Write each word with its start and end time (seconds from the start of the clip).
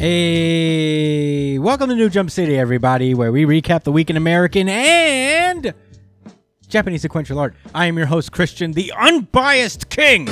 Hey, 0.00 1.58
welcome 1.58 1.90
to 1.90 1.94
New 1.94 2.08
Jump 2.08 2.30
City, 2.30 2.56
everybody, 2.56 3.12
where 3.12 3.30
we 3.30 3.44
recap 3.44 3.82
the 3.82 3.92
week 3.92 4.08
in 4.08 4.16
American 4.16 4.66
and 4.66 5.74
Japanese 6.66 7.02
sequential 7.02 7.38
art. 7.38 7.54
I 7.74 7.84
am 7.84 7.98
your 7.98 8.06
host, 8.06 8.32
Christian, 8.32 8.72
the 8.72 8.94
unbiased 8.96 9.90
king, 9.90 10.24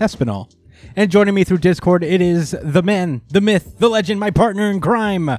Espinal. 0.00 0.50
And 0.96 1.10
joining 1.10 1.34
me 1.34 1.44
through 1.44 1.58
Discord, 1.58 2.02
it 2.02 2.22
is 2.22 2.56
the 2.62 2.82
man, 2.82 3.20
the 3.28 3.42
myth, 3.42 3.74
the 3.78 3.90
legend, 3.90 4.18
my 4.18 4.30
partner 4.30 4.70
in 4.70 4.80
crime, 4.80 5.36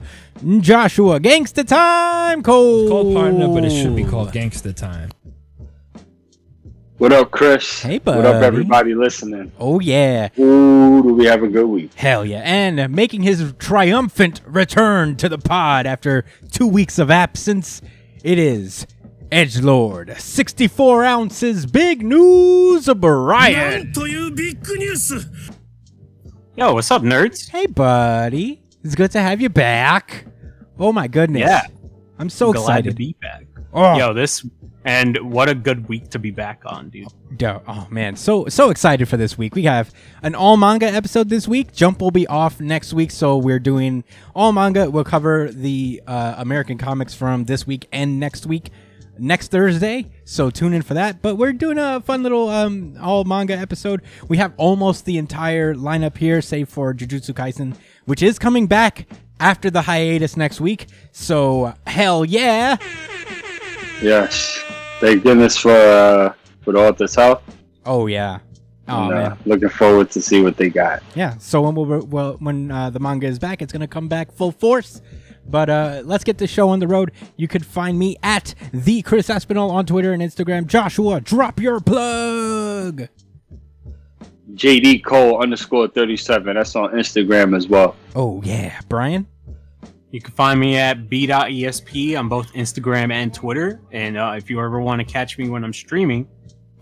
Joshua. 0.60 1.20
Gangsta 1.20 1.66
time, 1.68 2.44
Cole. 2.44 2.88
called 2.90 3.16
partner, 3.16 3.48
but 3.48 3.66
it 3.66 3.72
should 3.72 3.96
be 3.96 4.04
called 4.04 4.32
gangsta 4.32 4.76
time. 4.76 5.10
What 7.00 7.14
up, 7.14 7.32
Chris? 7.32 7.82
Hey, 7.82 7.98
buddy. 7.98 8.18
What 8.18 8.26
up, 8.26 8.44
everybody 8.44 8.94
listening? 8.94 9.54
Oh, 9.58 9.80
yeah. 9.80 10.28
Ooh, 10.38 11.02
do 11.02 11.14
we 11.14 11.24
have 11.28 11.42
a 11.44 11.48
good 11.48 11.66
week? 11.66 11.94
Hell 11.94 12.26
yeah. 12.26 12.42
And 12.44 12.94
making 12.94 13.24
his 13.24 13.54
triumphant 13.58 14.42
return 14.46 15.16
to 15.16 15.30
the 15.30 15.38
pod 15.38 15.86
after 15.86 16.26
two 16.52 16.68
weeks 16.68 17.00
of 17.00 17.10
absence, 17.10 17.82
it 18.22 18.38
is 18.38 18.86
Edge 19.32 19.62
Lord, 19.62 20.14
64 20.20 21.06
ounces, 21.06 21.66
big 21.66 22.04
news 22.04 22.90
Brian. 22.98 23.94
Yo, 26.58 26.74
what's 26.74 26.92
up, 26.92 27.02
nerds? 27.04 27.50
Hey, 27.50 27.66
buddy. 27.68 28.62
It's 28.84 28.96
good 28.96 29.12
to 29.12 29.22
have 29.22 29.40
you 29.40 29.48
back. 29.48 30.26
Oh, 30.78 30.92
my 30.92 31.08
goodness. 31.08 31.44
Yeah. 31.48 31.62
I'm 32.18 32.30
so 32.30 32.50
I'm 32.50 32.56
excited. 32.58 32.90
to 32.90 32.96
be 32.98 33.16
back. 33.22 33.46
Oh, 33.74 33.98
Yo, 33.98 34.14
this 34.14 34.46
and 34.86 35.18
what 35.22 35.50
a 35.50 35.56
good 35.56 35.88
week 35.90 36.10
to 36.12 36.20
be 36.20 36.32
back 36.32 36.62
on, 36.66 36.90
dude. 36.90 37.08
Duh, 37.38 37.60
Oh 37.68 37.88
man, 37.92 38.16
so 38.16 38.48
so 38.48 38.70
excited 38.70 39.08
for 39.08 39.18
this 39.18 39.38
week. 39.38 39.54
We 39.54 39.64
have 39.64 39.94
an 40.24 40.34
all 40.34 40.58
manga 40.58 40.88
episode 40.88 41.30
this 41.30 41.48
week. 41.48 41.74
Jump 41.74 42.02
will 42.02 42.12
be 42.12 42.26
off 42.28 42.60
next 42.60 42.94
week, 42.94 43.12
so 43.12 43.38
we're 43.38 43.60
doing 43.60 44.04
all 44.34 44.52
manga. 44.52 44.90
We'll 44.90 45.04
cover 45.04 45.50
the 45.52 46.02
uh, 46.08 46.36
American 46.38 46.78
comics 46.78 47.14
from 47.14 47.46
this 47.46 47.68
week 47.68 47.88
and 47.92 48.20
next 48.20 48.48
week, 48.48 48.72
next 49.20 49.52
Thursday. 49.52 50.10
So 50.24 50.50
tune 50.50 50.74
in 50.74 50.82
for 50.82 50.96
that. 50.96 51.22
But 51.22 51.36
we're 51.36 51.54
doing 51.54 51.78
a 51.78 52.02
fun 52.02 52.24
little 52.24 52.50
um, 52.50 52.98
all 53.00 53.26
manga 53.26 53.56
episode. 53.56 54.02
We 54.28 54.38
have 54.38 54.54
almost 54.58 55.06
the 55.06 55.18
entire 55.20 55.76
lineup 55.76 56.18
here, 56.18 56.42
save 56.42 56.70
for 56.70 56.94
Jujutsu 56.94 57.34
Kaisen, 57.34 57.76
which 58.06 58.24
is 58.24 58.40
coming 58.40 58.66
back 58.66 59.08
after 59.40 59.70
the 59.70 59.84
hiatus 59.84 60.36
next 60.36 60.60
week. 60.60 60.88
So 61.12 61.74
hell 61.86 62.26
yeah! 62.26 62.78
Yes. 64.02 64.64
Thank 65.00 65.24
goodness 65.24 65.58
for 65.58 65.72
uh, 65.72 66.34
for 66.62 66.74
the 66.74 66.80
author's 66.80 67.16
help. 67.16 67.44
Oh 67.86 68.08
yeah! 68.08 68.40
Oh 68.88 69.04
and, 69.04 69.10
man. 69.10 69.32
uh, 69.32 69.38
looking 69.46 69.70
forward 69.70 70.12
to 70.12 70.22
see 70.22 70.42
what 70.42 70.58
they 70.58 70.70
got. 70.70 71.04
Yeah. 71.16 71.38
So 71.38 71.62
when 71.62 71.76
we'll, 71.76 72.06
well, 72.06 72.38
when 72.40 72.72
uh, 72.72 72.90
the 72.90 73.00
manga 73.00 73.28
is 73.28 73.40
back, 73.40 73.62
it's 73.62 73.72
gonna 73.72 73.88
come 73.88 74.08
back 74.08 74.32
full 74.32 74.52
force. 74.52 75.02
But 75.46 75.70
uh, 75.70 76.02
let's 76.06 76.24
get 76.24 76.38
the 76.38 76.48
show 76.48 76.70
on 76.70 76.80
the 76.80 76.88
road. 76.88 77.12
You 77.36 77.48
could 77.48 77.66
find 77.66 77.98
me 77.98 78.18
at 78.22 78.54
the 78.72 79.02
Chris 79.02 79.30
Aspinall 79.30 79.72
on 79.72 79.86
Twitter 79.86 80.14
and 80.14 80.22
Instagram. 80.22 80.68
Joshua, 80.68 81.20
drop 81.22 81.60
your 81.60 81.80
plug. 81.80 83.08
JD 84.54 85.04
Cole 85.06 85.42
underscore 85.42 85.88
thirty 85.88 86.18
seven. 86.18 86.56
That's 86.56 86.76
on 86.76 86.92
Instagram 86.92 87.56
as 87.56 87.68
well. 87.68 87.96
Oh 88.16 88.42
yeah, 88.44 88.80
Brian. 88.90 89.28
You 90.12 90.22
can 90.22 90.34
find 90.34 90.60
me 90.60 90.78
at 90.78 91.10
b.esp 91.10 92.20
on 92.20 92.30
both 92.30 92.52
Instagram 92.54 93.12
and 93.12 93.34
Twitter. 93.34 93.82
And 93.92 94.18
uh, 94.18 94.34
if 94.38 94.50
you 94.50 94.60
ever 94.60 94.80
want 94.82 95.00
to 95.00 95.06
catch 95.06 95.38
me 95.38 95.50
when 95.50 95.64
I'm 95.64 95.74
streaming, 95.74 96.28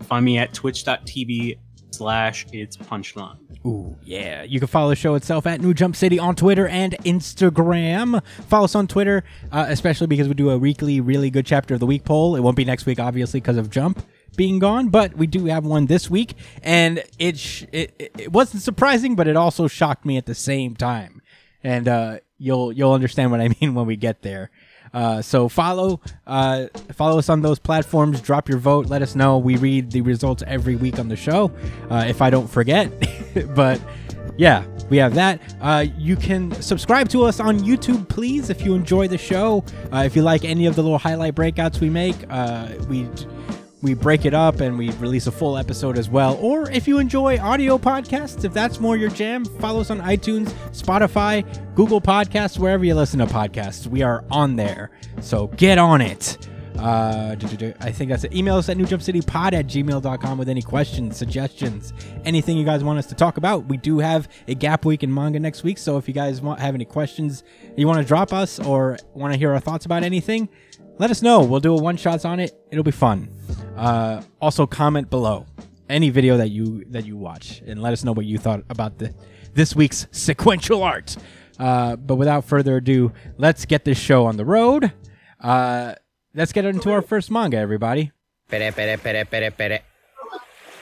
find 0.02 0.24
me 0.24 0.38
at 0.38 0.54
twitch.tv 0.54 1.58
slash 1.90 2.46
it's 2.52 2.76
punchline. 2.76 3.38
Ooh, 3.66 3.96
yeah. 4.02 4.44
You 4.44 4.60
can 4.60 4.68
follow 4.68 4.88
the 4.88 4.96
show 4.96 5.14
itself 5.14 5.46
at 5.46 5.60
New 5.60 5.74
Jump 5.74 5.96
City 5.96 6.18
on 6.18 6.36
Twitter 6.36 6.66
and 6.68 6.96
Instagram. 7.04 8.24
Follow 8.46 8.64
us 8.64 8.74
on 8.74 8.86
Twitter, 8.86 9.24
uh, 9.52 9.66
especially 9.68 10.06
because 10.06 10.28
we 10.28 10.34
do 10.34 10.50
a 10.50 10.58
weekly, 10.58 11.00
really 11.00 11.28
good 11.28 11.44
chapter 11.44 11.74
of 11.74 11.80
the 11.80 11.86
week 11.86 12.04
poll. 12.04 12.36
It 12.36 12.40
won't 12.40 12.56
be 12.56 12.64
next 12.64 12.86
week, 12.86 12.98
obviously, 12.98 13.40
because 13.40 13.56
of 13.56 13.68
Jump 13.68 14.06
being 14.36 14.58
gone, 14.58 14.88
but 14.88 15.14
we 15.16 15.26
do 15.26 15.46
have 15.46 15.66
one 15.66 15.86
this 15.86 16.08
week, 16.08 16.34
and 16.62 17.02
it, 17.18 17.38
sh- 17.38 17.64
it 17.72 18.12
it 18.16 18.32
wasn't 18.32 18.62
surprising, 18.62 19.16
but 19.16 19.26
it 19.26 19.36
also 19.36 19.66
shocked 19.66 20.04
me 20.04 20.16
at 20.16 20.26
the 20.26 20.34
same 20.34 20.76
time. 20.76 21.20
And 21.64 21.88
uh, 21.88 22.18
you'll 22.38 22.72
you'll 22.72 22.92
understand 22.92 23.30
what 23.30 23.40
I 23.40 23.48
mean 23.60 23.74
when 23.74 23.86
we 23.86 23.96
get 23.96 24.22
there. 24.22 24.50
Uh, 24.94 25.20
so 25.20 25.48
follow 25.48 26.00
uh, 26.26 26.66
follow 26.92 27.18
us 27.18 27.28
on 27.28 27.42
those 27.42 27.58
platforms. 27.58 28.20
Drop 28.20 28.48
your 28.48 28.58
vote. 28.58 28.86
Let 28.86 29.02
us 29.02 29.14
know. 29.14 29.38
We 29.38 29.56
read 29.56 29.90
the 29.90 30.00
results 30.00 30.42
every 30.46 30.76
week 30.76 30.98
on 30.98 31.08
the 31.08 31.16
show. 31.16 31.52
Uh, 31.90 32.06
if 32.08 32.22
I 32.22 32.30
don't 32.30 32.48
forget, 32.48 32.90
but 33.54 33.80
yeah, 34.38 34.64
we 34.88 34.96
have 34.98 35.14
that. 35.14 35.40
Uh, 35.60 35.86
you 35.96 36.16
can 36.16 36.52
subscribe 36.62 37.08
to 37.10 37.24
us 37.24 37.40
on 37.40 37.58
YouTube, 37.60 38.08
please, 38.08 38.50
if 38.50 38.64
you 38.64 38.74
enjoy 38.74 39.08
the 39.08 39.18
show. 39.18 39.64
Uh, 39.92 40.04
if 40.06 40.16
you 40.16 40.22
like 40.22 40.44
any 40.44 40.66
of 40.66 40.76
the 40.76 40.82
little 40.82 40.98
highlight 40.98 41.34
breakouts 41.34 41.80
we 41.80 41.90
make, 41.90 42.16
uh, 42.30 42.68
we 42.88 43.08
we 43.80 43.94
break 43.94 44.24
it 44.24 44.34
up 44.34 44.60
and 44.60 44.76
we 44.76 44.90
release 44.92 45.26
a 45.26 45.32
full 45.32 45.56
episode 45.56 45.98
as 45.98 46.08
well. 46.08 46.36
Or 46.40 46.68
if 46.70 46.88
you 46.88 46.98
enjoy 46.98 47.38
audio 47.38 47.78
podcasts, 47.78 48.44
if 48.44 48.52
that's 48.52 48.80
more 48.80 48.96
your 48.96 49.10
jam, 49.10 49.44
follow 49.44 49.80
us 49.80 49.90
on 49.90 50.00
iTunes, 50.00 50.48
Spotify, 50.72 51.44
Google 51.74 52.00
Podcasts, 52.00 52.58
wherever 52.58 52.84
you 52.84 52.94
listen 52.94 53.20
to 53.20 53.26
podcasts. 53.26 53.86
We 53.86 54.02
are 54.02 54.24
on 54.30 54.56
there. 54.56 54.90
So 55.20 55.46
get 55.48 55.78
on 55.78 56.00
it. 56.00 56.48
Uh. 56.78 57.34
I 57.80 57.92
think 57.92 58.10
that's 58.10 58.24
it. 58.24 58.32
Email 58.32 58.56
us 58.56 58.68
at 58.68 58.76
newjumpcitypod 58.76 59.52
at 59.52 59.66
gmail.com 59.66 60.38
with 60.38 60.48
any 60.48 60.62
questions, 60.62 61.16
suggestions, 61.16 61.92
anything 62.24 62.56
you 62.56 62.64
guys 62.64 62.84
want 62.84 62.98
us 63.00 63.06
to 63.06 63.16
talk 63.16 63.36
about. 63.36 63.66
We 63.66 63.76
do 63.76 63.98
have 63.98 64.28
a 64.46 64.54
gap 64.54 64.84
week 64.84 65.02
in 65.02 65.12
manga 65.12 65.40
next 65.40 65.64
week. 65.64 65.78
So 65.78 65.96
if 65.98 66.06
you 66.06 66.14
guys 66.14 66.40
want 66.40 66.60
have 66.60 66.74
any 66.74 66.84
questions 66.84 67.42
you 67.76 67.86
want 67.88 68.00
to 68.00 68.04
drop 68.04 68.32
us 68.32 68.60
or 68.60 68.96
want 69.14 69.32
to 69.32 69.38
hear 69.38 69.52
our 69.52 69.60
thoughts 69.60 69.86
about 69.86 70.04
anything, 70.04 70.48
let 70.98 71.10
us 71.10 71.22
know. 71.22 71.42
We'll 71.42 71.60
do 71.60 71.74
a 71.76 71.80
one 71.80 71.96
shots 71.96 72.24
on 72.24 72.40
it. 72.40 72.52
It'll 72.70 72.84
be 72.84 72.90
fun. 72.90 73.28
Uh, 73.76 74.22
also, 74.40 74.66
comment 74.66 75.10
below 75.10 75.46
any 75.88 76.10
video 76.10 76.36
that 76.36 76.50
you 76.50 76.84
that 76.90 77.06
you 77.06 77.16
watch 77.16 77.62
and 77.66 77.80
let 77.80 77.92
us 77.92 78.04
know 78.04 78.12
what 78.12 78.26
you 78.26 78.38
thought 78.38 78.62
about 78.68 78.98
the 78.98 79.14
this 79.54 79.74
week's 79.74 80.06
sequential 80.12 80.82
art. 80.82 81.16
Uh, 81.58 81.96
but 81.96 82.14
without 82.16 82.44
further 82.44 82.76
ado, 82.76 83.12
let's 83.36 83.64
get 83.64 83.84
this 83.84 83.98
show 83.98 84.26
on 84.26 84.36
the 84.36 84.44
road. 84.44 84.92
Uh, 85.40 85.94
let's 86.34 86.52
get 86.52 86.64
into 86.64 86.90
our 86.92 87.02
first 87.02 87.30
manga, 87.30 87.56
everybody. 87.56 88.12
Pere, 88.48 88.70
pere, 88.72 88.96
pere, 88.96 89.24
pere, 89.24 89.50
pere. 89.50 89.80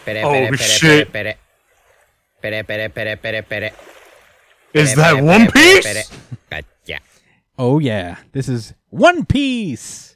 Pere, 0.05 0.22
Oh, 0.25 0.31
pere, 0.31 0.49
pere, 0.49 0.56
shit. 0.59 1.12
Pere, 1.12 1.34
pere, 2.43 2.62
pere, 2.64 2.88
pere, 2.90 3.17
pere, 3.17 3.43
pere. 3.43 3.70
Is 4.75 4.94
that 4.96 5.23
One 5.23 5.46
pere, 5.46 5.81
pere, 5.81 5.94
Piece? 5.94 6.11
pere. 6.50 6.62
Gotcha. 6.87 7.00
Oh 7.58 7.79
yeah, 7.79 8.17
this 8.32 8.49
is 8.49 8.75
One 8.90 9.25
Piece, 9.25 10.15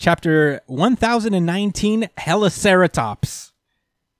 chapter 0.00 0.62
one 0.66 0.96
thousand 0.96 1.34
and 1.34 1.46
nineteen, 1.46 2.08
Heliceratops. 2.18 3.52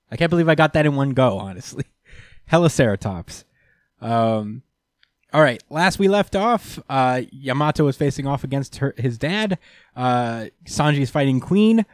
I 0.09 0.15
can't 0.15 0.29
believe 0.29 0.47
I 0.47 0.55
got 0.55 0.73
that 0.73 0.85
in 0.85 0.95
one 0.95 1.09
go. 1.09 1.37
Honestly, 1.37 1.85
Heliceratops. 2.51 3.43
Um, 3.99 4.61
all 5.33 5.41
right. 5.41 5.61
Last 5.69 5.99
we 5.99 6.07
left 6.07 6.35
off, 6.35 6.79
uh, 6.87 7.23
Yamato 7.31 7.87
is 7.87 7.97
facing 7.97 8.27
off 8.27 8.43
against 8.43 8.77
her 8.77 8.93
his 8.97 9.17
dad. 9.17 9.57
Uh, 9.95 10.45
Sanji 10.65 10.99
is 10.99 11.09
fighting 11.09 11.41
Queen, 11.41 11.85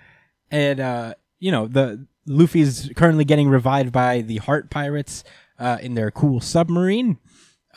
and 0.51 0.79
uh, 0.79 1.13
you 1.39 1.51
know 1.51 1.67
the 1.67 2.05
Luffy's 2.27 2.91
currently 2.95 3.25
getting 3.25 3.49
revived 3.49 3.91
by 3.91 4.21
the 4.21 4.37
Heart 4.37 4.69
Pirates 4.69 5.23
uh, 5.57 5.77
in 5.81 5.95
their 5.95 6.11
cool 6.11 6.41
submarine. 6.41 7.17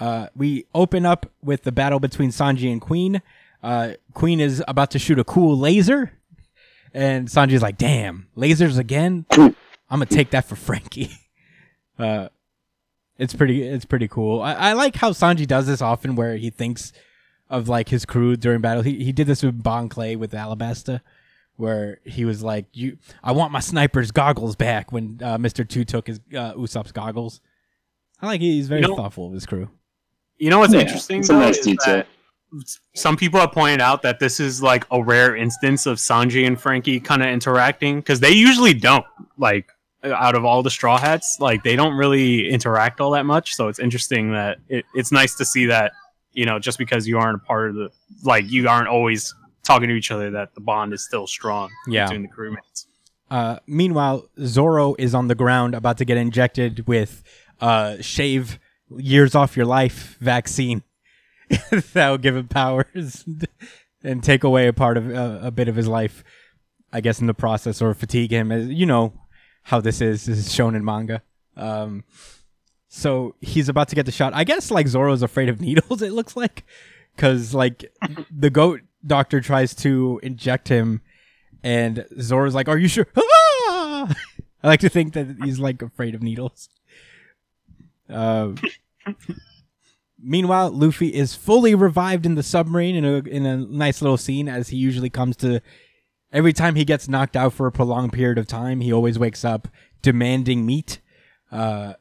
Uh, 0.01 0.29
we 0.35 0.65
open 0.75 1.07
up 1.07 1.31
with 1.43 1.62
the 1.62 1.73
battle 1.73 2.01
between 2.01 2.31
Sanji 2.31 2.73
and 2.73 2.81
Queen. 2.81 3.23
Uh, 3.62 3.93
Queen 4.15 4.41
is 4.41 4.62
about 4.67 4.91
to 4.93 4.99
shoot 4.99 5.19
a 5.19 5.25
cool 5.25 5.57
laser, 5.59 6.12
and 6.95 7.29
Sanji's 7.29 7.62
like, 7.62 7.77
"Damn, 7.79 8.29
lasers 8.37 8.79
again! 8.79 9.27
I'm 9.31 9.55
gonna 9.91 10.07
take 10.07 10.31
that 10.31 10.45
for 10.47 10.57
Franky." 10.57 11.11
Uh, 11.99 12.31
it's 13.19 13.35
pretty, 13.35 13.62
it's 13.62 13.85
pretty 13.85 14.09
cool. 14.09 14.41
I, 14.41 14.55
I 14.55 14.73
like 14.73 14.97
how 14.97 15.11
Sanji 15.11 15.47
does 15.47 15.67
this 15.67 15.83
often, 15.83 16.17
where 16.17 16.39
he 16.39 16.49
thinks 16.49 16.95
of 17.51 17.69
like 17.69 17.91
his 17.91 18.07
crew 18.07 18.37
during 18.37 18.62
battle. 18.62 18.83
He 18.83 19.05
he 19.05 19.12
did 19.12 19.27
this 19.27 19.43
with 19.43 19.62
Bon 19.62 19.91
Clay 19.91 20.17
with 20.17 20.33
Alabasta, 20.33 21.03
where 21.57 22.01
he 22.07 22.25
was 22.25 22.43
like, 22.43 22.65
"You, 22.73 22.97
I 23.23 23.33
want 23.33 23.53
my 23.53 23.61
sniper's 23.61 24.12
goggles 24.12 24.57
back." 24.57 24.93
When 24.93 25.21
uh, 25.23 25.37
Mister 25.37 25.62
Two 25.62 25.85
took 25.85 26.07
his 26.07 26.21
uh, 26.35 26.55
Usopp's 26.55 26.93
goggles, 26.93 27.43
I 28.23 28.27
like 28.29 28.41
he's 28.41 28.67
very 28.69 28.81
You 28.81 28.89
know- 28.89 28.97
thoughtful 28.97 29.27
of 29.27 29.35
his 29.35 29.45
crew. 29.45 29.69
You 30.39 30.49
know 30.49 30.61
what's 30.61 30.73
Yeah, 30.73 30.81
interesting? 30.81 31.21
it's 31.21 31.29
a 31.29 31.35
nice 31.35 31.59
detail. 31.59 31.97
that 31.97 32.07
Some 32.94 33.17
people 33.17 33.38
have 33.41 33.52
pointed 33.52 33.81
out 33.81 34.02
that 34.02 34.19
this 34.19 34.41
is 34.41 34.62
like 34.62 34.85
a 34.91 35.02
rare 35.02 35.37
instance 35.37 35.87
of 35.87 35.99
Sanji 35.99 36.47
and 36.47 36.61
Franky 36.61 37.00
kind 37.00 37.23
of 37.23 37.29
interacting 37.29 37.97
because 38.00 38.20
they 38.20 38.32
usually 38.32 38.75
don't. 38.75 39.05
Like 39.38 39.70
out 40.05 40.35
of 40.35 40.44
all 40.44 40.62
the 40.62 40.70
Straw 40.70 40.99
Hats, 40.99 41.37
like 41.41 41.62
they 41.62 41.76
don't 41.76 41.94
really 41.97 42.49
interact 42.49 43.00
all 43.00 43.11
that 43.12 43.26
much. 43.26 43.55
So 43.55 43.69
it's 43.69 43.79
interesting 43.79 44.32
that 44.32 44.58
it, 44.69 44.85
it's 44.94 45.12
nice 45.12 45.35
to 45.37 45.44
see 45.44 45.67
that 45.67 45.93
you 46.32 46.47
know 46.47 46.58
just 46.58 46.79
because 46.79 47.06
you 47.06 47.19
aren't 47.19 47.37
a 47.37 47.44
part 47.44 47.70
of 47.70 47.76
the 47.76 47.91
like 48.25 48.50
you 48.50 48.69
aren't 48.69 48.88
always 48.88 49.35
talking 49.62 49.88
to 49.88 49.94
each 49.94 50.11
other 50.11 50.31
that 50.32 50.55
the 50.55 50.61
bond 50.61 50.93
is 50.93 51.05
still 51.05 51.26
strong 51.26 51.70
Yeah. 51.87 52.06
between 52.06 52.23
the 52.23 52.29
crewmates. 52.29 52.87
Uh, 53.31 53.58
meanwhile, 53.67 54.29
Zoro 54.44 54.97
is 54.99 55.14
on 55.14 55.29
the 55.29 55.35
ground 55.37 55.75
about 55.75 55.99
to 55.99 56.05
get 56.05 56.17
injected 56.17 56.88
with 56.88 57.23
uh, 57.61 57.97
shave 58.00 58.58
years 58.97 59.35
off 59.37 59.56
your 59.56 59.67
life 59.67 60.17
vaccine 60.20 60.82
that 61.93 62.11
will 62.11 62.19
give 62.19 62.37
him 62.37 62.49
powers 62.49 63.25
and 64.05 64.23
take 64.23 64.44
away 64.44 64.69
a 64.69 64.73
part 64.73 64.97
of 64.97 65.11
uh, 65.11 65.41
a 65.43 65.50
bit 65.50 65.69
of 65.69 65.76
his 65.76 65.88
life, 65.88 66.23
I 66.93 67.00
guess, 67.00 67.20
in 67.20 67.26
the 67.26 67.35
process, 67.35 67.82
or 67.82 67.93
fatigue 67.94 68.31
him. 68.31 68.52
As 68.52 68.69
you 68.69 68.87
know 68.87 69.12
how 69.64 69.81
this 69.81 70.00
is. 70.00 70.26
This 70.26 70.38
is 70.38 70.52
shown 70.52 70.75
in 70.75 70.85
manga. 70.85 71.23
Um, 71.56 72.05
so 72.88 73.35
he's 73.41 73.69
about 73.69 73.88
to 73.88 73.94
get 73.94 74.06
the 74.06 74.12
shot. 74.12 74.32
I 74.35 74.44
guess 74.44 74.70
like 74.70 74.88
Zoro's 74.88 75.23
afraid 75.23 75.49
of 75.49 75.61
needles. 75.61 76.02
It 76.02 76.12
looks 76.12 76.37
like 76.37 76.64
because 77.14 77.55
like 77.55 77.93
the 78.31 78.50
goat 78.50 78.81
doctor 79.06 79.41
tries 79.41 79.75
to 79.76 80.20
inject 80.23 80.69
him, 80.69 81.00
and 81.62 82.06
Zoro's 82.20 82.55
like, 82.55 82.69
"Are 82.69 82.79
you 82.79 82.88
sure?" 82.88 83.06
I 84.62 84.67
like 84.67 84.81
to 84.81 84.88
think 84.88 85.14
that 85.14 85.37
he's 85.43 85.58
like 85.58 85.82
afraid 85.82 86.14
of 86.14 86.23
needles. 86.23 86.69
Uh, 88.08 88.52
meanwhile, 90.22 90.70
Luffy 90.70 91.14
is 91.14 91.34
fully 91.34 91.75
revived 91.75 92.26
in 92.26 92.34
the 92.34 92.43
submarine 92.43 92.96
in 92.96 93.05
a 93.05 93.17
in 93.19 93.46
a 93.46 93.56
nice 93.56 94.02
little 94.02 94.17
scene, 94.17 94.49
as 94.49 94.69
he 94.69 94.76
usually 94.76 95.11
comes 95.11 95.37
to. 95.38 95.61
Every 96.32 96.52
time 96.52 96.76
he 96.76 96.84
gets 96.84 97.08
knocked 97.08 97.34
out 97.37 97.52
for 97.52 97.67
a 97.67 97.72
prolonged 97.72 98.12
period 98.12 98.38
of 98.38 98.46
time, 98.46 98.81
he 98.81 98.93
always 98.93 99.19
wakes 99.19 99.44
up 99.44 99.67
demanding 100.00 100.64
meat, 100.64 101.00
uh, 101.50 101.94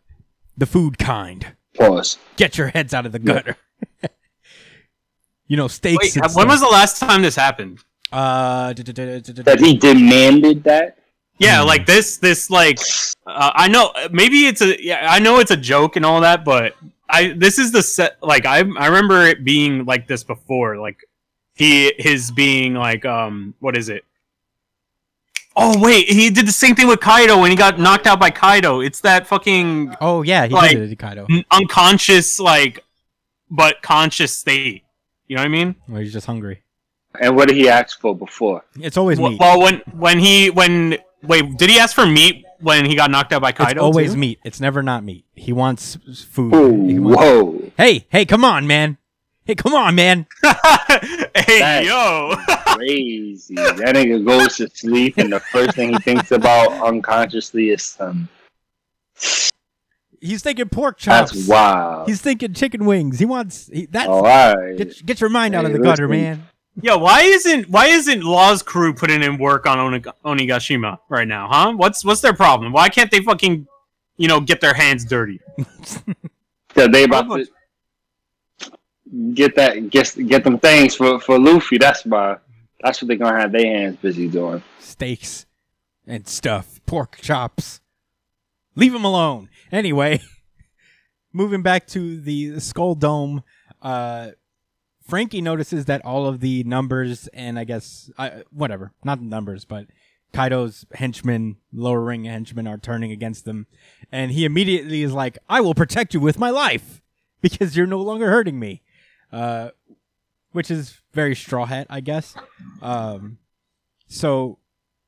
the 0.55 0.67
food 0.67 0.99
kind. 0.99 1.55
Pause. 1.75 2.19
Get 2.35 2.57
your 2.57 2.67
heads 2.67 2.93
out 2.93 3.07
of 3.07 3.11
the 3.11 3.17
gutter. 3.17 3.57
you 5.47 5.57
know, 5.57 5.67
steaks. 5.67 6.15
Wait, 6.15 6.35
when 6.35 6.47
was 6.47 6.59
the 6.61 6.67
last 6.67 6.99
time 6.99 7.23
this 7.23 7.35
happened? 7.35 7.79
Uh, 8.11 8.73
That 8.73 9.59
he 9.59 9.77
demanded 9.77 10.63
that. 10.63 10.97
Yeah, 11.39 11.61
like 11.61 11.85
this, 11.85 12.17
this 12.17 12.49
like, 12.49 12.79
uh, 13.25 13.51
I 13.55 13.69
know 13.69 13.93
maybe 14.11 14.45
it's 14.45 14.61
a, 14.61 14.83
yeah, 14.83 15.07
I 15.09 15.19
know 15.19 15.39
it's 15.39 15.51
a 15.51 15.57
joke 15.57 15.95
and 15.95 16.05
all 16.05 16.19
that, 16.21 16.43
but 16.43 16.75
I 17.09 17.33
this 17.35 17.57
is 17.59 17.71
the 17.71 17.81
set. 17.81 18.17
Like 18.21 18.45
I, 18.45 18.57
I 18.59 18.87
remember 18.87 19.25
it 19.25 19.43
being 19.43 19.85
like 19.85 20.07
this 20.07 20.23
before. 20.23 20.77
Like 20.77 21.03
he, 21.55 21.93
his 21.97 22.31
being 22.31 22.73
like, 22.75 23.03
um, 23.05 23.55
what 23.59 23.75
is 23.75 23.89
it? 23.89 24.05
Oh 25.55 25.77
wait, 25.79 26.07
he 26.09 26.29
did 26.29 26.45
the 26.47 26.51
same 26.51 26.75
thing 26.75 26.87
with 26.87 26.99
Kaido 27.01 27.39
when 27.41 27.49
he 27.51 27.57
got 27.57 27.79
knocked 27.79 28.07
out 28.07 28.19
by 28.19 28.29
Kaido. 28.29 28.79
It's 28.81 29.01
that 29.01 29.27
fucking 29.27 29.95
Oh 29.99 30.21
yeah, 30.21 30.45
he 30.45 30.53
like- 30.53 30.71
did 30.71 30.91
it, 30.91 30.95
Kaido. 30.99 31.25
n- 31.29 31.43
unconscious, 31.51 32.39
like, 32.39 32.83
but 33.49 33.81
conscious 33.81 34.37
state. 34.37 34.83
You 35.27 35.35
know 35.35 35.41
what 35.41 35.45
I 35.47 35.49
mean? 35.49 35.75
Well, 35.87 36.01
he's 36.01 36.13
just 36.13 36.27
hungry. 36.27 36.63
And 37.19 37.35
what 37.35 37.47
did 37.49 37.57
he 37.57 37.67
ask 37.67 37.99
for 37.99 38.15
before? 38.15 38.63
It's 38.79 38.95
always 38.95 39.19
Well, 39.19 39.31
meat. 39.31 39.39
well, 39.39 39.59
when 39.59 39.81
when 39.97 40.19
he 40.19 40.49
when 40.51 40.97
wait, 41.23 41.57
did 41.57 41.69
he 41.69 41.79
ask 41.79 41.95
for 41.95 42.05
meat 42.05 42.45
when 42.59 42.85
he 42.85 42.95
got 42.95 43.11
knocked 43.11 43.33
out 43.33 43.41
by 43.41 43.49
it's 43.57 43.79
always 43.79 44.13
too? 44.13 44.19
meat. 44.19 44.39
It's 44.43 44.59
never 44.59 44.81
not 44.83 45.03
meat. 45.03 45.25
He 45.35 45.53
wants 45.53 45.97
food. 46.27 46.53
Ooh, 46.53 46.85
He 46.87 46.99
wants- 46.99 47.19
whoa. 47.21 47.71
Hey, 47.77 48.05
hey, 48.09 48.25
come 48.25 48.43
on, 48.45 48.67
man. 48.67 48.97
Hey, 49.45 49.55
come 49.55 49.73
on, 49.73 49.95
man. 49.95 50.27
hey 50.43 51.59
That- 51.59 51.83
yo! 51.85 52.35
Crazy. 52.75 53.55
that 53.55 53.95
nigga 53.95 54.23
goes 54.25 54.57
to 54.57 54.69
sleep 54.69 55.17
and 55.17 55.33
the 55.33 55.39
first 55.39 55.75
thing 55.75 55.93
he 55.93 55.99
thinks 55.99 56.31
about 56.31 56.71
unconsciously 56.85 57.69
is 57.71 57.83
some. 57.83 58.29
He's 60.21 60.43
thinking 60.43 60.67
pork 60.69 60.97
chops. 60.97 61.31
That's 61.31 61.47
wild. 61.47 62.07
He's 62.09 62.21
thinking 62.21 62.53
chicken 62.53 62.85
wings. 62.85 63.19
He 63.19 63.25
wants 63.25 63.67
he, 63.71 63.85
that's 63.85 64.07
oh, 64.09 64.25
alright. 64.25 64.77
get 64.77 65.05
get 65.05 65.21
your 65.21 65.29
mind 65.29 65.55
out 65.55 65.65
of 65.65 65.71
the 65.71 65.79
gutter, 65.79 66.07
listen. 66.07 66.21
man. 66.23 66.47
Yo, 66.81 66.97
why 66.97 67.21
isn't 67.21 67.69
why 67.69 67.87
isn't 67.87 68.23
Law's 68.23 68.63
crew 68.63 68.93
putting 68.93 69.21
in 69.21 69.37
work 69.37 69.65
on 69.65 69.79
Oni- 69.79 69.99
Onigashima 70.23 70.97
right 71.09 71.27
now? 71.27 71.47
Huh? 71.51 71.73
What's 71.73 72.05
what's 72.05 72.21
their 72.21 72.33
problem? 72.33 72.71
Why 72.71 72.89
can't 72.89 73.11
they 73.11 73.21
fucking 73.21 73.67
you 74.17 74.27
know 74.27 74.39
get 74.39 74.61
their 74.61 74.73
hands 74.73 75.03
dirty? 75.03 75.41
Cause 76.69 76.87
they 76.91 77.03
about 77.03 77.27
to 77.27 77.47
get 79.33 79.55
that 79.55 79.89
get 79.89 80.15
get 80.27 80.43
them 80.43 80.59
things 80.59 80.95
for 80.95 81.19
for 81.19 81.39
Luffy. 81.39 81.77
That's 81.77 82.05
why. 82.05 82.37
That's 82.81 83.01
what 83.01 83.09
they're 83.09 83.17
gonna 83.17 83.39
have 83.39 83.51
their 83.51 83.65
hands 83.65 83.97
busy 83.97 84.29
doing. 84.29 84.63
Steaks 84.79 85.45
and 86.07 86.27
stuff, 86.27 86.79
pork 86.85 87.17
chops. 87.21 87.81
Leave 88.75 88.93
them 88.93 89.03
alone. 89.03 89.49
Anyway, 89.71 90.21
moving 91.33 91.61
back 91.61 91.87
to 91.87 92.21
the 92.21 92.59
Skull 92.59 92.95
Dome, 92.95 93.43
uh, 93.81 94.29
Franky 95.09 95.41
notices 95.41 95.85
that 95.85 96.05
all 96.05 96.27
of 96.27 96.39
the 96.39 96.63
numbers 96.65 97.27
and 97.33 97.57
I 97.57 97.63
guess 97.63 98.11
uh, 98.17 98.29
whatever, 98.51 98.93
not 99.03 99.19
the 99.19 99.25
numbers, 99.25 99.65
but 99.65 99.87
Kaido's 100.33 100.85
henchmen, 100.93 101.57
lower 101.73 102.01
ring 102.01 102.25
henchmen, 102.25 102.67
are 102.67 102.77
turning 102.77 103.11
against 103.11 103.45
them, 103.45 103.65
and 104.11 104.31
he 104.31 104.45
immediately 104.45 105.01
is 105.01 105.11
like, 105.11 105.39
"I 105.49 105.61
will 105.61 105.73
protect 105.73 106.13
you 106.13 106.19
with 106.19 106.37
my 106.37 106.51
life 106.51 107.01
because 107.41 107.75
you're 107.75 107.87
no 107.87 108.01
longer 108.01 108.29
hurting 108.29 108.59
me," 108.59 108.83
uh, 109.31 109.71
which 110.51 110.69
is 110.69 111.01
very 111.13 111.35
straw 111.35 111.65
hat, 111.65 111.87
I 111.89 112.01
guess. 112.01 112.35
Um, 112.81 113.39
so 114.07 114.59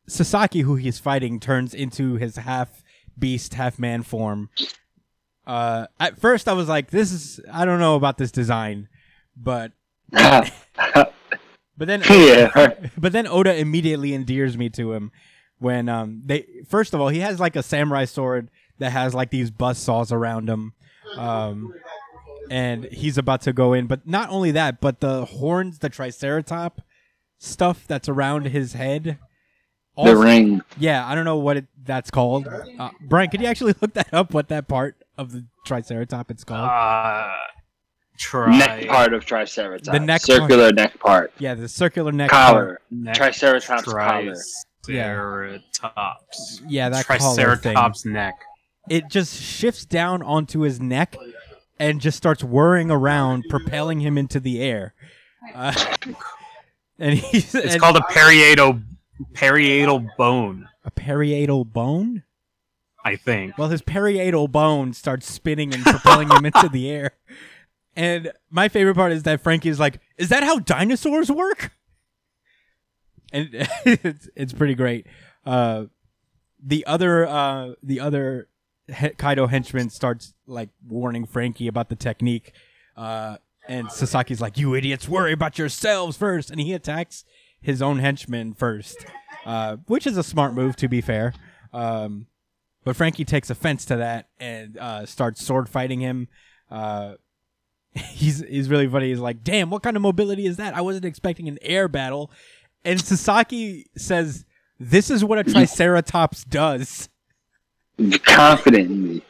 Sasaki, 0.07 0.61
who 0.61 0.75
he's 0.75 0.97
fighting, 0.97 1.39
turns 1.39 1.73
into 1.73 2.15
his 2.15 2.37
half 2.37 2.83
beast, 3.17 3.53
half 3.53 3.77
man 3.77 4.01
form. 4.01 4.49
Uh, 5.45 5.87
at 5.99 6.19
first, 6.19 6.47
I 6.47 6.53
was 6.53 6.67
like, 6.67 6.89
"This 6.89 7.11
is 7.11 7.39
I 7.51 7.65
don't 7.65 7.79
know 7.79 7.95
about 7.95 8.17
this 8.17 8.31
design," 8.31 8.89
but 9.37 9.73
but 10.11 11.13
then 11.77 12.01
yeah. 12.09 12.69
but 12.97 13.11
then 13.11 13.27
Oda 13.27 13.55
immediately 13.55 14.13
endears 14.13 14.57
me 14.57 14.69
to 14.69 14.93
him 14.93 15.11
when 15.59 15.89
um 15.89 16.21
they 16.25 16.45
first 16.67 16.93
of 16.93 17.01
all 17.01 17.09
he 17.09 17.19
has 17.19 17.39
like 17.39 17.55
a 17.55 17.63
samurai 17.63 18.05
sword 18.05 18.49
that 18.79 18.91
has 18.91 19.13
like 19.13 19.29
these 19.29 19.51
buzz 19.51 19.77
saws 19.77 20.11
around 20.11 20.49
him, 20.49 20.73
um, 21.15 21.73
and 22.49 22.85
he's 22.85 23.17
about 23.17 23.41
to 23.41 23.53
go 23.53 23.73
in. 23.73 23.87
But 23.87 24.07
not 24.07 24.29
only 24.29 24.51
that, 24.51 24.81
but 24.81 24.99
the 24.99 25.25
horns, 25.25 25.79
the 25.79 25.89
triceratop 25.89 26.79
stuff 27.37 27.85
that's 27.87 28.09
around 28.09 28.47
his 28.47 28.73
head. 28.73 29.19
The 30.01 30.15
ring. 30.15 30.61
yeah, 30.79 31.05
I 31.07 31.13
don't 31.15 31.25
know 31.25 31.37
what 31.37 31.57
it, 31.57 31.65
that's 31.83 32.09
called. 32.09 32.47
Uh, 32.47 32.89
Brian, 33.01 33.29
could 33.29 33.41
you 33.41 33.47
actually 33.47 33.75
look 33.81 33.93
that 33.93 34.11
up? 34.13 34.33
What 34.33 34.47
that 34.47 34.67
part 34.67 34.95
of 35.17 35.31
the 35.31 35.45
Triceratop 35.67 36.31
it's 36.31 36.43
called? 36.43 36.69
Uh, 36.69 37.29
try 38.17 38.57
Neck 38.57 38.87
part 38.87 39.13
of 39.13 39.25
Triceratops. 39.25 39.89
The 39.89 39.99
neck 39.99 40.21
Circular 40.21 40.71
neck 40.71 40.99
part. 40.99 41.33
yeah, 41.39 41.53
the 41.55 41.67
circular 41.67 42.11
neck. 42.11 42.29
part. 42.29 42.47
Collar. 42.53 42.81
neck 42.91 43.15
Triceratops 43.15 43.83
collar. 43.83 44.35
Triceratops. 44.85 46.61
Yeah, 46.67 46.89
that 46.89 47.05
collar 47.05 47.19
thing. 47.57 47.73
Triceratops 47.73 48.05
neck. 48.05 48.35
It 48.89 49.09
just 49.09 49.41
shifts 49.41 49.85
down 49.85 50.21
onto 50.23 50.61
his 50.61 50.79
neck 50.79 51.15
and 51.79 52.01
just 52.01 52.17
starts 52.17 52.43
whirring 52.43 52.91
around, 52.91 53.45
propelling 53.49 53.99
him 54.01 54.17
into 54.17 54.39
the 54.39 54.61
air. 54.61 54.93
Uh, 55.53 55.73
and 56.99 57.17
he's 57.17 57.53
It's 57.55 57.73
and 57.73 57.81
called 57.81 57.97
a 57.97 58.03
parietal 58.09 58.79
parietal 59.33 60.05
bone, 60.17 60.67
a 60.83 60.91
parietal 60.91 61.65
bone. 61.65 62.23
I 63.03 63.15
think. 63.15 63.57
Well, 63.57 63.69
his 63.69 63.81
parietal 63.81 64.47
bone 64.47 64.93
starts 64.93 65.31
spinning 65.31 65.73
and 65.73 65.83
propelling 65.83 66.29
him 66.29 66.45
into 66.45 66.69
the 66.69 66.89
air. 66.89 67.11
And 67.95 68.31
my 68.49 68.69
favorite 68.69 68.95
part 68.95 69.11
is 69.11 69.23
that 69.23 69.41
Franky's 69.41 69.79
like, 69.79 69.99
"Is 70.17 70.29
that 70.29 70.43
how 70.43 70.59
dinosaurs 70.59 71.29
work?" 71.31 71.71
And 73.33 73.49
it's 73.85 74.29
it's 74.35 74.53
pretty 74.53 74.75
great. 74.75 75.07
Uh, 75.45 75.85
the 76.63 76.85
other 76.85 77.25
uh, 77.27 77.73
the 77.83 77.99
other 77.99 78.47
he- 78.87 79.09
Kaido 79.09 79.47
henchman 79.47 79.89
starts 79.89 80.33
like 80.47 80.69
warning 80.87 81.25
Franky 81.25 81.67
about 81.67 81.89
the 81.89 81.95
technique. 81.95 82.53
Uh, 82.95 83.37
and 83.67 83.87
Sasaki's 83.87 84.41
like, 84.41 84.57
"You 84.57 84.73
idiots, 84.75 85.07
worry 85.07 85.33
about 85.33 85.57
yourselves 85.57 86.17
first. 86.17 86.49
and 86.49 86.59
he 86.59 86.73
attacks 86.73 87.23
his 87.61 87.81
own 87.81 87.99
henchman 87.99 88.53
first, 88.53 89.05
uh, 89.45 89.77
which 89.87 90.07
is 90.07 90.17
a 90.17 90.23
smart 90.23 90.53
move, 90.53 90.75
to 90.77 90.87
be 90.87 90.99
fair. 90.99 91.33
Um, 91.73 92.25
but 92.83 92.95
Franky 92.95 93.23
takes 93.23 93.49
offense 93.49 93.85
to 93.85 93.95
that 93.97 94.29
and 94.39 94.77
uh, 94.77 95.05
starts 95.05 95.45
sword 95.45 95.69
fighting 95.69 95.99
him. 95.99 96.27
Uh, 96.69 97.13
he's 97.95 98.39
he's 98.39 98.69
really 98.69 98.87
funny. 98.87 99.09
He's 99.09 99.19
like, 99.19 99.43
"Damn, 99.43 99.69
what 99.69 99.83
kind 99.83 99.95
of 99.95 100.01
mobility 100.01 100.45
is 100.45 100.57
that? 100.57 100.75
I 100.75 100.81
wasn't 100.81 101.05
expecting 101.05 101.47
an 101.47 101.57
air 101.61 101.87
battle." 101.87 102.31
And 102.83 102.99
Sasaki 102.99 103.87
says, 103.95 104.45
"This 104.79 105.09
is 105.09 105.23
what 105.23 105.39
a 105.39 105.43
Triceratops 105.43 106.43
does." 106.43 107.09
confidently. 108.23 109.23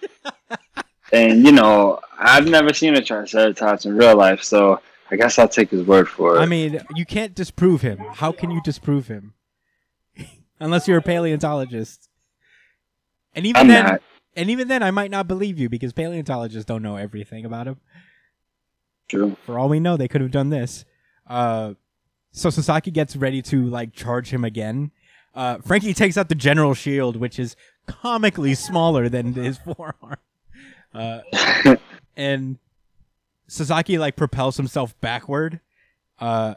and 1.13 1.44
you 1.46 1.51
know, 1.51 2.00
I've 2.18 2.48
never 2.48 2.74
seen 2.74 2.96
a 2.96 3.01
Triceratops 3.01 3.86
in 3.86 3.96
real 3.96 4.15
life, 4.15 4.44
so 4.44 4.80
I 5.10 5.15
guess 5.15 5.38
I'll 5.38 5.48
take 5.50 5.72
his 5.72 5.86
word 5.86 6.08
for 6.08 6.38
it. 6.38 6.39
I 6.39 6.46
mean, 6.46 6.82
you 6.96 7.06
can't 7.06 7.36
disprove 7.36 7.82
him. 7.82 7.98
How 7.98 8.32
can 8.32 8.51
you 8.51 8.62
disprove 8.63 9.08
him? 9.08 9.34
Unless 10.60 10.88
you're 10.88 11.00
a 11.00 11.03
paleontologist. 11.03 12.08
And 13.34 13.46
even 13.46 13.62
I'm 13.62 13.68
then, 13.68 13.86
not. 13.86 14.01
and 14.36 14.50
even 14.50 14.68
then, 14.68 14.84
I 14.84 14.91
might 14.91 15.12
not 15.12 15.27
believe 15.27 15.60
you 15.60 15.70
because 15.70 15.94
paleontologists 15.94 16.65
don't 16.65 16.84
know 16.84 16.98
everything 16.98 17.46
about 17.46 17.68
him. 17.68 17.77
True. 19.12 19.36
For 19.46 19.60
all 19.60 19.68
we 19.68 19.82
know, 19.82 19.98
they 19.98 20.08
could 20.08 20.22
have 20.22 20.32
done 20.32 20.51
this. 20.51 20.86
Uh, 21.27 21.74
so 22.32 22.50
Sasaki 22.50 22.91
gets 22.91 23.18
ready 23.18 23.41
to 23.41 23.65
like 23.65 23.91
charge 23.91 24.30
him 24.30 24.46
again. 24.46 24.91
Uh, 25.36 25.58
Franky 25.58 25.94
takes 25.94 26.18
out 26.18 26.30
the 26.30 26.36
general 26.36 26.74
shield, 26.74 27.18
which 27.18 27.38
is 27.38 27.58
comically 27.88 28.56
smaller 28.56 29.10
than 29.10 29.34
his 29.34 29.58
forearm. 29.75 30.15
Uh, 30.94 31.20
and 32.15 32.58
Sasaki 33.48 33.98
like 33.98 34.15
propels 34.15 34.56
himself 34.56 34.98
backward, 35.01 35.60
uh, 36.20 36.56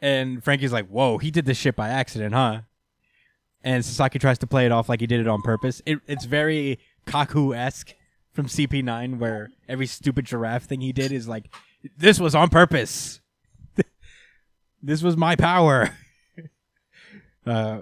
and 0.00 0.42
Franky's 0.42 0.72
like, 0.72 0.88
"Whoa, 0.88 1.18
he 1.18 1.30
did 1.30 1.46
this 1.46 1.56
shit 1.56 1.76
by 1.76 1.88
accident, 1.88 2.34
huh?" 2.34 2.62
And 3.62 3.84
Sasaki 3.84 4.18
tries 4.18 4.38
to 4.38 4.46
play 4.48 4.66
it 4.66 4.72
off 4.72 4.88
like 4.88 5.00
he 5.00 5.06
did 5.06 5.20
it 5.20 5.28
on 5.28 5.40
purpose. 5.42 5.82
It, 5.86 6.00
it's 6.08 6.24
very 6.24 6.80
Kaku 7.06 7.56
esque 7.56 7.94
from 8.32 8.46
CP9, 8.46 9.18
where 9.18 9.50
every 9.68 9.86
stupid 9.86 10.24
giraffe 10.24 10.64
thing 10.64 10.80
he 10.80 10.92
did 10.92 11.10
is 11.10 11.26
like, 11.26 11.48
"This 11.96 12.18
was 12.18 12.34
on 12.34 12.48
purpose. 12.48 13.20
this 14.82 15.02
was 15.02 15.16
my 15.16 15.36
power." 15.36 15.90
uh, 17.46 17.80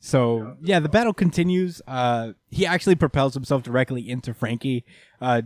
so 0.00 0.56
yeah, 0.62 0.80
the 0.80 0.88
battle 0.88 1.14
continues. 1.14 1.80
Uh, 1.86 2.32
he 2.50 2.66
actually 2.66 2.94
propels 2.94 3.34
himself 3.34 3.62
directly 3.62 4.08
into 4.08 4.34
Franky, 4.34 4.84
uh, 5.20 5.42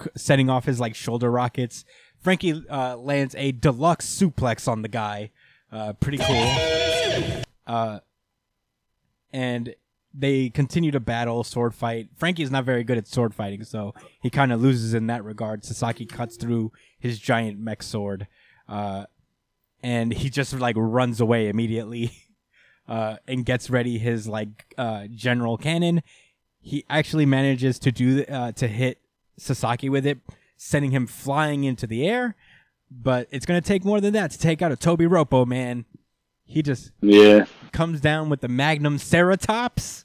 c- 0.00 0.10
setting 0.16 0.48
off 0.48 0.64
his 0.64 0.78
like 0.78 0.94
shoulder 0.94 1.30
rockets. 1.30 1.84
Franky 2.20 2.64
uh, 2.70 2.96
lands 2.96 3.34
a 3.36 3.52
deluxe 3.52 4.06
suplex 4.06 4.68
on 4.68 4.82
the 4.82 4.88
guy. 4.88 5.30
Uh, 5.72 5.92
pretty 5.94 6.18
cool. 6.18 7.44
Uh, 7.66 7.98
and 9.32 9.74
they 10.16 10.48
continue 10.50 10.90
to 10.92 11.00
battle, 11.00 11.42
sword 11.42 11.74
fight. 11.74 12.08
Franky 12.16 12.42
is 12.42 12.50
not 12.50 12.64
very 12.64 12.84
good 12.84 12.96
at 12.98 13.08
sword 13.08 13.34
fighting, 13.34 13.64
so 13.64 13.94
he 14.22 14.30
kind 14.30 14.52
of 14.52 14.62
loses 14.62 14.94
in 14.94 15.08
that 15.08 15.24
regard. 15.24 15.64
Sasaki 15.64 16.06
cuts 16.06 16.36
through 16.36 16.70
his 16.98 17.18
giant 17.18 17.58
mech 17.58 17.82
sword, 17.82 18.28
uh, 18.68 19.06
and 19.82 20.12
he 20.12 20.30
just 20.30 20.52
like 20.58 20.76
runs 20.78 21.20
away 21.20 21.48
immediately. 21.48 22.12
uh, 22.88 23.16
and 23.26 23.46
gets 23.46 23.70
ready 23.70 23.98
his 23.98 24.28
like 24.28 24.66
uh, 24.76 25.06
general 25.10 25.56
cannon. 25.56 26.02
He 26.60 26.84
actually 26.88 27.26
manages 27.26 27.78
to 27.80 27.90
do 27.92 28.24
uh, 28.24 28.52
to 28.52 28.68
hit 28.68 28.98
Sasaki 29.38 29.88
with 29.88 30.06
it, 30.06 30.18
sending 30.56 30.90
him 30.90 31.06
flying 31.06 31.64
into 31.64 31.86
the 31.86 32.06
air. 32.06 32.36
But 32.90 33.26
it's 33.30 33.46
gonna 33.46 33.60
take 33.62 33.84
more 33.84 34.00
than 34.00 34.12
that 34.12 34.30
to 34.32 34.38
take 34.38 34.62
out 34.62 34.70
a 34.70 34.76
Tobiroppo 34.76 35.46
man. 35.46 35.86
He 36.44 36.62
just 36.62 36.92
Yeah. 37.00 37.46
comes 37.72 38.00
down 38.02 38.28
with 38.28 38.42
the 38.42 38.48
Magnum 38.48 38.98
Ceratops, 38.98 40.03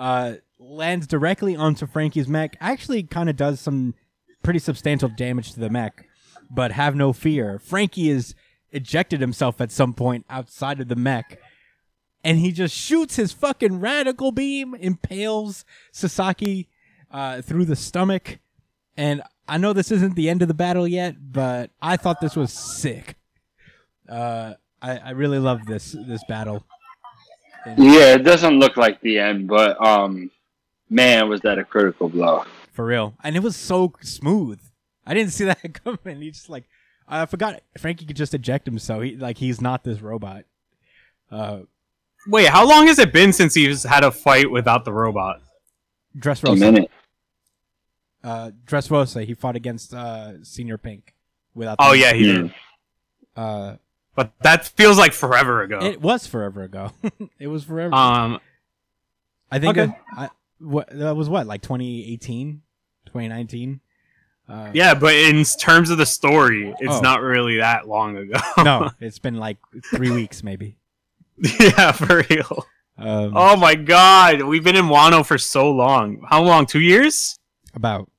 uh, 0.00 0.36
lands 0.58 1.06
directly 1.06 1.54
onto 1.54 1.86
Franky's 1.86 2.26
mech. 2.26 2.56
Actually, 2.58 3.02
kind 3.02 3.28
of 3.28 3.36
does 3.36 3.60
some 3.60 3.94
pretty 4.42 4.58
substantial 4.58 5.10
damage 5.10 5.52
to 5.52 5.60
the 5.60 5.68
mech, 5.68 6.06
but 6.50 6.72
have 6.72 6.96
no 6.96 7.12
fear. 7.12 7.58
Franky 7.58 8.08
is 8.08 8.34
ejected 8.70 9.20
himself 9.20 9.60
at 9.60 9.70
some 9.70 9.92
point 9.92 10.24
outside 10.30 10.80
of 10.80 10.88
the 10.88 10.96
mech, 10.96 11.38
and 12.24 12.38
he 12.38 12.50
just 12.50 12.74
shoots 12.74 13.16
his 13.16 13.32
fucking 13.32 13.78
radical 13.78 14.32
beam, 14.32 14.74
impales 14.74 15.66
Sasaki 15.92 16.68
uh, 17.10 17.42
through 17.42 17.66
the 17.66 17.76
stomach. 17.76 18.38
And 18.96 19.22
I 19.46 19.58
know 19.58 19.74
this 19.74 19.90
isn't 19.90 20.16
the 20.16 20.30
end 20.30 20.40
of 20.40 20.48
the 20.48 20.54
battle 20.54 20.88
yet, 20.88 21.16
but 21.32 21.70
I 21.82 21.96
thought 21.98 22.20
this 22.20 22.36
was 22.36 22.52
sick. 22.52 23.16
Uh, 24.08 24.54
I, 24.80 24.96
I 24.96 25.10
really 25.10 25.38
love 25.38 25.66
this 25.66 25.92
this 25.92 26.24
battle. 26.26 26.64
Yeah, 27.66 28.14
it 28.14 28.24
doesn't 28.24 28.58
look 28.58 28.76
like 28.76 29.00
the 29.00 29.18
end, 29.18 29.46
but 29.48 29.80
um, 29.84 30.30
man, 30.88 31.28
was 31.28 31.40
that 31.42 31.58
a 31.58 31.64
critical 31.64 32.08
blow? 32.08 32.44
For 32.72 32.84
real. 32.86 33.14
And 33.22 33.36
it 33.36 33.42
was 33.42 33.56
so 33.56 33.92
smooth. 34.00 34.60
I 35.06 35.14
didn't 35.14 35.32
see 35.32 35.44
that 35.50 35.82
coming. 35.84 36.20
He 36.22 36.30
just 36.30 36.48
like 36.48 36.64
I 37.08 37.26
forgot 37.26 37.60
Franky 37.78 38.06
could 38.06 38.16
just 38.16 38.32
eject 38.34 38.66
himself. 38.66 39.02
He 39.02 39.16
like 39.16 39.38
he's 39.38 39.60
not 39.60 39.84
this 39.84 40.00
robot. 40.00 40.44
Uh 41.30 41.60
Wait, 42.28 42.48
how 42.48 42.68
long 42.68 42.86
has 42.86 42.98
it 42.98 43.12
been 43.12 43.32
since 43.32 43.54
he's 43.54 43.82
had 43.84 44.04
a 44.04 44.10
fight 44.10 44.50
without 44.50 44.84
the 44.84 44.92
robot? 44.92 45.40
Dressrosa. 46.16 46.58
minute. 46.58 46.90
Uh 48.22 48.50
Dressrosa, 48.66 49.24
he 49.24 49.34
fought 49.34 49.56
against 49.56 49.92
uh 49.94 50.32
Señor 50.42 50.80
Pink 50.80 51.14
without 51.54 51.76
Oh 51.78 51.92
the- 51.92 51.98
yeah, 51.98 52.12
he 52.12 52.26
Yeah. 52.26 52.32
did. 52.34 52.54
Uh 53.36 53.76
But 54.20 54.32
that 54.42 54.66
feels 54.68 54.98
like 54.98 55.12
forever 55.14 55.62
ago. 55.62 55.78
it 55.80 56.00
was 56.02 56.26
forever 56.26 56.62
ago. 56.62 56.92
it 57.38 57.46
was 57.46 57.64
forever. 57.64 57.94
um, 57.94 58.38
I 59.50 59.58
think 59.58 59.78
okay. 59.78 59.92
I, 60.14 60.24
I 60.26 60.30
what 60.58 60.90
that 60.90 61.16
was 61.16 61.28
what 61.30 61.46
like 61.46 61.62
2018, 61.62 62.60
2019. 63.06 63.80
Uh, 64.46 64.70
yeah, 64.74 64.92
but 64.94 65.14
in 65.14 65.42
terms 65.58 65.88
of 65.90 65.96
the 65.98 66.04
story, 66.04 66.74
it's 66.80 66.92
Oh. 66.96 67.00
not 67.00 67.22
really 67.22 67.56
that 67.58 67.88
long 67.88 68.16
ago. 68.18 68.38
no, 68.62 68.90
it's 69.00 69.18
been 69.18 69.36
like 69.36 69.56
three 69.94 70.10
weeks 70.10 70.42
maybe. 70.42 70.76
yeah, 71.58 71.92
for 71.92 72.22
real. 72.28 72.66
Um, 72.98 73.32
Oh 73.34 73.56
my 73.56 73.74
god, 73.74 74.42
we've 74.42 74.62
been 74.64 74.76
in 74.76 74.86
Wano 74.86 75.24
for 75.24 75.38
so 75.38 75.70
long. 75.70 76.22
How 76.28 76.42
long? 76.42 76.66
Two 76.66 76.80
years? 76.80 77.36
about 77.72 78.10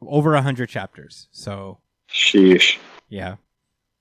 over 0.00 0.34
a 0.34 0.42
hundred 0.42 0.68
chapters. 0.68 1.26
So 1.32 1.78
Sheesh. 2.08 2.76
yeah. 3.08 3.36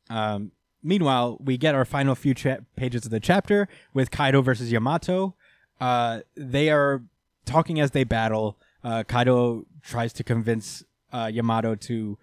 Um, 0.10 0.52
meanwhile, 0.84 1.38
we 1.40 1.58
get 1.58 1.76
our 1.76 1.86
final 1.86 2.16
few 2.16 2.34
cha- 2.34 2.58
pages 2.76 3.06
of 3.06 3.12
the 3.12 3.20
chapter 3.20 3.68
with 3.94 4.12
Kaido 4.12 4.42
versus 4.42 4.72
Yamato. 4.72 5.36
Uh, 5.80 6.22
they 6.36 6.70
are 6.70 7.04
talking 7.46 7.80
as 7.80 7.92
they 7.92 8.04
battle. 8.04 8.58
Uh, 8.84 9.04
Kaido 9.04 9.66
tries 9.84 10.14
to 10.14 10.24
convince 10.24 10.84
uh, 11.12 11.30
Yamato 11.32 11.76
to 11.76 12.18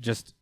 just 0.00 0.34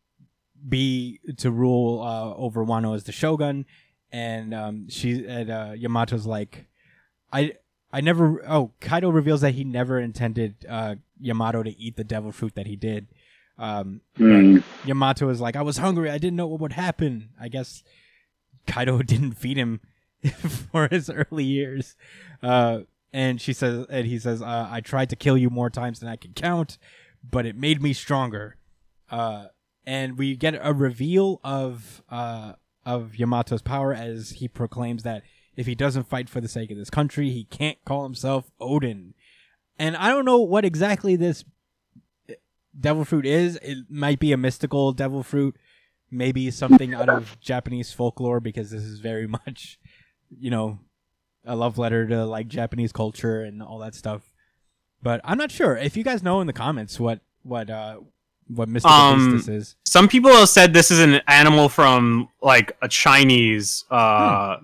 be 0.67 1.19
to 1.37 1.51
rule 1.51 2.01
uh, 2.01 2.33
over 2.35 2.65
Wano 2.65 2.95
as 2.95 3.03
the 3.03 3.11
shogun, 3.11 3.65
and 4.11 4.53
um, 4.53 4.89
she 4.89 5.25
and 5.27 5.49
uh, 5.49 5.71
Yamato's 5.75 6.25
like, 6.25 6.65
I 7.31 7.53
I 7.91 8.01
never. 8.01 8.43
Oh, 8.47 8.71
Kaido 8.81 9.09
reveals 9.09 9.41
that 9.41 9.53
he 9.53 9.63
never 9.63 9.99
intended 9.99 10.55
uh, 10.67 10.95
Yamato 11.19 11.63
to 11.63 11.79
eat 11.79 11.95
the 11.95 12.03
devil 12.03 12.31
fruit 12.31 12.55
that 12.55 12.67
he 12.67 12.75
did. 12.75 13.07
Um, 13.57 14.01
Hmm. 14.17 14.59
Yamato 14.85 15.29
is 15.29 15.39
like, 15.41 15.55
I 15.55 15.61
was 15.61 15.77
hungry. 15.77 16.09
I 16.09 16.17
didn't 16.17 16.35
know 16.35 16.47
what 16.47 16.59
would 16.61 16.73
happen. 16.73 17.29
I 17.39 17.47
guess 17.47 17.83
Kaido 18.67 19.01
didn't 19.01 19.33
feed 19.33 19.57
him 19.57 19.79
for 20.71 20.87
his 20.89 21.09
early 21.09 21.43
years. 21.45 21.95
Uh, 22.43 22.79
and 23.13 23.39
she 23.39 23.53
says, 23.53 23.85
and 23.89 24.05
he 24.05 24.19
says, 24.19 24.41
uh, 24.41 24.67
I 24.69 24.81
tried 24.81 25.09
to 25.11 25.15
kill 25.15 25.37
you 25.37 25.49
more 25.49 25.69
times 25.69 25.99
than 25.99 26.09
I 26.09 26.17
can 26.17 26.33
count, 26.33 26.77
but 27.23 27.45
it 27.45 27.55
made 27.55 27.81
me 27.81 27.93
stronger. 27.93 28.57
Uh, 29.09 29.45
and 29.85 30.17
we 30.17 30.35
get 30.35 30.59
a 30.61 30.73
reveal 30.73 31.39
of 31.43 32.03
uh, 32.09 32.53
of 32.85 33.13
Yamato's 33.15 33.61
power 33.61 33.93
as 33.93 34.31
he 34.31 34.47
proclaims 34.47 35.03
that 35.03 35.23
if 35.55 35.65
he 35.65 35.75
doesn't 35.75 36.07
fight 36.07 36.29
for 36.29 36.41
the 36.41 36.47
sake 36.47 36.71
of 36.71 36.77
this 36.77 36.89
country, 36.89 37.29
he 37.29 37.45
can't 37.45 37.77
call 37.85 38.03
himself 38.03 38.51
Oden. 38.59 39.13
And 39.79 39.95
I 39.95 40.09
don't 40.09 40.25
know 40.25 40.39
what 40.39 40.65
exactly 40.65 41.15
this 41.15 41.45
devil 42.79 43.05
fruit 43.05 43.25
is. 43.25 43.57
It 43.61 43.79
might 43.89 44.19
be 44.19 44.31
a 44.31 44.37
mystical 44.37 44.91
devil 44.93 45.23
fruit, 45.23 45.55
maybe 46.11 46.49
something 46.51 46.93
out 46.93 47.09
of 47.09 47.37
Japanese 47.41 47.91
folklore 47.91 48.39
because 48.39 48.69
this 48.71 48.83
is 48.83 48.99
very 48.99 49.27
much, 49.37 49.79
you 50.39 50.49
know, 50.51 50.79
a 51.45 51.55
love 51.55 51.77
letter 51.77 52.07
to 52.07 52.25
like 52.25 52.47
Japanese 52.47 52.91
culture 52.91 53.41
and 53.41 53.61
all 53.61 53.79
that 53.79 53.95
stuff. 53.95 54.21
But 55.03 55.21
I'm 55.23 55.37
not 55.37 55.51
sure. 55.51 55.77
If 55.77 55.95
you 55.95 56.03
guys 56.03 56.23
know 56.23 56.41
in 56.41 56.47
the 56.47 56.53
comments 56.53 56.99
what 56.99 57.19
what 57.43 57.69
uh 57.69 57.97
what 58.47 58.69
mystical 58.69 58.95
Um, 58.95 59.31
beast 59.33 59.47
this 59.47 59.55
is. 59.69 59.75
Some 59.85 60.07
people 60.07 60.31
have 60.31 60.49
said 60.49 60.73
this 60.73 60.91
is 60.91 60.99
an 60.99 61.21
animal 61.27 61.67
from 61.69 62.29
like 62.41 62.75
a 62.81 62.87
Chinese 62.87 63.83
uh, 63.89 64.57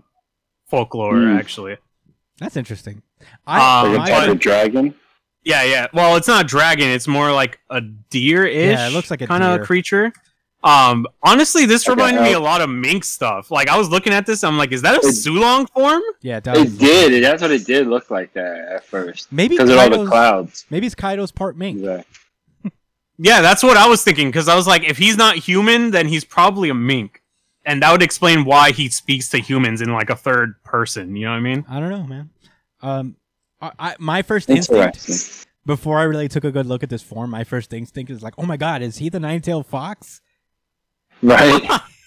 folklore, 0.67 1.15
Hmm. 1.19 1.37
actually. 1.37 1.77
That's 2.39 2.55
interesting. 2.57 3.01
I, 3.45 3.81
Um, 3.85 3.95
Like 3.95 4.09
a 4.09 4.11
type 4.11 4.29
of 4.29 4.39
dragon. 4.39 4.95
Yeah, 5.43 5.63
yeah. 5.63 5.87
Well, 5.93 6.15
it's 6.17 6.27
not 6.27 6.45
a 6.45 6.47
dragon. 6.47 6.87
It's 6.89 7.07
more 7.07 7.31
like 7.31 7.59
a 7.69 7.81
deer-ish. 7.81 8.77
Yeah, 8.77 8.87
it 8.87 8.93
looks 8.93 9.09
like 9.09 9.21
a 9.21 9.27
kind 9.27 9.43
of 9.43 9.61
creature. 9.65 10.11
Um, 10.63 11.07
honestly, 11.23 11.65
this 11.65 11.87
Like 11.87 11.93
a 11.93 11.95
reminded 11.97 12.21
me 12.21 12.33
a 12.33 12.39
lot 12.39 12.61
of 12.61 12.69
mink 12.69 13.03
stuff. 13.03 13.49
Like 13.49 13.67
I 13.67 13.75
was 13.79 13.89
looking 13.89 14.13
at 14.13 14.27
this, 14.27 14.43
I'm 14.43 14.59
like, 14.59 14.71
is 14.71 14.83
that 14.83 14.93
a 14.93 15.07
It- 15.07 15.15
Sulong 15.15 15.67
form? 15.71 16.03
yeah, 16.21 16.37
it 16.37 16.43
does. 16.43 16.59
It 16.59 16.77
did. 16.77 17.23
That's 17.23 17.41
what 17.41 17.49
it 17.49 17.65
did 17.65 17.87
look 17.87 18.11
like 18.11 18.33
that 18.33 18.67
at 18.75 18.85
first. 18.85 19.31
Maybe 19.31 19.55
Because 19.55 19.71
of 19.71 19.77
all 19.79 19.89
the 19.89 20.05
clouds. 20.07 20.65
maybe 20.69 20.85
it's 20.85 20.93
Kaido's 20.95 21.31
part 21.31 21.57
mink. 21.57 21.79
Yeah. 21.81 22.03
Yeah, 23.17 23.41
that's 23.41 23.61
what 23.63 23.77
I 23.77 23.87
was 23.87 24.03
thinking. 24.03 24.29
Because 24.29 24.47
I 24.47 24.55
was 24.55 24.65
like, 24.67 24.83
if 24.83 24.97
he's 24.97 25.17
not 25.17 25.35
human, 25.35 25.91
then 25.91 26.07
he's 26.07 26.23
probably 26.23 26.69
a 26.69 26.73
mink, 26.73 27.21
and 27.65 27.81
that 27.83 27.91
would 27.91 28.01
explain 28.01 28.45
why 28.45 28.71
he 28.71 28.89
speaks 28.89 29.29
to 29.29 29.37
humans 29.39 29.81
in 29.81 29.91
like 29.93 30.09
a 30.09 30.15
third 30.15 30.61
person. 30.63 31.15
You 31.15 31.25
know 31.25 31.31
what 31.31 31.37
I 31.37 31.41
mean? 31.41 31.65
I 31.69 31.79
don't 31.79 31.89
know, 31.89 32.03
man. 32.03 32.29
Um, 32.81 33.15
I, 33.61 33.71
I, 33.79 33.95
my 33.99 34.21
first 34.21 34.49
instinct 34.49 35.45
before 35.65 35.99
I 35.99 36.03
really 36.03 36.27
took 36.27 36.43
a 36.43 36.51
good 36.51 36.65
look 36.65 36.81
at 36.83 36.89
this 36.89 37.03
form, 37.03 37.29
my 37.29 37.43
first 37.43 37.71
instinct 37.73 38.09
is 38.11 38.23
like, 38.23 38.33
oh 38.37 38.43
my 38.45 38.57
god, 38.57 38.81
is 38.81 38.97
he 38.97 39.09
the 39.09 39.19
nine-tailed 39.19 39.65
fox? 39.67 40.21
Right? 41.23 41.61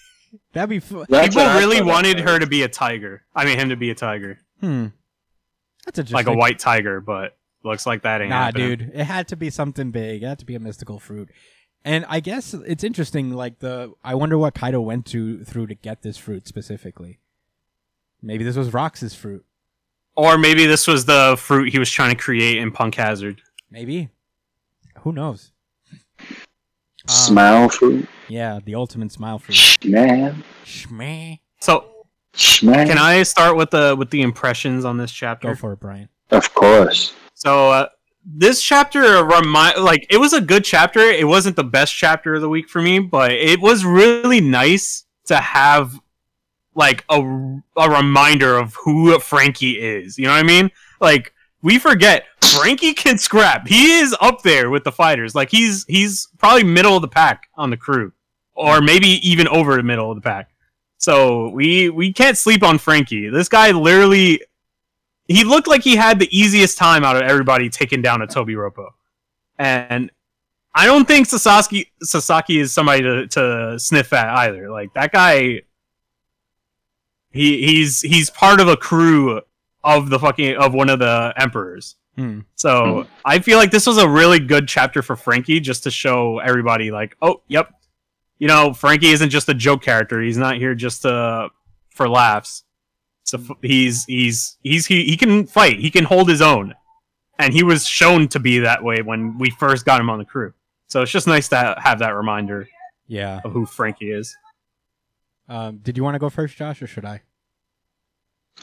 That'd 0.51 0.69
be 0.69 0.79
fu- 0.79 1.05
That's 1.07 1.33
People 1.33 1.49
really 1.53 1.81
wanted 1.81 2.19
her 2.19 2.37
to 2.37 2.45
be 2.45 2.63
a 2.63 2.67
tiger. 2.67 3.23
I 3.33 3.45
mean, 3.45 3.57
him 3.57 3.69
to 3.69 3.77
be 3.77 3.89
a 3.91 3.95
tiger, 3.95 4.39
hmm. 4.59 4.87
That's 5.85 5.99
interesting. 5.99 6.15
like 6.15 6.27
a 6.27 6.33
white 6.37 6.59
tiger, 6.59 6.99
but 6.99 7.37
looks 7.63 7.85
like 7.85 8.01
that 8.03 8.19
ain't 8.19 8.31
Nah, 8.31 8.45
happening. 8.47 8.77
dude, 8.77 8.91
it 8.93 9.05
had 9.05 9.29
to 9.29 9.37
be 9.37 9.49
something 9.49 9.91
big. 9.91 10.21
It 10.23 10.25
had 10.27 10.39
to 10.39 10.45
be 10.45 10.55
a 10.55 10.59
mystical 10.59 10.99
fruit. 10.99 11.29
And 11.85 12.03
I 12.09 12.19
guess 12.19 12.53
it's 12.53 12.83
interesting. 12.83 13.31
Like 13.31 13.59
the, 13.59 13.93
I 14.03 14.15
wonder 14.15 14.37
what 14.37 14.53
Kaido 14.55 14.81
went 14.81 15.05
to 15.07 15.43
through 15.45 15.67
to 15.67 15.75
get 15.75 16.01
this 16.01 16.17
fruit 16.17 16.45
specifically. 16.47 17.19
Maybe 18.21 18.43
this 18.43 18.57
was 18.57 18.73
Rox's 18.73 19.13
fruit. 19.15 19.45
Or 20.15 20.37
maybe 20.37 20.65
this 20.65 20.87
was 20.87 21.05
the 21.05 21.35
fruit 21.37 21.71
he 21.71 21.79
was 21.79 21.89
trying 21.89 22.15
to 22.15 22.21
create 22.21 22.57
in 22.57 22.71
Punk 22.71 22.95
Hazard. 22.95 23.41
Maybe. 23.69 24.09
Who 24.99 25.11
knows? 25.11 25.51
Smile 27.07 27.69
fruit, 27.69 28.07
Yeah, 28.29 28.59
the 28.65 28.73
ultimate 28.75 29.11
smile 29.11 29.37
fruit. 29.37 29.77
man, 29.85 30.43
Shmeh. 30.65 31.39
So 31.59 31.85
man. 32.63 32.87
can 32.87 32.97
I 32.97 33.21
start 33.23 33.55
with 33.57 33.69
the 33.69 33.95
with 33.95 34.09
the 34.09 34.21
impressions 34.23 34.85
on 34.85 34.97
this 34.97 35.11
chapter? 35.11 35.49
Go 35.49 35.55
for 35.55 35.73
it, 35.73 35.79
Brian. 35.79 36.09
Of 36.31 36.51
course. 36.55 37.13
So 37.35 37.69
uh, 37.69 37.87
this 38.25 38.59
chapter 38.63 39.23
remind 39.23 39.83
like 39.83 40.07
it 40.09 40.17
was 40.17 40.33
a 40.33 40.41
good 40.41 40.63
chapter. 40.63 40.99
It 41.01 41.27
wasn't 41.27 41.57
the 41.57 41.63
best 41.63 41.93
chapter 41.93 42.33
of 42.33 42.41
the 42.41 42.49
week 42.49 42.69
for 42.69 42.81
me, 42.81 42.97
but 42.97 43.31
it 43.31 43.61
was 43.61 43.85
really 43.85 44.41
nice 44.41 45.05
to 45.25 45.35
have 45.37 45.99
like 46.75 47.03
a, 47.09 47.19
a 47.77 47.89
reminder 47.89 48.57
of 48.57 48.75
who 48.75 49.17
Franky 49.19 49.79
is. 49.79 50.17
You 50.17 50.25
know 50.25 50.31
what 50.31 50.39
I 50.39 50.43
mean? 50.43 50.69
Like 51.01 51.33
we 51.61 51.79
forget 51.79 52.25
Franky 52.41 52.93
can 52.93 53.17
scrap. 53.17 53.67
He 53.67 53.97
is 53.99 54.15
up 54.21 54.43
there 54.43 54.69
with 54.69 54.83
the 54.83 54.91
fighters. 54.91 55.33
Like 55.33 55.49
he's 55.49 55.85
he's 55.87 56.27
probably 56.37 56.63
middle 56.63 56.95
of 56.95 57.01
the 57.01 57.07
pack 57.07 57.49
on 57.55 57.69
the 57.69 57.77
crew, 57.77 58.13
or 58.53 58.81
maybe 58.81 59.07
even 59.27 59.47
over 59.47 59.75
the 59.75 59.83
middle 59.83 60.11
of 60.11 60.15
the 60.15 60.21
pack. 60.21 60.49
So 60.97 61.49
we 61.49 61.89
we 61.89 62.13
can't 62.13 62.37
sleep 62.37 62.63
on 62.63 62.77
Franky. 62.77 63.29
This 63.29 63.49
guy 63.49 63.71
literally 63.71 64.41
he 65.27 65.43
looked 65.43 65.67
like 65.67 65.83
he 65.83 65.95
had 65.95 66.19
the 66.19 66.37
easiest 66.37 66.77
time 66.77 67.03
out 67.03 67.15
of 67.15 67.23
everybody 67.23 67.69
taking 67.69 68.01
down 68.01 68.21
a 68.21 68.27
Tobiroppo. 68.27 68.89
And 69.57 70.11
I 70.73 70.85
don't 70.85 71.07
think 71.07 71.25
Sasaki 71.25 71.91
Sasaki 72.01 72.59
is 72.59 72.73
somebody 72.73 73.01
to, 73.01 73.27
to 73.27 73.79
sniff 73.79 74.13
at 74.13 74.29
either. 74.29 74.69
Like 74.69 74.93
that 74.93 75.11
guy 75.11 75.61
he 77.35 77.65
he's 77.65 78.01
he's 78.01 78.29
part 78.29 78.59
of 78.59 78.67
a 78.67 78.77
crew 78.77 79.41
of 79.83 80.09
the 80.09 80.17
fucking 80.19 80.55
of 80.57 80.73
one 80.73 80.89
of 80.89 80.99
the 80.99 81.33
emperors. 81.37 81.95
Hmm. 82.15 82.39
So 82.55 83.07
I 83.25 83.39
feel 83.39 83.57
like 83.57 83.71
this 83.71 83.85
was 83.85 83.97
a 83.97 84.07
really 84.07 84.39
good 84.39 84.67
chapter 84.67 85.01
for 85.01 85.15
Franky 85.15 85.59
just 85.59 85.83
to 85.83 85.91
show 85.91 86.39
everybody 86.39 86.89
like, 86.91 87.15
oh, 87.21 87.41
yep. 87.47 87.69
You 88.39 88.47
know, 88.47 88.73
Franky 88.73 89.11
isn't 89.11 89.29
just 89.29 89.47
a 89.49 89.53
joke 89.53 89.81
character. 89.83 90.21
He's 90.21 90.37
not 90.37 90.57
here 90.57 90.75
just 90.75 91.01
to, 91.03 91.49
for 91.89 92.07
laughs. 92.09 92.63
So 93.23 93.39
he's 93.61 94.05
he's 94.05 94.57
he's 94.61 94.85
he, 94.85 95.03
he 95.05 95.17
can 95.17 95.45
fight. 95.45 95.79
He 95.79 95.89
can 95.91 96.03
hold 96.05 96.29
his 96.29 96.41
own. 96.41 96.73
And 97.39 97.53
he 97.53 97.63
was 97.63 97.85
shown 97.85 98.27
to 98.29 98.39
be 98.39 98.59
that 98.59 98.81
way 98.83 99.01
when 99.01 99.37
we 99.37 99.49
first 99.49 99.85
got 99.85 99.99
him 99.99 100.09
on 100.09 100.19
the 100.19 100.25
crew. 100.25 100.53
So 100.87 101.01
it's 101.01 101.11
just 101.11 101.27
nice 101.27 101.49
to 101.49 101.75
have 101.83 101.99
that 101.99 102.11
reminder 102.15 102.69
Yeah. 103.07 103.41
of 103.43 103.51
who 103.51 103.65
Franky 103.65 104.11
is. 104.11 104.35
Um, 105.47 105.77
did 105.77 105.97
you 105.97 106.03
want 106.03 106.15
to 106.15 106.19
go 106.19 106.29
first, 106.29 106.55
Josh, 106.55 106.81
or 106.81 106.87
should 106.87 107.05
I? 107.05 107.21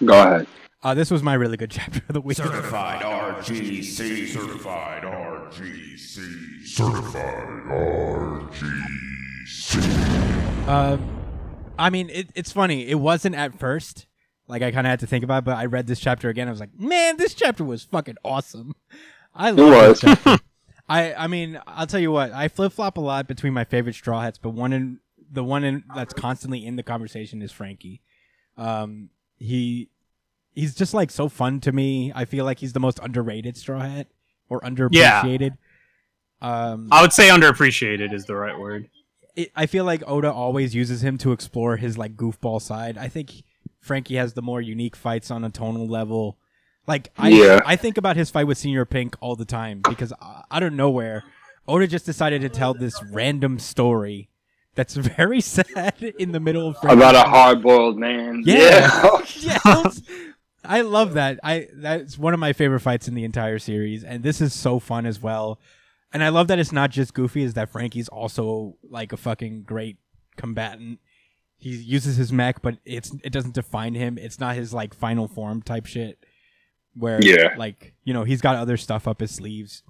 Go 0.05 0.21
ahead. 0.21 0.47
Uh, 0.83 0.95
this 0.95 1.11
was 1.11 1.23
my 1.23 1.35
really 1.35 1.57
good 1.57 1.71
chapter 1.71 2.01
of 2.09 2.15
the 2.15 2.21
week. 2.21 2.37
Certified 2.37 3.03
RGC. 3.03 4.27
Certified 4.29 5.05
RGC. 5.05 6.67
Certified 6.67 7.49
RGC. 7.69 8.93
Uh, 10.67 10.99
I 11.79 11.91
mean, 11.91 12.11
it, 12.11 12.31
it's 12.35 12.51
funny. 12.53 12.89
It 12.89 12.97
wasn't 12.97 13.37
at 13.37 13.59
first. 13.59 14.07
Like 14.49 14.63
I 14.63 14.73
kind 14.73 14.87
of 14.87 14.91
had 14.91 15.01
to 15.01 15.07
think 15.07 15.25
about, 15.25 15.39
it, 15.39 15.45
but 15.45 15.57
I 15.57 15.67
read 15.67 15.87
this 15.87 16.01
chapter 16.01 16.29
again. 16.29 16.49
I 16.49 16.51
was 16.51 16.61
like, 16.61 16.79
man, 16.79 17.17
this 17.17 17.35
chapter 17.35 17.65
was 17.65 17.85
fucking 17.85 18.17
awesome. 18.25 18.75
I 19.35 19.51
love 19.51 20.03
was. 20.03 20.41
I 20.89 21.15
I 21.15 21.27
mean, 21.29 21.61
I'll 21.67 21.87
tell 21.87 22.01
you 22.01 22.11
what. 22.11 22.33
I 22.33 22.49
flip 22.49 22.73
flop 22.73 22.97
a 22.97 23.01
lot 23.01 23.29
between 23.29 23.55
my 23.55 23.65
favorite 23.65 23.95
straw 23.95 24.21
hats, 24.21 24.39
but 24.39 24.51
one 24.51 24.73
in 24.73 24.99
the 25.33 25.43
one 25.43 25.65
in 25.65 25.85
that's 25.95 26.15
constantly 26.15 26.65
in 26.65 26.77
the 26.77 26.83
conversation 26.83 27.43
is 27.43 27.51
Franky. 27.51 28.03
Um, 28.57 29.09
he 29.39 29.89
he's 30.55 30.75
just 30.75 30.95
like 30.95 31.11
so 31.11 31.29
fun 31.29 31.61
to 31.61 31.73
me. 31.73 32.13
I 32.15 32.25
feel 32.27 32.45
like 32.45 32.59
he's 32.59 32.73
the 32.73 32.81
most 32.81 33.01
underrated 33.03 33.57
straw 33.57 33.81
hat 33.81 34.09
or 34.49 34.61
underappreciated. 34.61 35.57
Um, 36.41 36.89
I 36.91 37.01
would 37.03 37.13
say 37.13 37.29
underappreciated 37.29 38.13
is 38.13 38.27
the 38.27 38.35
right 38.37 38.59
word. 38.59 38.89
it, 39.37 39.51
I 39.57 39.67
feel 39.67 39.85
like 39.85 40.03
Oda 40.07 40.31
always 40.31 40.75
uses 40.75 41.03
him 41.03 41.17
to 41.19 41.33
explore 41.33 41.77
his 41.77 41.97
like 41.97 42.17
goofball 42.17 42.61
side. 42.61 42.99
I 42.99 43.09
think 43.09 43.45
Franky 43.81 44.17
has 44.17 44.35
the 44.35 44.43
more 44.43 44.61
unique 44.61 44.97
fights 44.97 45.31
on 45.31 45.45
a 45.45 45.51
tonal 45.51 45.87
level. 45.89 46.39
Like 46.87 47.11
I, 47.17 47.29
Yeah. 47.31 47.61
I 47.65 47.77
think 47.77 47.97
about 47.97 48.17
his 48.17 48.31
fight 48.31 48.47
with 48.47 48.59
Señor 48.59 48.91
Pink 48.91 49.17
all 49.21 49.37
the 49.37 49.45
time 49.45 49.81
because 49.89 50.13
uh, 50.21 50.43
out 50.51 50.63
of 50.65 50.73
nowhere, 50.73 51.23
Oda 51.69 51.87
just 51.87 52.05
decided 52.05 52.43
to 52.43 52.49
tell 52.49 52.75
this 52.75 53.01
random 53.05 53.61
story 53.61 54.29
that's 54.75 54.95
very 54.95 55.41
sad 55.43 56.03
in 56.19 56.33
the 56.33 56.41
middle 56.41 56.69
of 56.69 56.79
Franky. 56.79 56.97
About 56.97 57.15
a 57.15 57.29
hard 57.29 57.63
boiled 57.63 57.99
man. 57.99 58.43
Yeah. 58.45 59.21
Yeah. 59.39 59.61
yes. 59.65 60.03
I 60.65 60.83
love 60.83 61.15
that. 61.15 61.41
I 61.43 61.69
that's 61.75 62.17
one 62.17 62.35
of 62.35 62.41
my 62.41 62.53
favorite 62.53 62.81
fights 62.81 63.09
in 63.09 63.15
the 63.15 63.25
entire 63.25 63.59
series, 63.59 64.05
and 64.05 64.23
this 64.23 64.41
is 64.41 64.55
so 64.55 64.79
fun 64.79 65.07
as 65.07 65.21
well. 65.21 65.59
And 66.13 66.23
I 66.23 66.29
love 66.29 66.47
that 66.49 66.59
it's 66.59 66.73
not 66.73 66.91
just 66.91 67.15
Goofy; 67.15 67.43
is 67.43 67.55
that 67.55 67.71
Franky's 67.71 68.09
also 68.09 68.77
like 68.89 69.13
a 69.13 69.17
fucking 69.17 69.63
great 69.65 69.97
combatant. 70.37 71.01
He 71.59 71.71
uses 71.71 72.17
his 72.17 72.33
mech, 72.33 72.63
but 72.63 72.79
it's 72.85 73.13
it 73.25 73.33
doesn't 73.33 73.55
define 73.55 73.95
him. 73.95 74.19
It's 74.19 74.39
not 74.39 74.55
his 74.57 74.73
like 74.73 74.95
final 74.95 75.27
form 75.27 75.63
type 75.63 75.87
shit. 75.87 76.19
Where 76.95 77.21
Yeah. 77.23 77.55
like 77.57 77.95
you 78.05 78.13
know 78.15 78.25
he's 78.25 78.41
got 78.41 78.57
other 78.57 78.77
stuff 78.77 79.09
up 79.09 79.21
his 79.21 79.31
sleeves. 79.33 79.83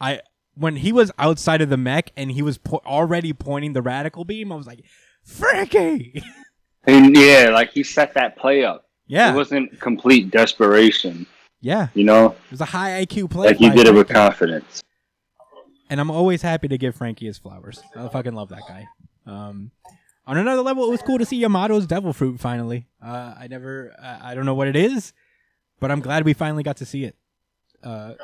I 0.00 0.20
when 0.58 0.76
he 0.76 0.92
was 0.92 1.10
outside 1.18 1.60
of 1.60 1.68
the 1.68 1.76
mech 1.76 2.10
and 2.16 2.30
he 2.30 2.42
was 2.42 2.58
po- 2.58 2.82
already 2.84 3.32
pointing 3.32 3.72
the 3.72 3.82
radical 3.82 4.24
beam, 4.24 4.50
I 4.52 4.56
was 4.56 4.66
like, 4.66 4.84
Franky. 5.24 6.22
and 6.84 7.16
yeah, 7.16 7.50
like 7.52 7.72
he 7.72 7.82
set 7.82 8.14
that 8.14 8.36
play 8.36 8.64
up. 8.64 8.88
yeah, 9.06 9.32
It 9.32 9.36
wasn't 9.36 9.78
complete 9.80 10.30
desperation, 10.30 11.26
yeah. 11.60 11.88
you 11.94 12.04
know? 12.04 12.30
It 12.46 12.50
was 12.50 12.60
a 12.60 12.64
high 12.66 13.04
IQ 13.04 13.30
play. 13.30 13.48
Like 13.48 13.56
he 13.56 13.70
did 13.70 13.86
it 13.86 13.94
with 13.94 14.08
confidence. 14.08 14.82
And 15.90 16.00
I'm 16.00 16.10
always 16.10 16.42
happy 16.42 16.68
to 16.68 16.76
give 16.76 16.94
Franky 16.96 17.26
his 17.26 17.38
flowers. 17.38 17.80
I 17.96 18.08
fucking 18.08 18.34
love 18.34 18.50
that 18.50 18.62
guy. 18.68 18.86
Um, 19.26 19.70
on 20.26 20.36
another 20.36 20.60
level, 20.62 20.84
it 20.84 20.90
was 20.90 21.00
cool 21.02 21.18
to 21.18 21.24
see 21.24 21.40
Yamato's 21.42 21.86
Devil 21.86 22.12
Fruit 22.12 22.38
finally. 22.38 22.86
Uh, 23.02 23.34
I 23.38 23.46
never, 23.48 23.94
I 24.02 24.32
I 24.32 24.34
don't 24.34 24.44
know 24.44 24.54
what 24.54 24.68
it 24.68 24.76
is, 24.76 25.14
but 25.80 25.90
I'm 25.90 26.00
glad 26.00 26.24
we 26.26 26.34
finally 26.34 26.62
got 26.62 26.76
to 26.78 26.84
see 26.86 27.04
it. 27.04 27.16
Uh, 27.82 28.14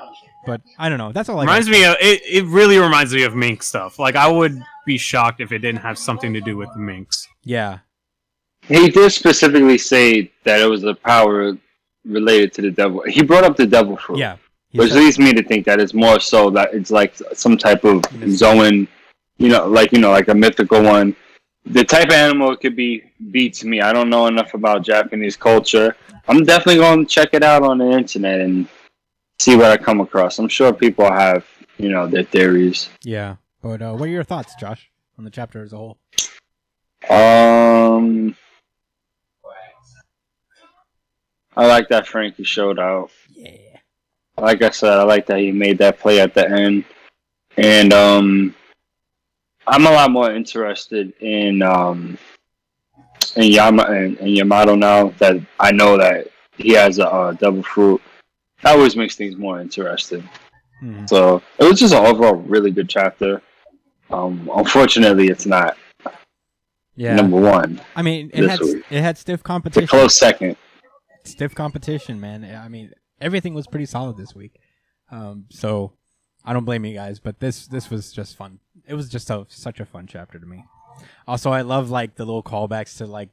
but 0.47 0.61
I 0.79 0.89
don't 0.89 0.99
know. 0.99 1.13
That's 1.13 1.29
all 1.29 1.39
I 1.39 1.43
reminds 1.43 1.69
got. 1.69 1.73
me 1.73 1.85
of 1.85 1.97
it. 2.01 2.23
It 2.27 2.45
really 2.47 2.79
reminds 2.79 3.15
me 3.15 3.23
of 3.25 3.35
Mink 3.35 3.63
stuff. 3.63 3.99
Like 3.99 4.17
I 4.17 4.29
would 4.29 4.61
be 4.87 4.99
shocked 4.99 5.41
if 5.41 5.53
it 5.53 5.59
didn't 5.61 5.81
have 5.81 5.99
something 5.99 6.33
to 6.35 6.41
do 6.41 6.57
with 6.57 6.71
the 6.75 6.81
Minks. 6.81 7.27
Yeah, 7.45 7.79
He 8.69 8.91
did 8.91 9.11
specifically 9.13 9.79
say 9.79 10.31
that 10.45 10.61
it 10.61 10.67
was 10.67 10.85
a 10.85 10.95
power 10.95 11.57
related 12.05 12.53
to 12.55 12.63
the 12.63 12.71
devil. 12.71 13.03
He 13.07 13.23
brought 13.23 13.45
up 13.45 13.57
the 13.57 13.67
devil 13.67 13.97
fruit. 13.97 14.19
yeah. 14.19 14.37
Which 14.73 14.91
said- 14.91 14.99
leads 14.99 15.19
me 15.21 15.33
to 15.33 15.43
think 15.43 15.65
that 15.67 15.79
it's 15.81 15.95
more 15.95 16.19
so 16.19 16.51
that 16.51 16.75
it's 16.75 16.91
like 16.91 17.15
some 17.33 17.57
type 17.57 17.85
of 17.85 18.03
Zoan, 18.31 18.89
you 19.39 19.49
know, 19.49 19.67
like 19.69 19.93
you 19.93 19.99
know, 20.01 20.11
like 20.11 20.29
a 20.29 20.35
mythical 20.35 20.83
one. 20.83 21.15
The 21.67 21.85
type 21.85 22.09
of 22.09 22.15
animal 22.15 22.51
it 22.53 22.61
could 22.61 22.75
be 22.77 23.05
beats 23.31 23.63
me. 23.65 23.81
I 23.81 23.93
don't 23.93 24.11
know 24.11 24.27
enough 24.27 24.53
about 24.53 24.83
Japanese 24.85 25.37
culture. 25.37 25.97
I'm 26.29 26.45
definitely 26.45 26.81
going 26.81 27.07
to 27.07 27.11
check 27.11 27.31
it 27.33 27.43
out 27.43 27.63
on 27.63 27.79
the 27.79 27.89
internet 27.91 28.41
and 28.41 28.67
see 29.39 29.57
what 29.57 29.67
I 29.67 29.77
come 29.77 30.01
across. 30.01 30.39
I'm 30.39 30.49
sure 30.49 30.73
people 30.73 31.11
have, 31.11 31.47
you 31.79 31.89
know, 31.89 32.07
their 32.07 32.25
theories. 32.25 32.89
yeah. 33.03 33.37
But 33.63 33.81
uh, 33.81 33.95
what 33.95 34.11
are 34.11 34.13
your 34.13 34.25
thoughts, 34.25 34.55
Josh, 34.57 34.91
on 35.19 35.25
the 35.25 35.31
chapter 35.31 35.63
as 35.63 35.73
a 35.73 35.79
whole? 35.79 35.97
Um, 37.09 38.37
I 41.57 41.67
like 41.67 41.89
that 41.89 42.07
Franky 42.07 42.45
showed 42.45 42.79
out. 42.79 43.11
Yeah. 43.31 43.79
like 44.37 44.61
I 44.61 44.71
said, 44.71 44.93
I 44.93 45.03
like 45.05 45.27
that 45.27 45.39
he 45.39 45.51
made 45.51 45.79
that 45.79 45.99
play 45.99 46.21
at 46.21 46.35
the 46.35 46.47
end, 46.47 46.85
and 47.57 47.93
um, 47.95 48.55
I'm 49.67 49.87
a 49.87 49.91
lot 49.91 50.11
more 50.11 50.31
interested 50.31 51.13
in 51.21 51.63
um, 51.63 52.19
in 53.37 53.45
Yama 53.45 53.91
in, 53.93 54.17
in 54.19 54.29
Yamato 54.29 54.75
now 54.75 55.09
that 55.19 55.37
I 55.59 55.73
know 55.73 55.97
that 55.97 56.29
he 56.57 56.73
has 56.73 56.99
a 56.99 57.09
uh, 57.09 57.33
devil 57.33 57.63
fruit. 57.63 58.03
That 58.65 58.77
always 58.77 58.97
makes 58.97 59.15
things 59.15 59.37
more 59.37 59.61
interesting. 59.61 60.29
Hmm. 60.81 61.07
So 61.07 61.43
it 61.59 61.65
was 61.65 61.79
just 61.79 61.95
an 61.95 62.05
overall 62.05 62.35
really 62.35 62.71
good 62.71 62.89
chapter. 62.89 63.41
Um, 64.11 64.51
unfortunately, 64.55 65.29
it's 65.29 65.47
not 65.47 65.77
Yeah. 66.97 67.15
number 67.17 67.41
one. 67.41 67.81
I 67.97 68.03
mean, 68.03 68.31
it 68.35 68.49
had 68.49 68.61
week. 68.61 68.85
it 68.91 69.01
had 69.01 69.17
stiff 69.19 69.35
It's 69.35 69.41
a 69.43 69.45
competition. 69.45 69.89
close 69.89 70.17
second. 70.17 70.57
stiff 71.25 71.55
competition, 71.55 72.21
man. 72.21 72.45
I 72.45 72.69
mean, 72.69 72.93
everything 73.21 73.55
was 73.55 73.67
pretty 73.67 73.87
solid 73.87 74.17
this 74.17 74.35
week. 74.35 74.59
Um, 75.11 75.47
so 75.51 75.93
I 76.45 76.53
don't 76.53 76.65
blame 76.67 76.85
you 76.85 76.95
guys, 76.95 77.19
but 77.21 77.41
this 77.41 77.67
this 77.67 77.89
was 77.91 78.13
just 78.13 78.37
fun. 78.37 78.59
It 78.87 78.95
was 78.95 79.09
just 79.09 79.31
a, 79.31 79.47
such 79.49 79.81
a 79.81 79.87
fun 79.87 80.07
chapter 80.07 80.39
to 80.39 80.47
me. 80.47 80.65
Also, 81.27 81.51
I 81.51 81.63
love 81.63 81.89
like 81.91 82.17
the 82.17 82.25
little 82.25 82.43
callbacks 82.43 82.97
to 82.99 83.07
like 83.07 83.31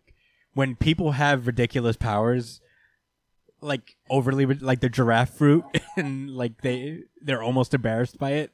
when 0.53 0.75
people 0.75 1.11
have 1.13 1.47
ridiculous 1.47 1.97
powers, 1.97 2.60
like 3.61 3.95
overly 4.09 4.45
like 4.45 4.79
the 4.79 4.89
giraffe 4.89 5.29
fruit 5.35 5.63
and 5.95 6.31
like 6.31 6.61
they 6.61 7.03
they're 7.21 7.43
almost 7.43 7.73
embarrassed 7.73 8.17
by 8.17 8.31
it. 8.31 8.51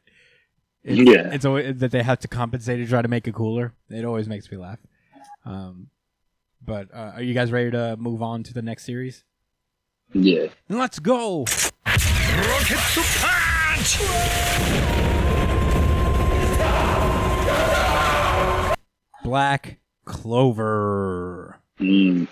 It's, 0.84 1.10
yeah, 1.10 1.34
it's 1.34 1.46
always 1.46 1.78
that 1.80 1.92
they 1.92 2.04
have 2.04 2.20
to 2.20 2.28
compensate 2.28 2.80
to 2.80 2.88
try 2.88 3.02
to 3.02 3.08
make 3.08 3.28
it 3.28 3.34
cooler. 3.34 3.74
It 3.90 4.06
always 4.06 4.28
makes 4.28 4.50
me 4.52 4.58
laugh. 4.58 4.80
Um, 5.46 5.88
but 6.64 6.94
uh, 6.94 7.14
are 7.16 7.22
you 7.22 7.34
guys 7.34 7.52
ready 7.52 7.72
to 7.72 7.98
move 7.98 8.22
on 8.22 8.44
to 8.44 8.54
the 8.54 8.62
next 8.62 8.86
series? 8.86 9.24
Yeah. 10.14 10.48
Let's 10.70 11.00
go. 11.00 11.46
Rocket 11.86 12.80
to 12.94 13.04
punch. 13.20 13.98
Black 19.24 19.80
Clover. 20.06 21.60
Mm. 21.80 22.28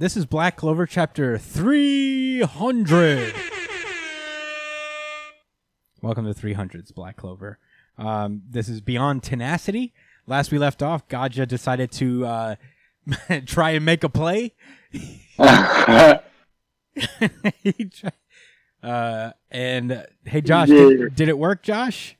This 0.00 0.16
is 0.16 0.26
Black 0.26 0.54
Clover 0.56 0.86
chapter 0.86 1.36
300. 1.38 3.34
Welcome 6.00 6.32
to 6.32 6.40
300s, 6.40 6.94
Black 6.94 7.16
Clover. 7.16 7.58
Um, 7.96 8.42
this 8.48 8.68
is 8.68 8.80
Beyond 8.80 9.24
Tenacity. 9.24 9.92
Last 10.28 10.52
we 10.52 10.58
left 10.58 10.84
off, 10.84 11.08
Gaja 11.08 11.48
decided 11.48 11.90
to 11.92 12.24
uh, 12.26 12.54
try 13.46 13.70
and 13.70 13.84
make 13.84 14.04
a 14.04 14.08
play. 14.08 14.54
Uh, 18.80 19.32
and 19.50 19.90
uh, 19.90 20.02
hey, 20.24 20.40
Josh, 20.40 20.68
Yeah. 20.68 20.76
did, 20.88 21.14
did 21.16 21.28
it 21.28 21.36
work, 21.36 21.64
Josh? 21.64 22.16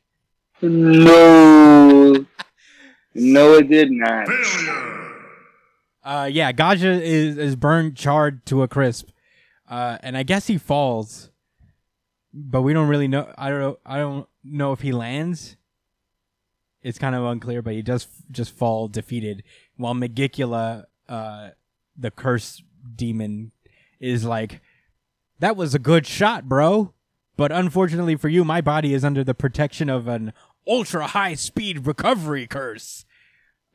no. 0.61 2.27
No, 3.15 3.55
it 3.55 3.69
did 3.69 3.91
not. 3.93 4.27
Failure. 4.27 5.08
Uh, 6.09 6.25
yeah, 6.25 6.53
Gaja 6.53 7.03
is 7.03 7.37
is 7.37 7.55
burned, 7.55 7.95
charred 7.95 8.47
to 8.47 8.63
a 8.63 8.69
crisp, 8.69 9.11
uh, 9.69 9.99
and 10.01 10.17
I 10.17 10.23
guess 10.23 10.47
he 10.47 10.57
falls, 10.57 11.31
but 12.33 12.63
we 12.63 12.73
don't 12.73 12.89
really 12.89 13.09
know. 13.09 13.31
I 13.37 13.51
don't 13.51 13.61
know. 13.61 13.79
I 13.85 13.99
don't 13.99 14.27
know 14.43 14.73
if 14.73 14.81
he 14.81 14.91
lands. 14.91 15.59
It's 16.81 16.99
kind 16.99 17.15
of 17.15 17.27
unclear, 17.27 17.61
but 17.61 17.75
he 17.75 17.83
does 17.83 18.07
just 18.31 18.57
fall 18.57 18.89
defeated. 18.89 19.43
While 19.77 19.93
Megicula, 19.93 20.87
uh, 21.11 21.51
the 21.95 22.11
curse 22.11 22.63
demon, 22.97 23.53
is 24.01 24.25
like, 24.25 24.63
"That 25.41 25.57
was 25.57 25.75
a 25.75 25.79
good 25.79 26.07
shot, 26.07 26.49
bro." 26.49 26.95
But 27.37 27.53
unfortunately 27.53 28.17
for 28.17 28.31
you, 28.31 28.47
my 28.47 28.63
body 28.63 28.95
is 28.95 29.05
under 29.05 29.25
the 29.25 29.35
protection 29.35 29.91
of 29.91 30.09
an 30.09 30.33
ultra 30.67 31.09
high 31.09 31.35
speed 31.35 31.87
recovery 31.87 32.47
curse. 32.47 33.05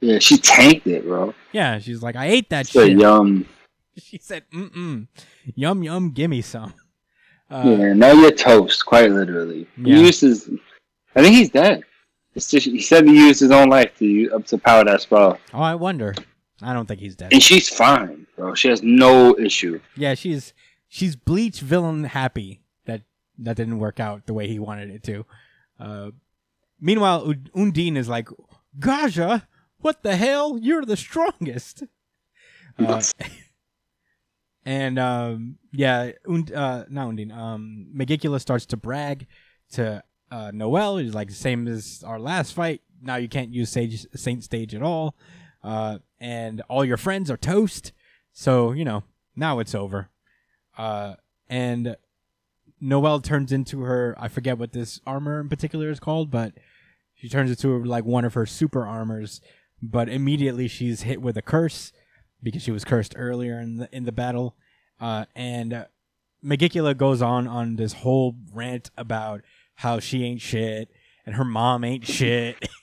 Yeah, 0.01 0.19
she 0.19 0.37
tanked 0.37 0.85
it, 0.87 1.05
bro. 1.05 1.33
Yeah, 1.51 1.79
she's 1.79 2.01
like, 2.03 2.15
I 2.15 2.25
ate 2.27 2.49
that 2.49 2.67
So 2.67 2.85
shit. 2.85 2.97
yum. 2.99 3.45
She 3.95 4.17
said, 4.17 4.43
"Mm 4.51 4.71
mm, 4.73 5.07
yum 5.53 5.83
yum, 5.83 6.09
gimme 6.11 6.41
some." 6.41 6.73
Uh, 7.49 7.75
yeah, 7.77 7.93
now 7.93 8.11
you're 8.11 8.31
toast, 8.31 8.83
quite 8.87 9.11
literally. 9.11 9.67
Yeah. 9.77 9.97
He 9.97 10.01
used 10.07 10.21
his. 10.21 10.49
I 11.15 11.21
think 11.21 11.35
he's 11.35 11.51
dead. 11.51 11.83
It's 12.33 12.49
just, 12.49 12.65
he 12.65 12.81
said 12.81 13.05
he 13.07 13.13
used 13.27 13.39
his 13.39 13.51
own 13.51 13.69
life 13.69 13.95
to 13.99 14.31
up 14.33 14.47
to 14.47 14.57
power 14.57 14.83
that 14.85 15.01
spell, 15.01 15.37
Oh, 15.53 15.61
I 15.61 15.75
wonder. 15.75 16.15
I 16.63 16.73
don't 16.73 16.87
think 16.87 16.99
he's 17.01 17.15
dead. 17.15 17.31
and 17.31 17.43
she's 17.43 17.69
fine, 17.69 18.25
bro. 18.35 18.55
She 18.55 18.69
has 18.69 18.81
no 18.81 19.37
issue. 19.37 19.79
Yeah, 19.95 20.15
she's 20.15 20.53
she's 20.87 21.15
bleach 21.15 21.59
villain 21.59 22.05
happy 22.05 22.61
that 22.85 23.03
that 23.37 23.57
didn't 23.57 23.77
work 23.77 23.99
out 23.99 24.25
the 24.25 24.33
way 24.33 24.47
he 24.47 24.57
wanted 24.57 24.89
it 24.89 25.03
to. 25.03 25.25
Uh, 25.79 26.09
meanwhile, 26.81 27.31
Undine 27.53 27.95
is 27.97 28.09
like, 28.09 28.27
Gaja, 28.79 29.43
what 29.83 30.03
the 30.03 30.15
hell? 30.15 30.57
You're 30.59 30.85
the 30.85 30.97
strongest. 30.97 31.83
Uh, 32.79 33.01
and 34.65 34.97
um, 34.97 35.57
yeah, 35.71 36.11
Und, 36.27 36.51
uh, 36.51 36.85
not 36.89 37.09
Undine. 37.09 37.31
Um, 37.31 37.87
Megicula 37.95 38.39
starts 38.39 38.65
to 38.67 38.77
brag 38.77 39.27
to 39.73 40.03
uh, 40.31 40.51
Noelle. 40.53 40.97
He's 40.97 41.13
like, 41.13 41.29
same 41.31 41.67
as 41.67 42.03
our 42.05 42.19
last 42.19 42.53
fight. 42.53 42.81
Now 43.01 43.17
you 43.17 43.27
can't 43.27 43.53
use 43.53 43.69
Sage, 43.69 44.05
Saint 44.15 44.43
Stage 44.43 44.73
at 44.73 44.81
all. 44.81 45.15
Uh, 45.63 45.99
and 46.19 46.61
all 46.69 46.85
your 46.85 46.97
friends 46.97 47.29
are 47.29 47.37
toast. 47.37 47.91
So, 48.31 48.71
you 48.71 48.85
know, 48.85 49.03
now 49.35 49.59
it's 49.59 49.75
over. 49.75 50.09
Uh, 50.77 51.15
and 51.49 51.95
Noelle 52.79 53.21
turns 53.21 53.51
into 53.51 53.81
her, 53.81 54.15
I 54.17 54.27
forget 54.27 54.57
what 54.57 54.71
this 54.71 54.99
armor 55.05 55.39
in 55.39 55.49
particular 55.49 55.89
is 55.89 55.99
called, 55.99 56.31
but 56.31 56.53
she 57.15 57.29
turns 57.29 57.49
into 57.49 57.83
like 57.83 58.05
one 58.05 58.25
of 58.25 58.33
her 58.33 58.45
super 58.45 58.85
armors. 58.85 59.39
But 59.85 60.07
immediately 60.07 60.67
she's 60.69 61.01
hit 61.01 61.21
with 61.21 61.35
a 61.37 61.41
curse 61.41 61.91
because 62.41 62.61
she 62.63 62.71
was 62.71 62.85
cursed 62.85 63.13
earlier 63.17 63.59
in 63.59 63.77
the 63.77 63.89
in 63.95 64.05
the 64.05 64.11
battle. 64.13 64.55
Uh, 64.99 65.25
and 65.35 65.73
uh, 65.73 66.93
goes 66.93 67.21
on 67.21 67.47
on 67.47 67.75
this 67.75 67.91
whole 67.93 68.35
rant 68.53 68.89
about 68.97 69.41
how 69.75 69.99
she 69.99 70.23
ain't 70.23 70.39
shit 70.41 70.89
and 71.25 71.35
her 71.35 71.43
mom 71.45 71.83
ain't 71.83 72.05
shit. 72.07 72.57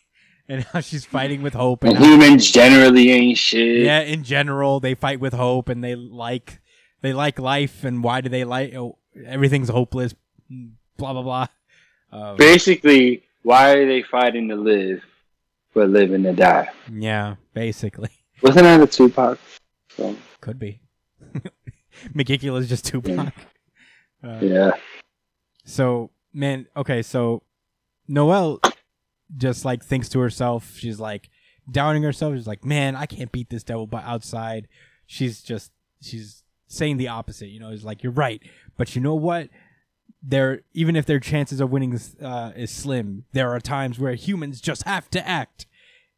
And 0.49 0.65
how 0.65 0.81
she's 0.81 1.05
fighting 1.05 1.43
with 1.43 1.55
hope, 1.55 1.85
and 1.85 1.93
And 1.95 1.99
how- 2.05 2.11
humans 2.11 2.51
generally 2.51 3.13
ain't 3.13 3.39
shit. 3.39 3.85
yeah, 3.85 4.01
in 4.01 4.25
general, 4.25 4.81
they 4.81 4.97
fight 4.97 5.21
with 5.21 5.33
hope 5.33 5.69
and 5.69 5.85
they 5.85 5.95
like 5.95 6.61
they 7.03 7.13
like 7.13 7.39
life 7.39 7.85
and 7.85 8.03
why 8.03 8.21
do 8.21 8.29
they 8.29 8.43
like 8.43 8.75
oh, 8.75 8.99
everything's 9.25 9.69
hopeless 9.69 10.13
blah 10.99 11.13
blah 11.13 11.23
blah. 11.23 11.47
Um, 12.11 12.37
Basically, 12.37 13.23
why 13.45 13.75
are 13.75 13.87
they 13.87 14.03
fighting 14.03 14.49
to 14.49 14.57
live, 14.57 15.03
but 15.75 15.91
living 15.91 16.23
to 16.25 16.33
die? 16.33 16.69
yeah, 16.93 17.37
basically. 17.55 18.11
Wasn't 18.43 18.65
that 18.65 18.81
a 18.81 18.87
Tupac? 18.87 19.39
So, 19.97 20.17
Could 20.41 20.59
be. 20.59 20.81
Megicula's 22.15 22.69
just 22.69 22.87
Tupac. 22.87 23.33
Uh, 24.23 24.39
yeah. 24.43 24.71
So, 25.65 26.11
man, 26.35 26.67
okay, 26.77 27.01
so 27.01 27.43
Noelle 28.07 28.61
just 29.35 29.65
like 29.65 29.83
thinks 29.83 30.11
to 30.11 30.21
herself, 30.21 30.77
she's 30.77 31.01
like 31.01 31.31
downing 31.71 32.03
herself. 32.03 32.35
She's 32.35 32.47
like, 32.47 32.63
man, 32.63 32.97
I 32.97 33.07
can't 33.07 33.33
beat 33.33 33.49
this 33.49 33.63
devil 33.63 33.87
But 33.87 34.05
outside. 34.05 34.69
She's 35.07 35.41
just, 35.41 35.73
she's 36.03 36.43
saying 36.67 36.99
the 36.99 37.09
opposite. 37.09 37.49
You 37.49 37.61
know, 37.61 37.71
it's 37.71 37.83
like, 37.83 38.03
you're 38.03 38.13
right. 38.13 38.43
But 38.77 38.95
you 38.95 39.01
know 39.01 39.15
what? 39.15 39.49
There, 40.23 40.61
even 40.75 40.97
if 40.97 41.07
their 41.07 41.21
chances 41.21 41.61
of 41.61 41.71
winning 41.71 41.99
uh, 42.23 42.53
is 42.55 42.71
slim, 42.71 43.25
there 43.33 43.51
are 43.51 43.61
times 43.61 43.99
where 43.99 44.15
humans 44.15 44.61
just 44.61 44.83
have 44.85 45.09
to 45.11 45.27
act. 45.27 45.67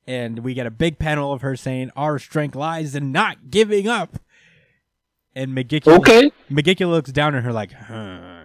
And 0.07 0.41
we 0.41 0.55
get 0.55 0.67
a 0.67 0.71
big 0.73 0.99
panel 0.99 1.33
of 1.33 1.43
her 1.43 1.55
saying, 1.55 1.91
our 1.95 2.19
strength 2.19 2.57
lies 2.57 2.97
in 2.97 3.13
not 3.13 3.51
giving 3.51 3.87
up. 3.87 4.19
And 5.35 5.55
Megicula, 5.55 5.99
Okay. 5.99 6.33
Megicula 6.51 6.91
looks 6.91 7.13
down 7.13 7.35
at 7.37 7.45
her 7.45 7.53
like, 7.53 7.73
huh. 7.73 8.41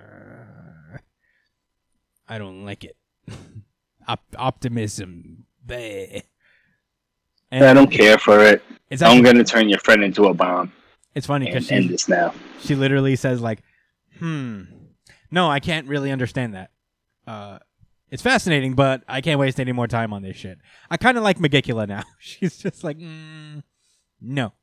I 2.30 2.38
don't 2.38 2.64
like 2.64 2.84
it. 2.84 2.96
Op- 4.08 4.36
optimism. 4.38 5.46
Bleh. 5.66 6.22
And 7.50 7.66
I 7.66 7.74
don't 7.74 7.90
care 7.92 8.20
for 8.20 8.44
it. 8.44 8.62
It's 8.90 9.02
I'm 9.02 9.24
gonna 9.24 9.44
turn 9.44 9.70
your 9.70 9.80
friend 9.80 10.04
into 10.04 10.26
a 10.26 10.34
bomb 10.34 10.72
it's 11.18 11.26
funny 11.26 11.48
because 11.48 11.66
she 11.68 11.98
now. 12.08 12.32
she 12.60 12.76
literally 12.76 13.16
says 13.16 13.42
like, 13.42 13.64
"Hmm, 14.20 14.62
no, 15.32 15.50
I 15.50 15.60
can't 15.60 15.88
really 15.88 16.12
understand 16.12 16.54
that." 16.54 16.72
Uh, 17.26 17.60
it's 18.10 18.24
fascinating, 18.24 18.74
but 18.74 19.04
I 19.08 19.22
can't 19.22 19.40
waste 19.40 19.60
any 19.60 19.74
more 19.74 19.88
time 19.88 20.14
on 20.14 20.22
this 20.22 20.38
shit. 20.38 20.60
I 20.90 20.98
kind 20.98 21.18
of 21.18 21.24
like 21.24 21.40
Megicula 21.40 21.88
now. 21.88 22.04
She's 22.20 22.58
just 22.58 22.84
like, 22.84 22.98
mm, 22.98 23.64
no. 24.22 24.54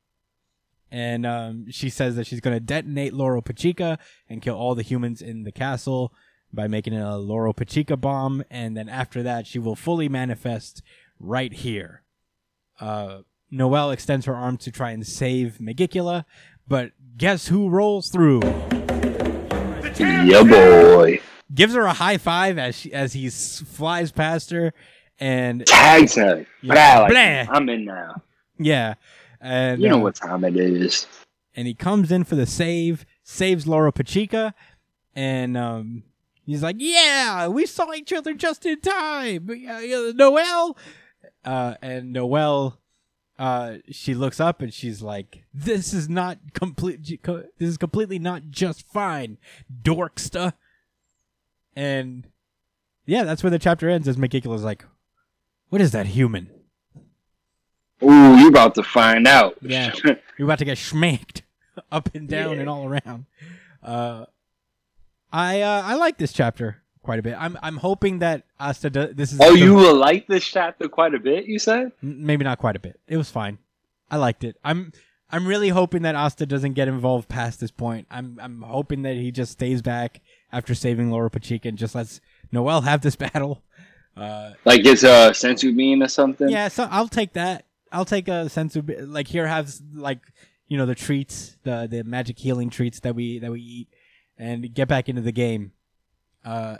And 0.91 1.27
um, 1.27 1.67
she 1.71 1.91
says 1.91 2.15
that 2.17 2.27
she's 2.27 2.41
going 2.41 2.55
to 2.55 2.61
detonate 2.61 3.13
Lolopechka 3.13 3.99
and 4.29 4.41
kill 4.41 4.55
all 4.55 4.77
the 4.77 4.83
humans 4.83 5.21
in 5.21 5.43
the 5.43 5.51
castle 5.51 6.13
by 6.53 6.69
making 6.69 6.95
a 6.95 7.05
Lolopechka 7.05 8.01
bomb. 8.01 8.45
And 8.49 8.77
then 8.77 8.89
after 8.89 9.23
that, 9.25 9.47
she 9.47 9.59
will 9.59 9.75
fully 9.75 10.09
manifest 10.09 10.83
right 11.19 11.53
here. 11.53 12.05
Uh, 12.79 13.23
Noelle 13.51 13.91
extends 13.91 14.27
her 14.27 14.37
arm 14.37 14.57
to 14.59 14.71
try 14.71 14.93
and 14.93 15.05
save 15.05 15.59
Megicula, 15.59 16.27
but 16.69 16.93
guess 17.17 17.49
who 17.49 17.69
rolls 17.69 18.09
through? 18.09 18.41
Yeah, 19.99 20.43
boy. 20.43 21.21
Gives 21.55 21.75
her 21.75 21.83
a 21.83 21.93
high 21.93 22.19
five 22.19 22.59
as 22.59 22.77
she 22.77 22.93
as 22.93 23.13
he 23.13 23.29
flies 23.31 24.11
past 24.13 24.51
her, 24.51 24.73
and 25.21 25.65
Tags 25.67 26.15
her. 26.17 26.47
Yeah. 26.63 27.01
Like, 27.01 27.49
I'm 27.51 27.69
in 27.69 27.85
now. 27.85 28.23
yeah, 28.59 28.95
and 29.41 29.81
You 29.81 29.89
know 29.91 29.97
uh, 29.99 30.03
what 30.05 30.15
time 30.17 30.43
it 30.45 30.57
is. 30.57 31.07
and 31.55 31.67
he 31.67 31.75
comes 31.75 32.11
in 32.11 32.25
for 32.25 32.35
the 32.35 32.47
save, 32.47 33.05
saves 33.23 33.67
Lolopechka, 33.67 34.55
and 35.15 35.57
um, 35.57 36.03
he's 36.45 36.63
like, 36.63 36.77
"Yeah, 36.79 37.49
we 37.49 37.67
saw 37.67 37.93
each 37.93 38.13
other 38.13 38.33
just 38.35 38.65
in 38.67 38.81
time." 38.81 39.49
Uh, 39.49 40.13
Noelle, 40.15 40.77
uh, 41.45 41.75
and 41.83 42.13
Noelle, 42.13 42.81
uh, 43.39 43.77
she 43.91 44.15
looks 44.15 44.39
up 44.41 44.61
and 44.63 44.73
she's 44.73 45.03
like, 45.03 45.45
"This 45.53 45.93
is 45.93 46.09
not 46.09 46.39
complete. 46.53 47.03
This 47.05 47.69
is 47.69 47.77
completely 47.77 48.19
not 48.19 48.51
just 48.51 48.87
fine, 48.91 49.39
dorksta." 49.83 50.53
And 51.77 52.27
yeah, 53.07 53.25
that's 53.25 53.43
where 53.43 53.51
the 53.51 53.59
chapter 53.59 53.89
ends. 53.89 54.07
As 54.09 54.17
Megicula's 54.17 54.63
like, 54.65 54.85
"What 55.69 55.81
is 55.81 55.91
that 55.93 56.07
human?" 56.07 56.51
Ooh, 58.03 58.37
you 58.37 58.49
about 58.49 58.75
to 58.75 58.83
find 58.83 59.27
out. 59.27 59.57
Yeah. 59.63 59.93
You're 60.39 60.47
about 60.47 60.59
to 60.59 60.65
get 60.65 60.77
schmacked 60.79 61.43
up 61.93 62.11
and 62.15 62.29
down 62.29 62.55
Yeah. 62.55 62.61
and 62.61 62.69
all 62.69 62.87
around. 62.87 63.27
Uh, 63.83 64.27
I 65.33 65.61
uh, 65.63 65.83
I 65.85 65.95
like 65.95 66.19
this 66.19 66.33
chapter 66.33 66.83
quite 67.05 67.21
a 67.21 67.23
bit. 67.23 67.37
I'm 67.39 67.57
I'm 67.63 67.77
hoping 67.77 68.19
that 68.19 68.43
Asta 68.59 68.91
does, 68.91 69.15
this 69.15 69.33
is 69.33 69.41
oh, 69.41 69.53
the- 69.53 69.59
you 69.61 69.75
will 69.75 69.95
like 69.95 70.27
this 70.27 70.45
chapter 70.45 70.89
quite 70.89 71.15
a 71.15 71.21
bit. 71.21 71.45
You 71.47 71.59
said. 71.61 71.93
Maybe 72.03 72.43
not 72.45 72.59
quite 72.59 72.75
a 72.75 72.81
bit. 72.81 72.99
It 73.07 73.17
was 73.17 73.31
fine. 73.31 73.59
I 74.11 74.17
liked 74.17 74.43
it. 74.45 74.57
I'm 74.65 74.93
I'm 75.31 75.47
really 75.47 75.69
hoping 75.71 76.03
that 76.03 76.15
Asta 76.15 76.47
doesn't 76.47 76.73
get 76.75 76.89
involved 76.89 77.29
past 77.29 77.61
this 77.61 77.71
point. 77.71 78.07
I'm 78.11 78.39
I'm 78.43 78.63
hoping 78.63 79.03
that 79.03 79.17
he 79.17 79.31
just 79.31 79.53
stays 79.53 79.83
back 79.83 80.21
after 80.53 80.75
saving 80.75 81.11
Lolopechka 81.11 81.65
and 81.67 81.79
just 81.79 81.95
lets 81.95 82.21
Noelle 82.53 82.83
have 82.83 83.01
this 83.03 83.17
battle. 83.25 83.63
Uh, 84.17 84.53
Like 84.65 84.85
it's 84.85 85.03
a 85.03 85.31
senzu 85.33 85.77
bean 85.77 86.03
or 86.03 86.09
something. 86.09 86.49
yeah, 86.49 86.69
so 86.69 86.87
I'll 86.91 87.09
take 87.09 87.33
that. 87.35 87.65
I'll 87.91 88.05
take 88.05 88.29
a 88.29 88.47
senzu 88.49 88.85
be- 88.85 89.01
like 89.01 89.27
here 89.29 89.47
has 89.47 89.83
like 89.93 90.21
you 90.69 90.77
know 90.79 90.87
the 90.87 90.95
treats, 90.95 91.57
the 91.65 91.87
the 91.91 92.05
magic 92.05 92.39
healing 92.39 92.71
treats 92.71 93.01
that 93.01 93.15
we 93.15 93.39
that 93.41 93.51
we 93.51 93.61
eat, 93.61 93.89
and 94.39 94.73
get 94.73 94.87
back 94.89 95.09
into 95.09 95.21
the 95.23 95.33
game. 95.33 95.73
Uh, 96.45 96.77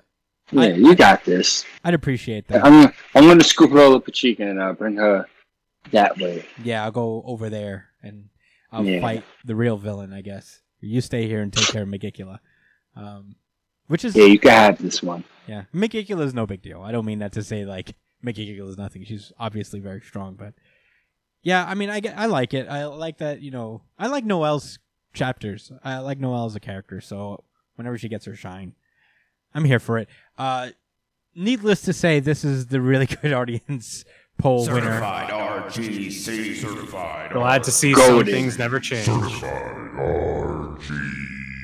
Yeah, 0.53 0.75
you 0.75 0.95
got 0.95 1.25
this. 1.25 1.65
I'd 1.85 1.95
appreciate 1.95 2.47
that. 2.49 2.65
I'm 2.65 2.93
I'm 3.15 3.27
gonna 3.27 3.45
scoop 3.45 3.71
Lolopechka 3.71 4.41
and 4.41 4.61
uh, 4.61 4.73
bring 4.73 4.97
her 4.97 5.27
that 5.91 6.17
way. 6.19 6.45
Yeah, 6.63 6.85
I'll 6.85 6.91
go 6.93 7.23
over 7.27 7.49
there 7.51 7.87
and 8.03 8.29
I'll 8.71 8.85
Yeah. 8.85 9.01
fight 9.01 9.25
the 9.45 9.55
real 9.57 9.77
villain, 9.77 10.13
I 10.13 10.21
guess. 10.21 10.61
You 10.81 11.01
stay 11.01 11.27
here 11.27 11.41
and 11.41 11.53
take 11.53 11.69
care 11.69 11.83
of 11.83 11.89
Megicula. 11.89 12.41
Um, 12.97 13.37
which 13.87 14.05
is 14.05 14.15
Yeah, 14.15 14.25
you 14.27 14.39
can 14.39 14.51
have 14.51 14.79
this 14.83 15.03
one. 15.03 15.25
Yeah, 15.47 15.65
Megicula 15.75 16.25
is 16.25 16.35
no 16.35 16.47
big 16.47 16.63
deal. 16.63 16.83
I 16.83 16.93
don't 16.93 17.05
mean 17.07 17.19
that 17.21 17.33
to 17.33 17.43
say 17.43 17.65
like 17.65 17.95
Megicula 18.23 18.69
is 18.69 18.79
nothing. 18.79 19.05
She's 19.05 19.33
obviously 19.39 19.81
very 19.81 20.01
strong, 20.01 20.35
but 20.35 20.55
yeah, 21.43 21.65
I 21.67 21.75
mean, 21.75 21.91
I 21.91 22.01
get, 22.01 22.19
I 22.19 22.27
like 22.27 22.55
it. 22.55 22.69
I 22.69 22.85
like 22.87 23.19
that. 23.19 23.41
You 23.43 23.51
know, 23.51 23.83
I 23.99 24.07
like 24.07 24.25
Noelle's 24.25 24.79
chapters. 25.13 25.71
I 25.83 25.99
like 25.99 26.19
Noelle 26.19 26.47
as 26.47 26.57
a 26.57 26.61
character. 26.61 27.01
So 27.03 27.45
whenever 27.77 27.99
she 27.99 28.09
gets 28.09 28.25
her 28.25 28.35
shine, 28.35 28.75
I'm 29.55 29.65
here 29.65 29.79
for 29.79 29.99
it. 29.99 30.09
Uh, 30.37 30.71
needless 31.35 31.83
to 31.83 31.93
say, 31.93 32.21
this 32.21 32.45
is 32.45 32.67
the 32.67 32.81
really 32.81 33.07
good 33.23 33.33
audience 33.33 34.05
poll 34.39 34.67
winner. 34.67 34.81
Certified 34.81 35.31
RGC 35.31 36.57
certified. 36.57 37.33
Glad 37.33 37.63
to 37.65 37.71
see 37.71 37.95
some 37.95 38.25
things 38.25 38.59
never 38.59 38.81
change. 38.81 39.07
Certified 39.07 39.77
RGC. 39.97 41.11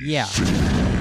Yeah. 0.02 0.26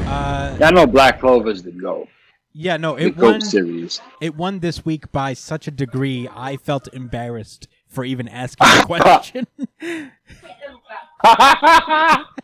Uh, 0.10 0.58
I 0.62 0.72
know 0.72 0.88
Black 0.88 1.20
Clover's 1.20 1.62
the 1.64 1.72
go. 1.72 2.08
yeah. 2.54 2.78
No, 2.78 2.96
it 2.96 3.16
GOAT 3.16 3.32
won. 3.34 3.42
series. 3.42 4.02
It 4.20 4.36
won 4.36 4.60
this 4.60 4.84
week 4.84 5.12
by 5.12 5.34
such 5.34 5.68
a 5.68 5.72
degree. 5.72 6.28
I 6.36 6.58
felt 6.58 6.88
embarrassed 6.94 7.68
for 7.88 8.04
even 8.04 8.28
asking 8.28 8.68
the 8.68 8.84
question. 8.86 9.48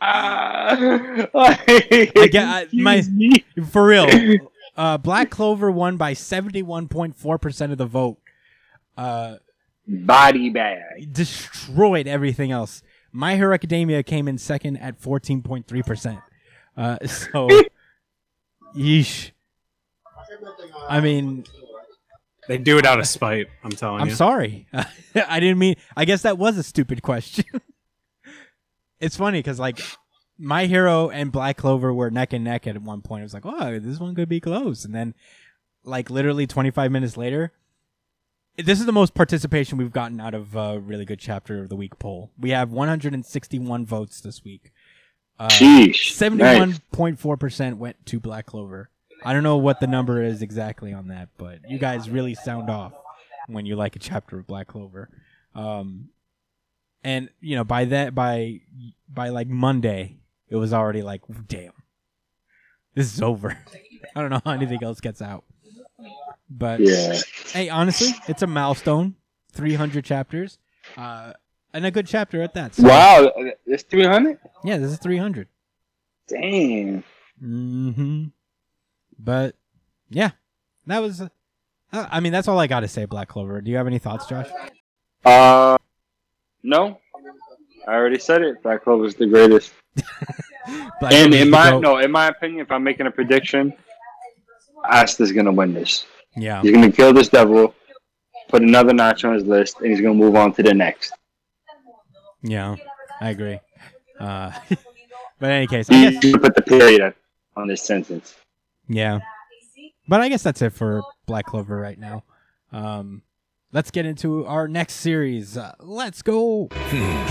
I 0.00 1.28
get- 2.30 2.48
I- 2.48 2.66
my- 2.72 3.02
For 3.70 3.86
real. 3.86 4.08
Uh, 4.76 4.98
Black 4.98 5.30
Clover 5.30 5.70
won 5.70 5.96
by 5.96 6.12
71.4% 6.12 7.72
of 7.72 7.78
the 7.78 7.86
vote. 7.86 8.18
Uh, 8.94 9.36
body 9.88 10.50
bag. 10.50 11.14
destroyed 11.14 12.06
everything 12.06 12.50
else. 12.50 12.82
My 13.10 13.36
Hero 13.36 13.54
Academia 13.54 14.02
came 14.02 14.28
in 14.28 14.36
second 14.36 14.76
at 14.76 15.00
14.3%. 15.00 16.22
Uh, 16.76 16.98
so, 17.06 17.48
yeesh. 18.76 19.30
I 20.86 21.00
mean, 21.00 21.44
They 22.46 22.58
do 22.58 22.76
it 22.76 22.84
out 22.84 23.00
of 23.00 23.06
spite. 23.06 23.46
I'm 23.64 23.70
telling 23.70 24.00
you. 24.04 24.10
I'm 24.10 24.14
sorry. 24.14 24.66
I 25.14 25.40
didn't 25.40 25.58
mean. 25.58 25.76
I 25.96 26.04
guess 26.04 26.20
that 26.20 26.36
was 26.36 26.58
a 26.58 26.62
stupid 26.62 27.00
question. 27.02 27.46
It's 29.00 29.16
funny 29.16 29.38
because 29.38 29.58
like 29.58 29.80
my 30.38 30.66
hero 30.66 31.08
and 31.10 31.32
Black 31.32 31.56
Clover 31.56 31.92
were 31.92 32.10
neck 32.10 32.32
and 32.32 32.44
neck 32.44 32.66
at 32.66 32.80
one 32.80 33.02
point. 33.02 33.22
It 33.22 33.24
was 33.24 33.34
like, 33.34 33.46
oh, 33.46 33.78
this 33.78 33.98
one 33.98 34.14
could 34.14 34.28
be 34.28 34.40
close, 34.40 34.84
and 34.84 34.94
then 34.94 35.14
like 35.84 36.10
literally 36.10 36.46
25 36.46 36.90
minutes 36.90 37.16
later, 37.16 37.52
this 38.56 38.80
is 38.80 38.86
the 38.86 38.92
most 38.92 39.14
participation 39.14 39.78
we've 39.78 39.92
gotten 39.92 40.20
out 40.20 40.34
of 40.34 40.56
a 40.56 40.78
really 40.78 41.04
good 41.04 41.20
chapter 41.20 41.62
of 41.62 41.68
the 41.68 41.76
week 41.76 41.98
poll. 41.98 42.30
We 42.38 42.50
have 42.50 42.70
161 42.70 43.86
votes 43.86 44.20
this 44.20 44.42
week. 44.44 44.72
Uh, 45.38 45.48
Sheesh. 45.48 46.12
71.4% 46.12 47.74
went 47.76 48.06
to 48.06 48.18
Black 48.20 48.46
Clover. 48.46 48.90
I 49.24 49.32
don't 49.32 49.42
know 49.42 49.56
what 49.56 49.80
the 49.80 49.86
number 49.86 50.22
is 50.22 50.42
exactly 50.42 50.92
on 50.92 51.08
that, 51.08 51.28
but 51.36 51.58
you 51.68 51.78
guys 51.78 52.08
really 52.08 52.34
sound 52.34 52.70
off 52.70 52.92
when 53.46 53.66
you 53.66 53.76
like 53.76 53.96
a 53.96 53.98
chapter 53.98 54.38
of 54.38 54.46
Black 54.46 54.68
Clover. 54.68 55.10
Um, 55.54 56.10
and 57.06 57.30
you 57.40 57.54
know, 57.54 57.62
by 57.64 57.84
that 57.86 58.14
by 58.14 58.60
by 59.08 59.28
like 59.28 59.46
Monday, 59.46 60.16
it 60.48 60.56
was 60.56 60.72
already 60.72 61.02
like, 61.02 61.22
damn, 61.46 61.72
this 62.94 63.14
is 63.14 63.22
over. 63.22 63.56
I 64.16 64.20
don't 64.20 64.30
know 64.30 64.40
how 64.44 64.50
anything 64.52 64.82
else 64.82 65.00
gets 65.00 65.22
out. 65.22 65.44
But 66.50 66.80
Yeah. 66.80 67.14
hey, 67.52 67.68
honestly, 67.68 68.08
it's 68.28 68.42
a 68.42 68.46
milestone. 68.46 69.14
300 69.52 70.04
chapters. 70.04 70.58
Uh, 70.96 71.32
and 71.72 71.86
a 71.86 71.90
good 71.90 72.06
chapter 72.06 72.42
at 72.42 72.54
that. 72.54 72.74
So, 72.74 72.82
Wow. 72.84 73.32
It's 73.66 73.82
300? 73.84 74.38
Yeah, 74.64 74.76
this 74.78 74.90
is 74.92 74.98
300. 74.98 75.48
Damn. 76.28 77.04
Mm-hmm. 77.42 78.24
But 79.18 79.54
yeah, 80.10 80.30
that 80.86 81.00
was. 81.00 81.20
Uh, 81.20 81.28
I 81.92 82.20
mean, 82.20 82.32
that's 82.32 82.48
all 82.48 82.58
I 82.58 82.66
got 82.66 82.80
to 82.80 82.88
say. 82.88 83.04
Black 83.06 83.28
Clover. 83.28 83.60
Do 83.60 83.70
you 83.70 83.76
have 83.76 83.86
any 83.86 83.98
thoughts, 83.98 84.26
Josh? 84.26 84.48
Uh, 85.24 85.78
no. 86.66 86.98
I 87.88 87.94
already 87.94 88.18
said 88.18 88.42
it. 88.42 88.62
Black 88.62 88.82
Clover 88.82 89.04
is 89.06 89.14
the 89.14 89.26
greatest. 89.26 89.72
And 91.00 91.32
in 91.32 91.48
my 91.48 91.70
GOAT. 91.70 91.80
no, 91.80 91.98
in 91.98 92.10
my 92.10 92.26
opinion, 92.26 92.60
if 92.60 92.72
I'm 92.72 92.82
making 92.82 93.06
a 93.06 93.10
prediction, 93.12 93.72
Asta's 94.84 95.30
gonna 95.30 95.52
win 95.52 95.72
this. 95.72 96.06
Yeah. 96.36 96.60
He's 96.60 96.72
gonna 96.72 96.90
kill 96.90 97.12
this 97.12 97.28
devil, 97.28 97.72
put 98.48 98.62
another 98.62 98.92
notch 98.92 99.24
on 99.24 99.34
his 99.34 99.44
list, 99.44 99.78
and 99.80 99.90
he's 99.90 100.00
gonna 100.00 100.14
move 100.14 100.34
on 100.34 100.52
to 100.54 100.64
the 100.64 100.74
next. 100.74 101.12
Yeah, 102.42 102.74
I 103.20 103.30
agree. 103.30 103.60
Uh, 104.18 104.50
but 105.38 105.46
in 105.46 105.50
any 105.50 105.66
case, 105.68 105.88
I 105.88 106.10
guess, 106.10 106.20
gonna 106.20 106.38
put 106.40 106.56
the 106.56 106.62
period 106.62 107.14
on 107.56 107.68
this 107.68 107.82
sentence. 107.82 108.34
yeah. 108.88 109.20
But 110.08 110.20
I 110.20 110.28
guess 110.28 110.42
that's 110.42 110.62
it 110.62 110.72
for 110.72 111.02
Black 111.26 111.46
Clover 111.46 111.76
right 111.76 111.98
now. 111.98 112.24
Um, 112.72 113.22
let's 113.72 113.90
get 113.90 114.06
into 114.06 114.46
our 114.46 114.68
next 114.68 114.94
series. 114.94 115.56
Uh, 115.56 115.74
let's 115.80 116.22
go. 116.22 116.68
Hmm. 116.72 117.26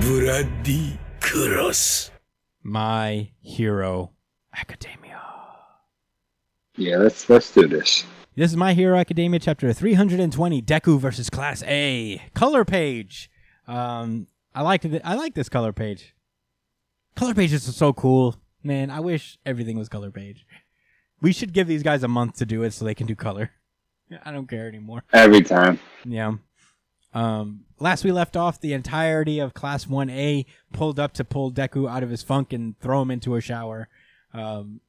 Bloody 0.00 0.98
Kuros. 1.20 2.10
My 2.62 3.30
Hero 3.40 4.12
Academia. 4.56 5.22
Yeah, 6.76 6.98
let's 6.98 7.28
let's 7.30 7.50
do 7.52 7.66
this. 7.66 8.04
This 8.34 8.50
is 8.50 8.56
My 8.56 8.74
Hero 8.74 8.98
Academia 8.98 9.40
chapter 9.40 9.72
320, 9.72 10.60
Deku 10.60 10.98
versus 11.00 11.30
Class 11.30 11.62
A. 11.62 12.20
Color 12.34 12.64
page. 12.64 13.30
Um 13.66 14.26
I 14.54 14.62
like 14.62 14.82
th- 14.82 15.02
I 15.04 15.14
like 15.14 15.34
this 15.34 15.48
color 15.48 15.72
page. 15.72 16.14
Color 17.14 17.34
pages 17.34 17.68
are 17.68 17.72
so 17.72 17.92
cool. 17.92 18.36
Man, 18.62 18.90
I 18.90 19.00
wish 19.00 19.38
everything 19.46 19.78
was 19.78 19.88
color 19.88 20.10
page. 20.10 20.44
We 21.22 21.32
should 21.32 21.52
give 21.54 21.66
these 21.66 21.82
guys 21.82 22.02
a 22.02 22.08
month 22.08 22.36
to 22.38 22.46
do 22.46 22.62
it 22.62 22.72
so 22.72 22.84
they 22.84 22.94
can 22.94 23.06
do 23.06 23.14
color. 23.14 23.52
I 24.24 24.32
don't 24.32 24.48
care 24.48 24.68
anymore. 24.68 25.02
Every 25.12 25.42
time. 25.42 25.78
Yeah. 26.04 26.34
Um, 27.14 27.64
last 27.78 28.04
we 28.04 28.12
left 28.12 28.36
off, 28.36 28.60
the 28.60 28.72
entirety 28.74 29.38
of 29.38 29.54
Class 29.54 29.86
1A 29.86 30.44
pulled 30.72 31.00
up 31.00 31.14
to 31.14 31.24
pull 31.24 31.50
Deku 31.50 31.90
out 31.90 32.02
of 32.02 32.10
his 32.10 32.22
funk 32.22 32.52
and 32.52 32.78
throw 32.78 33.02
him 33.02 33.10
into 33.10 33.36
a 33.36 33.40
shower. 33.40 33.88
Um, 34.34 34.80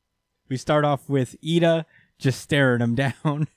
we 0.50 0.58
start 0.58 0.84
off 0.84 1.08
with 1.10 1.36
Iida 1.42 1.86
just 2.20 2.42
staring 2.42 2.82
him 2.82 2.96
down. 3.24 3.48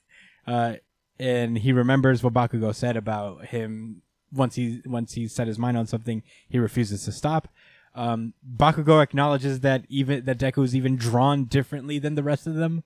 Uh, 0.46 0.75
and 1.18 1.59
he 1.59 1.73
remembers 1.73 2.23
what 2.23 2.33
Bakugo 2.33 2.75
said 2.75 2.96
about 2.96 3.46
him 3.46 4.03
once 4.33 4.55
he 4.55 4.81
once 4.87 5.14
he 5.14 5.27
set 5.27 5.49
his 5.49 5.59
mind 5.59 5.77
on 5.77 5.87
something, 5.87 6.23
he 6.49 6.59
refuses 6.59 7.05
to 7.05 7.12
stop. 7.12 7.49
Um, 7.94 8.35
Bakugo 8.57 9.03
acknowledges 9.03 9.61
that 9.61 9.85
even 9.88 10.25
that 10.25 10.38
Deku 10.38 10.64
is 10.64 10.77
even 10.77 10.96
drawn 10.96 11.44
differently 11.44 11.99
than 11.99 12.14
the 12.14 12.23
rest 12.23 12.46
of 12.46 12.55
them. 12.55 12.85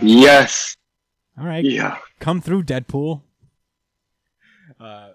Yes. 0.00 0.76
All 1.38 1.44
right, 1.46 1.64
Yeah. 1.64 1.98
come 2.18 2.40
through 2.40 2.62
Deadpool. 2.64 3.22
Uh, 4.80 5.10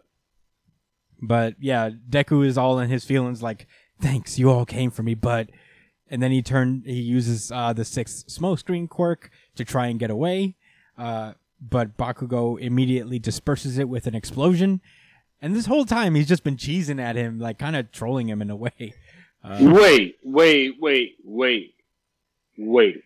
but 1.21 1.55
yeah, 1.59 1.89
Deku 2.09 2.45
is 2.45 2.57
all 2.57 2.79
in 2.79 2.89
his 2.89 3.03
feelings 3.05 3.41
like, 3.43 3.67
thanks, 3.99 4.39
you 4.39 4.49
all 4.49 4.65
came 4.65 4.91
for 4.91 5.03
me, 5.03 5.13
but 5.13 5.49
and 6.09 6.21
then 6.21 6.31
he 6.31 6.41
turned 6.41 6.83
he 6.85 6.99
uses 7.01 7.51
uh 7.51 7.71
the 7.73 7.85
sixth 7.85 8.27
smokescreen 8.27 8.89
quirk 8.89 9.29
to 9.55 9.63
try 9.63 9.87
and 9.87 9.99
get 9.99 10.09
away. 10.09 10.55
Uh 10.97 11.33
but 11.61 11.95
Bakugo 11.97 12.59
immediately 12.59 13.19
disperses 13.19 13.77
it 13.77 13.87
with 13.87 14.07
an 14.07 14.15
explosion. 14.15 14.81
And 15.41 15.55
this 15.55 15.67
whole 15.67 15.85
time 15.85 16.15
he's 16.15 16.27
just 16.27 16.43
been 16.43 16.57
cheesing 16.57 16.99
at 16.99 17.15
him, 17.15 17.39
like 17.39 17.59
kind 17.59 17.75
of 17.75 17.91
trolling 17.91 18.27
him 18.29 18.41
in 18.41 18.49
a 18.49 18.55
way. 18.55 18.93
Uh, 19.43 19.57
Wait, 19.73 20.17
wait, 20.23 20.75
wait, 20.79 21.15
wait, 21.23 21.73
wait. 22.57 23.03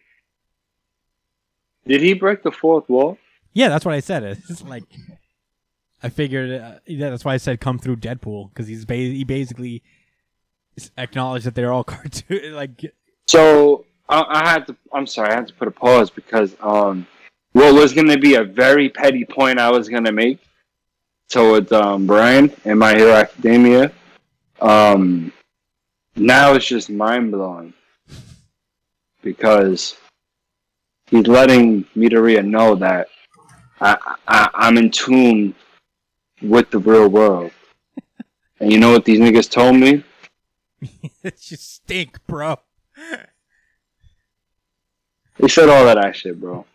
Did 1.87 2.01
he 2.01 2.13
break 2.13 2.43
the 2.43 2.51
fourth 2.51 2.89
wall? 2.89 3.17
yeah, 3.53 3.69
that's 3.69 3.85
what 3.85 3.93
I 3.93 3.99
said. 4.01 4.23
It's 4.23 4.61
like 4.63 4.83
I 6.03 6.09
figured 6.09 6.61
uh, 6.61 6.79
yeah, 6.85 7.09
that's 7.09 7.25
why 7.25 7.33
I 7.33 7.37
said 7.37 7.59
come 7.61 7.79
through 7.79 7.97
Deadpool 7.97 8.49
because 8.49 8.67
he's 8.67 8.85
ba- 8.85 8.95
he 8.95 9.23
basically 9.23 9.81
acknowledged 10.97 11.45
that 11.45 11.55
they're 11.55 11.71
all 11.71 11.83
cartoon 11.95 12.53
like 12.53 12.93
So 13.27 13.85
I, 14.09 14.25
I 14.27 14.49
had 14.49 14.67
to. 14.67 14.75
I'm 14.93 15.07
sorry, 15.07 15.31
I 15.31 15.35
had 15.35 15.47
to 15.47 15.53
put 15.53 15.67
a 15.67 15.71
pause 15.71 16.09
because 16.09 16.55
um, 16.59 17.07
what 17.53 17.73
was 17.73 17.93
going 17.93 18.09
to 18.09 18.19
be 18.19 18.35
a 18.35 18.43
very 18.43 18.89
petty 18.89 19.25
point 19.25 19.57
I 19.59 19.71
was 19.71 19.89
going 19.89 20.03
to 20.05 20.11
make 20.11 20.39
towards 21.29 21.71
um 21.71 22.05
Brian 22.05 22.51
and 22.65 22.77
My 22.77 22.95
Hero 22.95 23.13
Academia, 23.13 23.91
um, 24.61 25.31
now 26.15 26.53
it's 26.53 26.65
just 26.65 26.89
mind 26.89 27.31
blowing 27.31 27.73
because 29.23 29.95
he's 31.07 31.27
letting 31.27 31.83
Midoriya 31.95 32.45
know 32.45 32.75
that 32.75 33.07
I, 33.81 33.97
I 34.27 34.49
I'm 34.53 34.77
in 34.77 34.91
tune 34.91 35.55
with 36.41 36.69
the 36.71 36.79
real 36.79 37.07
world. 37.07 37.51
and 38.59 38.71
you 38.71 38.79
know 38.79 38.91
what 38.91 39.05
these 39.05 39.19
niggas 39.19 39.49
told 39.49 39.75
me? 39.75 40.03
it 41.23 41.39
just 41.39 41.75
stink, 41.75 42.19
bro. 42.27 42.57
They 45.37 45.47
said 45.49 45.67
all 45.69 45.87
of 45.87 45.95
that 45.95 46.15
shit, 46.15 46.39
bro. 46.39 46.65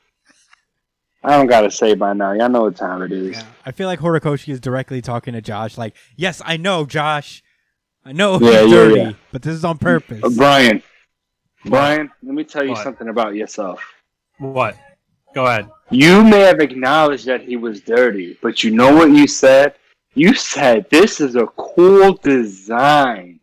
I 1.23 1.37
don't 1.37 1.47
gotta 1.47 1.71
say 1.71 1.95
by 1.95 2.13
now. 2.15 2.33
Y'all 2.33 2.49
know 2.49 2.63
what 2.63 2.77
time 2.77 3.03
it 3.03 3.13
is. 3.13 3.37
Yeah. 3.37 3.45
I 3.67 3.73
feel 3.73 3.87
like 3.87 4.01
Horikoshi 4.01 4.49
is 4.53 4.61
directly 4.61 5.03
talking 5.03 5.35
to 5.35 5.41
Josh, 5.43 5.77
like, 5.77 5.95
yes, 6.17 6.41
I 6.45 6.57
know, 6.57 6.87
Josh. 6.87 7.43
I 8.05 8.13
know 8.13 8.39
Yeah, 8.41 8.63
yeah, 8.63 8.67
dirty, 8.71 9.01
yeah. 9.01 9.13
but 9.31 9.43
this 9.43 9.55
is 9.55 9.65
on 9.65 9.77
purpose. 9.77 10.23
Uh, 10.25 10.31
Brian, 10.31 10.83
Brian, 11.67 12.11
let 12.23 12.35
me 12.35 12.45
tell 12.45 12.65
you 12.65 12.71
What? 12.71 12.83
something 12.83 13.09
about 13.09 13.35
yourself. 13.35 13.83
What? 14.41 14.77
Go 15.35 15.47
ahead. 15.47 15.69
You 15.91 16.25
may 16.25 16.41
have 16.41 16.61
acknowledged 16.61 17.27
that 17.27 17.43
he 17.43 17.57
was 17.57 17.81
dirty, 17.81 18.37
but 18.43 18.65
you 18.65 18.71
know 18.71 18.95
what 18.95 19.11
you 19.11 19.27
said? 19.29 19.75
You 20.15 20.35
said 20.35 20.87
this 20.91 21.21
is 21.21 21.37
a 21.37 21.47
cool 21.57 22.15
design, 22.15 23.41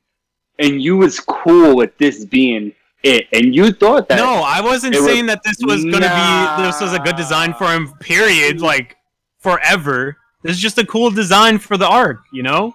and 0.60 0.82
you 0.82 0.98
was 0.98 1.20
cool 1.20 1.76
with 1.76 1.98
this 1.98 2.26
being 2.26 2.74
it, 3.04 3.28
and 3.32 3.56
you 3.56 3.72
thought 3.72 4.10
that. 4.10 4.18
No, 4.18 4.42
I 4.46 4.60
wasn't 4.60 4.96
It 4.96 5.00
was- 5.00 5.08
saying 5.08 5.28
that 5.28 5.42
this 5.46 5.58
was 5.62 5.86
gonna 5.86 6.58
be 6.58 6.64
this 6.64 6.82
was 6.82 6.94
a 6.94 7.00
good 7.00 7.16
design 7.16 7.54
for 7.54 7.72
him. 7.72 7.94
Period. 8.00 8.60
Like 8.60 8.98
forever. 9.40 10.18
This 10.44 10.56
is 10.56 10.62
just 10.62 10.78
a 10.78 10.86
cool 10.86 11.12
design 11.12 11.60
for 11.60 11.78
the 11.78 11.88
arc. 11.88 12.20
You 12.34 12.44
know. 12.44 12.74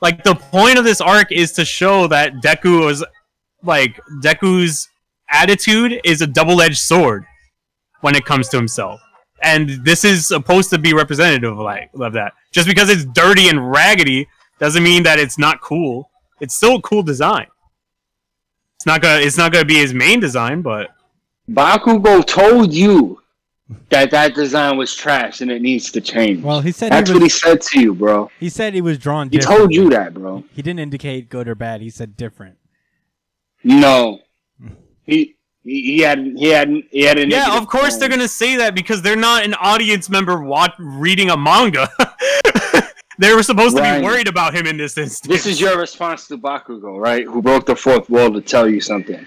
Like 0.00 0.24
the 0.24 0.34
point 0.34 0.78
of 0.78 0.84
this 0.84 1.00
arc 1.00 1.30
is 1.30 1.52
to 1.52 1.64
show 1.64 2.08
that 2.08 2.34
Deku 2.42 2.84
was 2.84 3.04
like 3.62 4.00
Deku's 4.22 4.88
attitude 5.32 6.00
is 6.04 6.22
a 6.22 6.26
double-edged 6.26 6.78
sword 6.78 7.24
when 8.00 8.14
it 8.14 8.24
comes 8.24 8.48
to 8.50 8.56
himself. 8.56 9.00
And 9.42 9.70
this 9.84 10.04
is 10.04 10.26
supposed 10.26 10.70
to 10.70 10.78
be 10.78 10.94
representative 10.94 11.52
of 11.52 11.58
like 11.58 11.90
of 11.94 12.12
that. 12.12 12.34
Just 12.52 12.68
because 12.68 12.90
it's 12.90 13.04
dirty 13.04 13.48
and 13.48 13.70
raggedy 13.70 14.28
doesn't 14.60 14.82
mean 14.82 15.02
that 15.02 15.18
it's 15.18 15.38
not 15.38 15.60
cool. 15.60 16.10
It's 16.40 16.54
still 16.54 16.76
a 16.76 16.82
cool 16.82 17.02
design. 17.02 17.46
It's 18.76 18.86
not 18.86 19.02
gonna 19.02 19.20
it's 19.20 19.36
not 19.36 19.52
gonna 19.52 19.64
be 19.64 19.78
his 19.78 19.94
main 19.94 20.20
design, 20.20 20.62
but 20.62 20.90
Bakugo 21.50 22.24
told 22.24 22.72
you 22.72 23.20
that 23.88 24.10
that 24.10 24.34
design 24.34 24.76
was 24.76 24.94
trash 24.94 25.40
and 25.40 25.50
it 25.50 25.62
needs 25.62 25.90
to 25.92 26.00
change. 26.00 26.42
Well, 26.42 26.60
he 26.60 26.72
said 26.72 26.92
That's 26.92 27.08
he 27.08 27.14
what 27.14 27.22
he 27.22 27.28
said 27.28 27.60
to 27.62 27.80
you, 27.80 27.94
bro. 27.94 28.30
He 28.38 28.48
said 28.48 28.74
he 28.74 28.80
was 28.80 28.98
drawn. 28.98 29.30
He 29.30 29.38
told 29.38 29.72
you 29.72 29.90
that, 29.90 30.14
bro. 30.14 30.44
He 30.52 30.62
didn't 30.62 30.80
indicate 30.80 31.28
good 31.28 31.48
or 31.48 31.54
bad. 31.54 31.80
He 31.80 31.90
said 31.90 32.16
different. 32.16 32.58
No, 33.64 34.20
he 35.06 35.34
he, 35.64 35.82
he 35.82 35.98
had 36.00 36.18
he 36.36 36.48
had 36.48 36.68
he 36.90 37.02
had 37.02 37.18
a 37.18 37.28
yeah, 37.28 37.56
of 37.56 37.66
course 37.68 37.96
they're 37.96 38.08
gonna 38.08 38.28
say 38.28 38.56
that 38.56 38.74
because 38.74 39.02
they're 39.02 39.16
not 39.16 39.44
an 39.44 39.54
audience 39.54 40.08
member 40.10 40.42
watch, 40.42 40.72
reading 40.78 41.30
a 41.30 41.36
manga. 41.36 41.88
they 43.18 43.34
were 43.34 43.42
supposed 43.42 43.76
to 43.76 43.82
be 43.82 44.02
worried 44.04 44.28
about 44.28 44.54
him 44.54 44.66
in 44.66 44.76
this 44.76 44.96
instance. 44.98 45.28
This 45.28 45.46
is 45.46 45.60
your 45.60 45.78
response 45.78 46.26
to 46.28 46.38
Bakugo, 46.38 46.98
right? 47.00 47.24
Who 47.26 47.42
broke 47.42 47.66
the 47.66 47.76
fourth 47.76 48.08
wall 48.10 48.32
to 48.32 48.40
tell 48.40 48.68
you 48.68 48.80
something, 48.80 49.24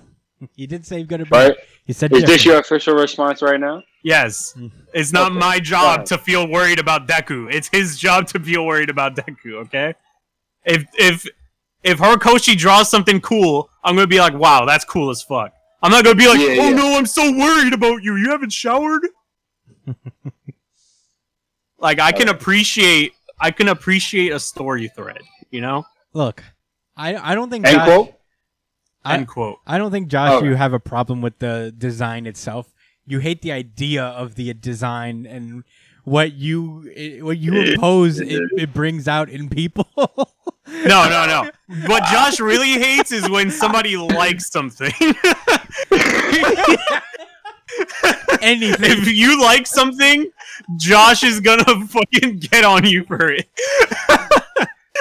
He 0.56 0.66
did 0.66 0.84
say 0.86 1.02
good 1.02 1.22
or 1.22 1.26
bad. 1.26 1.48
right? 1.50 1.56
He 1.86 1.92
said 1.92 2.12
Is 2.12 2.24
this 2.24 2.44
your 2.44 2.58
official 2.58 2.94
response 2.94 3.42
right 3.42 3.58
now? 3.60 3.82
yes. 4.02 4.54
It's 4.92 5.12
not 5.12 5.30
Okay, 5.32 5.38
my 5.40 5.60
job 5.60 6.04
to 6.06 6.18
feel 6.18 6.46
worried 6.48 6.78
about 6.78 7.06
Deku. 7.08 7.52
It's 7.52 7.68
his 7.68 7.98
job 7.98 8.26
to 8.28 8.40
feel 8.40 8.66
worried 8.66 8.90
about 8.90 9.16
Deku. 9.16 9.54
Okay. 9.64 9.94
If 10.64 10.84
if 10.98 11.26
if 11.82 11.98
Horikoshi 11.98 12.56
draws 12.56 12.88
something 12.90 13.20
cool, 13.20 13.70
I'm 13.84 13.94
gonna 13.94 14.06
be 14.06 14.18
like, 14.20 14.34
wow, 14.34 14.64
that's 14.64 14.84
cool 14.84 15.10
as 15.10 15.22
fuck. 15.22 15.52
I'm 15.82 15.90
not 15.90 16.04
gonna 16.04 16.14
be 16.16 16.28
like, 16.28 16.38
Yeah, 16.40 16.46
oh 16.62 16.68
yeah. 16.70 16.76
no, 16.76 16.98
I'm 16.98 17.06
so 17.06 17.22
worried 17.32 17.72
about 17.72 18.02
you. 18.02 18.16
You 18.16 18.30
haven't 18.30 18.52
showered. 18.52 19.02
like 21.78 22.00
I 22.00 22.12
can 22.12 22.28
uh, 22.28 22.32
appreciate, 22.32 23.12
I 23.38 23.50
can 23.50 23.68
appreciate 23.68 24.32
a 24.32 24.40
story 24.40 24.88
thread. 24.88 25.20
You 25.50 25.60
know, 25.62 25.84
Look, 26.12 26.42
I 26.96 27.16
I 27.16 27.34
don't 27.34 27.50
think 27.50 27.66
End 27.66 27.76
Josh, 27.76 27.86
quote. 27.86 28.14
I- 29.04 29.14
end 29.16 29.28
quote. 29.28 29.58
I 29.66 29.78
don't 29.78 29.90
think 29.90 30.08
Josh, 30.08 30.30
Alright. 30.32 30.44
you 30.50 30.54
have 30.56 30.72
a 30.72 30.80
problem 30.80 31.22
with 31.22 31.38
the 31.38 31.72
design 31.76 32.26
itself. 32.26 32.72
You 33.06 33.18
hate 33.18 33.42
the 33.42 33.52
idea 33.52 34.04
of 34.04 34.34
the 34.36 34.52
design 34.54 35.26
and 35.26 35.64
what 36.04 36.34
you 36.34 37.20
what 37.22 37.38
you 37.38 37.54
impose. 37.72 38.20
It, 38.20 38.42
it 38.56 38.72
brings 38.74 39.08
out 39.08 39.28
in 39.30 39.48
people. 39.48 39.88
No, 40.70 41.08
no, 41.08 41.26
no. 41.26 41.50
What 41.86 42.04
Josh 42.04 42.40
really 42.40 42.72
hates 42.72 43.12
is 43.12 43.28
when 43.28 43.50
somebody 43.50 43.96
likes 43.96 44.50
something. 44.50 44.92
Anything. 48.40 48.90
if 48.90 49.08
you 49.08 49.40
like 49.40 49.66
something, 49.66 50.30
Josh 50.76 51.22
is 51.22 51.40
gonna 51.40 51.86
fucking 51.86 52.38
get 52.38 52.64
on 52.64 52.86
you 52.86 53.04
for 53.04 53.30
it. 53.30 53.48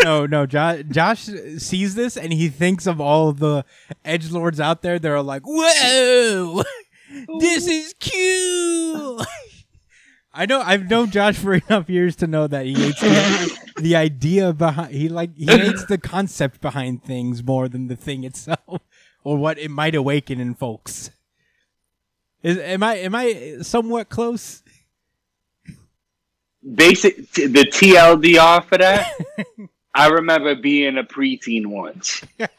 no, 0.04 0.26
no. 0.26 0.46
Josh, 0.46 0.84
Josh 0.90 1.30
sees 1.58 1.96
this 1.96 2.18
and 2.18 2.34
he 2.34 2.50
thinks 2.50 2.86
of 2.86 3.00
all 3.00 3.32
the 3.32 3.64
edge 4.04 4.32
lords 4.32 4.60
out 4.60 4.82
there 4.82 5.00
They're 5.00 5.22
like, 5.22 5.44
"Whoa, 5.46 6.64
this 7.40 7.68
is 7.68 7.94
cute." 8.00 9.26
I 10.40 10.46
know. 10.46 10.62
I've 10.62 10.90
known 10.90 11.12
Josh 11.12 11.36
for 11.38 11.54
enough 11.68 11.90
years 11.90 12.16
to 12.18 12.26
know 12.26 12.48
that 12.48 12.66
he 12.66 12.74
hates 12.74 13.02
the, 13.02 13.60
the 13.82 13.98
idea 13.98 14.54
behind. 14.54 14.96
He 14.96 15.10
like 15.10 15.36
he 15.36 15.46
hates 15.46 15.84
the 15.84 15.98
concept 15.98 16.62
behind 16.62 17.04
things 17.04 17.44
more 17.44 17.68
than 17.68 17.90
the 17.90 17.98
thing 17.98 18.24
itself, 18.24 18.82
or 19.26 19.38
what 19.38 19.60
it 19.60 19.70
might 19.70 19.96
awaken 19.96 20.40
in 20.40 20.56
folks. 20.56 21.12
Is 22.42 22.58
am 22.58 22.84
I 22.84 22.96
am 23.00 23.16
I 23.16 23.58
somewhat 23.64 24.08
close? 24.08 24.64
Basic 26.74 27.30
t- 27.34 27.48
the 27.48 27.66
TLDR 27.66 28.64
for 28.64 28.78
that. 28.78 29.12
I 29.94 30.08
remember 30.08 30.56
being 30.56 30.98
a 30.98 31.04
preteen 31.04 31.66
once. 31.66 32.24
that 32.38 32.50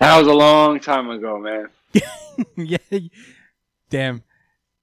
was 0.00 0.26
a 0.26 0.34
long 0.34 0.80
time 0.80 1.08
ago, 1.10 1.38
man. 1.38 1.68
yeah. 2.56 2.78
Damn. 3.90 4.24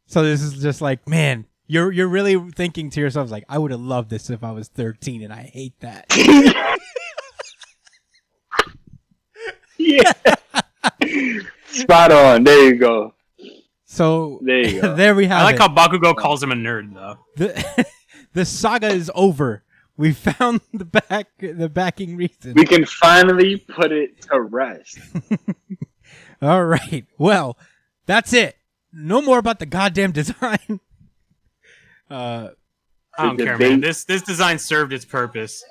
So 0.08 0.24
this 0.24 0.42
is 0.42 0.62
just 0.62 0.82
like, 0.82 1.08
man, 1.08 1.46
you're 1.68 1.92
you're 1.92 2.08
really 2.08 2.38
thinking 2.52 2.90
to 2.92 3.00
yourself 3.02 3.32
like, 3.32 3.44
I 3.50 3.58
would 3.58 3.72
have 3.72 3.82
loved 3.82 4.10
this 4.10 4.30
if 4.30 4.44
I 4.44 4.52
was 4.52 4.68
13 4.68 5.24
and 5.24 5.34
I 5.34 5.44
hate 5.44 5.80
that. 5.80 6.06
Yeah. 9.78 10.12
Spot 11.68 12.12
on. 12.12 12.44
There 12.44 12.66
you 12.66 12.76
go. 12.76 13.14
So 13.86 14.40
There 14.42 14.68
you 14.68 14.82
go. 14.82 14.96
there 14.98 15.16
we 15.16 15.28
have 15.28 15.42
I 15.42 15.44
like 15.44 15.56
it. 15.56 15.62
how 15.62 15.68
Bakugo 15.68 16.16
calls 16.16 16.42
him 16.42 16.52
a 16.52 16.56
nerd, 16.56 16.94
though. 16.94 17.18
the, 17.36 17.86
the 18.34 18.46
saga 18.46 18.88
is 18.88 19.12
over. 19.14 19.64
We 19.98 20.12
found 20.12 20.62
the 20.74 20.86
back 20.86 21.28
the 21.40 21.70
backing 21.70 22.18
reason. 22.18 22.54
We 22.56 22.66
can 22.66 22.86
finally 22.86 23.58
put 23.58 23.92
it 23.94 24.22
to 24.24 24.42
rest. 24.42 24.98
All 26.42 26.66
right. 26.66 27.06
Well, 27.18 27.58
that's 28.06 28.34
it. 28.34 28.58
No 28.98 29.22
more 29.22 29.38
about 29.40 29.60
the 29.60 29.66
goddamn 29.66 30.12
design. 30.12 30.80
Uh 32.08 32.50
I 33.18 33.24
don't 33.26 33.38
care, 33.38 33.58
man. 33.58 33.82
This 33.82 34.04
this 34.04 34.22
design 34.22 34.60
served 34.60 34.94
its 34.94 35.06
purpose. 35.06 35.64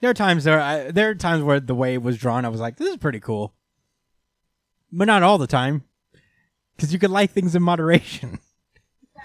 there 0.00 0.10
are 0.10 0.14
times 0.14 0.44
there 0.44 0.60
I, 0.60 0.90
there 0.90 1.08
are 1.08 1.14
times 1.14 1.42
where 1.42 1.58
the 1.58 1.74
way 1.74 1.94
it 1.94 2.02
was 2.02 2.18
drawn 2.18 2.44
I 2.44 2.50
was 2.50 2.60
like, 2.60 2.76
this 2.76 2.90
is 2.90 2.98
pretty 2.98 3.18
cool. 3.18 3.54
But 4.92 5.06
not 5.06 5.22
all 5.22 5.38
the 5.38 5.46
time. 5.46 5.84
Cuz 6.76 6.92
you 6.92 6.98
could 6.98 7.08
like 7.10 7.30
things 7.30 7.54
in 7.56 7.62
moderation. 7.62 8.40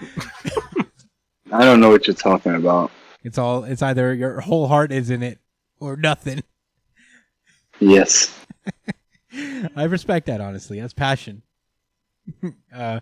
I 1.52 1.64
don't 1.64 1.80
know 1.80 1.90
what 1.90 2.06
you're 2.06 2.16
talking 2.16 2.54
about. 2.54 2.90
It's 3.22 3.36
all 3.36 3.64
it's 3.64 3.82
either 3.82 4.14
your 4.14 4.40
whole 4.40 4.66
heart 4.68 4.92
is 4.92 5.10
in 5.10 5.22
it 5.22 5.40
or 5.78 5.94
nothing. 5.96 6.42
Yes. 7.80 8.34
I 9.76 9.84
respect 9.84 10.24
that 10.26 10.40
honestly. 10.40 10.80
That's 10.80 10.94
passion. 10.94 11.42
uh, 12.74 13.00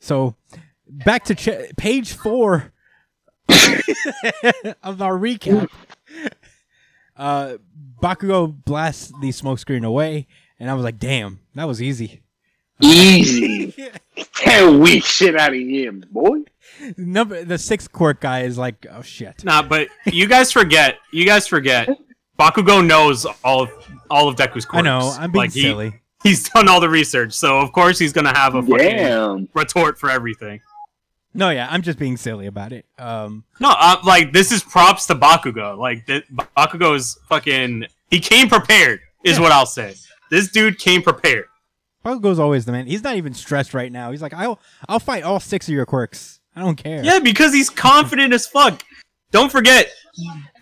so 0.00 0.34
back 0.88 1.24
to 1.24 1.34
ch- 1.34 1.76
page 1.76 2.12
four 2.12 2.72
of 4.82 5.02
our 5.02 5.18
recap. 5.18 5.68
Uh, 7.16 7.56
Bakugo 8.02 8.54
blasts 8.64 9.12
the 9.20 9.32
smoke 9.32 9.58
screen 9.58 9.84
away, 9.84 10.26
and 10.60 10.70
I 10.70 10.74
was 10.74 10.84
like, 10.84 10.98
"Damn, 10.98 11.40
that 11.54 11.64
was 11.66 11.82
easy." 11.82 12.22
Easy. 12.80 13.74
Can't 14.34 14.78
weak 14.80 15.04
shit 15.04 15.34
out 15.36 15.50
of 15.52 15.58
him, 15.58 16.04
boy. 16.12 16.42
Number 16.96 17.42
the 17.44 17.58
sixth 17.58 17.90
quirk 17.90 18.20
guy 18.20 18.42
is 18.42 18.56
like, 18.56 18.86
"Oh 18.90 19.02
shit." 19.02 19.44
Nah, 19.44 19.62
but 19.62 19.88
you 20.06 20.28
guys 20.28 20.52
forget. 20.52 20.98
You 21.12 21.24
guys 21.26 21.48
forget. 21.48 21.88
Bakugo 22.38 22.86
knows 22.86 23.26
all 23.42 23.62
of 23.64 23.70
all 24.10 24.28
of 24.28 24.36
Deku's 24.36 24.64
quirks. 24.64 24.74
I 24.78 24.82
know. 24.82 25.16
I'm 25.18 25.32
being 25.32 25.42
Like, 25.46 25.52
he- 25.52 25.62
silly. 25.62 26.00
He's 26.22 26.48
done 26.48 26.68
all 26.68 26.80
the 26.80 26.88
research, 26.88 27.32
so 27.32 27.58
of 27.60 27.72
course 27.72 27.98
he's 27.98 28.12
gonna 28.12 28.36
have 28.36 28.54
a 28.56 28.62
fucking 28.62 28.76
Damn. 28.96 29.48
retort 29.54 29.98
for 29.98 30.10
everything. 30.10 30.60
No, 31.32 31.50
yeah, 31.50 31.68
I'm 31.70 31.82
just 31.82 31.98
being 31.98 32.16
silly 32.16 32.46
about 32.46 32.72
it. 32.72 32.86
Um, 32.98 33.44
No, 33.60 33.72
uh, 33.78 33.96
like 34.04 34.32
this 34.32 34.50
is 34.50 34.62
props 34.64 35.06
to 35.06 35.14
Bakugo. 35.14 35.78
Like 35.78 36.06
th- 36.06 36.24
Bakugo 36.56 36.96
is 36.96 37.16
fucking. 37.28 37.84
He 38.10 38.18
came 38.18 38.48
prepared, 38.48 39.00
is 39.24 39.38
what 39.38 39.52
I'll 39.52 39.66
say. 39.66 39.94
This 40.30 40.48
dude 40.50 40.78
came 40.78 41.02
prepared. 41.02 41.44
Bakugo's 42.04 42.38
always 42.40 42.64
the 42.64 42.72
man. 42.72 42.86
He's 42.86 43.04
not 43.04 43.16
even 43.16 43.34
stressed 43.34 43.72
right 43.72 43.92
now. 43.92 44.10
He's 44.10 44.22
like, 44.22 44.34
"I'll 44.34 44.58
I'll 44.88 44.98
fight 44.98 45.22
all 45.22 45.38
six 45.38 45.68
of 45.68 45.74
your 45.74 45.86
quirks." 45.86 46.40
I 46.56 46.60
don't 46.62 46.76
care. 46.76 47.04
Yeah, 47.04 47.20
because 47.20 47.52
he's 47.52 47.70
confident 47.70 48.32
as 48.32 48.46
fuck. 48.48 48.82
Don't 49.30 49.52
forget, 49.52 49.88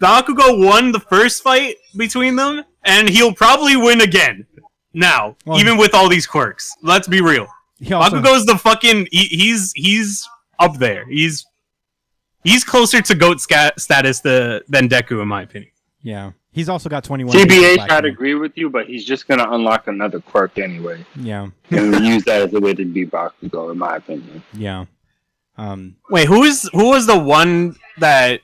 Bakugo 0.02 0.64
won 0.66 0.92
the 0.92 1.00
first 1.00 1.42
fight 1.42 1.76
between 1.96 2.36
them, 2.36 2.64
and 2.84 3.08
he'll 3.08 3.32
probably 3.32 3.76
win 3.76 4.00
again. 4.02 4.44
Now, 4.96 5.36
Well, 5.44 5.60
even 5.60 5.76
with 5.76 5.94
all 5.94 6.08
these 6.08 6.26
quirks, 6.26 6.74
let's 6.82 7.06
be 7.06 7.20
real. 7.20 7.46
He 7.78 7.92
also, 7.92 8.16
Bakugo's 8.16 8.46
the 8.46 8.56
fucking. 8.56 9.08
He, 9.12 9.24
he's 9.26 9.70
he's 9.76 10.26
up 10.58 10.78
there. 10.78 11.04
He's 11.06 11.44
he's 12.42 12.64
closer 12.64 13.02
to 13.02 13.14
goat 13.14 13.40
sca- 13.42 13.74
status 13.76 14.20
the, 14.20 14.64
than 14.68 14.88
Deku, 14.88 15.20
in 15.20 15.28
my 15.28 15.42
opinion. 15.42 15.70
yeah. 16.02 16.32
He's 16.52 16.70
also 16.70 16.88
got 16.88 17.04
21. 17.04 17.36
days 17.36 17.44
TBH, 17.76 17.90
I'd 17.90 18.06
agree 18.06 18.34
with 18.34 18.56
you, 18.56 18.70
but 18.70 18.86
he's 18.86 19.04
just 19.04 19.28
gonna 19.28 19.46
unlock 19.50 19.88
another 19.88 20.20
quirk 20.20 20.58
anyway, 20.58 21.04
Yeah. 21.14 21.48
and 21.70 21.94
use 22.02 22.24
that 22.24 22.40
as 22.40 22.54
a 22.54 22.60
way 22.60 22.72
to 22.72 22.82
beat 22.86 23.10
Bakugo, 23.10 23.70
in 23.72 23.76
my 23.76 23.96
opinion. 23.96 24.42
Yeah. 24.54 24.86
Um. 25.58 25.96
Wait, 26.08 26.26
who 26.26 26.44
is 26.44 26.70
who 26.72 26.88
was 26.88 27.06
the 27.06 27.18
one 27.18 27.76
that 27.98 28.40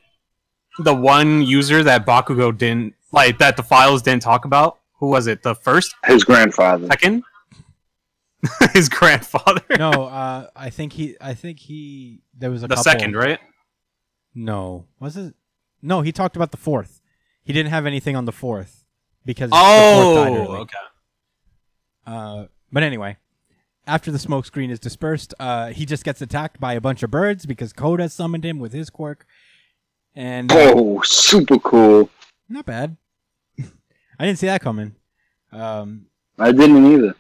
the 0.78 0.92
one 0.94 1.40
user 1.40 1.82
that 1.82 2.04
Bakugo 2.04 2.56
didn't 2.56 2.92
like 3.12 3.38
that 3.38 3.56
the 3.56 3.62
files 3.62 4.02
didn't 4.02 4.20
talk 4.22 4.44
about? 4.44 4.80
Who 5.02 5.08
was 5.08 5.26
it? 5.26 5.42
The 5.42 5.56
first, 5.56 5.96
His 6.06 6.22
grandfather. 6.22 6.86
second, 6.86 7.24
his 8.72 8.88
grandfather. 8.88 9.60
No. 9.76 9.90
Uh. 9.90 10.46
I 10.54 10.70
think 10.70 10.92
he. 10.92 11.16
I 11.20 11.34
think 11.34 11.58
he. 11.58 12.20
There 12.38 12.52
was 12.52 12.62
a 12.62 12.68
the 12.68 12.76
couple. 12.76 12.84
second, 12.84 13.16
right? 13.16 13.40
No. 14.32 14.86
Was 15.00 15.16
it? 15.16 15.34
No. 15.82 16.02
He 16.02 16.12
talked 16.12 16.36
about 16.36 16.52
the 16.52 16.56
fourth. 16.56 17.00
He 17.42 17.52
didn't 17.52 17.70
have 17.70 17.84
anything 17.84 18.14
on 18.14 18.26
the 18.26 18.32
fourth 18.32 18.84
because 19.24 19.50
the 19.50 19.56
Oh, 19.58 20.14
fourth 20.14 20.16
died 20.28 20.36
early. 20.38 20.58
okay. 20.60 20.76
Uh, 22.06 22.46
but 22.70 22.84
anyway, 22.84 23.16
after 23.88 24.12
the 24.12 24.20
smoke 24.20 24.46
screen 24.46 24.70
is 24.70 24.78
dispersed, 24.78 25.34
uh, 25.40 25.70
he 25.70 25.84
just 25.84 26.04
gets 26.04 26.22
attacked 26.22 26.60
by 26.60 26.74
a 26.74 26.80
bunch 26.80 27.02
of 27.02 27.10
birds 27.10 27.44
because 27.44 27.72
Koda 27.72 28.08
summoned 28.08 28.44
him 28.44 28.60
with 28.60 28.72
his 28.72 28.88
quirk. 28.88 29.26
And 30.14 30.48
Oh, 30.54 31.02
super 31.02 31.58
cool. 31.58 32.08
not 32.48 32.66
bad. 32.66 32.96
I 34.22 34.26
didn't 34.26 34.38
see 34.38 34.46
that 34.46 34.60
coming. 34.60 34.94
Um, 35.50 36.06
I 36.38 36.52
didn't 36.52 36.86
either. 36.92 37.16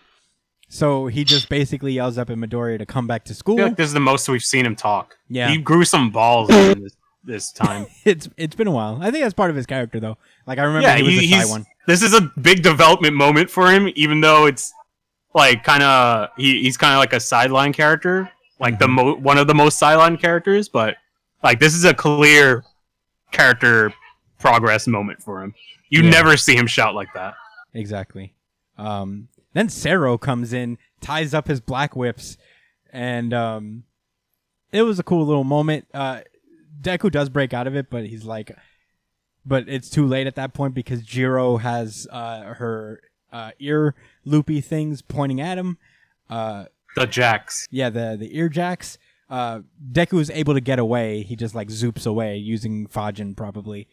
so 0.68 1.08
he 1.08 1.24
just 1.24 1.48
basically 1.48 1.92
yells 1.92 2.16
up 2.16 2.30
at 2.30 2.36
Midoriya 2.38 2.78
to 2.78 2.86
come 2.86 3.08
back 3.08 3.24
to 3.24 3.32
I 3.32 3.34
school. 3.34 3.56
feel 3.56 3.66
like 3.66 3.76
this 3.76 3.88
is 3.88 3.92
the 3.92 3.98
most 3.98 4.28
we've 4.28 4.40
seen 4.42 4.64
him 4.64 4.76
talk. 4.76 5.16
Yeah. 5.28 5.50
he 5.50 5.58
grew 5.58 5.84
some 5.84 6.10
balls 6.10 6.48
this, 6.48 6.96
this 7.24 7.52
time. 7.52 7.86
it's 8.04 8.28
it's 8.36 8.54
been 8.54 8.68
a 8.68 8.70
while. 8.70 8.98
I 9.02 9.10
think 9.10 9.24
that's 9.24 9.34
part 9.34 9.50
of 9.50 9.56
his 9.56 9.66
character 9.66 9.98
though. 9.98 10.16
Like 10.46 10.58
I 10.58 10.62
remember 10.62 10.86
yeah, 10.86 10.96
he 10.96 11.02
was 11.02 11.14
he- 11.14 11.20
the 11.26 11.40
shy 11.42 11.44
one. 11.46 11.66
this 11.88 12.02
is 12.04 12.14
a 12.14 12.20
big 12.40 12.62
development 12.62 13.16
moment 13.16 13.50
for 13.50 13.68
him, 13.70 13.90
even 13.96 14.20
though 14.20 14.46
it's 14.46 14.72
like 15.34 15.64
kind 15.64 15.82
of 15.82 16.28
he, 16.36 16.62
he's 16.62 16.76
kind 16.76 16.92
of 16.94 17.00
like 17.00 17.14
a 17.14 17.20
sideline 17.20 17.72
character, 17.72 18.30
like 18.60 18.78
the 18.78 18.86
mo- 18.86 19.16
one 19.16 19.38
of 19.38 19.48
the 19.48 19.54
most 19.54 19.76
sideline 19.76 20.16
characters. 20.16 20.68
But 20.68 20.94
like 21.42 21.58
this 21.58 21.74
is 21.74 21.84
a 21.84 21.94
clear 21.94 22.62
character 23.32 23.92
progress 24.38 24.86
moment 24.86 25.20
for 25.20 25.42
him. 25.42 25.52
You 25.92 26.02
Yeah. 26.04 26.10
never 26.10 26.36
see 26.38 26.56
him 26.56 26.66
shout 26.66 26.94
like 26.94 27.12
that. 27.14 27.34
Exactly. 27.74 28.34
Um, 28.78 29.28
then 29.52 29.68
Sero 29.68 30.16
comes 30.16 30.52
in, 30.54 30.78
ties 31.02 31.34
up 31.34 31.48
his 31.48 31.60
black 31.60 31.94
whips, 31.94 32.38
and 32.90 33.34
um, 33.34 33.84
it 34.72 34.82
was 34.82 34.98
a 34.98 35.02
cool 35.02 35.26
little 35.26 35.44
moment. 35.44 35.86
Uh, 35.92 36.20
Deku 36.80 37.10
does 37.10 37.28
break 37.28 37.52
out 37.52 37.66
of 37.66 37.76
it, 37.76 37.90
but 37.90 38.06
he's 38.06 38.24
like, 38.24 38.56
but 39.44 39.68
it's 39.68 39.90
too 39.90 40.06
late 40.06 40.26
at 40.26 40.34
that 40.36 40.54
point 40.54 40.72
because 40.74 41.02
Jiro 41.02 41.58
has 41.58 42.06
uh, 42.10 42.54
her 42.54 43.02
uh, 43.30 43.50
ear 43.58 43.94
loopy 44.24 44.62
things 44.62 45.02
pointing 45.02 45.40
at 45.42 45.58
him. 45.58 45.76
Uh, 46.30 46.64
The 46.96 47.06
Jacks. 47.06 47.68
yeah, 47.70 47.90
the 47.90 48.16
the 48.18 48.34
ear 48.36 48.48
jacks. 48.48 48.96
Uh, 49.28 49.60
Deku 49.92 50.20
is 50.20 50.30
able 50.30 50.54
to 50.54 50.60
get 50.60 50.78
away. 50.78 51.22
He 51.22 51.36
just 51.36 51.54
like 51.54 51.68
zoops 51.68 52.06
away 52.06 52.36
using 52.38 52.86
Fajin 52.86 53.36
probably, 53.36 53.88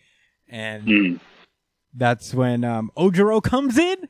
and 0.48 0.84
Hmm. 0.84 1.16
That's 1.94 2.34
when 2.34 2.64
um, 2.64 2.92
Ojiro 2.98 3.42
comes 3.42 3.78
in. 3.78 4.08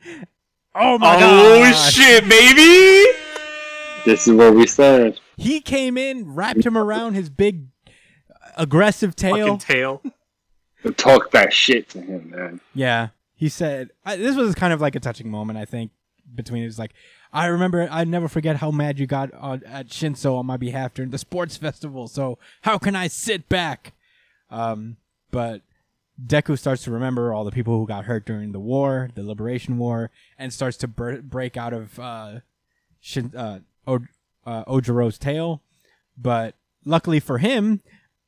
Oh 0.75 0.97
my 0.97 1.15
oh 1.15 1.19
god! 1.19 1.91
shit, 1.91 2.27
baby! 2.29 3.17
This 4.05 4.27
is 4.27 4.33
what 4.33 4.55
we 4.55 4.67
said. 4.67 5.19
He 5.37 5.61
came 5.61 5.97
in, 5.97 6.33
wrapped 6.33 6.65
him 6.65 6.77
around 6.77 7.15
his 7.15 7.29
big 7.29 7.67
aggressive 8.55 9.15
tail. 9.15 9.57
Fucking 9.57 9.57
tail. 9.59 10.01
Talk 10.97 11.31
that 11.31 11.51
shit 11.51 11.89
to 11.89 12.01
him, 12.01 12.29
man. 12.29 12.61
Yeah, 12.73 13.09
he 13.35 13.49
said 13.49 13.89
I, 14.05 14.15
this 14.15 14.35
was 14.35 14.55
kind 14.55 14.73
of 14.73 14.81
like 14.81 14.95
a 14.95 14.99
touching 14.99 15.29
moment. 15.29 15.59
I 15.59 15.65
think 15.65 15.91
between 16.33 16.63
it 16.63 16.67
was 16.67 16.79
like 16.79 16.93
I 17.33 17.47
remember 17.47 17.87
I 17.91 18.03
never 18.03 18.27
forget 18.27 18.57
how 18.57 18.71
mad 18.71 18.99
you 18.99 19.07
got 19.07 19.33
on, 19.33 19.63
at 19.65 19.87
Shinso 19.87 20.37
on 20.37 20.45
my 20.45 20.57
behalf 20.57 20.93
during 20.93 21.11
the 21.11 21.17
sports 21.17 21.57
festival. 21.57 22.07
So 22.07 22.37
how 22.61 22.77
can 22.77 22.95
I 22.95 23.07
sit 23.07 23.49
back? 23.49 23.93
Um, 24.49 24.97
but 25.31 25.61
Deku 26.27 26.57
starts 26.57 26.83
to 26.83 26.91
remember 26.91 27.33
all 27.33 27.43
the 27.43 27.51
people 27.51 27.77
who 27.77 27.87
got 27.87 28.05
hurt 28.05 28.25
during 28.25 28.51
the 28.51 28.59
war, 28.59 29.09
the 29.15 29.23
Liberation 29.23 29.77
War, 29.77 30.11
and 30.37 30.51
starts 30.53 30.77
to 30.77 30.87
bur- 30.87 31.21
break 31.21 31.55
out 31.57 31.73
of 31.73 31.97
uh, 31.99 32.39
Shin- 32.99 33.33
uh, 33.35 33.59
o- 33.87 34.05
uh, 34.45 34.63
Ojiro's 34.65 35.17
tail. 35.17 35.61
But 36.17 36.55
luckily 36.83 37.19
for 37.19 37.37
him, 37.37 37.81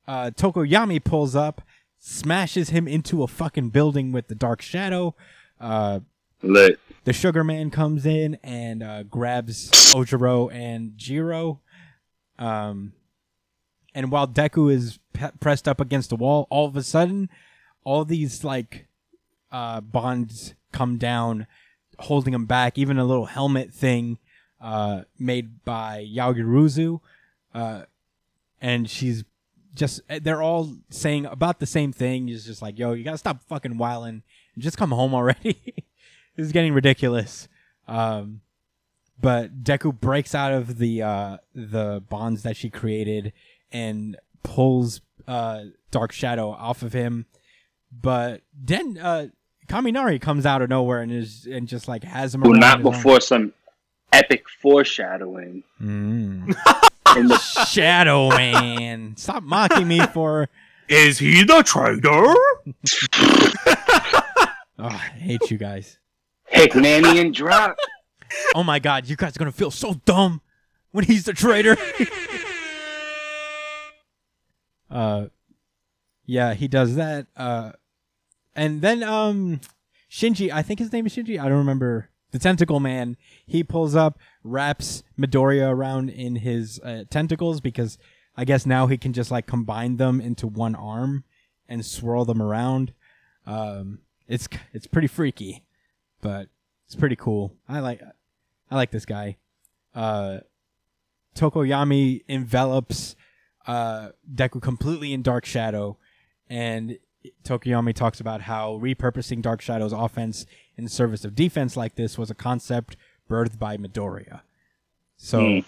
uh, 0.07 0.31
Tokoyami 0.35 1.03
pulls 1.03 1.35
up, 1.35 1.61
smashes 1.99 2.69
him 2.69 2.87
into 2.87 3.23
a 3.23 3.27
fucking 3.27 3.69
building 3.69 4.11
with 4.11 4.27
the 4.27 4.35
Dark 4.35 4.61
Shadow. 4.61 5.15
Uh, 5.59 5.99
Lit. 6.43 6.79
the 7.03 7.13
Sugar 7.13 7.43
Man 7.43 7.69
comes 7.69 8.05
in 8.05 8.37
and 8.43 8.81
uh, 8.81 9.03
grabs 9.03 9.69
Ojiro 9.93 10.51
and 10.53 10.97
Jiro. 10.97 11.59
Um, 12.39 12.93
and 13.93 14.11
while 14.11 14.27
Deku 14.27 14.71
is 14.71 14.97
pe- 15.13 15.31
pressed 15.39 15.67
up 15.67 15.79
against 15.81 16.09
the 16.09 16.15
wall, 16.15 16.47
all 16.49 16.65
of 16.65 16.75
a 16.75 16.81
sudden, 16.83 17.29
all 17.83 18.05
these 18.05 18.43
like 18.43 18.87
uh, 19.51 19.81
bonds 19.81 20.53
come 20.71 20.97
down, 20.97 21.47
holding 21.99 22.33
him 22.33 22.45
back. 22.45 22.77
Even 22.77 22.97
a 22.97 23.05
little 23.05 23.25
helmet 23.25 23.73
thing 23.73 24.17
uh, 24.59 25.03
made 25.17 25.63
by 25.65 26.07
Yaoyorozu, 26.09 26.99
uh, 27.53 27.83
and 28.61 28.89
she's 28.89 29.23
just 29.73 30.01
they're 30.21 30.41
all 30.41 30.75
saying 30.89 31.25
about 31.25 31.59
the 31.59 31.65
same 31.65 31.91
thing. 31.91 32.29
It's 32.29 32.45
just 32.45 32.61
like, 32.61 32.77
yo, 32.77 32.93
you 32.93 33.03
gotta 33.03 33.17
stop 33.17 33.43
fucking 33.43 33.77
whiling 33.77 34.23
and 34.53 34.63
just 34.63 34.77
come 34.77 34.91
home 34.91 35.13
already. 35.13 35.59
this 36.35 36.45
is 36.45 36.51
getting 36.51 36.73
ridiculous. 36.73 37.47
Um, 37.87 38.41
but 39.19 39.63
Deku 39.63 39.97
breaks 39.99 40.33
out 40.33 40.51
of 40.51 40.77
the 40.77 41.01
uh, 41.01 41.37
the 41.53 42.03
bonds 42.09 42.43
that 42.43 42.57
she 42.57 42.69
created 42.69 43.33
and 43.71 44.17
pulls 44.43 45.01
uh, 45.27 45.65
Dark 45.91 46.11
Shadow 46.11 46.49
off 46.49 46.81
of 46.81 46.93
him. 46.93 47.25
But 47.91 48.41
then 48.53 48.97
uh, 48.97 49.27
Kaminari 49.67 50.19
comes 50.21 50.45
out 50.45 50.61
of 50.61 50.69
nowhere 50.69 51.01
and 51.01 51.11
is 51.11 51.47
and 51.49 51.67
just 51.67 51.87
like 51.87 52.03
has 52.03 52.33
him 52.35 52.41
Well, 52.41 52.53
not 52.53 52.77
his 52.79 52.85
arm. 52.87 52.93
before 52.95 53.21
some 53.21 53.53
epic 54.13 54.45
foreshadowing. 54.61 55.63
Mm. 55.81 56.55
In 57.17 57.27
the 57.27 57.37
Shadow 57.69 58.29
Man, 58.29 59.13
stop 59.17 59.43
mocking 59.43 59.87
me 59.87 59.99
for. 60.07 60.49
Is 60.87 61.19
he 61.19 61.43
the 61.43 61.63
traitor? 61.63 62.33
Oh, 64.83 64.87
I 64.87 64.97
hate 64.97 65.51
you 65.51 65.59
guys. 65.59 65.99
Hickmanian 66.51 67.31
drop. 67.31 67.77
Oh 68.55 68.63
my 68.63 68.79
god, 68.79 69.07
you 69.07 69.15
guys 69.15 69.35
are 69.35 69.39
gonna 69.39 69.51
feel 69.51 69.69
so 69.69 69.93
dumb 70.05 70.41
when 70.89 71.05
he's 71.05 71.25
the 71.25 71.33
traitor. 71.33 71.77
uh, 74.89 75.27
yeah, 76.25 76.55
he 76.55 76.67
does 76.67 76.95
that. 76.95 77.27
Uh, 77.37 77.73
and 78.55 78.81
then 78.81 79.03
um, 79.03 79.61
Shinji, 80.09 80.51
I 80.51 80.61
think 80.61 80.79
his 80.79 80.91
name 80.91 81.05
is 81.05 81.15
Shinji. 81.15 81.39
I 81.39 81.47
don't 81.47 81.57
remember. 81.57 82.09
The 82.31 82.39
tentacle 82.39 82.79
man. 82.79 83.17
He 83.45 83.61
pulls 83.61 83.93
up, 83.93 84.17
wraps 84.43 85.03
Midoriya 85.19 85.69
around 85.69 86.09
in 86.09 86.37
his 86.37 86.79
uh, 86.79 87.03
tentacles 87.09 87.59
because 87.59 87.97
I 88.37 88.45
guess 88.45 88.65
now 88.65 88.87
he 88.87 88.97
can 88.97 89.11
just 89.11 89.31
like 89.31 89.47
combine 89.47 89.97
them 89.97 90.21
into 90.21 90.47
one 90.47 90.73
arm 90.75 91.25
and 91.67 91.85
swirl 91.85 92.25
them 92.25 92.41
around. 92.41 92.93
Um, 93.45 93.99
it's 94.27 94.47
it's 94.71 94.87
pretty 94.87 95.07
freaky, 95.07 95.65
but 96.21 96.47
it's 96.85 96.95
pretty 96.95 97.17
cool. 97.17 97.53
I 97.67 97.79
like 97.79 98.01
I 98.69 98.75
like 98.75 98.91
this 98.91 99.05
guy. 99.05 99.37
Uh, 99.93 100.39
Tokoyami 101.35 102.23
envelops 102.27 103.15
uh, 103.67 104.09
Deku 104.33 104.61
completely 104.61 105.11
in 105.13 105.21
Dark 105.21 105.45
Shadow, 105.45 105.97
and 106.49 106.97
Tokoyami 107.43 107.93
talks 107.93 108.19
about 108.19 108.41
how 108.41 108.79
repurposing 108.81 109.41
Dark 109.41 109.61
Shadow's 109.61 109.93
offense 109.93 110.45
in 110.77 110.87
service 110.87 111.23
of 111.25 111.35
defense 111.35 111.77
like 111.77 111.95
this 111.95 112.17
was 112.17 112.29
a 112.31 112.35
concept 112.35 112.95
birthed 113.29 113.59
by 113.59 113.77
Midoriya. 113.77 114.41
So, 115.17 115.39
Hmm. 115.41 115.59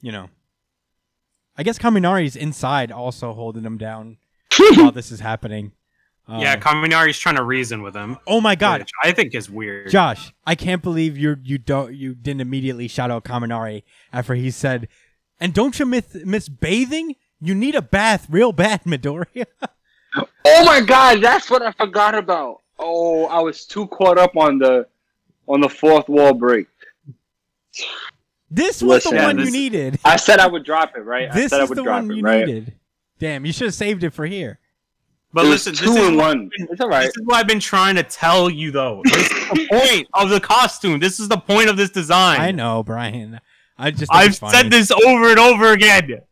you 0.00 0.12
know, 0.12 0.28
I 1.56 1.62
guess 1.62 1.78
Kaminari's 1.78 2.36
inside 2.36 2.92
also 2.92 3.32
holding 3.32 3.64
him 3.64 3.78
down 3.78 4.18
while 4.76 4.92
this 4.92 5.10
is 5.10 5.20
happening. 5.20 5.72
Uh, 6.28 6.40
yeah, 6.42 6.56
Kaminari's 6.56 7.18
trying 7.18 7.36
to 7.36 7.42
reason 7.44 7.82
with 7.82 7.94
him. 7.94 8.18
oh 8.26 8.40
my 8.40 8.54
god, 8.56 8.80
which 8.80 8.90
I 9.02 9.12
think 9.12 9.34
is 9.34 9.48
weird. 9.48 9.90
Josh, 9.90 10.34
I 10.44 10.54
can't 10.56 10.82
believe 10.82 11.16
you 11.16 11.36
you 11.42 11.56
don't 11.56 11.94
you 11.94 12.14
didn't 12.14 12.40
immediately 12.40 12.88
shout 12.88 13.10
out 13.12 13.24
Kaminari 13.24 13.84
after 14.12 14.34
he 14.34 14.50
said 14.50 14.88
And 15.40 15.54
don't 15.54 15.78
you 15.78 15.86
miss, 15.86 16.14
miss 16.24 16.48
bathing? 16.48 17.14
You 17.40 17.54
need 17.54 17.74
a 17.74 17.82
bath 17.82 18.26
real 18.28 18.52
bad, 18.52 18.82
Midoriya. 18.84 19.44
Oh 20.44 20.64
my 20.64 20.80
god, 20.80 21.20
that's 21.20 21.50
what 21.50 21.62
I 21.62 21.72
forgot 21.72 22.14
about. 22.14 22.62
Oh, 22.78 23.26
I 23.26 23.40
was 23.40 23.64
too 23.66 23.86
caught 23.88 24.18
up 24.18 24.36
on 24.36 24.58
the 24.58 24.86
on 25.48 25.60
the 25.60 25.68
fourth 25.68 26.08
wall 26.08 26.34
break. 26.34 26.66
this 28.50 28.82
was 28.82 29.04
Listen, 29.04 29.16
the 29.16 29.22
one 29.22 29.38
you 29.38 29.50
needed. 29.50 29.98
I 30.04 30.16
said 30.16 30.38
I 30.40 30.46
would 30.46 30.64
drop 30.64 30.96
it, 30.96 31.00
right? 31.00 31.30
I 31.30 31.34
This 31.34 31.50
said 31.50 31.60
I 31.60 31.64
is 31.64 31.68
would 31.70 31.78
the 31.78 31.82
drop 31.82 32.02
one 32.02 32.10
it, 32.10 32.16
you 32.16 32.22
right? 32.22 32.46
needed. 32.46 32.74
Damn, 33.18 33.44
you 33.46 33.52
should 33.52 33.66
have 33.66 33.74
saved 33.74 34.04
it 34.04 34.10
for 34.10 34.26
here. 34.26 34.58
But 35.32 35.46
it 35.46 35.48
listen, 35.48 35.74
two 35.74 35.86
this 35.86 35.96
is 35.96 36.06
and 36.08 36.16
what- 36.16 36.36
one. 36.36 36.50
It's 36.56 36.80
all 36.80 36.88
right. 36.88 37.02
This 37.06 37.16
is 37.16 37.22
what 37.24 37.36
I've 37.36 37.48
been 37.48 37.60
trying 37.60 37.96
to 37.96 38.02
tell 38.02 38.48
you, 38.48 38.70
though. 38.70 39.02
This 39.04 39.30
is 39.30 39.48
the 39.50 39.66
point 39.70 40.08
of 40.14 40.30
the 40.30 40.40
costume. 40.40 41.00
This 41.00 41.18
is 41.20 41.28
the 41.28 41.36
point 41.38 41.68
of 41.68 41.76
this 41.76 41.90
design. 41.90 42.40
I 42.40 42.52
know, 42.52 42.82
Brian. 42.82 43.40
I 43.78 43.90
just 43.90 44.12
I've 44.14 44.34
said 44.34 44.70
this 44.70 44.90
over 44.90 45.30
and 45.30 45.38
over 45.38 45.72
again. 45.72 46.22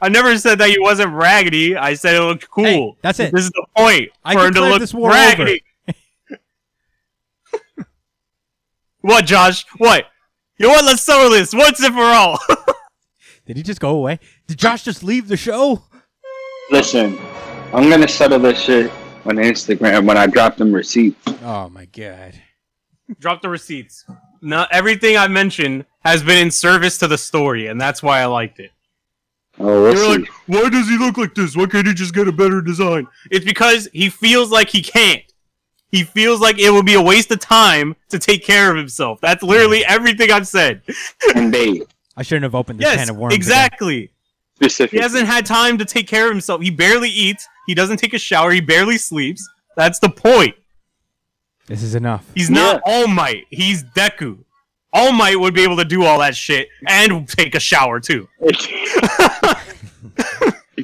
I 0.00 0.08
never 0.08 0.36
said 0.38 0.58
that 0.58 0.70
he 0.70 0.78
wasn't 0.78 1.12
raggedy. 1.12 1.76
I 1.76 1.94
said 1.94 2.16
it 2.16 2.20
looked 2.20 2.50
cool. 2.50 2.64
Hey, 2.64 2.96
that's 3.02 3.20
it. 3.20 3.32
This 3.32 3.44
is 3.44 3.50
the 3.50 3.66
point 3.76 4.10
I 4.24 4.34
for 4.34 4.46
him 4.46 4.54
to 4.54 4.60
look 4.60 4.80
this 4.80 4.94
war 4.94 5.10
raggedy. 5.10 5.62
what, 9.00 9.24
Josh? 9.24 9.64
What? 9.78 10.06
You 10.58 10.66
know 10.66 10.72
what? 10.72 10.84
Let's 10.84 11.02
settle 11.02 11.30
this 11.30 11.54
once 11.54 11.82
and 11.82 11.94
for 11.94 12.02
all. 12.02 12.38
Did 13.46 13.56
he 13.56 13.62
just 13.62 13.80
go 13.80 13.90
away? 13.90 14.20
Did 14.46 14.58
Josh 14.58 14.84
just 14.84 15.02
leave 15.02 15.28
the 15.28 15.36
show? 15.36 15.84
Listen, 16.70 17.18
I'm 17.72 17.90
gonna 17.90 18.08
settle 18.08 18.38
this 18.38 18.60
shit 18.60 18.90
on 19.26 19.36
Instagram 19.36 20.06
when 20.06 20.16
I 20.16 20.26
drop 20.26 20.56
them 20.56 20.72
receipts. 20.72 21.28
Oh 21.42 21.68
my 21.68 21.84
god. 21.86 22.40
Drop 23.18 23.42
the 23.42 23.50
receipts. 23.50 24.04
Not 24.40 24.68
everything 24.72 25.16
I 25.16 25.28
mentioned 25.28 25.84
has 26.04 26.22
been 26.22 26.38
in 26.38 26.50
service 26.50 26.98
to 26.98 27.08
the 27.08 27.18
story, 27.18 27.66
and 27.66 27.80
that's 27.80 28.02
why 28.02 28.20
I 28.20 28.26
liked 28.26 28.60
it. 28.60 28.70
Oh, 29.58 29.64
we'll 29.82 29.94
You're 29.94 29.96
see. 29.96 30.18
like, 30.22 30.28
why 30.46 30.68
does 30.68 30.88
he 30.88 30.98
look 30.98 31.16
like 31.16 31.34
this? 31.34 31.56
Why 31.56 31.66
can't 31.66 31.86
he 31.86 31.94
just 31.94 32.14
get 32.14 32.26
a 32.26 32.32
better 32.32 32.60
design? 32.60 33.06
It's 33.30 33.44
because 33.44 33.88
he 33.92 34.08
feels 34.08 34.50
like 34.50 34.68
he 34.68 34.82
can't. 34.82 35.22
He 35.90 36.02
feels 36.02 36.40
like 36.40 36.58
it 36.58 36.70
would 36.70 36.86
be 36.86 36.94
a 36.94 37.02
waste 37.02 37.30
of 37.30 37.38
time 37.38 37.94
to 38.08 38.18
take 38.18 38.44
care 38.44 38.70
of 38.70 38.76
himself. 38.76 39.20
That's 39.20 39.44
literally 39.44 39.80
mm. 39.80 39.88
everything 39.88 40.32
I've 40.32 40.48
said. 40.48 40.82
and 41.36 41.54
they 41.54 41.82
I 42.16 42.22
shouldn't 42.22 42.42
have 42.42 42.54
opened 42.54 42.80
this 42.80 42.86
Yes, 42.86 42.96
can 42.96 43.10
of 43.10 43.16
worms. 43.16 43.32
again. 43.34 43.40
exactly. 43.40 44.10
specifically. 44.56 44.98
He 44.98 45.02
hasn't 45.02 45.26
had 45.26 45.46
time 45.46 45.78
to 45.78 45.84
take 45.84 46.08
care 46.08 46.26
of 46.26 46.32
himself. 46.32 46.60
He 46.62 46.70
barely 46.70 47.10
eats. 47.10 47.46
He 47.68 47.74
doesn't 47.74 47.98
take 47.98 48.12
a 48.12 48.18
shower. 48.18 48.50
He 48.50 48.60
barely 48.60 48.98
sleeps. 48.98 49.48
That's 49.76 50.00
the 50.00 50.10
point. 50.10 50.56
This 51.66 51.82
is 51.82 51.94
enough. 51.94 52.24
He's 52.34 52.50
not 52.50 52.82
All 52.84 53.06
Might. 53.06 53.46
He's 53.50 53.84
Deku. 53.84 54.38
All 54.96 55.12
Might 55.12 55.38
would 55.38 55.52
be 55.54 55.62
able 55.64 55.76
to 55.78 55.84
do 55.84 56.04
all 56.04 56.20
that 56.20 56.36
shit 56.36 56.68
and 56.86 57.28
take 57.28 57.54
a 57.56 57.60
shower 57.60 57.98
too. 58.00 58.28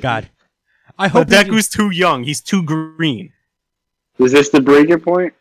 God. 0.01 0.29
I 0.99 1.09
But 1.09 1.11
hope 1.11 1.29
he, 1.31 1.35
Deku's 1.37 1.69
too 1.69 1.91
young. 1.91 2.25
He's 2.25 2.41
too 2.41 2.63
green. 2.63 3.33
Is 4.19 4.33
this 4.33 4.51
the 4.51 4.61
breaking 4.61 5.01
point? 5.01 5.33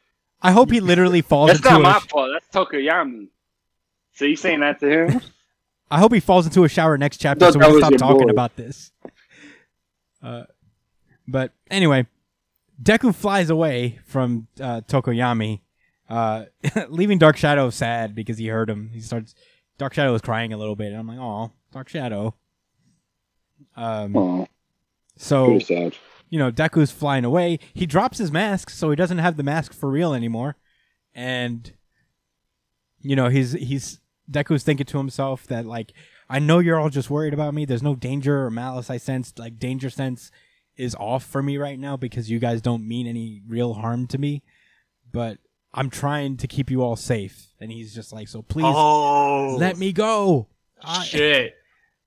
I 0.41 0.51
hope 0.51 0.71
he 0.71 0.79
literally 0.79 1.21
falls 1.21 1.47
That's 1.49 1.59
into 1.59 1.69
not 1.71 1.79
a 1.79 1.83
my 1.83 1.99
sh- 1.99 2.07
fault. 2.09 2.29
That's 2.33 2.47
Tokoyami. 2.55 3.27
So 4.13 4.25
you 4.25 4.35
saying 4.35 4.61
that 4.61 4.79
to 4.79 4.89
him? 5.07 5.21
I 5.91 5.99
hope 5.99 6.13
he 6.13 6.19
falls 6.19 6.45
into 6.45 6.63
a 6.63 6.69
shower 6.69 6.97
next 6.97 7.17
chapter 7.17 7.39
thought 7.39 7.53
so 7.53 7.59
we 7.59 7.65
that 7.81 7.89
can 7.89 7.97
stop 7.97 8.09
talking 8.11 8.27
boy. 8.27 8.31
about 8.31 8.55
this. 8.55 8.91
Uh, 10.21 10.43
but 11.27 11.51
anyway, 11.71 12.05
Deku 12.81 13.13
flies 13.13 13.49
away 13.49 13.99
from 14.05 14.47
uh, 14.61 14.81
Tokoyami, 14.81 15.61
uh, 16.09 16.45
leaving 16.89 17.17
Dark 17.17 17.37
Shadow 17.37 17.69
sad 17.69 18.15
because 18.15 18.37
he 18.37 18.47
heard 18.47 18.69
him. 18.69 18.89
He 18.93 18.99
starts. 18.99 19.35
Dark 19.77 19.93
Shadow 19.93 20.13
is 20.13 20.21
crying 20.21 20.51
a 20.51 20.57
little 20.57 20.75
bit, 20.75 20.87
and 20.87 20.97
I'm 20.97 21.07
like, 21.07 21.19
"Oh, 21.19 21.51
Dark 21.71 21.87
Shadow." 21.89 22.35
Um, 23.75 24.47
so 25.17 25.59
sad. 25.59 25.95
you 26.29 26.39
know, 26.39 26.51
Deku's 26.51 26.91
flying 26.91 27.25
away. 27.25 27.59
He 27.73 27.85
drops 27.85 28.17
his 28.17 28.31
mask, 28.31 28.69
so 28.69 28.89
he 28.89 28.95
doesn't 28.95 29.19
have 29.19 29.37
the 29.37 29.43
mask 29.43 29.73
for 29.73 29.89
real 29.89 30.13
anymore. 30.13 30.57
And 31.13 31.71
you 33.01 33.15
know, 33.15 33.29
he's 33.29 33.53
he's 33.53 33.99
Deku's 34.29 34.63
thinking 34.63 34.85
to 34.87 34.97
himself 34.97 35.47
that 35.47 35.65
like, 35.65 35.93
I 36.29 36.39
know 36.39 36.59
you're 36.59 36.79
all 36.79 36.89
just 36.89 37.09
worried 37.09 37.33
about 37.33 37.53
me. 37.53 37.65
There's 37.65 37.83
no 37.83 37.95
danger 37.95 38.45
or 38.45 38.51
malice 38.51 38.89
I 38.89 38.97
sense. 38.97 39.33
Like 39.37 39.59
danger 39.59 39.89
sense 39.89 40.31
is 40.77 40.95
off 40.95 41.23
for 41.23 41.43
me 41.43 41.57
right 41.57 41.79
now 41.79 41.97
because 41.97 42.29
you 42.29 42.39
guys 42.39 42.61
don't 42.61 42.87
mean 42.87 43.07
any 43.07 43.41
real 43.47 43.73
harm 43.75 44.07
to 44.07 44.17
me. 44.17 44.43
But 45.11 45.39
I'm 45.73 45.89
trying 45.89 46.37
to 46.37 46.47
keep 46.47 46.71
you 46.71 46.81
all 46.81 46.95
safe. 46.95 47.47
And 47.59 47.71
he's 47.71 47.93
just 47.93 48.11
like, 48.13 48.27
so 48.27 48.41
please 48.41 48.65
Oh, 48.67 49.55
let 49.59 49.77
me 49.77 49.91
go. 49.93 50.47
I- 50.83 51.03
shit. 51.03 51.55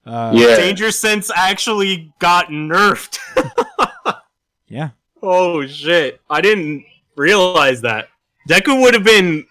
uh, 0.06 0.32
Yeah. 0.34 0.56
Danger 0.56 0.90
Sense 0.90 1.30
actually 1.34 2.12
got 2.18 2.48
nerfed. 2.48 3.18
yeah. 4.66 4.90
oh 5.22 5.64
shit! 5.66 6.20
I 6.30 6.40
didn't 6.40 6.84
realize 7.16 7.82
that. 7.82 8.08
Deku 8.48 8.80
would 8.82 8.94
have 8.94 9.04
been 9.04 9.46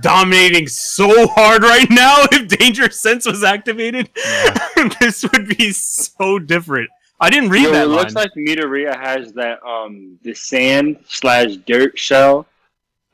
dominating 0.00 0.68
so 0.68 1.26
hard 1.28 1.62
right 1.62 1.90
now 1.90 2.24
if 2.32 2.48
Danger 2.48 2.90
Sense 2.90 3.26
was 3.26 3.42
activated. 3.42 4.08
this 5.00 5.24
would 5.30 5.48
be 5.58 5.72
so 5.72 6.38
different. 6.38 6.88
I 7.18 7.28
didn't 7.28 7.50
read 7.50 7.64
Yo, 7.64 7.72
that 7.72 7.84
it 7.84 7.88
line. 7.88 7.96
looks 7.98 8.14
like 8.14 8.30
Midoriya 8.38 8.96
has 8.98 9.32
that 9.34 9.62
um 9.64 10.18
the 10.22 10.32
sand 10.34 10.98
slash 11.08 11.56
dirt 11.66 11.98
shell 11.98 12.46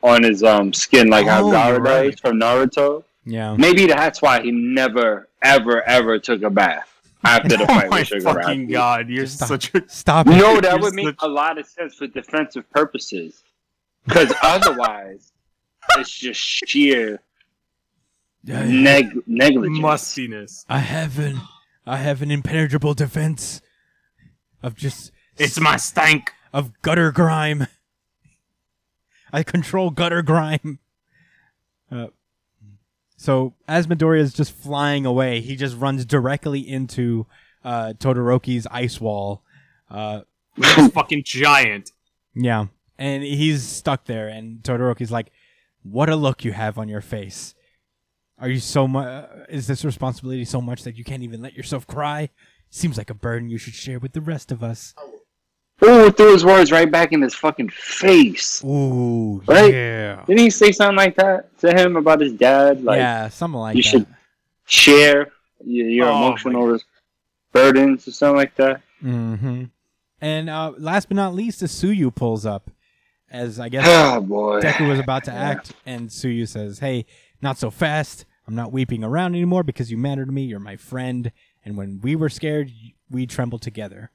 on 0.06 0.22
his 0.22 0.42
um 0.42 0.72
skin, 0.72 1.08
like 1.08 1.26
how 1.26 1.44
Oh, 1.46 1.50
Gaara 1.52 1.68
you're 1.72 1.80
right. 1.80 2.10
does 2.12 2.20
from 2.20 2.38
Naruto. 2.40 3.04
Yeah. 3.24 3.56
Maybe 3.56 3.86
that's 3.86 4.22
why 4.22 4.40
he 4.42 4.52
never, 4.52 5.28
ever, 5.42 5.82
ever 5.82 6.18
took 6.18 6.42
a 6.42 6.50
bath 6.50 6.88
after 7.24 7.56
the 7.56 7.62
oh 7.64 7.66
fight 7.66 7.90
my 7.90 7.98
with 8.00 8.08
Sugar 8.08 8.20
fucking 8.22 8.68
god! 8.68 9.08
You're 9.08 9.26
Stop. 9.26 9.48
such 9.48 9.74
a 9.74 9.82
Stop 9.88 10.26
it. 10.28 10.30
No, 10.30 10.60
that 10.60 10.70
You're 10.72 10.80
would 10.80 10.94
make 10.94 11.06
such- 11.06 11.16
a 11.20 11.28
lot 11.28 11.58
of 11.58 11.66
sense 11.66 11.94
for 11.94 12.06
defensive 12.06 12.70
purposes. 12.70 13.42
Because 14.04 14.32
otherwise, 14.42 15.32
it's 15.98 16.10
just 16.16 16.40
sheer 16.40 17.20
neg- 18.44 19.20
negligence. 19.26 19.78
mustiness. 19.80 20.64
I 20.68 20.78
have 20.78 21.18
an 21.18 21.40
I 21.86 21.96
have 21.98 22.22
an 22.22 22.30
impenetrable 22.30 22.94
defense 22.94 23.60
of 24.62 24.76
just 24.76 25.10
It's 25.36 25.58
my 25.60 25.76
stank. 25.76 26.32
of 26.52 26.80
gutter 26.82 27.10
grime. 27.12 27.66
I 29.36 29.42
control 29.42 29.90
gutter 29.90 30.22
grime. 30.22 30.78
Uh, 31.92 32.06
so 33.18 33.52
as 33.68 33.86
Midoriya 33.86 34.20
is 34.20 34.32
just 34.32 34.50
flying 34.52 35.04
away, 35.04 35.40
he 35.40 35.56
just 35.56 35.76
runs 35.76 36.06
directly 36.06 36.60
into 36.60 37.26
uh, 37.62 37.92
Todoroki's 37.98 38.66
ice 38.70 38.98
wall. 39.00 39.42
Uh, 39.90 40.22
It's 40.58 40.94
fucking 40.94 41.22
giant. 41.24 41.92
yeah, 42.34 42.66
and 42.98 43.22
he's 43.22 43.62
stuck 43.62 44.06
there, 44.06 44.26
and 44.28 44.62
Todoroki's 44.62 45.10
like, 45.12 45.30
"What 45.82 46.08
a 46.08 46.16
look 46.16 46.44
you 46.46 46.52
have 46.52 46.78
on 46.78 46.88
your 46.88 47.02
face! 47.02 47.54
Are 48.38 48.48
you 48.48 48.58
so 48.58 48.88
much? 48.88 49.28
Is 49.50 49.66
this 49.66 49.84
responsibility 49.84 50.46
so 50.46 50.62
much 50.62 50.82
that 50.84 50.96
you 50.96 51.04
can't 51.04 51.22
even 51.22 51.42
let 51.42 51.52
yourself 51.52 51.86
cry? 51.86 52.30
Seems 52.70 52.96
like 52.96 53.10
a 53.10 53.14
burden 53.14 53.50
you 53.50 53.58
should 53.58 53.74
share 53.74 53.98
with 53.98 54.12
the 54.14 54.22
rest 54.22 54.50
of 54.50 54.62
us." 54.62 54.94
Ooh, 55.84 56.10
threw 56.10 56.32
his 56.32 56.44
words 56.44 56.72
right 56.72 56.90
back 56.90 57.12
in 57.12 57.20
his 57.20 57.34
fucking 57.34 57.68
face. 57.68 58.64
Ooh, 58.64 59.42
Right? 59.46 59.72
yeah, 59.74 60.24
Didn't 60.26 60.40
he 60.40 60.50
say 60.50 60.72
something 60.72 60.96
like 60.96 61.16
that 61.16 61.56
to 61.58 61.70
him 61.72 61.96
about 61.96 62.20
his 62.20 62.32
dad? 62.32 62.82
Like, 62.82 62.96
yeah, 62.98 63.28
something 63.28 63.60
like 63.60 63.76
you 63.76 63.82
that. 63.82 63.92
You 63.92 63.98
should 63.98 64.06
share 64.64 65.32
your, 65.64 65.88
your 65.88 66.06
Oh, 66.08 66.16
emotional 66.16 66.78
burdens 67.52 68.08
or 68.08 68.12
something 68.12 68.36
like 68.36 68.54
that. 68.56 68.80
Mm-hmm. 69.02 69.64
And 70.20 70.48
uh, 70.50 70.72
last 70.78 71.08
but 71.08 71.16
not 71.16 71.34
least, 71.34 71.60
the 71.60 71.66
Tsuyu 71.66 72.14
pulls 72.14 72.46
up, 72.46 72.70
as 73.30 73.60
I 73.60 73.68
guess 73.68 73.84
Oh 73.86 74.20
boy. 74.22 74.60
Deku 74.62 74.88
was 74.88 74.98
about 74.98 75.24
to 75.24 75.32
act, 75.34 75.74
and 75.84 76.08
Tsuyu 76.08 76.48
says, 76.48 76.78
"Hey, 76.78 77.04
not 77.42 77.58
so 77.58 77.70
fast. 77.70 78.24
I'm 78.48 78.54
not 78.54 78.72
weeping 78.72 79.04
around 79.04 79.34
anymore 79.34 79.62
because 79.62 79.90
you 79.90 79.98
matter 79.98 80.24
to 80.24 80.32
me. 80.32 80.44
You're 80.44 80.58
my 80.58 80.76
friend, 80.76 81.30
and 81.64 81.76
when 81.76 82.00
we 82.00 82.16
were 82.16 82.30
scared, 82.30 82.70
we 83.10 83.26
trembled 83.26 83.60
together. 83.60 84.10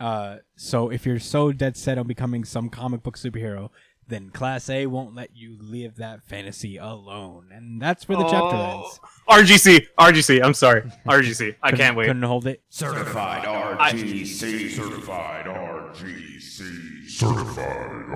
Uh, 0.00 0.36
so 0.56 0.90
if 0.90 1.04
you're 1.06 1.18
so 1.18 1.52
dead 1.52 1.76
set 1.76 1.98
on 1.98 2.06
becoming 2.06 2.44
some 2.44 2.68
comic 2.68 3.02
book 3.02 3.18
superhero, 3.18 3.70
then 4.06 4.30
Class 4.30 4.70
A 4.70 4.86
won't 4.86 5.14
let 5.14 5.36
you 5.36 5.58
live 5.60 5.96
that 5.96 6.22
fantasy 6.24 6.76
alone. 6.78 7.48
And 7.52 7.80
that's 7.82 8.08
where 8.08 8.16
the 8.16 8.24
chapter 8.24 8.56
Oh. 8.56 8.84
ends. 8.86 9.00
RGC, 9.28 9.86
RGC. 9.98 10.40
I'm 10.42 10.54
sorry, 10.54 10.82
RGC. 11.06 11.56
I 11.62 11.70
Couldn't- 11.70 11.84
can't 11.84 11.96
wait. 11.96 12.06
Couldn't 12.06 12.22
hold 12.22 12.46
it. 12.46 12.62
Certified 12.70 13.44
RGC. 13.44 14.70
Certified 14.70 15.46
RGC. 15.46 17.08
Certified 17.08 18.06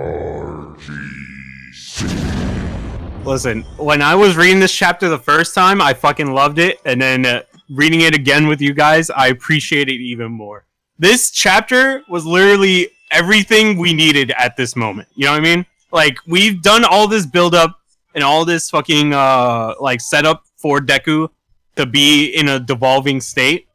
RGC. 1.92 3.24
Listen, 3.24 3.62
when 3.76 4.02
I 4.02 4.14
was 4.14 4.36
reading 4.36 4.60
this 4.60 4.72
chapter 4.74 5.08
the 5.08 5.18
first 5.18 5.54
time, 5.54 5.80
I 5.80 5.94
fucking 5.94 6.32
loved 6.32 6.58
it, 6.58 6.80
and 6.84 7.00
then 7.00 7.24
uh, 7.26 7.42
reading 7.70 8.00
it 8.00 8.14
again 8.14 8.46
with 8.48 8.60
you 8.60 8.72
guys, 8.74 9.10
I 9.10 9.28
appreciate 9.28 9.88
it 9.88 10.00
even 10.00 10.32
more. 10.32 10.64
This 11.02 11.32
chapter 11.32 12.04
was 12.08 12.24
literally 12.24 12.88
everything 13.10 13.76
we 13.76 13.92
needed 13.92 14.30
at 14.38 14.56
this 14.56 14.76
moment. 14.76 15.08
You 15.16 15.24
know 15.24 15.32
what 15.32 15.40
I 15.40 15.56
mean? 15.56 15.66
Like 15.90 16.16
we've 16.28 16.62
done 16.62 16.84
all 16.84 17.08
this 17.08 17.26
build 17.26 17.56
up 17.56 17.80
and 18.14 18.22
all 18.22 18.44
this 18.44 18.70
fucking 18.70 19.12
uh 19.12 19.74
like 19.80 20.00
setup 20.00 20.44
for 20.54 20.78
Deku 20.78 21.28
to 21.74 21.86
be 21.86 22.26
in 22.26 22.46
a 22.46 22.60
devolving 22.60 23.20
state. 23.20 23.66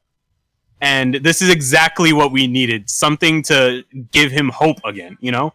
And 0.79 1.15
this 1.15 1.41
is 1.41 1.49
exactly 1.49 2.13
what 2.13 2.31
we 2.31 2.47
needed. 2.47 2.89
Something 2.89 3.41
to 3.43 3.83
give 4.13 4.31
him 4.31 4.47
hope 4.47 4.77
again, 4.85 5.17
you 5.19 5.33
know? 5.33 5.53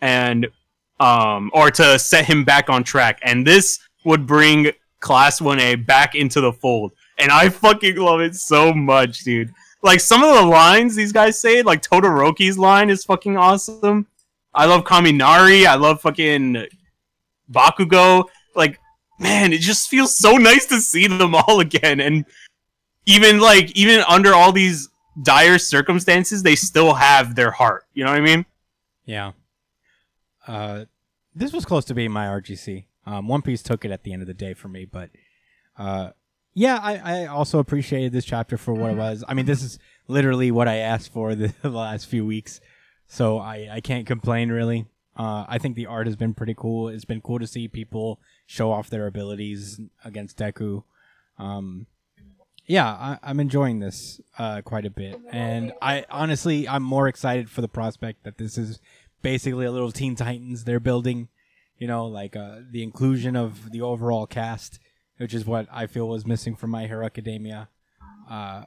And 0.00 0.48
um 0.98 1.52
or 1.54 1.70
to 1.70 2.00
set 2.00 2.24
him 2.24 2.42
back 2.42 2.68
on 2.68 2.82
track. 2.82 3.20
And 3.22 3.46
this 3.46 3.78
would 4.04 4.26
bring 4.26 4.72
class 4.98 5.38
1A 5.38 5.86
back 5.86 6.16
into 6.16 6.40
the 6.40 6.52
fold. 6.52 6.90
And 7.16 7.30
I 7.30 7.48
fucking 7.48 7.94
love 7.94 8.18
it 8.18 8.34
so 8.34 8.74
much, 8.74 9.20
dude. 9.20 9.52
Like 9.86 10.00
some 10.00 10.24
of 10.24 10.34
the 10.34 10.42
lines 10.42 10.96
these 10.96 11.12
guys 11.12 11.38
say, 11.38 11.62
like 11.62 11.80
Todoroki's 11.80 12.58
line 12.58 12.90
is 12.90 13.04
fucking 13.04 13.36
awesome. 13.36 14.08
I 14.52 14.64
love 14.66 14.82
Kaminari. 14.82 15.64
I 15.64 15.76
love 15.76 16.00
fucking 16.00 16.66
Bakugo. 17.48 18.24
Like, 18.56 18.80
man, 19.20 19.52
it 19.52 19.60
just 19.60 19.88
feels 19.88 20.18
so 20.18 20.32
nice 20.32 20.66
to 20.66 20.80
see 20.80 21.06
them 21.06 21.36
all 21.36 21.60
again. 21.60 22.00
And 22.00 22.24
even 23.06 23.38
like, 23.38 23.70
even 23.76 24.02
under 24.08 24.34
all 24.34 24.50
these 24.50 24.88
dire 25.22 25.56
circumstances, 25.56 26.42
they 26.42 26.56
still 26.56 26.94
have 26.94 27.36
their 27.36 27.52
heart. 27.52 27.84
You 27.94 28.04
know 28.04 28.10
what 28.10 28.18
I 28.18 28.22
mean? 28.22 28.44
Yeah. 29.04 29.32
Uh, 30.48 30.86
this 31.32 31.52
was 31.52 31.64
close 31.64 31.84
to 31.84 31.94
being 31.94 32.10
my 32.10 32.26
RGC. 32.26 32.86
Um, 33.06 33.28
One 33.28 33.42
Piece 33.42 33.62
took 33.62 33.84
it 33.84 33.92
at 33.92 34.02
the 34.02 34.12
end 34.12 34.22
of 34.22 34.26
the 34.26 34.34
day 34.34 34.52
for 34.52 34.66
me, 34.66 34.84
but 34.84 35.10
uh, 35.78 36.10
yeah, 36.58 36.80
I, 36.82 36.96
I 36.96 37.26
also 37.26 37.58
appreciated 37.58 38.12
this 38.12 38.24
chapter 38.24 38.56
for 38.56 38.72
what 38.72 38.92
it 38.92 38.96
was. 38.96 39.22
I 39.28 39.34
mean, 39.34 39.44
this 39.44 39.62
is 39.62 39.78
literally 40.08 40.50
what 40.50 40.66
I 40.66 40.76
asked 40.76 41.12
for 41.12 41.34
the, 41.34 41.52
the 41.62 41.68
last 41.68 42.06
few 42.06 42.24
weeks, 42.24 42.62
so 43.06 43.38
I, 43.38 43.68
I 43.70 43.80
can't 43.82 44.06
complain 44.06 44.48
really. 44.48 44.86
Uh, 45.14 45.44
I 45.46 45.58
think 45.58 45.76
the 45.76 45.84
art 45.84 46.06
has 46.06 46.16
been 46.16 46.32
pretty 46.32 46.54
cool. 46.56 46.88
It's 46.88 47.04
been 47.04 47.20
cool 47.20 47.38
to 47.40 47.46
see 47.46 47.68
people 47.68 48.20
show 48.46 48.72
off 48.72 48.88
their 48.88 49.06
abilities 49.06 49.78
against 50.02 50.38
Deku. 50.38 50.84
Um, 51.38 51.88
yeah, 52.64 52.86
I, 52.86 53.18
I'm 53.22 53.38
enjoying 53.38 53.80
this 53.80 54.18
uh, 54.38 54.62
quite 54.62 54.86
a 54.86 54.90
bit, 54.90 55.20
and 55.30 55.74
I 55.82 56.06
honestly 56.10 56.66
I'm 56.66 56.82
more 56.82 57.06
excited 57.06 57.50
for 57.50 57.60
the 57.60 57.68
prospect 57.68 58.24
that 58.24 58.38
this 58.38 58.56
is 58.56 58.80
basically 59.20 59.66
a 59.66 59.72
little 59.72 59.92
Teen 59.92 60.16
Titans 60.16 60.64
they're 60.64 60.80
building. 60.80 61.28
You 61.76 61.86
know, 61.86 62.06
like 62.06 62.34
uh, 62.34 62.60
the 62.70 62.82
inclusion 62.82 63.36
of 63.36 63.72
the 63.72 63.82
overall 63.82 64.26
cast, 64.26 64.80
which 65.18 65.34
is 65.34 65.46
what 65.46 65.66
I 65.72 65.86
feel 65.86 66.08
was 66.08 66.26
missing 66.26 66.54
from 66.54 66.70
My 66.70 66.86
Hero 66.86 67.04
Academia. 67.04 67.68
Uh, 68.28 68.64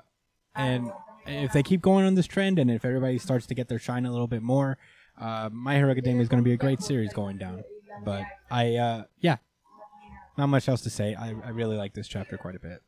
and 0.56 0.92
if 1.26 1.54
they 1.54 1.64
keep 1.64 1.82
going 1.82 2.06
on 2.06 2.16
this 2.16 2.28
trend, 2.28 2.60
and 2.60 2.72
if 2.72 2.84
everybody 2.84 3.18
starts 3.18 3.46
to 3.48 3.56
get 3.56 3.68
their 3.68 3.80
shine 3.80 4.06
a 4.06 4.12
little 4.12 4.28
bit 4.28 4.42
more, 4.42 4.78
uh, 5.20 5.50
My 5.52 5.76
Hero 5.76 5.92
Academia 5.92 6.22
is 6.22 6.30
going 6.30 6.44
to 6.44 6.48
be 6.48 6.54
a 6.54 6.58
great 6.58 6.82
series 6.82 7.14
going 7.14 7.38
down. 7.38 7.64
But 8.04 8.24
I, 8.50 8.76
uh, 8.76 9.04
yeah, 9.20 9.38
not 10.38 10.48
much 10.48 10.70
else 10.70 10.82
to 10.82 10.90
say. 10.90 11.16
I, 11.16 11.36
I 11.44 11.50
really 11.50 11.76
like 11.78 11.94
this 11.94 12.08
chapter 12.08 12.38
quite 12.38 12.56
a 12.56 12.60
bit. 12.60 12.82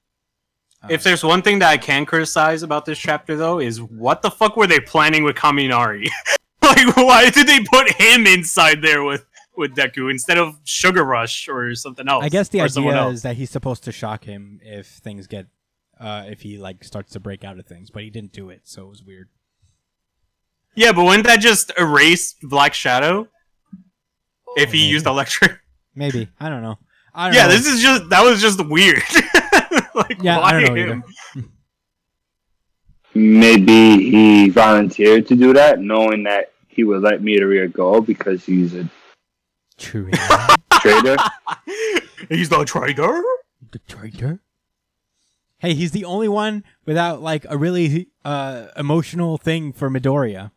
If 0.90 1.04
there's 1.04 1.24
one 1.24 1.44
thing 1.44 1.60
that 1.60 1.70
I 1.70 1.78
can 1.78 2.08
criticize 2.08 2.64
about 2.64 2.86
this 2.86 2.98
chapter, 2.98 3.36
though, 3.36 3.60
is 3.60 3.80
what 3.80 4.24
the 4.24 4.32
fuck 4.32 4.58
were 4.58 4.66
they 4.66 4.80
planning 4.80 5.24
with 5.24 5.36
Kaminari? 5.36 6.08
like, 6.64 6.98
why 6.98 7.30
did 7.30 7.46
they 7.46 7.64
put 7.64 7.92
him 7.92 8.26
inside 8.26 8.82
there 8.82 9.04
with 9.04 9.26
with 9.56 9.76
Deku 9.76 10.10
instead 10.10 10.38
of 10.38 10.56
Sugar 10.64 11.04
Rush 11.04 11.48
or 11.48 11.76
something 11.76 12.08
else? 12.08 12.24
I 12.24 12.30
guess 12.30 12.50
the 12.50 12.62
or 12.62 12.66
idea 12.66 13.08
is 13.08 13.22
that 13.24 13.36
he's 13.36 13.50
supposed 13.50 13.84
to 13.86 13.92
shock 13.92 14.24
him 14.24 14.60
if 14.64 14.88
things 14.88 15.28
get, 15.28 15.48
uh, 16.00 16.26
if 16.28 16.42
he 16.42 16.58
like 16.58 16.84
starts 16.84 17.12
to 17.14 17.20
break 17.20 17.44
out 17.44 17.60
of 17.60 17.66
things, 17.66 17.90
but 17.90 18.04
he 18.04 18.10
didn't 18.10 18.34
do 18.34 18.50
it, 18.50 18.62
so 18.66 18.84
it 18.84 18.90
was 18.90 19.04
weird. 19.04 19.30
Yeah, 20.76 20.94
but 20.94 21.04
wouldn't 21.04 21.26
that 21.28 21.40
just 21.42 21.72
erase 21.78 22.36
Black 22.42 22.74
Shadow 22.74 23.28
if 24.56 24.72
he 24.72 24.88
used 24.88 25.06
electric? 25.06 25.60
Maybe 25.96 26.30
I 26.40 26.48
don't 26.50 26.62
know. 26.62 26.80
I 27.14 27.28
don't 27.28 27.36
Yeah, 27.36 27.48
know. 27.48 27.52
this 27.52 27.68
is 27.68 27.82
just 27.82 28.10
that 28.10 28.24
was 28.24 28.42
just 28.42 28.66
weird. 28.66 29.04
like, 29.94 30.24
Yeah, 30.24 30.40
I 30.40 30.54
don't 30.54 30.64
know 30.64 30.76
him? 30.76 31.04
Maybe 33.14 34.10
he 34.10 34.50
volunteered 34.50 35.28
to 35.28 35.36
do 35.36 35.52
that, 35.54 35.80
knowing 35.82 36.24
that 36.24 36.54
he 36.70 36.86
would 36.86 37.02
let 37.02 37.22
Midoriya 37.22 37.72
go 37.72 38.00
because 38.00 38.46
he's 38.46 38.74
a 38.74 38.90
true. 39.78 40.10
traitor. 40.82 41.18
He's 42.30 42.50
the 42.50 42.64
traitor. 42.66 43.24
the 43.72 43.80
traitor. 43.88 44.40
Hey, 45.58 45.76
he's 45.76 45.92
the 45.92 46.06
only 46.06 46.28
one 46.28 46.64
without 46.88 47.22
like 47.22 47.46
a 47.48 47.56
really 47.56 48.08
uh, 48.26 48.70
emotional 48.76 49.38
thing 49.38 49.74
for 49.74 49.92
Midoriya. 49.92 50.50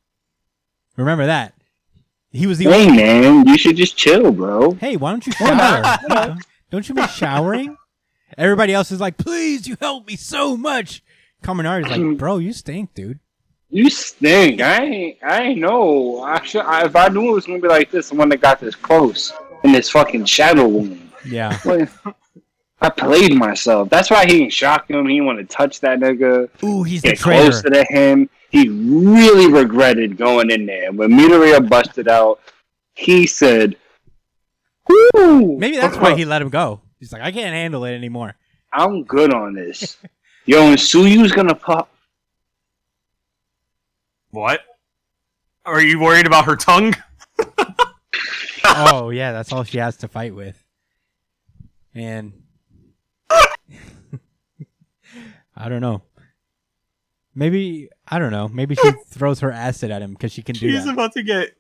Remember 0.97 1.27
that. 1.27 1.53
He 2.31 2.47
was 2.47 2.57
the 2.57 2.65
hey 2.65 2.87
only. 2.87 2.97
man, 2.97 3.47
you 3.47 3.59
should 3.59 3.77
just 3.77 3.97
chill, 3.99 4.33
bro. 4.33 4.73
Hey, 4.73 4.97
why 4.97 5.11
don't 5.11 5.27
you 5.27 5.33
shower? 5.35 5.99
You 6.03 6.09
know? 6.09 6.37
Don't 6.71 6.89
you 6.89 6.95
miss 6.95 7.13
showering? 7.13 7.77
Everybody 8.39 8.73
else 8.73 8.91
is 8.91 9.01
like, 9.01 9.19
please, 9.19 9.69
you 9.69 9.77
help 9.79 10.07
me 10.07 10.17
so 10.17 10.57
much. 10.57 11.03
Kaminari's 11.43 11.91
like, 11.91 12.17
bro, 12.19 12.39
you 12.39 12.53
stink, 12.53 12.95
dude. 12.95 13.21
You 13.75 13.91
stink. 13.91 14.61
I 14.61 14.85
ain't. 14.85 15.19
I 15.21 15.43
ain't 15.43 15.59
know. 15.59 16.23
I 16.23 16.41
should. 16.45 16.61
I, 16.61 16.85
if 16.85 16.95
I 16.95 17.09
knew 17.09 17.31
it 17.31 17.33
was 17.33 17.45
gonna 17.45 17.59
be 17.59 17.67
like 17.67 17.91
this, 17.91 18.11
the 18.11 18.15
one 18.15 18.29
that 18.29 18.41
got 18.41 18.61
this 18.61 18.77
close 18.77 19.33
in 19.65 19.73
this 19.73 19.91
fucking 19.91 20.27
shadow 20.27 20.69
wound. 20.69 21.11
Yeah. 21.27 21.59
I 22.81 22.91
played 22.91 23.35
myself. 23.35 23.91
That's 23.91 24.11
why 24.11 24.27
he 24.27 24.39
didn't 24.39 24.53
shock 24.53 24.89
him. 24.89 25.09
He 25.09 25.15
didn't 25.15 25.27
want 25.27 25.39
to 25.41 25.45
touch 25.45 25.81
that 25.81 25.99
nigga. 25.99 26.51
Ooh, 26.63 26.85
he's 26.85 27.03
the 27.03 27.09
Get 27.09 27.19
traitor. 27.19 27.51
closer 27.51 27.71
to 27.71 27.85
him. 27.89 28.31
He 28.51 28.69
really 28.69 29.51
regretted 29.51 30.17
going 30.17 30.53
in 30.53 30.67
there. 30.67 30.93
When 30.93 31.11
Midoriya 31.11 31.69
busted 31.69 32.07
out, 32.07 32.39
he 32.95 33.27
said, 33.27 33.75
Woo! 34.89 35.59
Maybe 35.59 35.79
that's 35.79 35.97
why 35.97 36.11
uh-huh. 36.11 36.17
he 36.17 36.25
let 36.25 36.43
him 36.43 36.51
go. 36.51 36.81
He's 37.01 37.13
like, 37.13 37.23
I 37.23 37.33
can't 37.33 37.55
handle 37.55 37.85
it 37.87 37.95
anymore. 37.95 38.37
I'm 38.73 39.03
good 39.03 39.35
on 39.35 39.55
this. 39.55 39.97
Yo, 40.47 40.61
and 40.63 40.79
Tsuyu's 40.79 41.33
gonna 41.33 41.57
pop. 41.57 41.91
What? 44.35 44.61
Are 45.65 45.81
you 45.81 46.01
worried 46.01 46.27
about 46.27 46.45
her 46.47 46.57
tongue? 46.57 46.95
oh 48.65 49.11
yeah, 49.11 49.33
that's 49.33 49.53
all 49.53 49.65
she 49.65 49.79
has 49.79 49.97
to 49.99 50.09
fight 50.09 50.35
with. 50.35 50.63
And 51.95 52.33
I 55.57 55.69
don't 55.69 55.81
know. 55.81 56.03
Maybe 57.35 57.89
I 58.09 58.19
don't 58.19 58.33
know. 58.33 58.49
Maybe 58.49 58.75
she 58.75 58.91
throws 59.09 59.41
her 59.41 59.51
acid 59.53 59.91
at 59.91 60.03
him 60.03 60.13
because 60.13 60.33
she 60.33 60.43
can 60.43 60.55
do 60.55 60.69
She's 60.69 60.73
that. 60.73 60.81
She's 60.83 60.93
about 60.93 61.13
to 61.13 61.23
get. 61.23 61.57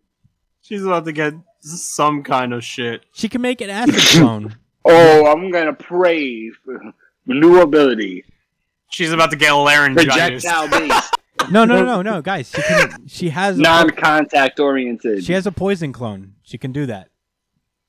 She's 0.60 0.84
about 0.84 1.04
to 1.04 1.12
get 1.12 1.34
some 1.60 2.22
kind 2.22 2.52
of 2.52 2.64
shit. 2.64 3.04
She 3.12 3.28
can 3.28 3.40
make 3.40 3.60
an 3.60 3.70
acid 3.70 4.00
clone. 4.20 4.56
Oh, 4.86 5.32
I'm 5.32 5.50
gonna 5.50 5.72
pray 5.72 6.50
for 6.50 6.78
new 7.24 7.62
ability. 7.62 8.22
She's 8.90 9.12
about 9.12 9.30
to 9.30 9.36
get 9.36 9.50
laryngitis. 9.52 10.44
Projectile 10.44 10.68
based, 10.68 11.16
No, 11.50 11.64
no, 11.64 11.84
no, 11.84 11.84
no, 11.84 12.02
no, 12.02 12.22
guys. 12.22 12.50
She 12.50 12.62
can. 12.62 13.06
She 13.08 13.28
has. 13.30 13.58
Non-contact 13.58 14.60
oriented. 14.60 15.24
she 15.24 15.32
has 15.32 15.46
a 15.46 15.52
poison 15.52 15.92
clone. 15.92 16.34
She 16.42 16.58
can 16.58 16.72
do 16.72 16.86
that. 16.86 17.10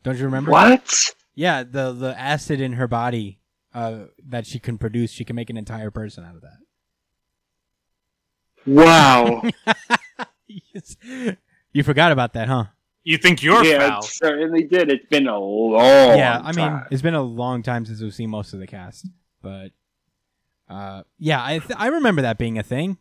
Don't 0.04 0.18
you 0.18 0.26
remember? 0.26 0.52
what? 0.52 1.14
Yeah, 1.34 1.64
the 1.64 1.92
the 1.92 2.20
acid 2.20 2.62
in 2.62 2.74
her 2.74 2.88
body 2.88 3.40
uh, 3.74 4.06
that 4.28 4.46
she 4.46 4.60
can 4.60 4.78
produce. 4.78 5.12
She 5.12 5.26
can 5.26 5.36
make 5.36 5.50
an 5.50 5.58
entire 5.58 5.92
person 5.92 6.24
out 6.24 6.36
of 6.36 6.42
that. 6.42 6.58
Wow. 8.66 9.42
You 11.76 11.84
forgot 11.84 12.14
about 12.14 12.32
that, 12.34 12.48
huh? 12.48 12.66
You 13.04 13.18
think 13.18 13.44
you're 13.44 13.62
yeah, 13.62 13.90
foul? 13.90 14.00
it 14.00 14.06
certainly 14.06 14.64
did. 14.64 14.90
It's 14.90 15.06
been 15.08 15.28
a 15.28 15.38
long. 15.38 16.18
yeah, 16.18 16.40
I 16.42 16.54
mean, 16.54 16.84
it's 16.90 17.02
been 17.02 17.14
a 17.14 17.22
long 17.22 17.64
time 17.64 17.86
since 17.86 18.00
we've 18.00 18.14
seen 18.14 18.30
most 18.30 18.54
of 18.54 18.62
the 18.62 18.66
cast, 18.66 19.10
but 19.42 19.72
uh, 20.70 21.04
yeah, 21.20 21.44
I 21.44 21.60
th- 21.60 21.78
I 21.78 21.88
remember 21.88 22.22
that 22.22 22.38
being 22.38 22.58
a 22.58 22.64
thing, 22.64 22.98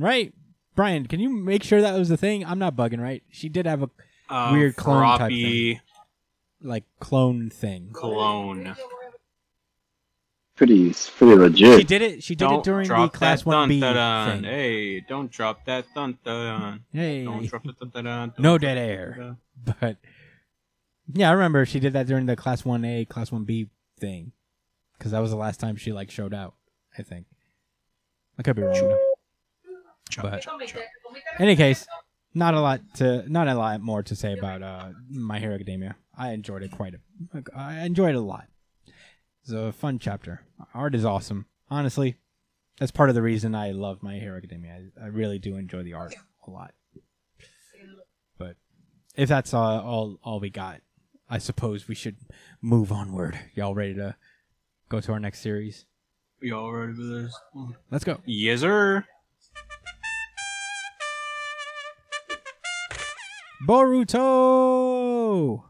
right? 0.00 0.32
Brian, 0.74 1.06
can 1.06 1.20
you 1.20 1.28
make 1.28 1.62
sure 1.64 1.80
that 1.80 1.98
was 1.98 2.08
the 2.08 2.16
thing? 2.16 2.44
I'm 2.44 2.58
not 2.58 2.76
bugging, 2.76 3.00
right? 3.00 3.22
She 3.30 3.48
did 3.48 3.66
have 3.66 3.82
a 3.82 3.90
Uh, 4.28 4.50
Weird 4.52 4.76
clone 4.76 5.02
type 5.02 5.18
floppy 5.18 5.80
like 6.60 6.84
clone 7.00 7.50
thing. 7.50 7.90
clone. 7.92 8.76
pretty, 10.56 10.90
it's 10.90 11.08
pretty 11.08 11.34
legit. 11.36 11.78
She 11.80 11.84
did 11.84 12.02
it. 12.02 12.22
She 12.22 12.34
did 12.34 12.44
Don't 12.44 12.58
it 12.58 12.64
during 12.64 12.82
the 12.88 12.94
drop 12.94 13.12
class 13.12 13.40
that 13.42 13.46
one 13.46 13.68
B 13.68 13.80
dun, 13.80 13.94
dun, 13.94 14.42
thing. 14.42 14.44
Hey, 14.44 15.00
don't 15.00 15.30
drop 15.30 15.64
that 15.66 15.86
dun 15.94 16.18
dun. 16.24 16.84
Hey, 16.92 17.24
Don't 17.24 17.46
drop 17.46 17.64
it 17.66 17.78
dun, 17.78 17.90
dun, 17.90 18.04
dun, 18.04 18.28
don't 18.30 18.38
no 18.40 18.58
drop 18.58 18.60
dead 18.60 18.76
it, 18.76 18.80
air. 18.80 19.14
dun, 19.16 19.36
dun. 19.64 19.76
But 19.80 19.96
yeah, 21.14 21.30
I 21.30 21.32
remember 21.32 21.64
she 21.64 21.80
did 21.80 21.92
that 21.94 22.06
during 22.06 22.26
the 22.26 22.36
class 22.36 22.64
one 22.64 22.84
A, 22.84 23.04
class 23.04 23.30
one 23.32 23.44
B 23.44 23.68
thing, 23.98 24.32
because 24.98 25.12
that 25.12 25.20
was 25.20 25.30
the 25.30 25.36
last 25.36 25.58
time 25.60 25.76
she 25.76 25.92
like 25.92 26.10
showed 26.10 26.34
out. 26.34 26.54
I 26.98 27.02
think. 27.02 27.26
I 28.38 28.42
could 28.42 28.56
be 28.56 28.62
wrong. 28.62 28.98
Though. 30.16 30.22
But 30.22 30.46
any 31.38 31.56
case, 31.56 31.86
not 32.34 32.54
a 32.54 32.60
lot 32.60 32.80
to 32.96 33.28
not 33.30 33.48
a 33.48 33.54
lot 33.54 33.80
more 33.80 34.02
to 34.02 34.14
say 34.14 34.32
about 34.32 34.62
uh, 34.62 34.90
My 35.10 35.38
Hero 35.38 35.54
Academia. 35.54 35.96
I 36.16 36.32
enjoyed 36.32 36.62
it 36.62 36.70
quite 36.70 36.94
a 36.94 37.42
I 37.54 37.84
enjoyed 37.84 38.10
it 38.10 38.18
a 38.18 38.20
lot. 38.20 38.46
It's 39.42 39.52
a 39.52 39.72
fun 39.72 39.98
chapter. 39.98 40.42
Art 40.74 40.94
is 40.94 41.04
awesome. 41.04 41.46
Honestly, 41.70 42.16
that's 42.78 42.90
part 42.92 43.08
of 43.08 43.14
the 43.14 43.22
reason 43.22 43.54
I 43.54 43.70
love 43.70 44.02
My 44.02 44.14
Hero 44.16 44.36
Academia. 44.36 44.82
I, 45.00 45.04
I 45.04 45.06
really 45.08 45.38
do 45.38 45.56
enjoy 45.56 45.82
the 45.82 45.94
art 45.94 46.14
a 46.46 46.50
lot. 46.50 46.74
But 48.38 48.56
if 49.16 49.28
that's 49.28 49.54
all, 49.54 49.80
all 49.80 50.18
all 50.22 50.40
we 50.40 50.50
got, 50.50 50.80
I 51.30 51.38
suppose 51.38 51.88
we 51.88 51.94
should 51.94 52.16
move 52.60 52.92
onward. 52.92 53.38
Y'all 53.54 53.74
ready 53.74 53.94
to 53.94 54.16
go 54.88 55.00
to 55.00 55.12
our 55.12 55.20
next 55.20 55.40
series? 55.40 55.86
Y'all 56.40 56.72
ready 56.72 56.94
for 56.94 57.02
this? 57.02 57.34
Let's 57.90 58.04
go. 58.04 58.18
Yes, 58.24 58.60
sir. 58.60 59.04
Boruto. 63.66 65.64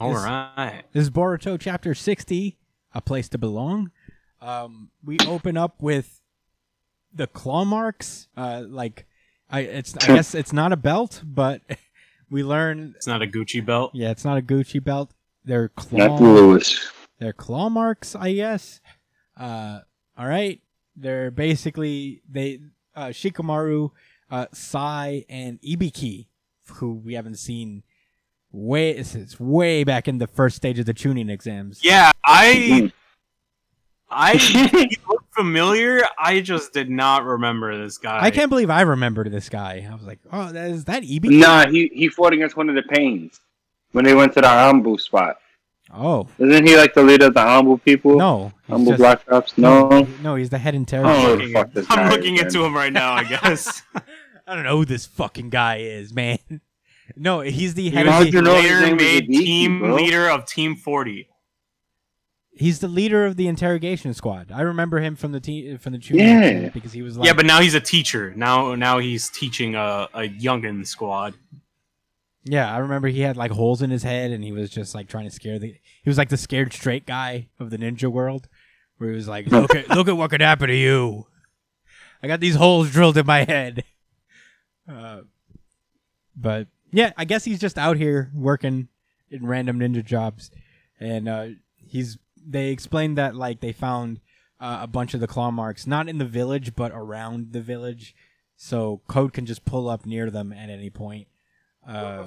All 0.00 0.12
This- 0.14 0.22
right. 0.22 0.82
This 0.92 1.02
is 1.02 1.10
Boruto 1.10 1.58
chapter 1.58 1.94
60, 1.94 2.56
A 2.94 3.00
Place 3.00 3.28
to 3.30 3.38
Belong. 3.38 3.90
Um, 4.40 4.90
we 5.04 5.16
open 5.26 5.56
up 5.56 5.82
with 5.82 6.20
the 7.12 7.26
claw 7.26 7.64
marks. 7.64 8.28
Uh, 8.36 8.62
like, 8.68 9.06
I 9.50 9.60
it's 9.60 9.96
I 9.96 10.06
guess 10.14 10.34
it's 10.34 10.52
not 10.52 10.72
a 10.72 10.76
belt, 10.76 11.22
but 11.24 11.62
we 12.30 12.44
learn. 12.44 12.92
It's 12.96 13.06
not 13.08 13.22
a 13.22 13.26
Gucci 13.26 13.64
belt. 13.64 13.90
Yeah, 13.94 14.10
it's 14.10 14.24
not 14.24 14.38
a 14.38 14.42
Gucci 14.42 14.82
belt. 14.82 15.12
They're 15.44 15.70
Not. 15.90 16.20
Lewis. 16.20 16.88
They're 17.18 17.32
claw 17.32 17.68
marks, 17.68 18.14
I 18.14 18.34
guess. 18.34 18.80
Uh, 19.36 19.80
all 20.16 20.26
right. 20.28 20.60
They're 20.94 21.30
basically 21.32 22.22
they 22.30 22.60
uh, 22.94 23.06
Shikamaru, 23.06 23.90
uh, 24.30 24.46
Sai, 24.52 25.24
and 25.28 25.60
Ibiki, 25.62 26.26
who 26.74 26.94
we 26.94 27.14
haven't 27.14 27.36
seen 27.36 27.82
way 28.52 28.90
it's, 28.90 29.14
it's 29.14 29.38
way 29.38 29.84
back 29.84 30.08
in 30.08 30.18
the 30.18 30.26
first 30.26 30.56
stage 30.56 30.78
of 30.78 30.86
the 30.86 30.94
Chunin 30.94 31.30
exams. 31.30 31.80
Yeah, 31.82 32.10
I. 32.24 32.92
I 34.10 34.36
he 34.36 34.96
looked 35.06 35.34
familiar. 35.34 36.00
I 36.18 36.40
just 36.40 36.72
did 36.72 36.88
not 36.88 37.24
remember 37.24 37.76
this 37.76 37.98
guy. 37.98 38.18
I 38.22 38.30
can't 38.30 38.48
believe 38.48 38.70
I 38.70 38.80
remembered 38.80 39.30
this 39.30 39.50
guy. 39.50 39.86
I 39.90 39.94
was 39.94 40.04
like, 40.04 40.18
oh, 40.32 40.50
that 40.50 40.70
is 40.70 40.86
that 40.86 41.02
Ibiki? 41.02 41.38
Nah, 41.38 41.66
he 41.68 41.90
he 41.92 42.08
fought 42.08 42.32
against 42.32 42.56
one 42.56 42.70
of 42.70 42.74
the 42.74 42.82
Pains 42.84 43.38
when 43.92 44.06
they 44.06 44.14
went 44.14 44.32
to 44.32 44.40
the 44.40 44.46
ANBU 44.46 44.98
spot. 44.98 45.36
Oh 45.92 46.26
Isn't 46.38 46.66
he 46.66 46.76
like 46.76 46.92
the 46.94 47.02
leader 47.02 47.26
of 47.26 47.34
the 47.34 47.40
ANBU 47.40 47.82
people? 47.84 48.16
no, 48.16 48.52
he's 48.66 48.76
ANBU 48.76 48.86
just- 48.88 48.98
Black 48.98 49.22
Ops? 49.30 49.58
No. 49.58 50.06
no, 50.22 50.36
he's 50.36 50.48
the 50.50 50.58
head 50.58 50.74
Oh, 50.74 50.78
interrogator. 50.78 51.28
who 51.42 51.46
the 51.48 51.52
fuck 51.52 51.72
this 51.72 51.86
I'm 51.90 51.96
guy 51.96 52.10
looking 52.10 52.36
is, 52.36 52.42
into 52.42 52.64
him 52.64 52.74
right 52.74 52.92
now. 52.92 53.12
I 53.12 53.24
guess. 53.24 53.82
I 54.48 54.54
don't 54.54 54.64
know 54.64 54.78
who 54.78 54.84
this 54.84 55.06
fucking 55.06 55.50
guy 55.50 55.76
is, 55.78 56.12
man. 56.14 56.38
No, 57.16 57.40
he's 57.40 57.72
the 57.72 57.88
head. 57.88 58.04
was 58.06 58.26
Of 58.26 58.32
the, 58.32 58.42
later 58.42 58.94
made 58.94 59.28
team 59.28 59.78
bro? 59.78 59.94
leader 59.94 60.28
of 60.28 60.44
Team 60.44 60.76
40. 60.76 61.26
he's 62.52 62.80
the 62.80 62.86
leader 62.86 63.24
of 63.24 63.36
the 63.36 63.48
interrogation 63.48 64.12
squad. 64.12 64.52
I 64.52 64.60
remember 64.60 65.00
him 65.00 65.16
from 65.16 65.32
the 65.32 65.40
team 65.40 65.78
from 65.78 65.94
the 65.94 65.98
Chunin 65.98 66.18
Yeah. 66.18 66.40
exam 66.48 66.70
because 66.74 66.92
he 66.92 67.00
was 67.00 67.16
like, 67.16 67.26
yeah, 67.26 67.32
but 67.32 67.46
now 67.46 67.60
he's 67.60 67.72
a 67.74 67.80
teacher. 67.80 68.34
Now, 68.36 68.74
now 68.74 68.98
he's 68.98 69.30
teaching 69.30 69.74
a 69.74 70.08
a 70.12 70.28
youngin 70.28 70.86
squad. 70.86 71.32
Yeah, 72.44 72.70
I 72.70 72.76
remember 72.78 73.08
he 73.08 73.22
had 73.22 73.38
like 73.38 73.52
holes 73.52 73.80
in 73.80 73.88
his 73.88 74.02
head 74.02 74.30
and 74.30 74.44
he 74.44 74.52
was 74.52 74.68
just 74.68 74.94
like 74.94 75.08
trying 75.08 75.24
to 75.24 75.30
scare 75.34 75.58
the 75.58 75.68
he 76.02 76.10
was 76.10 76.18
like 76.18 76.28
the 76.28 76.36
scared 76.36 76.74
straight 76.74 77.06
guy 77.06 77.48
of 77.58 77.70
the 77.70 77.78
ninja 77.78 78.12
world 78.12 78.48
where 78.98 79.08
he 79.08 79.16
was 79.16 79.28
like, 79.28 79.46
Look 79.46 79.74
at 79.74 79.88
look 79.88 80.08
at 80.08 80.16
what 80.18 80.28
could 80.30 80.42
happen 80.42 80.68
to 80.68 80.76
you. 80.76 81.26
I 82.22 82.26
got 82.26 82.40
these 82.40 82.56
holes 82.56 82.90
drilled 82.90 83.16
in 83.16 83.24
my 83.24 83.44
head. 83.44 83.84
Uh, 84.88 85.22
but 86.36 86.68
yeah, 86.92 87.12
I 87.16 87.24
guess 87.24 87.44
he's 87.44 87.60
just 87.60 87.78
out 87.78 87.96
here 87.96 88.30
working 88.34 88.88
in 89.30 89.46
random 89.46 89.78
ninja 89.80 90.04
jobs. 90.04 90.50
And 91.00 91.28
uh 91.28 91.46
he's 91.76 92.18
they 92.36 92.70
explained 92.70 93.18
that 93.18 93.34
like 93.34 93.60
they 93.60 93.72
found 93.72 94.20
uh, 94.60 94.78
a 94.82 94.86
bunch 94.86 95.14
of 95.14 95.20
the 95.20 95.26
claw 95.26 95.50
marks 95.50 95.86
not 95.86 96.08
in 96.08 96.18
the 96.18 96.24
village 96.24 96.74
but 96.74 96.92
around 96.92 97.52
the 97.52 97.60
village. 97.60 98.14
So 98.56 99.02
Code 99.06 99.32
can 99.32 99.46
just 99.46 99.64
pull 99.64 99.88
up 99.88 100.04
near 100.06 100.30
them 100.30 100.52
at 100.52 100.68
any 100.70 100.90
point. 100.90 101.28
Uh, 101.86 102.26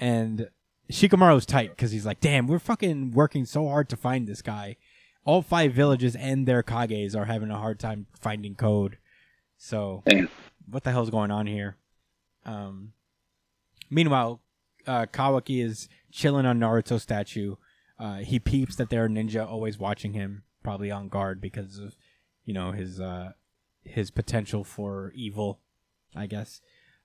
and 0.00 0.48
Shikamaru's 0.90 1.46
tight 1.46 1.70
because 1.70 1.92
he's 1.92 2.06
like, 2.06 2.20
damn, 2.20 2.46
we're 2.46 2.58
fucking 2.58 3.12
working 3.12 3.44
so 3.44 3.68
hard 3.68 3.88
to 3.90 3.96
find 3.96 4.26
this 4.26 4.42
guy. 4.42 4.76
All 5.24 5.42
five 5.42 5.72
villages 5.72 6.14
and 6.16 6.46
their 6.46 6.62
Kages 6.62 7.16
are 7.16 7.24
having 7.24 7.50
a 7.50 7.58
hard 7.58 7.78
time 7.78 8.06
finding 8.20 8.54
code. 8.54 8.98
So, 9.56 10.02
Damn. 10.06 10.28
What 10.70 10.84
the 10.84 10.90
hell's 10.92 11.10
going 11.10 11.30
on 11.30 11.46
here? 11.46 11.76
Um, 12.44 12.92
meanwhile, 13.90 14.40
uh, 14.86 15.06
Kawaki 15.06 15.62
is 15.64 15.88
chilling 16.12 16.46
on 16.46 16.58
Naruto's 16.60 17.02
statue. 17.02 17.56
Uh, 17.98 18.16
he 18.18 18.38
peeps 18.38 18.76
that 18.76 18.90
there 18.90 19.04
are 19.04 19.08
ninja 19.08 19.46
always 19.48 19.78
watching 19.78 20.12
him, 20.12 20.42
probably 20.62 20.90
on 20.90 21.08
guard 21.08 21.40
because 21.40 21.78
of, 21.78 21.96
you 22.44 22.52
know, 22.54 22.72
his 22.72 23.00
uh, 23.00 23.32
his 23.84 24.10
potential 24.10 24.64
for 24.64 25.12
evil, 25.14 25.60
I 26.14 26.26
guess. 26.26 26.60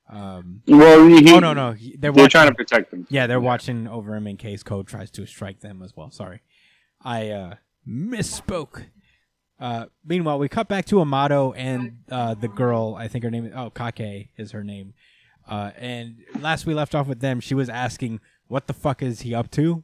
Um, 0.09 0.61
Well, 0.67 1.07
he, 1.07 1.31
oh 1.33 1.39
no, 1.39 1.53
no, 1.53 1.71
he- 1.71 1.95
they're, 1.97 2.11
They're 2.11 2.27
trying 2.27 2.49
to 2.49 2.55
protect 2.55 2.91
him. 2.91 3.07
yeah, 3.09 3.27
they're 3.27 3.39
watching 3.39 3.87
over 3.87 4.13
him 4.15 4.27
in 4.27 4.35
case 4.35 4.61
Code 4.63 4.87
tries 4.87 5.09
to 5.11 5.25
strike 5.25 5.61
them 5.61 5.81
as 5.81 5.95
well. 5.95 6.11
Sorry, 6.11 6.41
I 7.01 7.29
uh, 7.29 7.55
misspoke. 7.87 8.85
Uh, 9.61 9.85
meanwhile, 10.03 10.39
we 10.39 10.49
cut 10.49 10.67
back 10.67 10.85
to 10.85 10.99
Amado 10.99 11.53
and 11.53 11.99
uh, 12.11 12.33
the 12.33 12.47
girl. 12.47 12.95
I 12.97 13.07
think 13.07 13.23
her 13.23 13.29
name 13.29 13.45
is 13.45 13.53
oh 13.55 13.69
Kakei 13.69 14.29
is 14.35 14.51
her 14.51 14.63
name. 14.63 14.95
Uh, 15.47 15.69
and 15.77 16.17
last 16.39 16.65
we 16.65 16.73
left 16.73 16.95
off 16.95 17.07
with 17.07 17.19
them, 17.19 17.39
she 17.39 17.53
was 17.53 17.69
asking, 17.69 18.19
"What 18.47 18.65
the 18.65 18.73
fuck 18.73 19.03
is 19.03 19.21
he 19.21 19.35
up 19.35 19.51
to?" 19.51 19.83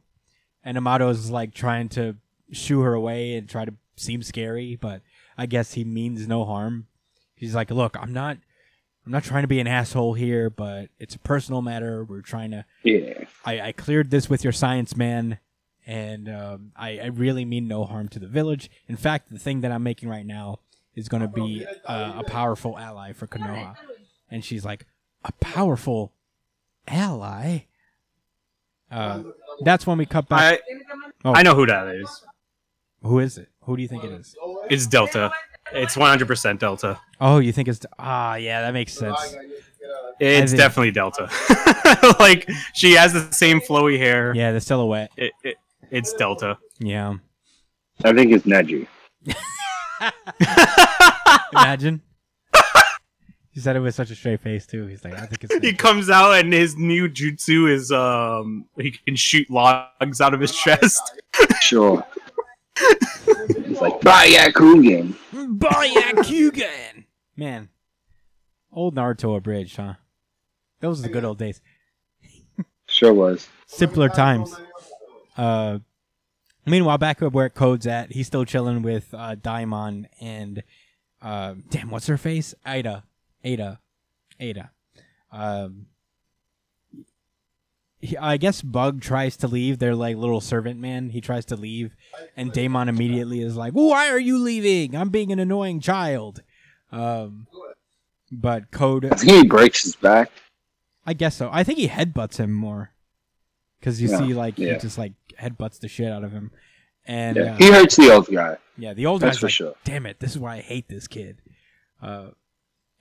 And 0.64 0.76
Amado's 0.76 1.30
like 1.30 1.54
trying 1.54 1.88
to 1.90 2.16
shoo 2.50 2.80
her 2.80 2.92
away 2.92 3.36
and 3.36 3.48
try 3.48 3.64
to 3.64 3.74
seem 3.96 4.22
scary, 4.22 4.74
but 4.74 5.02
I 5.36 5.46
guess 5.46 5.74
he 5.74 5.84
means 5.84 6.26
no 6.26 6.44
harm. 6.44 6.88
He's 7.36 7.54
like, 7.54 7.70
"Look, 7.70 7.96
I'm 8.00 8.12
not, 8.12 8.36
I'm 9.06 9.12
not 9.12 9.22
trying 9.22 9.42
to 9.42 9.48
be 9.48 9.60
an 9.60 9.68
asshole 9.68 10.14
here, 10.14 10.50
but 10.50 10.88
it's 10.98 11.14
a 11.14 11.20
personal 11.20 11.62
matter. 11.62 12.04
We're 12.04 12.20
trying 12.20 12.50
to 12.50 12.64
Yeah. 12.82 13.24
I, 13.44 13.60
I 13.60 13.72
cleared 13.72 14.10
this 14.10 14.28
with 14.28 14.42
your 14.42 14.52
science 14.52 14.96
man, 14.96 15.38
and 15.88 16.28
um, 16.28 16.72
I, 16.76 16.98
I 16.98 17.06
really 17.06 17.46
mean 17.46 17.66
no 17.66 17.84
harm 17.84 18.08
to 18.10 18.18
the 18.18 18.28
village. 18.28 18.70
In 18.88 18.96
fact, 18.96 19.32
the 19.32 19.38
thing 19.38 19.62
that 19.62 19.72
I'm 19.72 19.82
making 19.82 20.10
right 20.10 20.26
now 20.26 20.58
is 20.94 21.08
going 21.08 21.22
to 21.22 21.28
be 21.28 21.66
uh, 21.86 22.12
a 22.18 22.24
powerful 22.24 22.78
ally 22.78 23.12
for 23.14 23.26
Konoha. 23.26 23.74
And 24.30 24.44
she's 24.44 24.66
like, 24.66 24.84
a 25.24 25.32
powerful 25.40 26.12
ally? 26.86 27.60
Uh, 28.90 29.22
that's 29.62 29.86
when 29.86 29.96
we 29.96 30.04
cut 30.04 30.28
back. 30.28 30.60
I 30.60 30.78
Oh. 31.24 31.32
I 31.34 31.42
know 31.42 31.54
who 31.54 31.66
that 31.66 31.88
is. 31.88 32.24
Who 33.02 33.18
is 33.18 33.38
it? 33.38 33.48
Who 33.62 33.76
do 33.76 33.82
you 33.82 33.88
think 33.88 34.04
it 34.04 34.12
is? 34.12 34.36
It's 34.70 34.86
Delta. 34.86 35.32
It's 35.72 35.96
100% 35.96 36.58
Delta. 36.58 37.00
Oh, 37.20 37.38
you 37.38 37.52
think 37.52 37.68
it's 37.68 37.84
ah? 37.98 38.36
Yeah, 38.36 38.60
that 38.62 38.72
makes 38.72 38.92
sense. 38.92 39.36
It's 40.20 40.52
definitely 40.52 40.90
Delta. 40.92 41.28
like 42.20 42.48
she 42.74 42.92
has 42.92 43.12
the 43.12 43.32
same 43.32 43.60
flowy 43.60 43.98
hair. 43.98 44.32
Yeah, 44.34 44.52
the 44.52 44.60
silhouette. 44.60 45.10
It, 45.16 45.32
it, 45.42 45.56
it's 45.90 46.12
Delta. 46.14 46.58
Yeah, 46.78 47.14
I 48.04 48.12
think 48.12 48.32
it's 48.32 48.44
Neji. 48.44 48.86
imagine. 51.52 52.02
he 53.50 53.60
said 53.60 53.76
it 53.76 53.80
with 53.80 53.94
such 53.94 54.10
a 54.10 54.14
straight 54.14 54.40
face 54.40 54.66
too. 54.66 54.86
He's 54.86 55.04
like, 55.04 55.14
I 55.14 55.26
think 55.26 55.44
it's. 55.44 55.54
he 55.64 55.72
comes 55.72 56.10
out 56.10 56.32
and 56.32 56.52
his 56.52 56.76
new 56.76 57.08
jutsu 57.08 57.70
is 57.70 57.90
um 57.90 58.66
he 58.76 58.92
can 58.92 59.16
shoot 59.16 59.50
logs 59.50 60.20
out 60.20 60.34
of 60.34 60.40
his 60.40 60.54
chest. 60.54 61.02
Sure. 61.60 62.04
it's 62.76 63.80
like 63.80 64.00
Byakugan. 64.00 65.14
Byakugan. 65.32 67.04
Man, 67.36 67.68
old 68.72 68.96
Naruto 68.96 69.36
abridged, 69.36 69.76
huh? 69.76 69.94
Those 70.80 71.00
are 71.00 71.02
the 71.02 71.08
good 71.08 71.24
old 71.24 71.38
days. 71.38 71.60
Sure 72.88 73.12
was. 73.12 73.48
Simpler 73.66 74.08
times. 74.08 74.56
Uh, 75.38 75.78
meanwhile, 76.66 76.98
back 76.98 77.22
up 77.22 77.32
where 77.32 77.48
Code's 77.48 77.86
at, 77.86 78.12
he's 78.12 78.26
still 78.26 78.44
chilling 78.44 78.82
with 78.82 79.14
uh, 79.14 79.36
Daemon 79.36 80.08
and 80.20 80.62
uh, 81.22 81.54
damn, 81.70 81.90
what's 81.90 82.08
her 82.08 82.16
face? 82.18 82.54
Ada, 82.66 83.04
Ada, 83.44 83.80
Ada. 84.40 84.70
Um, 85.32 85.86
he, 88.00 88.16
I 88.16 88.36
guess 88.36 88.62
Bug 88.62 89.00
tries 89.00 89.36
to 89.38 89.48
leave. 89.48 89.78
They're 89.78 89.94
like 89.94 90.16
little 90.16 90.40
servant 90.40 90.78
man. 90.80 91.10
He 91.10 91.20
tries 91.20 91.44
to 91.46 91.56
leave, 91.56 91.96
and 92.36 92.52
Daemon 92.52 92.88
immediately 92.88 93.40
is 93.40 93.56
like, 93.56 93.72
"Why 93.72 94.08
are 94.10 94.20
you 94.20 94.38
leaving? 94.38 94.94
I'm 94.94 95.08
being 95.08 95.32
an 95.32 95.40
annoying 95.40 95.80
child." 95.80 96.42
Um, 96.92 97.48
but 98.30 98.70
Code, 98.70 99.06
I 99.06 99.16
think 99.16 99.32
he 99.32 99.44
breaks 99.48 99.82
his 99.82 99.96
back. 99.96 100.30
I 101.04 101.12
guess 101.14 101.34
so. 101.34 101.50
I 101.52 101.64
think 101.64 101.78
he 101.78 101.88
headbutts 101.88 102.36
him 102.36 102.52
more 102.52 102.90
because 103.80 104.00
you 104.00 104.08
Yeah, 104.08 104.18
see, 104.18 104.34
like, 104.34 104.58
yeah. 104.58 104.74
he 104.74 104.78
just 104.78 104.96
like 104.98 105.14
headbutts 105.40 105.80
the 105.80 105.88
shit 105.88 106.10
out 106.12 106.24
of 106.24 106.32
him, 106.32 106.50
and 107.06 107.36
Yeah. 107.36 107.54
uh, 107.54 107.56
He 107.56 107.70
hurts 107.70 107.96
the 107.96 108.12
old 108.12 108.26
guy. 108.28 108.56
yeah, 108.76 108.94
the 108.94 109.06
old 109.06 109.20
That's 109.22 109.36
guy's 109.36 109.40
for 109.40 109.46
like, 109.46 109.52
sure. 109.52 109.74
"Damn 109.84 110.06
it, 110.06 110.20
this 110.20 110.32
is 110.32 110.38
why 110.38 110.56
I 110.56 110.60
hate 110.60 110.88
this 110.88 111.06
kid." 111.08 111.40
Uh, 112.02 112.28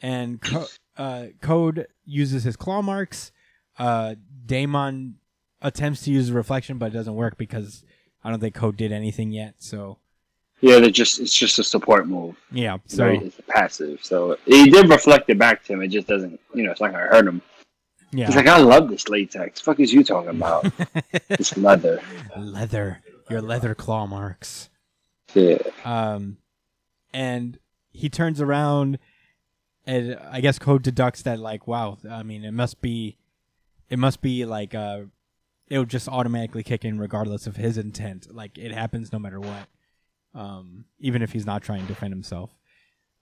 and 0.02 0.42
Co- 0.42 0.68
uh, 0.98 1.26
Code 1.42 1.88
uses 2.06 2.44
his 2.44 2.56
claw 2.56 2.82
marks. 2.82 3.32
Uh, 3.80 4.16
Daemon 4.46 5.16
attempts 5.62 6.04
to 6.04 6.12
use 6.12 6.28
the 6.28 6.34
reflection, 6.34 6.78
but 6.78 6.88
it 6.88 6.94
doesn't 6.94 7.16
work 7.16 7.38
because 7.38 7.84
I 8.24 8.30
don't 8.30 8.40
think 8.40 8.56
Code 8.56 8.78
did 8.78 8.92
anything 8.92 9.32
yet. 9.32 9.56
So 9.60 9.98
Yeah, 10.62 10.80
they're 10.80 10.90
just 10.90 11.20
it's 11.20 11.36
just 11.36 11.60
a 11.60 11.64
support 11.64 12.08
move. 12.08 12.36
yeah, 12.52 12.78
So 12.88 12.98
so 12.98 13.08
it's 13.26 13.42
passive. 13.48 14.00
So 14.04 14.38
he 14.46 14.70
did 14.70 14.90
reflect 14.90 15.30
it 15.30 15.38
back 15.38 15.64
to 15.66 15.74
him. 15.74 15.82
It 15.82 15.90
just 15.90 16.08
doesn't, 16.08 16.40
you 16.54 16.64
know, 16.64 16.72
it's 16.72 16.82
not 16.82 16.92
gonna 16.92 17.06
hurt 17.08 17.28
him. 17.28 17.42
Yeah, 18.12 18.28
He's 18.28 18.36
like, 18.36 18.47
I 18.47 18.58
love 18.58 18.89
this 18.89 19.10
latex. 19.10 19.60
Fuck 19.60 19.80
is 19.80 19.91
you 19.93 20.03
talking 20.03 20.30
about? 20.30 20.66
this 21.28 21.58
leather. 21.58 22.01
leather, 22.38 23.01
your 23.30 23.41
leather 23.41 23.76
claw 23.76 24.08
marks. 24.08 24.70
Yeah. 25.34 25.58
Um, 25.84 26.38
and 27.14 27.60
he 27.91 28.10
turns 28.10 28.39
around, 28.39 28.99
and 29.86 30.18
I 30.32 30.39
guess 30.39 30.58
Code 30.58 30.84
deducts 30.84 31.22
that 31.24 31.39
like, 31.39 31.68
wow, 31.68 31.97
I 32.10 32.24
mean, 32.24 32.43
it 32.43 32.53
must 32.53 32.82
be, 32.82 33.18
it 33.89 33.99
must 33.99 34.22
be 34.22 34.45
like, 34.45 34.74
uh, 34.74 35.01
it 35.70 35.80
would 35.80 35.89
just 35.89 36.08
automatically 36.08 36.64
kick 36.64 36.86
in 36.86 36.99
regardless 36.99 37.45
of 37.45 37.58
his 37.58 37.78
intent. 37.78 38.34
Like 38.34 38.58
it 38.58 38.72
happens 38.72 39.12
no 39.12 39.20
matter 39.20 39.39
what, 39.39 39.68
um, 40.34 40.86
even 40.99 41.22
if 41.22 41.34
he's 41.34 41.45
not 41.45 41.62
trying 41.62 41.82
to 41.82 41.88
defend 41.88 42.14
himself. 42.14 42.51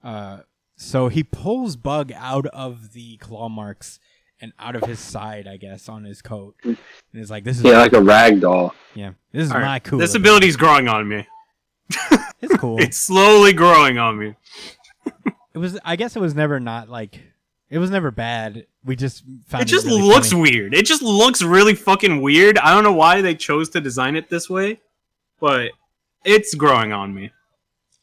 Uh, 0.03 0.41
so 0.75 1.07
he 1.07 1.23
pulls 1.23 1.75
Bug 1.75 2.11
out 2.15 2.45
of 2.47 2.93
the 2.93 3.17
claw 3.17 3.49
marks 3.49 3.99
and 4.41 4.53
out 4.59 4.75
of 4.75 4.83
his 4.83 4.99
side, 4.99 5.47
I 5.47 5.57
guess, 5.57 5.88
on 5.89 6.03
his 6.03 6.21
coat, 6.21 6.55
and 6.63 6.77
is 7.13 7.29
like, 7.31 7.43
"This 7.43 7.57
is 7.57 7.63
Yeah, 7.63 7.77
like 7.79 7.93
a 7.93 8.01
rag 8.01 8.41
doll. 8.41 8.73
yeah, 8.93 9.11
this 9.31 9.45
is 9.45 9.51
All 9.51 9.57
right, 9.59 9.65
my 9.65 9.79
cool." 9.79 9.99
This 9.99 10.15
ability's 10.15 10.55
growing 10.57 10.88
on 10.88 11.07
me. 11.07 11.27
it's 12.41 12.55
cool. 12.57 12.79
It's 12.81 12.97
slowly 12.97 13.53
growing 13.53 13.97
on 13.97 14.17
me. 14.17 14.36
It 15.53 15.57
was. 15.57 15.79
I 15.86 15.95
guess 15.95 16.15
it 16.15 16.19
was 16.19 16.36
never 16.36 16.59
not 16.59 16.89
like. 16.89 17.21
It 17.69 17.79
was 17.79 17.89
never 17.89 18.11
bad. 18.11 18.67
We 18.83 18.95
just 18.95 19.23
found 19.47 19.63
It 19.63 19.65
just 19.65 19.86
really 19.88 20.01
looks 20.01 20.29
funny. 20.31 20.41
weird. 20.41 20.73
It 20.75 20.86
just 20.86 21.01
looks 21.01 21.41
really 21.41 21.73
fucking 21.73 22.21
weird. 22.21 22.57
I 22.59 22.73
don't 22.73 22.83
know 22.83 22.93
why 22.93 23.21
they 23.21 23.33
chose 23.36 23.69
to 23.69 23.81
design 23.81 24.15
it 24.15 24.29
this 24.29 24.49
way, 24.49 24.81
but 25.39 25.71
it's 26.23 26.53
growing 26.53 26.93
on 26.93 27.13
me. 27.15 27.31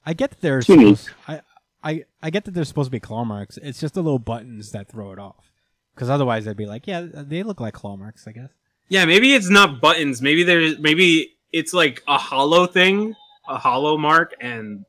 I 0.04 0.14
get 0.14 0.30
that 0.30 0.40
there's. 0.40 0.64
It's 0.64 0.68
unique. 0.70 0.98
Supposed, 0.98 1.10
I, 1.28 1.40
I 1.84 2.04
I 2.22 2.30
get 2.30 2.44
that 2.46 2.54
there's 2.54 2.68
supposed 2.68 2.88
to 2.88 2.90
be 2.92 3.00
claw 3.00 3.24
marks. 3.24 3.56
It's 3.58 3.80
just 3.80 3.94
the 3.94 4.02
little 4.02 4.18
buttons 4.18 4.72
that 4.72 4.88
throw 4.88 5.12
it 5.12 5.18
off. 5.18 5.51
Because 5.94 6.08
otherwise, 6.10 6.44
they'd 6.44 6.56
be 6.56 6.66
like, 6.66 6.86
yeah, 6.86 7.06
they 7.12 7.42
look 7.42 7.60
like 7.60 7.74
claw 7.74 7.96
marks. 7.96 8.26
I 8.26 8.32
guess. 8.32 8.50
Yeah, 8.88 9.04
maybe 9.04 9.34
it's 9.34 9.48
not 9.50 9.80
buttons. 9.80 10.20
Maybe 10.22 10.42
there's 10.42 10.78
maybe 10.78 11.34
it's 11.52 11.72
like 11.74 12.02
a 12.08 12.18
hollow 12.18 12.66
thing, 12.66 13.14
a 13.48 13.58
hollow 13.58 13.96
mark, 13.98 14.34
and 14.40 14.84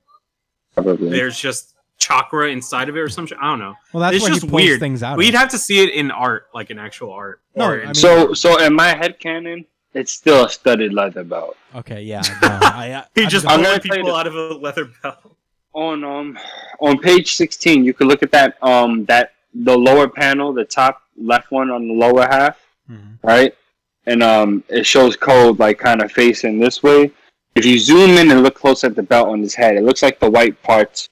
Probably. 0.74 1.10
there's 1.10 1.38
just 1.38 1.76
chakra 1.98 2.50
inside 2.50 2.90
of 2.90 2.98
it 2.98 3.00
or 3.00 3.10
some 3.10 3.26
shit. 3.28 3.38
I 3.42 3.50
don't 3.52 3.60
know. 3.60 3.76
Well, 3.94 4.02
that's 4.02 4.16
it's 4.18 4.26
just 4.26 4.42
he 4.44 4.50
pulls 4.50 4.62
weird. 4.62 4.80
things 4.80 5.04
out. 5.04 5.18
We'd 5.18 5.34
of. 5.34 5.40
have 5.42 5.50
to 5.50 5.58
see 5.58 5.84
it 5.84 5.94
in 5.94 6.12
art, 6.12 6.48
like 6.54 6.70
in 6.72 6.80
actual 6.80 7.12
art. 7.12 7.42
No, 7.56 7.66
Or 7.70 7.82
I 7.82 7.86
mean- 7.86 7.94
So, 7.96 8.34
so 8.34 8.62
in 8.62 8.74
my 8.74 8.90
head 8.90 9.20
canon, 9.20 9.66
it's 9.94 10.12
still 10.12 10.46
a 10.46 10.50
studded 10.50 10.92
leather 10.94 11.24
belt. 11.24 11.56
Okay, 11.76 12.02
yeah. 12.02 12.22
No, 12.42 12.48
I, 12.62 12.94
I, 12.96 13.06
he 13.16 13.24
I'm 13.24 13.30
just 13.30 13.46
I'm 13.46 13.60
pulling 13.60 13.64
gonna 13.64 13.80
tell 13.80 13.96
people 13.98 14.10
the- 14.12 14.16
out 14.16 14.28
of 14.28 14.36
a 14.36 14.54
leather 14.56 14.90
belt. 15.04 15.38
On 15.76 16.04
um, 16.04 16.38
on 16.80 17.00
page 17.00 17.34
sixteen, 17.36 17.84
you 17.84 17.94
can 17.94 18.08
look 18.08 18.22
at 18.22 18.32
that 18.32 18.62
um 18.64 19.06
that 19.06 19.33
the 19.54 19.78
lower 19.78 20.08
panel, 20.08 20.54
the 20.54 20.66
top 20.66 21.02
left 21.18 21.52
one 21.52 21.70
on 21.70 21.88
the 21.88 21.94
lower 21.94 22.24
half, 22.26 22.60
Mhm. 22.90 23.18
right? 23.24 23.56
And 24.06 24.22
um, 24.24 24.64
it 24.68 24.86
shows 24.86 25.16
code 25.16 25.60
like 25.60 25.78
kind 25.80 26.02
of 26.02 26.12
facing 26.12 26.60
this 26.60 26.84
way. 26.84 27.12
If 27.56 27.66
you 27.66 27.78
zoom 27.80 28.12
in 28.18 28.32
and 28.32 28.42
look 28.44 28.56
close 28.56 28.84
at 28.84 28.96
the 28.96 29.04
belt 29.04 29.30
on 29.30 29.40
his 29.42 29.54
head, 29.56 29.76
it 29.76 29.84
looks 29.84 30.02
like 30.02 30.20
the 30.20 30.30
white 30.30 30.62
parts. 30.64 31.10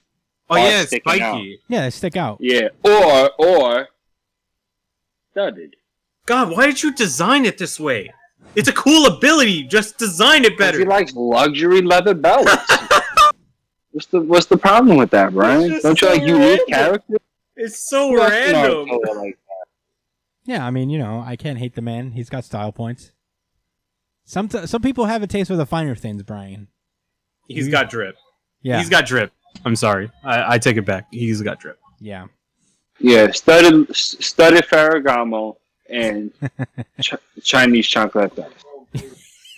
Oh 0.50 0.56
are 0.56 0.58
yeah, 0.58 0.80
it's 0.80 0.88
sticking 0.88 1.12
spiky. 1.14 1.60
Yeah, 1.68 1.82
they 1.82 1.90
stick 1.90 2.16
out. 2.16 2.38
Yeah, 2.40 2.68
or 2.84 3.30
or 3.38 3.88
studded. 5.30 5.76
God, 6.26 6.50
why 6.50 6.66
did 6.66 6.82
you 6.82 6.92
design 6.92 7.44
it 7.46 7.58
this 7.58 7.80
way? 7.80 8.12
It's 8.54 8.68
a 8.68 8.72
cool 8.72 9.06
ability. 9.06 9.62
Just 9.64 9.98
design 9.98 10.44
it 10.44 10.58
better. 10.58 10.78
he 10.80 10.84
likes 10.84 11.14
luxury 11.14 11.80
leather 11.80 12.14
belts. 12.14 12.50
what's 13.92 14.06
the 14.06 14.20
what's 14.20 14.46
the 14.46 14.56
problem 14.56 14.96
with 14.96 15.10
that, 15.10 15.32
Brian? 15.32 15.80
Don't 15.80 16.00
you 16.00 16.08
like 16.08 16.22
unique 16.22 16.60
random. 16.68 16.68
characters? 16.68 17.18
It's 17.64 17.88
so 17.88 18.08
Who 18.10 18.20
else 18.20 18.32
in 18.32 18.52
random. 18.54 18.88
Like 19.18 19.38
Yeah, 20.44 20.66
I 20.66 20.70
mean, 20.70 20.90
you 20.90 20.98
know, 20.98 21.22
I 21.24 21.36
can't 21.36 21.58
hate 21.58 21.74
the 21.74 21.82
man. 21.82 22.12
He's 22.12 22.28
got 22.30 22.44
style 22.44 22.72
points. 22.72 23.12
Some 24.24 24.48
t- 24.48 24.66
some 24.66 24.82
people 24.82 25.06
have 25.06 25.22
a 25.22 25.26
taste 25.26 25.48
for 25.48 25.56
the 25.56 25.66
finer 25.66 25.94
things, 25.96 26.22
Brian. 26.22 26.68
He's 27.48 27.68
got 27.68 27.90
drip. 27.90 28.16
Yeah, 28.62 28.78
He's 28.78 28.88
got 28.88 29.06
drip. 29.06 29.32
I'm 29.64 29.76
sorry. 29.76 30.10
I, 30.24 30.54
I 30.54 30.58
take 30.58 30.76
it 30.76 30.86
back. 30.86 31.06
He's 31.10 31.42
got 31.42 31.58
drip. 31.60 31.78
yeah. 32.00 32.26
Yeah, 32.98 33.32
studded 33.32 33.94
studded 33.96 34.64
Ferragamo 34.64 35.56
and 35.90 36.30
ch- 37.00 37.14
Chinese 37.42 37.86
chocolate 37.88 38.34
belts. 38.36 38.64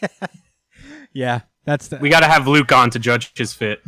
Yeah, 1.13 1.43
that's 1.65 1.89
the. 1.89 1.99
We 1.99 2.09
got 2.11 2.21
to 2.21 2.27
have 2.27 2.49
Luke 2.49 2.73
on 2.73 2.91
to 2.91 2.99
judge 2.99 3.31
his 3.39 3.53
fit. 3.55 3.83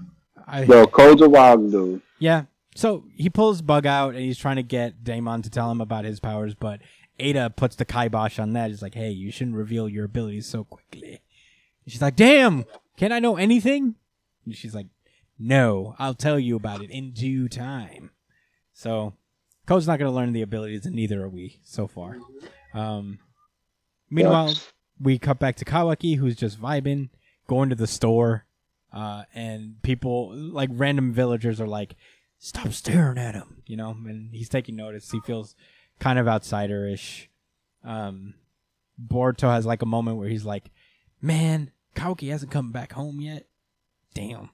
I, 0.47 0.62
Yo, 0.62 0.87
Code's 0.87 1.23
a 1.23 1.29
wild 1.29 1.71
dude. 1.73 2.01
yeah. 2.21 2.45
So 2.77 3.05
he 3.14 3.31
pulls 3.31 3.62
Bug 3.62 3.87
out 3.87 4.14
and 4.14 4.22
he's 4.22 4.39
trying 4.39 4.57
to 4.57 4.62
get 4.62 5.03
Daemon 5.03 5.43
to 5.43 5.51
tell 5.51 5.70
him 5.70 5.81
about 5.81 6.05
his 6.05 6.20
powers, 6.20 6.55
but 6.55 6.81
Ada 7.18 7.51
puts 7.51 7.74
the 7.74 7.87
kibosh 7.87 8.39
on 8.39 8.53
that. 8.53 8.68
He's 8.68 8.83
like, 8.83 8.95
"Hey, 8.95 9.11
you 9.11 9.31
shouldn't 9.31 9.57
reveal 9.57 9.89
your 9.89 10.05
abilities 10.05 10.47
so 10.47 10.64
quickly." 10.64 11.22
And 11.85 11.93
she's 11.93 12.03
like, 12.03 12.16
"Damn, 12.16 12.66
can 12.99 13.12
I 13.12 13.18
know 13.18 13.37
anything?" 13.37 13.95
And 14.45 14.55
she's 14.55 14.74
like, 14.74 14.89
"No, 15.39 15.97
I'll 15.99 16.14
tell 16.14 16.39
you 16.39 16.55
about 16.55 16.83
it 16.83 16.91
in 16.91 17.12
due 17.12 17.49
time." 17.49 18.11
So, 18.74 19.14
Code's 19.64 19.87
not 19.87 19.99
going 19.99 20.11
to 20.11 20.14
learn 20.14 20.35
the 20.35 20.43
abilities, 20.43 20.85
and 20.85 20.95
neither 20.95 21.22
are 21.22 21.31
we 21.31 21.61
so 21.64 21.87
far. 21.87 22.18
Um, 22.74 23.20
meanwhile, 24.11 24.55
we 25.01 25.18
cut 25.18 25.39
back 25.39 25.57
to 25.57 25.64
Kawaki, 25.64 26.18
who's 26.18 26.37
just 26.37 26.61
vibing, 26.61 27.09
going 27.49 27.70
to 27.70 27.74
the 27.74 27.87
store, 27.87 28.45
uh, 28.93 29.24
and 29.35 29.81
people 29.83 30.35
like 30.35 30.68
random 30.72 31.12
villagers 31.14 31.59
are 31.59 31.66
like, 31.66 31.97
"Stop 32.39 32.72
staring 32.72 33.18
at 33.18 33.34
him," 33.34 33.62
you 33.66 33.76
know, 33.76 33.91
and 33.91 34.34
he's 34.34 34.49
taking 34.49 34.76
notice. 34.76 35.11
He 35.11 35.20
feels 35.20 35.55
kind 35.99 36.18
of 36.18 36.26
outsiderish. 36.26 37.28
Um, 37.84 38.34
Boruto 39.01 39.51
has 39.51 39.66
like 39.66 39.82
a 39.82 39.87
moment 39.87 40.18
where 40.18 40.28
he's 40.28 40.45
like, 40.45 40.70
"Man, 41.20 41.70
Kawaki 41.95 42.30
hasn't 42.30 42.53
come 42.53 42.72
back 42.72 42.93
home 42.93 43.20
yet. 43.20 43.47
Damn." 44.14 44.51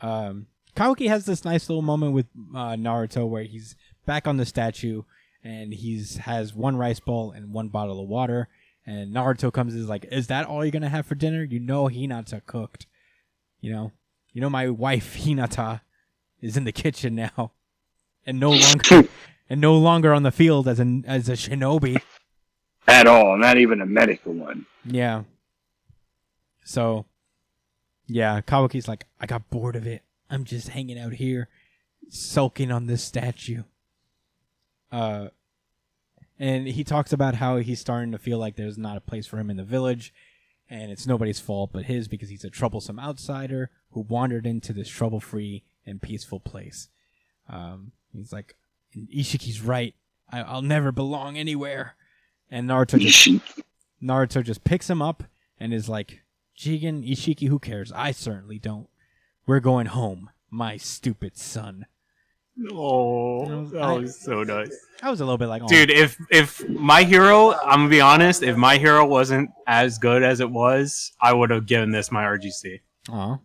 Um, 0.00 0.46
Kawaki 0.76 1.08
has 1.08 1.26
this 1.26 1.44
nice 1.44 1.68
little 1.68 1.82
moment 1.82 2.12
with 2.12 2.26
uh, 2.54 2.74
Naruto 2.74 3.28
where 3.28 3.42
he's 3.42 3.76
back 4.06 4.26
on 4.26 4.36
the 4.36 4.46
statue 4.46 5.02
and 5.42 5.72
he's 5.72 6.18
has 6.18 6.54
one 6.54 6.76
rice 6.76 7.00
bowl 7.00 7.32
and 7.32 7.52
one 7.52 7.68
bottle 7.68 8.00
of 8.00 8.08
water. 8.08 8.48
And 8.86 9.14
Naruto 9.14 9.52
comes 9.52 9.74
and 9.74 9.82
is 9.82 9.88
like, 9.88 10.06
"Is 10.10 10.28
that 10.28 10.46
all 10.46 10.64
you're 10.64 10.72
gonna 10.72 10.88
have 10.88 11.06
for 11.06 11.14
dinner? 11.14 11.42
You 11.42 11.60
know 11.60 11.84
Hinata 11.84 12.44
cooked. 12.46 12.86
You 13.60 13.72
know, 13.72 13.92
you 14.32 14.40
know 14.40 14.50
my 14.50 14.68
wife 14.68 15.16
Hinata 15.18 15.82
is 16.40 16.56
in 16.56 16.64
the 16.64 16.72
kitchen 16.72 17.14
now, 17.14 17.52
and 18.26 18.40
no 18.40 18.50
longer 18.50 19.08
and 19.48 19.60
no 19.60 19.76
longer 19.76 20.14
on 20.14 20.22
the 20.22 20.30
field 20.30 20.68
as 20.68 20.80
an 20.80 21.04
as 21.06 21.28
a 21.28 21.32
shinobi. 21.32 22.00
At 22.86 23.06
all, 23.06 23.36
not 23.36 23.58
even 23.58 23.80
a 23.80 23.86
medical 23.86 24.32
one. 24.32 24.66
Yeah. 24.84 25.24
So, 26.64 27.06
yeah, 28.06 28.40
Kawaki's 28.40 28.88
like, 28.88 29.06
I 29.20 29.26
got 29.26 29.50
bored 29.50 29.76
of 29.76 29.86
it. 29.86 30.02
I'm 30.28 30.44
just 30.44 30.68
hanging 30.68 30.98
out 30.98 31.14
here, 31.14 31.48
sulking 32.08 32.70
on 32.70 32.86
this 32.86 33.02
statue. 33.02 33.64
Uh, 34.90 35.28
and 36.38 36.68
he 36.68 36.84
talks 36.84 37.12
about 37.12 37.36
how 37.36 37.58
he's 37.58 37.80
starting 37.80 38.12
to 38.12 38.18
feel 38.18 38.38
like 38.38 38.56
there's 38.56 38.78
not 38.78 38.96
a 38.96 39.00
place 39.00 39.26
for 39.26 39.38
him 39.38 39.50
in 39.50 39.56
the 39.56 39.64
village, 39.64 40.12
and 40.68 40.90
it's 40.90 41.06
nobody's 41.06 41.40
fault 41.40 41.70
but 41.72 41.84
his 41.84 42.08
because 42.08 42.28
he's 42.28 42.44
a 42.44 42.50
troublesome 42.50 42.98
outsider 42.98 43.70
who 43.90 44.00
wandered 44.00 44.46
into 44.46 44.72
this 44.72 44.88
trouble-free 44.88 45.64
and 45.86 46.00
peaceful 46.02 46.40
place. 46.40 46.88
Um, 47.48 47.92
he's 48.12 48.32
like, 48.32 48.56
Ishiki's 48.96 49.60
right. 49.60 49.94
I- 50.30 50.42
I'll 50.42 50.62
never 50.62 50.92
belong 50.92 51.36
anywhere. 51.36 51.96
And 52.50 52.68
Naruto 52.68 52.98
just 52.98 53.28
Naruto 54.02 54.42
just 54.42 54.64
picks 54.64 54.88
him 54.90 55.00
up 55.02 55.24
and 55.58 55.72
is 55.74 55.88
like, 55.88 56.22
Jigen, 56.58 57.08
Ishiki, 57.08 57.48
who 57.48 57.58
cares? 57.58 57.92
I 57.92 58.10
certainly 58.12 58.58
don't. 58.58 58.88
We're 59.46 59.60
going 59.60 59.86
home, 59.86 60.30
my 60.50 60.76
stupid 60.76 61.36
son. 61.36 61.86
Oh, 62.70 63.64
that 63.66 63.82
I- 63.82 63.92
was 63.98 64.20
so 64.20 64.42
nice. 64.42 64.76
I 65.02 65.10
was 65.10 65.20
a 65.20 65.24
little 65.24 65.38
bit 65.38 65.46
like, 65.46 65.62
oh, 65.62 65.68
Dude, 65.68 65.90
if 65.90 66.18
if 66.30 66.68
my 66.68 67.04
hero, 67.04 67.52
I'm 67.54 67.80
gonna 67.80 67.88
be 67.88 68.00
honest, 68.02 68.42
if 68.42 68.56
my 68.56 68.76
hero 68.76 69.06
wasn't 69.06 69.50
as 69.66 69.96
good 69.98 70.22
as 70.22 70.40
it 70.40 70.50
was, 70.50 71.12
I 71.22 71.32
would 71.32 71.50
have 71.50 71.66
given 71.66 71.90
this 71.90 72.10
my 72.12 72.22
RGC. 72.24 72.80
aw. 73.08 73.38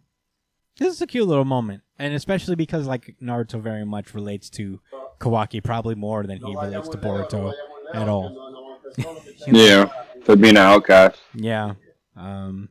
This 0.77 0.93
is 0.93 1.01
a 1.01 1.07
cute 1.07 1.27
little 1.27 1.45
moment. 1.45 1.83
And 1.97 2.13
especially 2.13 2.55
because, 2.55 2.85
like, 2.87 3.15
Naruto 3.21 3.61
very 3.61 3.85
much 3.85 4.13
relates 4.13 4.49
to 4.51 4.81
Kawaki, 5.19 5.63
probably 5.63 5.95
more 5.95 6.23
than 6.23 6.39
he 6.39 6.55
relates 6.55 6.89
to 6.89 6.97
Boruto 6.97 7.53
at 7.93 8.09
all. 8.09 8.41
Yeah, 9.47 9.89
for 10.23 10.35
being 10.37 10.55
an 10.55 10.63
outcast. 10.63 11.19
Yeah. 11.33 11.73
Um 12.15 12.69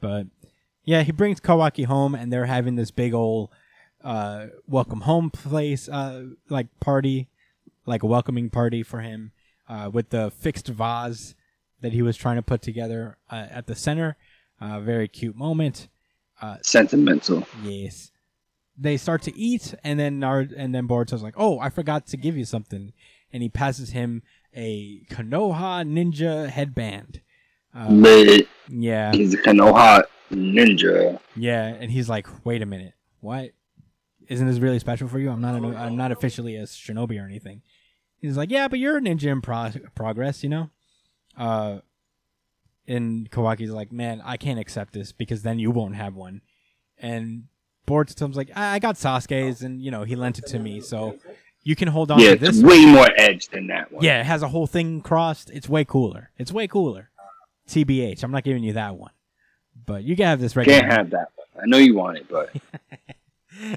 but 0.00 0.26
yeah, 0.84 1.02
he 1.02 1.12
brings 1.12 1.38
Kawaki 1.38 1.84
home 1.84 2.14
and 2.14 2.32
they're 2.32 2.46
having 2.46 2.76
this 2.76 2.90
big 2.90 3.12
old 3.12 3.50
uh 4.02 4.46
welcome 4.66 5.02
home 5.02 5.30
place 5.30 5.88
uh 5.90 6.28
like 6.48 6.68
party, 6.80 7.28
like 7.84 8.02
a 8.02 8.06
welcoming 8.06 8.48
party 8.48 8.82
for 8.82 9.00
him 9.00 9.32
uh 9.68 9.90
with 9.92 10.08
the 10.08 10.30
fixed 10.30 10.68
vase 10.68 11.34
that 11.82 11.92
he 11.92 12.00
was 12.00 12.16
trying 12.16 12.36
to 12.36 12.42
put 12.42 12.62
together 12.62 13.18
uh, 13.30 13.46
at 13.50 13.66
the 13.66 13.74
center. 13.76 14.16
Uh 14.60 14.80
very 14.80 15.08
cute 15.08 15.36
moment. 15.36 15.88
Sentimental. 16.62 17.46
Yes. 17.62 18.10
They 18.78 18.96
start 18.96 19.22
to 19.22 19.36
eat, 19.38 19.74
and 19.84 19.98
then 20.00 20.18
Nard 20.18 20.52
and 20.52 20.74
then 20.74 20.88
Boruto's 20.88 21.22
like, 21.22 21.34
"Oh, 21.36 21.58
I 21.60 21.68
forgot 21.68 22.06
to 22.08 22.16
give 22.16 22.36
you 22.36 22.44
something," 22.44 22.92
and 23.32 23.42
he 23.42 23.48
passes 23.48 23.90
him 23.90 24.22
a 24.56 25.04
Konoha 25.10 25.84
ninja 25.86 26.48
headband. 26.48 27.20
Um, 27.74 28.04
yeah, 28.68 29.12
He's 29.12 29.34
a 29.34 29.38
Konoha 29.38 30.04
ninja. 30.30 31.18
yeah, 31.36 31.66
and 31.66 31.90
he's 31.90 32.08
like, 32.08 32.26
"Wait 32.46 32.62
a 32.62 32.66
minute, 32.66 32.94
what? 33.20 33.50
Isn't 34.28 34.46
this 34.46 34.58
really 34.58 34.78
special 34.78 35.06
for 35.08 35.18
you? 35.18 35.30
I'm 35.30 35.40
not. 35.42 35.54
An, 35.54 35.76
I'm 35.76 35.96
not 35.96 36.10
officially 36.10 36.56
a 36.56 36.62
shinobi 36.62 37.20
or 37.22 37.26
anything." 37.26 37.60
He's 38.16 38.36
like, 38.38 38.50
"Yeah, 38.50 38.68
but 38.68 38.78
you're 38.78 38.96
a 38.96 39.00
ninja 39.00 39.26
in 39.30 39.42
pro- 39.42 39.70
progress, 39.94 40.42
you 40.42 40.48
know." 40.48 40.70
Uh, 41.36 41.80
and 42.92 43.30
Kawaki's 43.30 43.70
like, 43.70 43.92
"Man, 43.92 44.20
I 44.24 44.36
can't 44.36 44.58
accept 44.58 44.92
this 44.92 45.12
because 45.12 45.42
then 45.42 45.58
you 45.58 45.70
won't 45.70 45.94
have 45.96 46.14
one." 46.14 46.40
And 46.98 47.44
Boruto's 47.86 48.36
like, 48.36 48.50
"I, 48.54 48.74
I 48.74 48.78
got 48.78 48.96
Sasuke's, 48.96 49.62
and 49.62 49.82
you 49.82 49.90
know 49.90 50.04
he 50.04 50.16
lent 50.16 50.38
it 50.38 50.46
to 50.48 50.58
me, 50.58 50.80
so 50.80 51.16
you 51.62 51.74
can 51.76 51.88
hold 51.88 52.10
on 52.10 52.18
Yeah, 52.20 52.30
to 52.34 52.36
this." 52.36 52.58
it's 52.58 52.62
way 52.62 52.84
more 52.86 53.08
edge 53.16 53.48
than 53.48 53.66
that 53.68 53.92
one. 53.92 54.04
Yeah, 54.04 54.20
it 54.20 54.26
has 54.26 54.42
a 54.42 54.48
whole 54.48 54.66
thing 54.66 55.00
crossed. 55.00 55.50
It's 55.50 55.68
way 55.68 55.84
cooler. 55.84 56.30
It's 56.38 56.52
way 56.52 56.66
cooler. 56.68 57.10
TBH. 57.68 58.22
I'm 58.22 58.32
not 58.32 58.44
giving 58.44 58.62
you 58.64 58.72
that 58.74 58.96
one, 58.96 59.12
but 59.86 60.02
you 60.04 60.16
can 60.16 60.26
have 60.26 60.40
this 60.40 60.56
regular. 60.56 60.80
Can't 60.80 60.92
have 60.92 61.10
that 61.10 61.28
one. 61.36 61.46
I 61.64 61.66
know 61.66 61.78
you 61.78 61.94
want 61.94 62.18
it, 62.18 62.26
but 62.28 62.50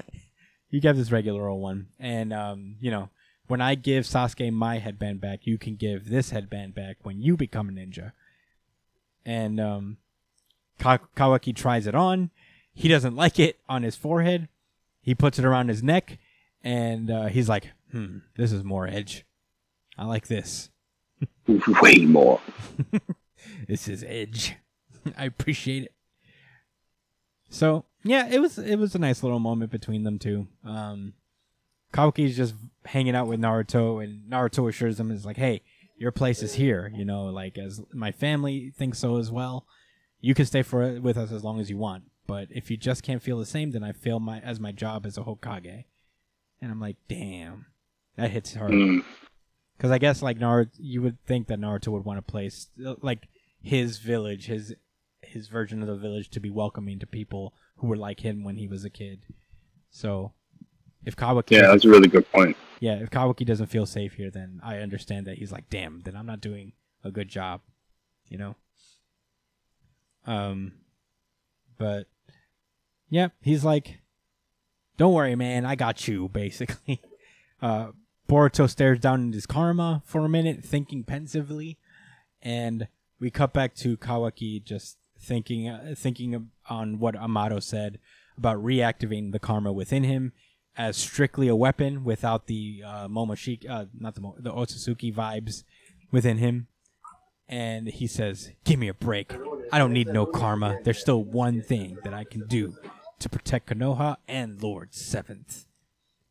you 0.70 0.80
can 0.80 0.88
have 0.88 0.96
this 0.96 1.12
regular 1.12 1.46
old 1.48 1.62
one, 1.62 1.88
and 1.98 2.32
um, 2.32 2.76
you 2.80 2.90
know, 2.90 3.10
when 3.46 3.60
I 3.60 3.74
give 3.74 4.04
Sasuke 4.04 4.52
my 4.52 4.78
headband 4.78 5.20
back, 5.20 5.46
you 5.46 5.56
can 5.58 5.76
give 5.76 6.08
this 6.08 6.30
headband 6.30 6.74
back 6.74 6.96
when 7.02 7.20
you 7.20 7.36
become 7.36 7.68
a 7.68 7.72
ninja. 7.72 8.12
And 9.26 9.60
um, 9.60 9.96
Ka- 10.78 11.00
Kawaki 11.16 11.54
tries 11.54 11.86
it 11.86 11.94
on. 11.94 12.30
He 12.72 12.88
doesn't 12.88 13.16
like 13.16 13.38
it 13.38 13.58
on 13.68 13.82
his 13.82 13.96
forehead. 13.96 14.48
He 15.02 15.14
puts 15.14 15.38
it 15.38 15.44
around 15.44 15.68
his 15.68 15.82
neck, 15.82 16.18
and 16.62 17.10
uh, 17.10 17.26
he's 17.26 17.48
like, 17.48 17.72
"Hmm, 17.90 18.18
this 18.36 18.52
is 18.52 18.64
more 18.64 18.86
edge. 18.86 19.24
I 19.98 20.04
like 20.04 20.28
this." 20.28 20.70
way 21.48 21.98
more. 21.98 22.40
this 23.68 23.88
is 23.88 24.04
edge. 24.06 24.56
I 25.16 25.24
appreciate 25.24 25.84
it. 25.84 25.92
So 27.48 27.84
yeah, 28.04 28.28
it 28.30 28.40
was 28.40 28.58
it 28.58 28.76
was 28.76 28.94
a 28.94 28.98
nice 28.98 29.22
little 29.22 29.38
moment 29.38 29.70
between 29.70 30.04
them 30.04 30.18
two. 30.18 30.46
Um, 30.64 31.14
Kawaki's 31.92 32.36
just 32.36 32.54
hanging 32.84 33.14
out 33.16 33.26
with 33.26 33.40
Naruto, 33.40 34.02
and 34.02 34.30
Naruto 34.30 34.68
assures 34.68 35.00
him 35.00 35.10
is 35.10 35.24
like, 35.24 35.36
"Hey, 35.36 35.62
your 35.96 36.12
place 36.12 36.42
is 36.42 36.54
here. 36.54 36.90
You 36.94 37.04
know, 37.04 37.24
like 37.24 37.58
as 37.58 37.82
my 37.92 38.12
family 38.12 38.72
thinks 38.76 38.98
so 38.98 39.16
as 39.16 39.30
well. 39.30 39.66
You 40.20 40.34
can 40.34 40.46
stay 40.46 40.62
for 40.62 41.00
with 41.00 41.16
us 41.16 41.30
as 41.30 41.44
long 41.44 41.60
as 41.60 41.70
you 41.70 41.76
want. 41.76 42.04
But 42.26 42.48
if 42.50 42.70
you 42.70 42.76
just 42.76 43.02
can't 43.02 43.22
feel 43.22 43.38
the 43.38 43.46
same, 43.46 43.70
then 43.70 43.84
I 43.84 43.92
fail 43.92 44.18
my 44.18 44.40
as 44.40 44.58
my 44.58 44.72
job 44.72 45.06
as 45.06 45.16
a 45.16 45.22
Hokage." 45.22 45.84
And 46.60 46.70
I'm 46.70 46.80
like, 46.80 46.96
"Damn, 47.08 47.66
that 48.16 48.30
hits 48.30 48.54
hard." 48.54 48.72
Mm. 48.72 49.04
Because 49.76 49.90
I 49.90 49.98
guess 49.98 50.22
like 50.22 50.38
Naruto, 50.38 50.70
you 50.78 51.02
would 51.02 51.22
think 51.26 51.48
that 51.48 51.60
Naruto 51.60 51.88
would 51.88 52.04
want 52.04 52.18
to 52.18 52.30
place 52.30 52.68
like 52.76 53.28
his 53.62 53.98
village, 53.98 54.46
his 54.46 54.74
his 55.22 55.48
version 55.48 55.82
of 55.82 55.88
the 55.88 55.96
village, 55.96 56.30
to 56.30 56.40
be 56.40 56.50
welcoming 56.50 56.98
to 56.98 57.06
people 57.06 57.52
who 57.76 57.86
were 57.86 57.96
like 57.96 58.20
him 58.20 58.42
when 58.42 58.56
he 58.56 58.66
was 58.66 58.84
a 58.84 58.90
kid. 58.90 59.20
So 59.90 60.32
if 61.06 61.16
Kawaki, 61.16 61.52
Yeah, 61.52 61.68
that's 61.68 61.84
a 61.84 61.88
really 61.88 62.08
good 62.08 62.30
point. 62.30 62.56
yeah, 62.80 62.96
if 62.96 63.08
Kawaki 63.10 63.46
doesn't 63.46 63.68
feel 63.68 63.86
safe 63.86 64.14
here, 64.14 64.30
then 64.30 64.60
I 64.62 64.78
understand 64.78 65.26
that 65.26 65.38
he's 65.38 65.52
like, 65.52 65.70
damn, 65.70 66.00
then 66.00 66.14
I'm 66.16 66.26
not 66.26 66.40
doing 66.42 66.72
a 67.02 67.10
good 67.10 67.28
job, 67.28 67.62
you 68.28 68.36
know. 68.36 68.56
Um, 70.26 70.72
but 71.78 72.06
yeah, 73.08 73.28
he's 73.40 73.64
like, 73.64 74.00
don't 74.96 75.12
worry, 75.14 75.36
man, 75.36 75.64
I 75.64 75.76
got 75.76 76.08
you. 76.08 76.28
Basically, 76.32 77.00
uh, 77.62 77.88
Boruto 78.28 78.68
stares 78.68 78.98
down 78.98 79.28
at 79.28 79.34
his 79.34 79.46
karma 79.46 80.02
for 80.04 80.24
a 80.24 80.28
minute, 80.28 80.64
thinking 80.64 81.04
pensively, 81.04 81.78
and 82.42 82.88
we 83.20 83.30
cut 83.30 83.52
back 83.52 83.74
to 83.76 83.96
Kawaki 83.96 84.62
just 84.62 84.98
thinking, 85.18 85.68
uh, 85.68 85.94
thinking 85.96 86.50
on 86.68 86.98
what 86.98 87.14
Amado 87.16 87.60
said 87.60 87.98
about 88.36 88.62
reactivating 88.62 89.32
the 89.32 89.38
karma 89.38 89.72
within 89.72 90.02
him 90.04 90.32
as 90.76 90.96
strictly 90.96 91.48
a 91.48 91.56
weapon 91.56 92.04
without 92.04 92.46
the 92.46 92.82
uh, 92.84 93.08
Momoshiki, 93.08 93.68
uh, 93.68 93.86
not 93.98 94.14
the 94.14 94.20
Mo- 94.20 94.36
the 94.38 94.52
Otsutsuki 94.52 95.14
vibes 95.14 95.64
within 96.10 96.38
him. 96.38 96.68
And 97.48 97.88
he 97.88 98.06
says, 98.06 98.50
"Give 98.64 98.78
me 98.78 98.88
a 98.88 98.94
break. 98.94 99.34
I 99.72 99.78
don't 99.78 99.92
need 99.92 100.08
no 100.08 100.26
karma. 100.26 100.78
There's 100.84 100.98
still 100.98 101.22
one 101.22 101.62
thing 101.62 101.98
that 102.04 102.12
I 102.14 102.24
can 102.24 102.46
do 102.46 102.74
to 103.20 103.28
protect 103.28 103.68
Konoha 103.70 104.16
and 104.28 104.62
Lord 104.62 104.94
Seventh." 104.94 105.66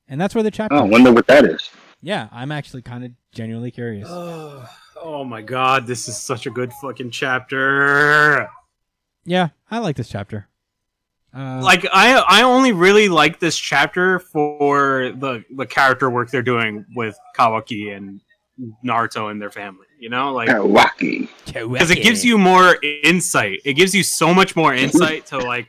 And 0.07 0.19
that's 0.21 0.35
where 0.35 0.43
the 0.43 0.51
chapter. 0.51 0.75
Oh, 0.75 0.79
I 0.79 0.83
wonder 0.83 1.11
what 1.11 1.27
that 1.27 1.45
is. 1.45 1.69
Yeah, 2.01 2.27
I'm 2.31 2.51
actually 2.51 2.81
kind 2.83 3.03
of 3.05 3.11
genuinely 3.33 3.71
curious. 3.71 4.09
Oh 4.97 5.23
my 5.23 5.41
god, 5.41 5.85
this 5.85 6.07
is 6.07 6.17
such 6.17 6.47
a 6.47 6.49
good 6.49 6.73
fucking 6.81 7.11
chapter. 7.11 8.49
Yeah, 9.23 9.49
I 9.69 9.77
like 9.79 9.97
this 9.97 10.09
chapter. 10.09 10.47
Uh, 11.35 11.61
Like 11.61 11.85
I 11.91 12.15
I 12.15 12.43
only 12.43 12.71
really 12.71 13.09
like 13.09 13.39
this 13.39 13.57
chapter 13.57 14.19
for 14.19 15.11
the 15.17 15.43
the 15.55 15.65
character 15.65 16.09
work 16.09 16.29
they're 16.31 16.41
doing 16.41 16.85
with 16.95 17.17
Kawaki 17.37 17.95
and 17.95 18.21
Naruto 18.85 19.29
and 19.31 19.41
their 19.41 19.51
family. 19.51 19.85
You 19.99 20.09
know, 20.09 20.33
like 20.33 20.49
Kawaki. 20.49 21.29
because 21.45 21.91
it 21.91 22.01
gives 22.03 22.23
you 22.23 22.37
more 22.37 22.77
insight. 23.03 23.59
It 23.65 23.73
gives 23.73 23.93
you 23.93 24.03
so 24.03 24.33
much 24.33 24.55
more 24.55 24.73
insight 24.73 25.25
to 25.27 25.37
like 25.39 25.67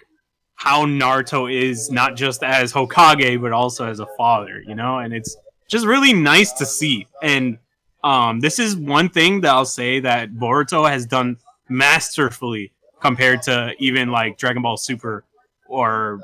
how 0.54 0.86
Naruto 0.86 1.52
is 1.52 1.90
not 1.90 2.16
just 2.16 2.42
as 2.42 2.72
Hokage 2.72 3.40
but 3.40 3.52
also 3.52 3.86
as 3.88 4.00
a 4.00 4.06
father, 4.16 4.62
you 4.66 4.74
know? 4.74 4.98
And 4.98 5.12
it's 5.12 5.36
just 5.68 5.84
really 5.84 6.12
nice 6.12 6.52
to 6.54 6.66
see. 6.66 7.06
And 7.22 7.58
um 8.04 8.40
this 8.40 8.58
is 8.58 8.76
one 8.76 9.08
thing 9.08 9.40
that 9.42 9.50
I'll 9.50 9.64
say 9.64 10.00
that 10.00 10.32
Boruto 10.32 10.88
has 10.88 11.06
done 11.06 11.38
masterfully 11.68 12.72
compared 13.00 13.42
to 13.42 13.72
even 13.78 14.10
like 14.10 14.38
Dragon 14.38 14.62
Ball 14.62 14.76
Super 14.76 15.24
or 15.68 16.20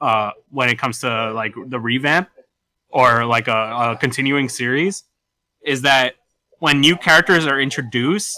uh 0.00 0.30
when 0.50 0.68
it 0.68 0.78
comes 0.78 1.00
to 1.00 1.32
like 1.32 1.54
the 1.66 1.78
revamp 1.78 2.28
or 2.90 3.24
like 3.24 3.48
a, 3.48 3.52
a 3.92 3.96
continuing 4.00 4.48
series 4.48 5.04
is 5.64 5.82
that 5.82 6.14
when 6.58 6.80
new 6.80 6.96
characters 6.96 7.46
are 7.46 7.60
introduced 7.60 8.36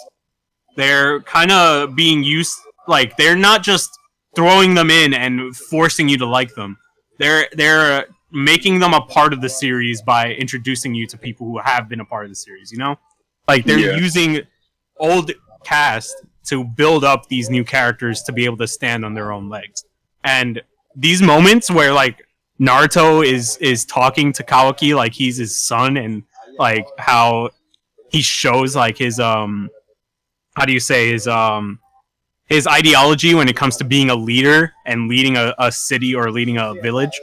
they're 0.76 1.20
kind 1.22 1.50
of 1.52 1.94
being 1.94 2.22
used 2.22 2.54
like 2.88 3.16
they're 3.16 3.36
not 3.36 3.62
just 3.62 3.90
throwing 4.34 4.74
them 4.74 4.90
in 4.90 5.12
and 5.14 5.54
forcing 5.54 6.08
you 6.08 6.16
to 6.16 6.26
like 6.26 6.54
them. 6.54 6.76
They're 7.18 7.46
they're 7.52 8.06
making 8.30 8.78
them 8.78 8.94
a 8.94 9.02
part 9.02 9.34
of 9.34 9.42
the 9.42 9.48
series 9.48 10.00
by 10.00 10.32
introducing 10.32 10.94
you 10.94 11.06
to 11.08 11.18
people 11.18 11.46
who 11.46 11.58
have 11.58 11.86
been 11.88 12.00
a 12.00 12.04
part 12.04 12.24
of 12.24 12.30
the 12.30 12.34
series 12.34 12.72
you 12.72 12.78
know? 12.78 12.98
Like 13.46 13.66
they're 13.66 13.78
Yeah. 13.78 13.96
using 13.96 14.40
old 14.96 15.30
cast 15.64 16.14
to 16.46 16.64
build 16.64 17.04
up 17.04 17.28
these 17.28 17.50
new 17.50 17.62
characters 17.64 18.22
to 18.22 18.32
be 18.32 18.46
able 18.46 18.56
to 18.56 18.66
stand 18.66 19.04
on 19.04 19.12
their 19.14 19.30
own 19.32 19.48
legs 19.50 19.84
and 20.24 20.62
these 20.94 21.22
moments 21.22 21.70
where 21.70 21.92
like 21.92 22.26
Naruto 22.60 23.26
is 23.26 23.56
is 23.58 23.84
talking 23.84 24.32
to 24.34 24.44
Kawaki 24.44 24.94
like 24.94 25.12
he's 25.12 25.36
his 25.36 25.56
son 25.56 25.96
and 25.96 26.22
like 26.58 26.86
how 26.98 27.50
he 28.10 28.22
shows 28.22 28.76
like 28.76 28.98
his 28.98 29.18
um 29.18 29.70
how 30.54 30.64
do 30.64 30.72
you 30.72 30.80
say 30.80 31.10
his 31.10 31.26
um 31.26 31.78
his 32.46 32.66
ideology 32.66 33.34
when 33.34 33.48
it 33.48 33.56
comes 33.56 33.76
to 33.78 33.84
being 33.84 34.10
a 34.10 34.14
leader 34.14 34.72
and 34.84 35.08
leading 35.08 35.36
a, 35.36 35.54
a 35.58 35.72
city 35.72 36.14
or 36.14 36.30
leading 36.30 36.58
a 36.58 36.74
village. 36.74 37.18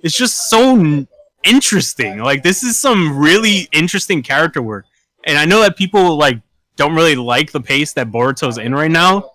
It's 0.00 0.16
just 0.16 0.50
so 0.50 0.76
n- 0.76 1.08
interesting. 1.42 2.18
Like 2.18 2.42
this 2.42 2.62
is 2.62 2.78
some 2.78 3.18
really 3.18 3.68
interesting 3.72 4.22
character 4.22 4.62
work. 4.62 4.84
And 5.26 5.38
i 5.38 5.44
know 5.46 5.60
that 5.60 5.76
people 5.76 6.16
like 6.18 6.40
don't 6.76 6.94
really 6.94 7.16
like 7.16 7.50
the 7.52 7.60
pace 7.60 7.92
that 7.94 8.10
boruto's 8.10 8.58
in 8.58 8.74
right 8.74 8.90
now. 8.90 9.32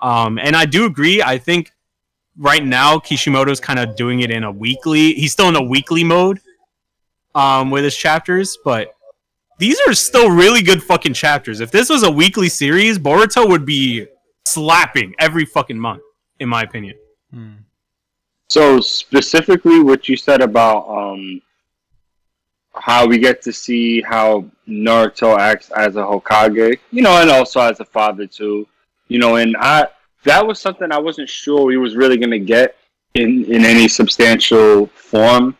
Um 0.00 0.38
and 0.38 0.54
i 0.54 0.64
do 0.64 0.86
agree. 0.86 1.20
I 1.20 1.36
think 1.38 1.72
right 2.42 2.64
now 2.64 2.98
kishimoto's 2.98 3.60
kind 3.60 3.78
of 3.78 3.96
doing 3.96 4.20
it 4.20 4.30
in 4.30 4.44
a 4.44 4.50
weekly 4.50 5.14
he's 5.14 5.32
still 5.32 5.48
in 5.48 5.56
a 5.56 5.62
weekly 5.62 6.04
mode 6.04 6.38
um 7.34 7.70
with 7.70 7.84
his 7.84 7.96
chapters 7.96 8.58
but 8.64 8.94
these 9.62 9.80
are 9.86 9.94
still 9.94 10.28
really 10.28 10.60
good 10.60 10.82
fucking 10.82 11.14
chapters. 11.14 11.60
If 11.60 11.70
this 11.70 11.88
was 11.88 12.02
a 12.02 12.10
weekly 12.10 12.48
series, 12.48 12.98
Boruto 12.98 13.48
would 13.48 13.64
be 13.64 14.08
slapping 14.44 15.14
every 15.20 15.44
fucking 15.44 15.78
month, 15.78 16.02
in 16.40 16.48
my 16.48 16.62
opinion. 16.62 16.96
hmm. 17.32 17.52
So 18.50 18.80
specifically, 18.80 19.78
what 19.78 20.08
you 20.08 20.16
said 20.16 20.42
about 20.42 20.88
um, 20.88 21.40
how 22.74 23.06
we 23.06 23.18
get 23.18 23.40
to 23.42 23.52
see 23.52 24.02
how 24.02 24.46
Naruto 24.68 25.38
acts 25.38 25.70
as 25.70 25.94
a 25.94 26.00
Hokage, 26.00 26.80
you 26.90 27.02
know, 27.02 27.22
and 27.22 27.30
also 27.30 27.60
as 27.60 27.78
a 27.78 27.84
father 27.84 28.26
too, 28.26 28.66
you 29.06 29.20
know, 29.20 29.36
and 29.36 29.56
I 29.60 29.86
that 30.24 30.46
was 30.46 30.60
something 30.60 30.92
I 30.92 30.98
wasn't 30.98 31.28
sure 31.28 31.70
he 31.70 31.76
was 31.76 31.96
really 31.96 32.16
gonna 32.16 32.38
get 32.38 32.76
in 33.14 33.44
in 33.46 33.64
any 33.64 33.88
substantial 33.88 34.86
form 34.86 35.56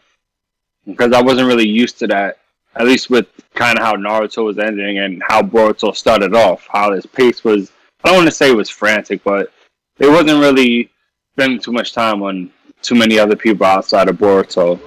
because 0.87 1.13
I 1.13 1.23
wasn't 1.23 1.49
really 1.49 1.69
used 1.69 1.99
to 2.01 2.07
that. 2.09 2.39
At 2.75 2.87
least 2.87 3.11
with 3.11 3.27
kind 3.55 3.79
of 3.79 3.85
how 3.85 3.97
Naruto 3.97 4.45
was 4.45 4.59
ending 4.59 4.99
and 4.99 5.23
how 5.29 5.43
Boruto 5.43 5.95
started 5.95 6.35
off, 6.35 6.67
how 6.71 6.93
his 6.93 7.05
pace 7.05 7.45
was. 7.45 7.71
I 8.03 8.09
don't 8.09 8.17
want 8.19 8.29
to 8.29 8.35
say 8.35 8.51
it 8.51 8.57
was 8.57 8.71
frantic, 8.71 9.23
but 9.23 9.53
it 9.99 10.09
wasn't 10.09 10.41
really 10.41 10.91
spending 11.35 11.61
too 11.61 11.73
much 11.73 11.93
time 11.93 12.23
on 12.23 12.51
too 12.81 12.95
many 12.95 13.19
other 13.19 13.37
people 13.37 13.67
outside 13.67 14.09
of 14.09 14.17
Boruto 14.17 14.81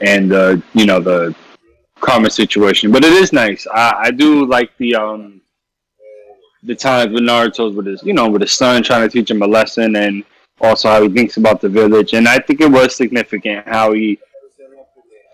and 0.00 0.32
uh, 0.32 0.56
you 0.74 0.86
know 0.86 1.00
the 1.00 1.34
karma 2.00 2.30
situation. 2.30 2.90
But 2.90 3.04
it 3.04 3.12
is 3.12 3.32
nice. 3.32 3.66
I, 3.72 4.04
I 4.04 4.10
do 4.10 4.46
like 4.46 4.76
the 4.78 4.94
um 4.94 5.40
the 6.62 6.74
times 6.74 7.12
with 7.12 7.22
Naruto's 7.22 7.74
with 7.74 7.86
his, 7.86 8.02
you 8.02 8.12
know, 8.12 8.28
with 8.28 8.42
his 8.42 8.52
son 8.52 8.82
trying 8.82 9.02
to 9.02 9.08
teach 9.08 9.30
him 9.30 9.42
a 9.42 9.46
lesson, 9.46 9.96
and 9.96 10.24
also 10.60 10.88
how 10.88 11.02
he 11.02 11.08
thinks 11.08 11.36
about 11.36 11.60
the 11.60 11.68
village. 11.68 12.14
And 12.14 12.26
I 12.26 12.38
think 12.38 12.60
it 12.60 12.70
was 12.70 12.96
significant 12.96 13.66
how 13.66 13.92
he 13.92 14.18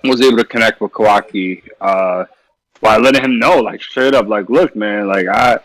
was 0.05 0.20
able 0.20 0.39
to 0.39 0.45
connect 0.45 0.81
with 0.81 0.93
Kawaki 0.93 1.62
uh, 1.81 2.25
by 2.81 2.97
letting 2.97 3.23
him 3.23 3.39
know, 3.39 3.59
like 3.61 3.83
straight 3.83 4.14
up, 4.14 4.27
like, 4.27 4.51
look, 4.51 4.75
man, 4.75 5.07
like 5.07 5.29
I, 5.29 5.59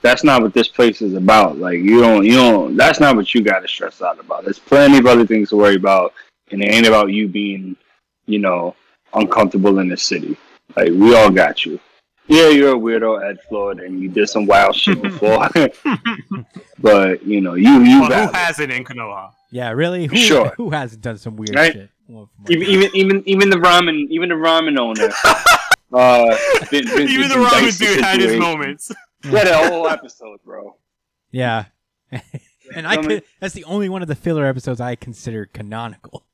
that's 0.00 0.24
not 0.24 0.42
what 0.42 0.52
this 0.52 0.68
place 0.68 1.00
is 1.00 1.14
about. 1.14 1.58
Like 1.58 1.78
you 1.78 2.00
don't, 2.00 2.24
you 2.24 2.34
don't. 2.34 2.76
That's 2.76 3.00
not 3.00 3.16
what 3.16 3.34
you 3.34 3.42
got 3.42 3.60
to 3.60 3.68
stress 3.68 4.02
out 4.02 4.18
about. 4.18 4.44
There's 4.44 4.58
plenty 4.58 4.98
of 4.98 5.06
other 5.06 5.26
things 5.26 5.50
to 5.50 5.56
worry 5.56 5.76
about, 5.76 6.12
and 6.50 6.62
it 6.62 6.72
ain't 6.72 6.86
about 6.86 7.10
you 7.10 7.28
being, 7.28 7.76
you 8.26 8.40
know, 8.40 8.74
uncomfortable 9.14 9.78
in 9.78 9.88
the 9.88 9.96
city. 9.96 10.36
Like 10.76 10.88
we 10.88 11.14
all 11.14 11.30
got 11.30 11.64
you. 11.64 11.78
Yeah, 12.32 12.48
you're 12.48 12.72
a 12.74 12.78
weirdo, 12.78 13.22
Ed 13.22 13.38
Floyd, 13.46 13.80
and 13.80 14.00
you 14.00 14.08
did 14.08 14.26
some 14.28 14.46
wild 14.46 14.74
shit 14.74 15.02
before. 15.08 15.48
but 16.78 17.22
you 17.26 17.40
know, 17.42 17.54
you 17.54 17.82
you 17.82 18.00
Well, 18.00 18.28
who 18.28 18.32
has 18.32 18.58
it 18.58 18.70
in 18.70 18.84
Konoha? 18.84 19.32
Yeah, 19.50 19.70
really? 19.72 20.06
Who, 20.06 20.16
Sure. 20.16 20.48
who 20.56 20.70
hasn't 20.70 21.02
done 21.02 21.18
some 21.18 21.36
weird 21.36 21.54
Right? 21.54 21.72
shit? 21.74 21.90
Well, 22.08 22.30
even 22.48 22.66
even 22.68 22.90
even 22.96 23.22
even 23.28 23.50
the 23.50 23.56
ramen 23.58 24.06
even 24.08 24.30
the 24.30 24.34
ramen 24.34 24.78
owner. 24.78 25.12
uh, 25.92 26.36
been, 26.70 26.84
been, 26.86 27.08
Even 27.08 27.20
been 27.20 27.28
the 27.28 27.34
through 27.34 27.44
ramen 27.44 27.60
dicey 27.66 27.84
dude 27.84 28.00
had 28.02 28.20
his 28.20 28.36
moments. 28.40 28.90
Yeah, 29.24 29.44
the 29.44 29.68
whole 29.68 29.86
episode, 29.86 30.40
bro. 30.44 30.76
Yeah. 31.30 31.66
and 32.74 32.86
I 32.86 32.96
could, 32.96 33.22
that's 33.40 33.54
the 33.54 33.64
only 33.64 33.88
one 33.90 34.00
of 34.02 34.08
the 34.08 34.14
filler 34.14 34.46
episodes 34.46 34.80
I 34.80 34.94
consider 34.96 35.44
canonical. 35.46 36.24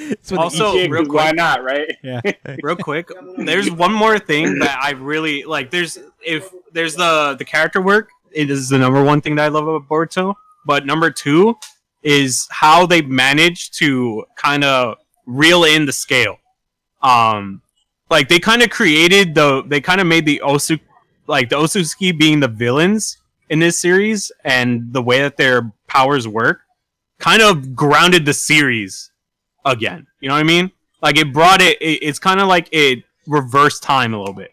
It's 0.10 0.32
Also, 0.32 0.74
eat- 0.74 0.82
Yeah, 0.82 0.86
real 0.88 1.04
'cause 1.04 1.14
why 1.14 1.32
not, 1.32 1.62
right? 1.62 1.90
yeah. 2.02 2.20
real 2.62 2.76
quick 2.76 3.08
there's 3.38 3.70
one 3.70 3.92
more 3.92 4.18
thing 4.18 4.58
that 4.60 4.78
i 4.82 4.90
really 4.92 5.44
like 5.44 5.70
there's 5.70 5.98
if 6.24 6.48
there's 6.72 6.94
the 6.94 7.34
the 7.38 7.44
character 7.44 7.80
work 7.80 8.08
it 8.32 8.50
is 8.50 8.68
the 8.68 8.78
number 8.78 9.02
one 9.02 9.20
thing 9.20 9.34
that 9.36 9.44
i 9.44 9.48
love 9.48 9.66
about 9.68 9.88
boruto 9.88 10.34
but 10.66 10.86
number 10.86 11.10
two 11.10 11.56
is 12.02 12.46
how 12.50 12.86
they 12.86 13.02
managed 13.02 13.76
to 13.78 14.24
kind 14.36 14.64
of 14.64 14.96
reel 15.26 15.64
in 15.64 15.84
the 15.86 15.92
scale 15.92 16.36
um 17.02 17.62
like 18.10 18.28
they 18.28 18.38
kind 18.38 18.62
of 18.62 18.70
created 18.70 19.34
the 19.34 19.62
they 19.66 19.80
kind 19.80 20.00
of 20.00 20.06
made 20.06 20.24
the 20.26 20.40
osu 20.44 20.78
like 21.26 21.48
the 21.48 21.56
Otsutsuki 21.56 22.16
being 22.18 22.40
the 22.40 22.48
villains 22.48 23.18
in 23.48 23.58
this 23.60 23.78
series 23.78 24.32
and 24.44 24.92
the 24.92 25.02
way 25.02 25.20
that 25.20 25.36
their 25.36 25.72
powers 25.86 26.26
work 26.26 26.60
kind 27.18 27.40
of 27.42 27.74
grounded 27.76 28.24
the 28.24 28.32
series 28.34 29.09
again. 29.64 30.06
You 30.20 30.28
know 30.28 30.34
what 30.34 30.40
i 30.40 30.44
mean? 30.44 30.70
Like 31.02 31.16
it 31.16 31.32
brought 31.32 31.60
it, 31.60 31.80
it 31.80 32.02
it's 32.02 32.18
kind 32.18 32.40
of 32.40 32.48
like 32.48 32.68
it 32.72 33.04
reversed 33.26 33.82
time 33.82 34.14
a 34.14 34.18
little 34.18 34.34
bit 34.34 34.50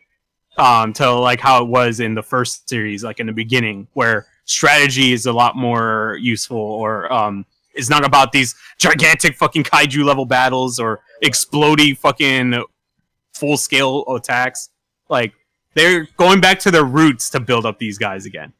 um 0.57 0.91
to 0.93 1.11
like 1.11 1.39
how 1.39 1.63
it 1.63 1.67
was 1.67 1.99
in 1.99 2.15
the 2.15 2.21
first 2.21 2.67
series 2.67 3.03
like 3.03 3.19
in 3.19 3.27
the 3.27 3.31
beginning 3.31 3.87
where 3.93 4.27
strategy 4.45 5.13
is 5.13 5.25
a 5.25 5.31
lot 5.31 5.55
more 5.55 6.17
useful 6.21 6.57
or 6.57 7.11
um 7.11 7.45
it's 7.77 7.89
not 7.89 8.05
about 8.05 8.31
these 8.31 8.55
gigantic 8.77 9.35
fucking 9.35 9.63
kaiju 9.63 10.03
level 10.03 10.25
battles 10.25 10.79
or 10.79 11.01
exploding 11.21 11.95
fucking 11.95 12.63
full 13.33 13.57
scale 13.57 14.03
attacks. 14.13 14.69
Like 15.09 15.33
they're 15.75 16.07
going 16.17 16.41
back 16.41 16.59
to 16.59 16.71
their 16.71 16.83
roots 16.83 17.29
to 17.31 17.39
build 17.39 17.65
up 17.65 17.77
these 17.79 17.97
guys 17.97 18.25
again. 18.25 18.53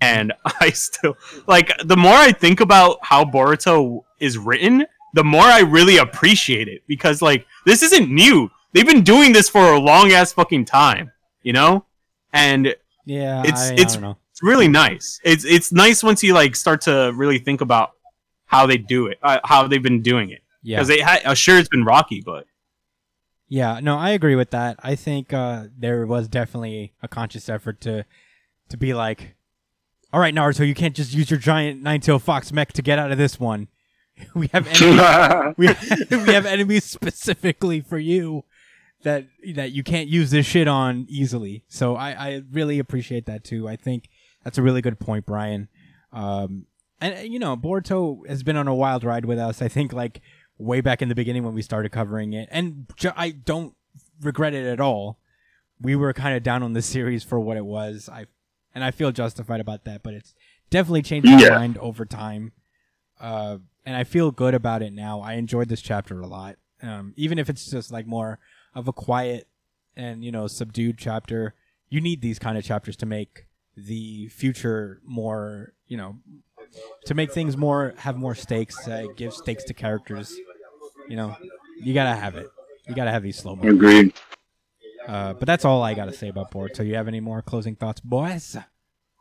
And 0.00 0.32
i 0.60 0.70
still 0.70 1.16
like 1.46 1.72
the 1.84 1.96
more 1.96 2.12
i 2.12 2.30
think 2.30 2.60
about 2.60 2.98
how 3.00 3.24
boruto 3.24 4.02
is 4.20 4.36
written 4.36 4.84
the 5.16 5.24
more 5.24 5.42
I 5.58 5.60
really 5.60 5.96
appreciate 5.96 6.68
it 6.68 6.82
because 6.86 7.20
like 7.20 7.44
this 7.64 7.82
isn't 7.82 8.08
new. 8.10 8.50
They've 8.72 8.86
been 8.86 9.02
doing 9.02 9.32
this 9.32 9.48
for 9.48 9.72
a 9.72 9.78
long 9.80 10.12
ass 10.12 10.32
fucking 10.32 10.66
time, 10.66 11.10
you 11.42 11.52
know? 11.52 11.84
And 12.32 12.74
Yeah. 13.04 13.40
It's- 13.42 13.70
I, 13.70 13.72
it's- 13.74 13.92
I 13.96 14.00
don't 14.00 14.02
know. 14.02 14.16
it's 14.30 14.42
really 14.42 14.68
nice. 14.68 15.18
It's 15.24 15.44
it's 15.44 15.72
nice 15.72 16.02
once 16.04 16.22
you 16.22 16.34
like 16.34 16.54
start 16.54 16.80
to 16.82 17.12
really 17.14 17.38
think 17.38 17.60
about 17.60 17.92
how 18.46 18.66
they 18.66 18.76
do 18.78 19.06
it, 19.08 19.18
uh, 19.22 19.40
how 19.44 19.66
they've 19.66 19.82
been 19.82 20.02
doing 20.02 20.30
it. 20.30 20.42
Yeah. 20.62 20.76
Because 20.76 20.88
they 20.88 21.00
had, 21.00 21.24
uh, 21.24 21.34
sure 21.34 21.58
it's 21.58 21.68
been 21.68 21.84
rocky, 21.84 22.20
but 22.24 22.46
Yeah, 23.48 23.80
no, 23.82 23.96
I 23.96 24.10
agree 24.10 24.34
with 24.36 24.50
that. 24.50 24.78
I 24.82 24.94
think 24.96 25.32
uh, 25.32 25.66
there 25.78 26.04
was 26.06 26.28
definitely 26.28 26.92
a 27.02 27.08
conscious 27.08 27.48
effort 27.48 27.80
to 27.82 28.04
to 28.68 28.76
be 28.76 28.92
like, 28.92 29.36
all 30.12 30.20
right, 30.20 30.34
Naruto, 30.34 30.66
you 30.66 30.74
can't 30.74 30.94
just 30.96 31.14
use 31.14 31.30
your 31.30 31.38
giant 31.38 31.82
nine-tailed 31.82 32.22
fox 32.22 32.52
mech 32.52 32.72
to 32.74 32.82
get 32.82 32.98
out 32.98 33.12
of 33.12 33.18
this 33.18 33.38
one. 33.40 33.68
We 34.34 34.48
have 34.52 34.66
enemies, 34.66 35.54
we, 36.10 36.16
we 36.26 36.32
have 36.32 36.46
enemies 36.46 36.84
specifically 36.84 37.80
for 37.80 37.98
you 37.98 38.44
that 39.02 39.26
that 39.54 39.72
you 39.72 39.82
can't 39.82 40.08
use 40.08 40.30
this 40.30 40.46
shit 40.46 40.68
on 40.68 41.06
easily. 41.08 41.64
So 41.68 41.96
I, 41.96 42.10
I 42.12 42.42
really 42.50 42.78
appreciate 42.78 43.26
that 43.26 43.44
too. 43.44 43.68
I 43.68 43.76
think 43.76 44.08
that's 44.42 44.58
a 44.58 44.62
really 44.62 44.80
good 44.82 44.98
point, 44.98 45.26
Brian. 45.26 45.68
Um, 46.12 46.66
and 47.00 47.28
you 47.30 47.38
know, 47.38 47.56
Boruto 47.56 48.26
has 48.28 48.42
been 48.42 48.56
on 48.56 48.68
a 48.68 48.74
wild 48.74 49.04
ride 49.04 49.24
with 49.26 49.38
us. 49.38 49.60
I 49.60 49.68
think 49.68 49.92
like 49.92 50.20
way 50.58 50.80
back 50.80 51.02
in 51.02 51.08
the 51.10 51.14
beginning 51.14 51.44
when 51.44 51.52
we 51.54 51.60
started 51.62 51.92
covering 51.92 52.32
it, 52.32 52.48
and 52.50 52.86
I 53.16 53.30
don't 53.30 53.74
regret 54.22 54.54
it 54.54 54.66
at 54.66 54.80
all. 54.80 55.18
We 55.80 55.94
were 55.94 56.14
kind 56.14 56.34
of 56.36 56.42
down 56.42 56.62
on 56.62 56.72
the 56.72 56.80
series 56.82 57.22
for 57.22 57.38
what 57.38 57.58
it 57.58 57.66
was. 57.66 58.08
I 58.10 58.26
and 58.74 58.82
I 58.82 58.90
feel 58.92 59.12
justified 59.12 59.60
about 59.60 59.84
that, 59.84 60.02
but 60.02 60.14
it's 60.14 60.34
definitely 60.70 61.02
changed 61.02 61.28
my 61.28 61.38
Yeah. 61.42 61.50
mind 61.50 61.76
over 61.78 62.06
time. 62.06 62.52
Uh, 63.20 63.58
and 63.86 63.96
I 63.96 64.04
feel 64.04 64.32
good 64.32 64.52
about 64.52 64.82
it 64.82 64.92
now. 64.92 65.20
I 65.20 65.34
enjoyed 65.34 65.68
this 65.68 65.80
chapter 65.80 66.20
a 66.20 66.26
lot, 66.26 66.56
um, 66.82 67.14
even 67.16 67.38
if 67.38 67.48
it's 67.48 67.70
just 67.70 67.92
like 67.92 68.06
more 68.06 68.40
of 68.74 68.88
a 68.88 68.92
quiet 68.92 69.46
and 69.96 70.22
you 70.24 70.32
know 70.32 70.48
subdued 70.48 70.98
chapter. 70.98 71.54
You 71.88 72.00
need 72.00 72.20
these 72.20 72.40
kind 72.40 72.58
of 72.58 72.64
chapters 72.64 72.96
to 72.96 73.06
make 73.06 73.46
the 73.76 74.28
future 74.28 75.00
more, 75.04 75.72
you 75.86 75.96
know, 75.96 76.16
to 77.04 77.14
make 77.14 77.32
things 77.32 77.56
more 77.56 77.94
have 77.98 78.16
more 78.16 78.34
stakes. 78.34 78.86
Uh, 78.88 79.06
give 79.16 79.32
stakes 79.32 79.62
to 79.64 79.74
characters. 79.74 80.36
You 81.08 81.16
know, 81.16 81.36
you 81.80 81.94
gotta 81.94 82.18
have 82.18 82.34
it. 82.34 82.48
You 82.88 82.94
gotta 82.94 83.12
have 83.12 83.22
these 83.22 83.38
slow 83.38 83.54
mo. 83.54 83.68
Agreed. 83.68 84.12
Uh, 85.06 85.34
but 85.34 85.46
that's 85.46 85.64
all 85.64 85.82
I 85.84 85.94
gotta 85.94 86.12
say 86.12 86.28
about 86.28 86.50
Boruto. 86.50 86.84
You 86.84 86.96
have 86.96 87.06
any 87.06 87.20
more 87.20 87.40
closing 87.40 87.76
thoughts, 87.76 88.00
boys? 88.00 88.56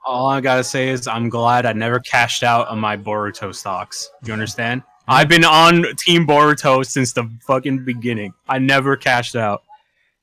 All 0.06 0.28
I 0.28 0.42
gotta 0.42 0.64
say 0.64 0.90
is 0.90 1.08
I'm 1.08 1.30
glad 1.30 1.66
I 1.66 1.74
never 1.74 2.00
cashed 2.00 2.44
out 2.44 2.68
on 2.68 2.80
my 2.80 2.96
Boruto 2.98 3.54
stocks. 3.54 4.10
You 4.24 4.34
understand? 4.34 4.84
I've 5.08 5.28
been 5.30 5.46
on 5.46 5.86
Team 5.98 6.26
Boruto 6.26 6.86
since 6.86 7.14
the 7.14 7.30
fucking 7.46 7.86
beginning. 7.86 8.34
I 8.48 8.58
never 8.60 8.96
cashed 8.96 9.36
out, 9.36 9.64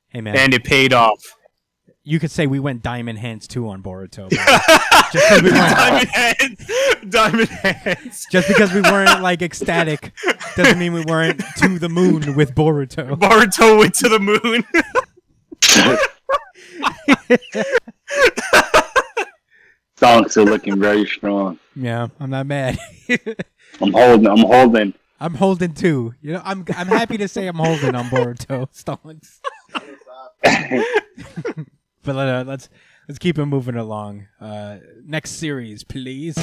Hey 0.08 0.20
man, 0.20 0.36
and 0.36 0.54
it 0.54 0.64
paid 0.64 0.92
off. 0.92 1.18
you 2.04 2.18
could 2.18 2.30
say 2.32 2.46
we 2.48 2.58
went 2.58 2.82
diamond 2.82 3.18
hands 3.18 3.46
too 3.46 3.68
on 3.68 3.82
Boruto. 3.82 4.28
but 4.30 5.10
just 5.12 5.42
we 5.42 5.50
weren't 5.50 5.76
Diamond 5.76 6.08
hands, 6.08 6.66
diamond 7.10 7.48
hands. 7.48 8.26
just 8.30 8.48
because 8.48 8.72
we 8.72 8.80
weren't 8.82 9.20
like 9.22 9.40
ecstatic 9.42 10.12
doesn't 10.56 10.78
mean 10.78 10.92
we 10.92 11.04
weren't 11.04 11.40
to 11.58 11.78
the 11.78 11.88
moon 11.88 12.34
with 12.34 12.54
Boruto. 12.54 13.10
Boruto 13.18 13.78
went 13.78 13.94
to 13.94 14.08
the 14.08 14.18
moon. 14.18 14.64
Stonks 20.02 20.36
are 20.36 20.44
looking 20.44 20.80
very 20.80 21.06
strong. 21.06 21.60
Yeah, 21.76 22.08
I'm 22.18 22.30
not 22.30 22.46
mad. 22.46 22.76
I'm 23.80 23.92
holding. 23.92 24.26
I'm 24.26 24.38
holding. 24.38 24.94
I'm 25.20 25.34
holding 25.34 25.74
too. 25.74 26.14
You 26.20 26.32
know, 26.32 26.42
I'm 26.44 26.64
I'm 26.76 26.88
happy 26.88 27.18
to 27.18 27.28
say 27.28 27.46
I'm 27.46 27.54
holding 27.56 27.94
on 27.94 28.06
Boruto 28.06 28.66
Stonks. 28.74 29.38
but 32.02 32.16
uh, 32.16 32.42
let's 32.44 32.68
let's 33.08 33.20
keep 33.20 33.38
it 33.38 33.46
moving 33.46 33.76
along. 33.76 34.26
Uh, 34.40 34.78
next 35.04 35.32
series, 35.32 35.84
please. 35.84 36.34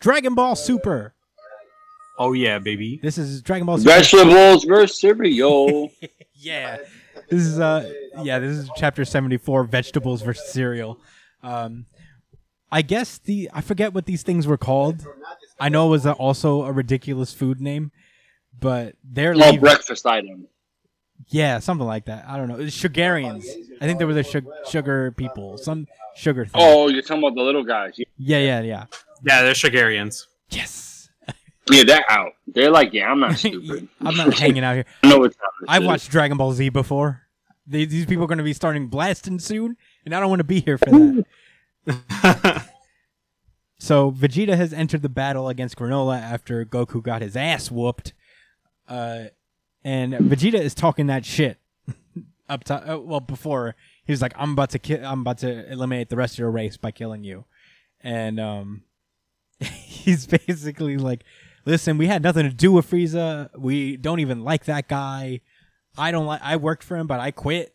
Dragon 0.00 0.34
Ball 0.34 0.56
Super. 0.56 1.14
oh 2.18 2.32
yeah, 2.32 2.58
baby. 2.58 2.98
This 3.00 3.16
is 3.16 3.42
Dragon 3.42 3.66
Ball 3.66 3.78
Super. 3.78 3.90
Vegetables 3.90 4.64
versus 4.64 5.00
cereal. 5.00 5.92
yeah. 6.34 6.78
This 7.28 7.42
is 7.42 7.58
uh 7.60 7.92
yeah, 8.22 8.38
this 8.38 8.56
is 8.56 8.70
chapter 8.76 9.04
74 9.04 9.64
vegetables 9.64 10.22
versus 10.22 10.48
cereal. 10.52 11.00
Um 11.42 11.86
I 12.70 12.82
guess 12.82 13.18
the 13.18 13.50
I 13.52 13.60
forget 13.60 13.94
what 13.94 14.06
these 14.06 14.22
things 14.22 14.46
were 14.46 14.56
called. 14.58 15.06
I 15.58 15.68
know 15.68 15.86
it 15.86 15.90
was 15.90 16.06
a, 16.06 16.12
also 16.12 16.62
a 16.64 16.72
ridiculous 16.72 17.32
food 17.32 17.60
name, 17.60 17.90
but 18.58 18.94
they're 19.04 19.34
No 19.34 19.46
leaving- 19.46 19.60
breakfast 19.60 20.04
item. 20.06 20.48
Yeah, 21.28 21.60
something 21.60 21.86
like 21.86 22.04
that. 22.06 22.26
I 22.28 22.36
don't 22.36 22.46
know. 22.48 22.56
It's 22.60 22.76
Sugarians. 22.76 23.44
I 23.80 23.86
think 23.86 23.98
they 23.98 24.04
were 24.04 24.12
the 24.14 24.22
sug- 24.22 24.46
sugar 24.68 25.12
people. 25.12 25.56
Some 25.56 25.86
sugar 26.14 26.44
thing. 26.44 26.52
Oh, 26.62 26.88
you're 26.88 27.00
talking 27.02 27.22
about 27.24 27.34
the 27.34 27.42
little 27.42 27.64
guys. 27.64 27.94
Yeah, 28.18 28.38
yeah, 28.38 28.60
yeah. 28.60 28.84
Yeah, 29.24 29.42
they're 29.42 29.54
Shigarians. 29.54 30.26
Yes. 30.50 30.95
Yeah, 31.70 31.82
they're 31.84 32.10
out. 32.10 32.32
They're 32.46 32.70
like, 32.70 32.92
yeah, 32.92 33.10
I'm 33.10 33.20
not 33.20 33.36
stupid. 33.38 33.88
I'm 34.00 34.16
not 34.16 34.34
hanging 34.38 34.64
out 34.64 34.74
here. 34.74 34.84
I 35.02 35.08
know 35.08 35.18
what 35.18 35.32
time 35.32 35.50
I've 35.68 35.82
is. 35.82 35.88
watched 35.88 36.10
Dragon 36.10 36.36
Ball 36.36 36.52
Z 36.52 36.68
before. 36.70 37.22
These, 37.66 37.88
these 37.88 38.06
people 38.06 38.24
are 38.24 38.28
going 38.28 38.38
to 38.38 38.44
be 38.44 38.52
starting 38.52 38.86
blasting 38.86 39.40
soon, 39.40 39.76
and 40.04 40.14
I 40.14 40.20
don't 40.20 40.28
want 40.28 40.40
to 40.40 40.44
be 40.44 40.60
here 40.60 40.78
for 40.78 41.24
that. 41.86 42.68
so 43.78 44.12
Vegeta 44.12 44.56
has 44.56 44.72
entered 44.72 45.02
the 45.02 45.08
battle 45.08 45.48
against 45.48 45.76
Granola 45.76 46.20
after 46.20 46.64
Goku 46.64 47.02
got 47.02 47.22
his 47.22 47.36
ass 47.36 47.70
whooped, 47.70 48.12
uh, 48.88 49.24
and 49.82 50.12
Vegeta 50.14 50.60
is 50.60 50.74
talking 50.74 51.08
that 51.08 51.24
shit 51.24 51.58
up 52.48 52.62
to 52.64 52.94
uh, 52.94 52.98
well 52.98 53.18
before 53.18 53.74
he 54.04 54.12
was 54.12 54.22
like 54.22 54.32
I'm 54.36 54.52
about 54.52 54.70
to 54.70 54.78
ki- 54.78 55.00
I'm 55.00 55.22
about 55.22 55.38
to 55.38 55.68
eliminate 55.70 56.08
the 56.08 56.16
rest 56.16 56.34
of 56.34 56.38
your 56.38 56.50
race 56.52 56.76
by 56.76 56.92
killing 56.92 57.24
you, 57.24 57.46
and 58.00 58.38
um, 58.38 58.82
he's 59.60 60.26
basically 60.26 60.96
like, 60.96 61.24
listen, 61.66 61.98
we 61.98 62.06
had 62.06 62.22
nothing 62.22 62.44
to 62.44 62.54
do 62.54 62.72
with 62.72 62.90
Frieza. 62.90 63.50
We 63.58 63.96
don't 63.98 64.20
even 64.20 64.42
like 64.42 64.64
that 64.64 64.88
guy. 64.88 65.40
I 65.98 66.10
don't 66.10 66.26
like. 66.26 66.40
I 66.42 66.56
worked 66.56 66.84
for 66.84 66.96
him, 66.96 67.06
but 67.06 67.20
I 67.20 67.30
quit. 67.32 67.74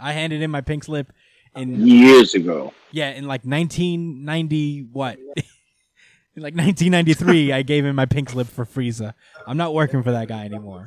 I 0.00 0.12
handed 0.12 0.42
in 0.42 0.50
my 0.50 0.60
pink 0.60 0.84
slip, 0.84 1.12
and 1.54 1.76
Years 1.88 2.34
ago. 2.34 2.72
yeah, 2.92 3.10
in 3.10 3.24
like 3.24 3.44
1990, 3.44 4.88
what? 4.92 5.18
in 5.36 6.42
like 6.42 6.54
1993, 6.54 7.52
I 7.52 7.62
gave 7.62 7.84
him 7.84 7.96
my 7.96 8.06
pink 8.06 8.30
slip 8.30 8.48
for 8.48 8.64
Frieza. 8.64 9.14
I'm 9.46 9.56
not 9.56 9.74
working 9.74 10.02
for 10.02 10.12
that 10.12 10.28
guy 10.28 10.44
anymore. 10.44 10.86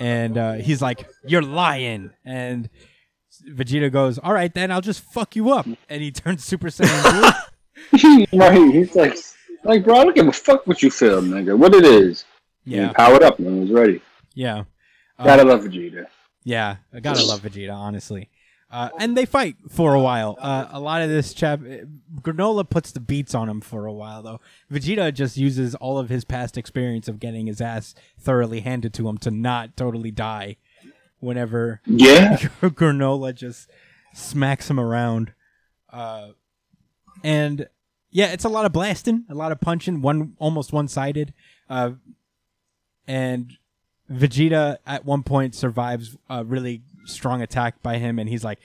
And 0.00 0.36
uh, 0.38 0.52
he's 0.54 0.82
like, 0.82 1.08
"You're 1.24 1.42
lying." 1.42 2.10
And 2.24 2.68
Vegeta 3.48 3.90
goes, 3.90 4.18
"All 4.18 4.32
right, 4.32 4.52
then 4.52 4.70
I'll 4.70 4.80
just 4.80 5.00
fuck 5.00 5.36
you 5.36 5.50
up." 5.50 5.66
And 5.88 6.02
he 6.02 6.10
turns 6.10 6.44
Super 6.44 6.68
Saiyan 6.68 7.40
blue. 7.92 8.26
right. 8.38 8.74
He's 8.74 8.94
like, 8.94 9.16
like, 9.68 9.84
bro, 9.84 9.96
I 9.98 10.04
don't 10.04 10.16
give 10.16 10.26
a 10.26 10.32
fuck 10.32 10.66
what 10.66 10.82
you 10.82 10.90
feel, 10.90 11.22
nigga. 11.22 11.56
What 11.56 11.74
it 11.74 11.84
is. 11.84 12.24
Yeah, 12.64 12.92
powered 12.92 13.22
up 13.22 13.38
and 13.38 13.60
was 13.60 13.70
ready. 13.70 14.02
yeah, 14.34 14.64
Gotta 15.22 15.44
love 15.44 15.62
Vegeta. 15.62 16.06
yeah. 16.44 16.76
I 16.92 17.00
gotta 17.00 17.24
love 17.24 17.40
Vegeta, 17.42 17.72
honestly. 17.74 18.28
Uh, 18.70 18.90
and 18.98 19.16
they 19.16 19.24
fight 19.24 19.56
for 19.70 19.94
a 19.94 20.00
while. 20.00 20.36
Uh, 20.38 20.66
a 20.70 20.78
lot 20.78 21.00
of 21.00 21.08
this 21.08 21.32
chap, 21.32 21.60
Granola 22.20 22.68
puts 22.68 22.92
the 22.92 23.00
beats 23.00 23.34
on 23.34 23.48
him 23.48 23.62
for 23.62 23.86
a 23.86 23.92
while, 23.94 24.22
though. 24.22 24.40
Vegeta 24.70 25.14
just 25.14 25.38
uses 25.38 25.74
all 25.76 25.98
of 25.98 26.10
his 26.10 26.26
past 26.26 26.58
experience 26.58 27.08
of 27.08 27.18
getting 27.18 27.46
his 27.46 27.62
ass 27.62 27.94
thoroughly 28.20 28.60
handed 28.60 28.92
to 28.94 29.08
him 29.08 29.16
to 29.18 29.30
not 29.30 29.74
totally 29.76 30.10
die. 30.10 30.56
Whenever 31.20 31.80
Yeah. 31.86 32.36
Granola 32.62 33.34
just 33.34 33.70
smacks 34.12 34.68
him 34.68 34.78
around, 34.78 35.32
uh, 35.90 36.28
and 37.24 37.68
yeah, 38.10 38.26
it's 38.26 38.44
a 38.44 38.48
lot 38.48 38.64
of 38.64 38.72
blasting, 38.72 39.24
a 39.28 39.34
lot 39.34 39.52
of 39.52 39.60
punching, 39.60 40.00
one 40.00 40.34
almost 40.38 40.72
one 40.72 40.88
sided, 40.88 41.34
uh, 41.68 41.92
and 43.06 43.52
Vegeta 44.10 44.78
at 44.86 45.04
one 45.04 45.22
point 45.22 45.54
survives 45.54 46.16
a 46.30 46.44
really 46.44 46.82
strong 47.04 47.42
attack 47.42 47.82
by 47.82 47.98
him, 47.98 48.18
and 48.18 48.28
he's 48.28 48.44
like, 48.44 48.58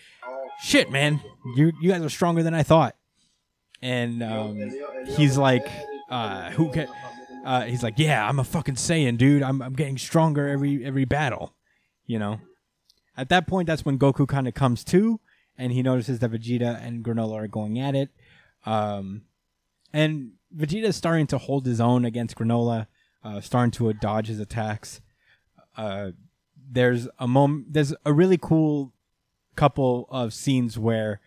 "Shit, 0.61 0.91
man, 0.91 1.21
you 1.55 1.71
you 1.81 1.91
guys 1.91 2.01
are 2.01 2.09
stronger 2.09 2.43
than 2.43 2.53
I 2.53 2.63
thought." 2.63 2.95
And 3.81 4.23
um, 4.23 4.71
he's 5.17 5.37
like, 5.37 5.67
uh, 6.09 6.51
"Who 6.51 6.71
can?" 6.71 6.87
Uh, 7.45 7.63
he's 7.63 7.83
like, 7.83 7.95
"Yeah, 7.97 8.27
I'm 8.27 8.39
a 8.39 8.43
fucking 8.45 8.75
Saiyan, 8.75 9.17
dude. 9.17 9.43
I'm 9.43 9.61
I'm 9.61 9.73
getting 9.73 9.97
stronger 9.97 10.47
every 10.47 10.85
every 10.85 11.05
battle." 11.05 11.53
You 12.05 12.19
know. 12.19 12.39
At 13.15 13.29
that 13.29 13.45
point, 13.45 13.67
that's 13.67 13.85
when 13.85 13.99
Goku 13.99 14.27
kind 14.27 14.47
of 14.47 14.55
comes 14.55 14.83
to, 14.85 15.19
and 15.55 15.71
he 15.71 15.83
notices 15.83 16.17
that 16.19 16.31
Vegeta 16.31 16.83
and 16.83 17.03
Granola 17.05 17.43
are 17.43 17.47
going 17.47 17.79
at 17.79 17.93
it. 17.93 18.09
Um, 18.65 19.21
and 19.93 20.31
Vegeta 20.55 20.85
is 20.85 20.95
starting 20.95 21.27
to 21.27 21.37
hold 21.37 21.65
his 21.65 21.79
own 21.79 22.03
against 22.05 22.35
Granola, 22.35 22.87
uh, 23.23 23.41
starting 23.41 23.71
to 23.71 23.93
dodge 23.93 24.27
his 24.27 24.39
attacks. 24.39 25.01
Uh, 25.77 26.11
there's 26.71 27.07
a 27.19 27.27
moment. 27.27 27.73
There's 27.73 27.93
a 28.05 28.11
really 28.13 28.37
cool 28.37 28.91
couple 29.55 30.07
of 30.09 30.33
scenes 30.33 30.77
where 30.79 31.19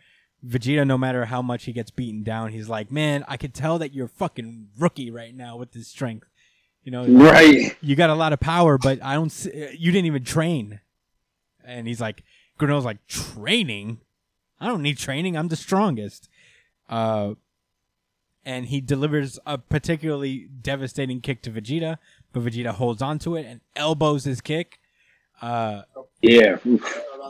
Vegeta, 0.47 0.87
no 0.87 0.99
matter 0.99 1.25
how 1.27 1.43
much 1.43 1.65
he 1.65 1.73
gets 1.73 1.91
beaten 1.91 2.23
down, 2.23 2.53
he's 2.53 2.69
like, 2.69 2.91
"Man, 2.91 3.25
I 3.29 3.37
could 3.37 3.55
tell 3.55 3.79
that 3.79 3.93
you're 3.95 4.09
fucking 4.09 4.69
rookie 4.79 5.11
right 5.11 5.35
now 5.35 5.57
with 5.57 5.73
this 5.73 5.89
strength. 5.89 6.27
You 6.85 6.93
know, 6.93 7.07
Right. 7.07 7.77
you 7.81 7.97
got 7.97 8.11
a 8.11 8.15
lot 8.15 8.33
of 8.33 8.39
power, 8.41 8.79
but 8.79 9.03
I 9.03 9.15
don't. 9.15 9.31
See, 9.31 9.51
you 9.79 9.91
didn't 9.93 10.07
even 10.07 10.25
train." 10.25 10.81
And 11.65 11.89
he's 11.89 12.01
like, 12.01 12.23
Granola's 12.61 12.85
like, 12.85 13.05
"Training? 13.09 13.99
I 14.61 14.67
don't 14.69 14.83
need 14.83 14.99
training. 14.99 15.37
I'm 15.37 15.49
the 15.49 15.57
strongest." 15.57 16.29
Uh, 16.89 17.35
and 18.47 18.67
he 18.67 18.81
delivers 18.81 19.39
a 19.45 19.59
particularly 19.59 20.49
devastating 20.63 21.21
kick 21.21 21.43
to 21.43 21.51
Vegeta, 21.51 21.99
but 22.33 22.45
Vegeta 22.45 22.71
holds 22.71 23.03
on 23.03 23.19
to 23.19 23.37
it 23.37 23.45
and 23.45 23.61
elbows 23.75 24.25
his 24.25 24.41
kick. 24.41 24.79
Uh, 25.43 25.83
Yeah. 26.23 26.57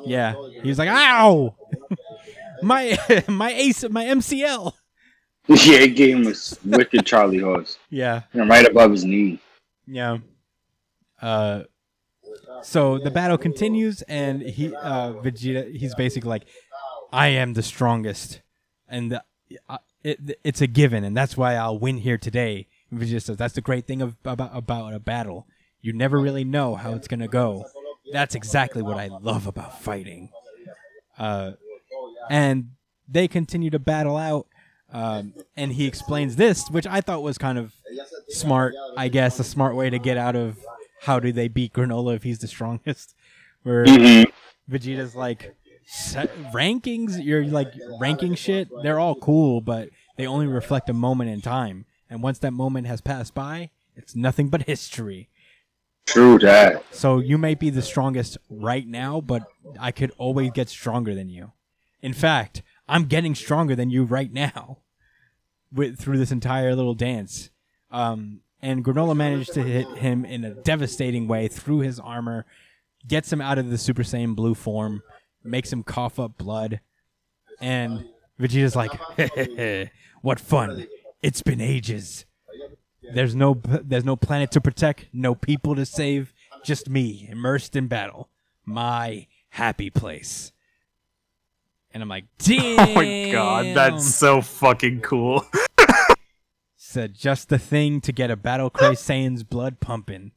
Yeah, 0.04 0.34
he's 0.62 0.78
like, 0.78 0.90
"Ow, 0.90 1.56
my 2.62 2.96
my 3.28 3.50
ace, 3.52 3.88
my 3.88 4.04
MCL." 4.04 4.72
Yeah, 5.48 5.78
it 5.78 5.90
gave 5.94 6.16
him 6.16 6.26
a 6.26 6.76
wicked 6.76 7.06
Charlie 7.06 7.38
horse. 7.38 7.78
Yeah, 7.88 8.22
And 8.32 8.48
right 8.50 8.66
above 8.68 8.90
his 8.90 9.04
knee. 9.04 9.38
yeah. 9.86 10.18
Uh, 11.22 11.62
so 12.62 12.98
the 12.98 13.10
battle 13.12 13.38
continues, 13.38 14.02
and 14.02 14.42
he, 14.42 14.74
uh, 14.74 15.12
Vegeta, 15.14 15.72
he's 15.74 15.94
basically 15.94 16.28
like, 16.30 16.46
"I 17.12 17.28
am 17.28 17.52
the 17.54 17.62
strongest," 17.62 18.42
and 18.88 19.12
the, 19.12 19.22
uh, 19.68 19.78
it, 20.06 20.38
it's 20.44 20.60
a 20.60 20.66
given, 20.66 21.04
and 21.04 21.16
that's 21.16 21.36
why 21.36 21.54
I'll 21.54 21.78
win 21.78 21.98
here 21.98 22.18
today. 22.18 22.66
Vegeta 22.92 23.36
"That's 23.36 23.54
the 23.54 23.60
great 23.60 23.86
thing 23.86 24.00
of, 24.02 24.16
about 24.24 24.50
about 24.54 24.94
a 24.94 24.98
battle. 25.00 25.46
You 25.80 25.92
never 25.92 26.18
really 26.20 26.44
know 26.44 26.76
how 26.76 26.92
it's 26.94 27.08
gonna 27.08 27.28
go. 27.28 27.64
That's 28.12 28.34
exactly 28.34 28.82
what 28.82 28.96
I 28.98 29.08
love 29.08 29.46
about 29.46 29.80
fighting." 29.82 30.30
Uh, 31.18 31.52
and 32.30 32.70
they 33.08 33.28
continue 33.28 33.70
to 33.70 33.78
battle 33.78 34.16
out. 34.16 34.46
Um, 34.92 35.34
and 35.56 35.72
he 35.72 35.86
explains 35.86 36.36
this, 36.36 36.68
which 36.70 36.86
I 36.86 37.00
thought 37.00 37.22
was 37.22 37.38
kind 37.38 37.58
of 37.58 37.74
smart, 38.28 38.74
I 38.96 39.08
guess, 39.08 39.40
a 39.40 39.44
smart 39.44 39.74
way 39.74 39.90
to 39.90 39.98
get 39.98 40.16
out 40.16 40.36
of 40.36 40.58
how 41.00 41.18
do 41.18 41.32
they 41.32 41.48
beat 41.48 41.72
Granola 41.72 42.14
if 42.14 42.22
he's 42.22 42.38
the 42.38 42.46
strongest. 42.46 43.14
Where 43.64 43.84
Mhm. 43.84 44.26
Vegeta's 44.70 45.16
like, 45.16 45.56
"Se- 45.86 46.28
rankings, 46.52 47.22
you're 47.22 47.46
like 47.46 47.72
ranking 48.00 48.34
shit, 48.34 48.68
they're 48.82 48.98
all 48.98 49.14
cool, 49.14 49.60
but 49.60 49.88
they 50.16 50.26
only 50.26 50.46
reflect 50.46 50.90
a 50.90 50.92
moment 50.92 51.30
in 51.30 51.40
time. 51.40 51.86
And 52.10 52.22
once 52.22 52.38
that 52.40 52.52
moment 52.52 52.86
has 52.86 53.00
passed 53.00 53.34
by, 53.34 53.70
it's 53.96 54.14
nothing 54.14 54.48
but 54.48 54.62
history. 54.62 55.28
True 56.04 56.38
that. 56.38 56.84
So 56.92 57.18
you 57.18 57.36
may 57.36 57.54
be 57.54 57.70
the 57.70 57.82
strongest 57.82 58.38
right 58.48 58.86
now, 58.86 59.20
but 59.20 59.42
I 59.78 59.90
could 59.90 60.12
always 60.18 60.52
get 60.52 60.68
stronger 60.68 61.14
than 61.14 61.28
you. 61.28 61.52
In 62.00 62.12
fact, 62.12 62.62
I'm 62.88 63.06
getting 63.06 63.34
stronger 63.34 63.74
than 63.74 63.90
you 63.90 64.04
right 64.04 64.32
now 64.32 64.78
with 65.72 65.98
through 65.98 66.18
this 66.18 66.30
entire 66.30 66.76
little 66.76 66.94
dance. 66.94 67.50
Um, 67.90 68.40
and 68.62 68.84
Granola 68.84 69.16
managed 69.16 69.52
to 69.54 69.62
hit 69.62 69.88
him 69.98 70.24
in 70.24 70.44
a 70.44 70.54
devastating 70.54 71.26
way 71.26 71.48
through 71.48 71.80
his 71.80 71.98
armor, 71.98 72.46
gets 73.06 73.32
him 73.32 73.40
out 73.40 73.58
of 73.58 73.70
the 73.70 73.78
Super 73.78 74.02
Saiyan 74.02 74.36
blue 74.36 74.54
form, 74.54 75.02
makes 75.48 75.72
him 75.72 75.82
cough 75.82 76.18
up 76.18 76.36
blood, 76.38 76.80
and 77.60 78.06
Vegeta's 78.40 78.76
like, 78.76 78.92
"What 80.22 80.40
fun! 80.40 80.86
It's 81.22 81.42
been 81.42 81.60
ages." 81.60 82.24
There's 83.12 83.34
no 83.34 83.60
there's 83.64 84.04
no 84.04 84.16
planet 84.16 84.50
to 84.52 84.60
protect, 84.60 85.06
no 85.12 85.34
people 85.34 85.74
to 85.76 85.86
save, 85.86 86.32
just 86.64 86.88
me 86.88 87.28
immersed 87.30 87.76
in 87.76 87.86
battle. 87.86 88.28
My 88.64 89.26
happy 89.50 89.90
place. 89.90 90.52
And 91.92 92.02
I'm 92.02 92.08
like, 92.08 92.24
damn. 92.38 92.78
Oh 92.78 92.94
my 92.94 93.30
god, 93.32 93.76
that's 93.76 94.14
so 94.14 94.42
fucking 94.42 95.00
cool. 95.00 95.46
said 96.76 97.14
just 97.14 97.48
the 97.48 97.58
thing 97.58 98.00
to 98.00 98.12
get 98.12 98.30
a 98.30 98.36
battle 98.36 98.70
cry 98.70 98.90
Saiyan's 98.90 99.42
blood 99.42 99.80
pumping. 99.80 100.32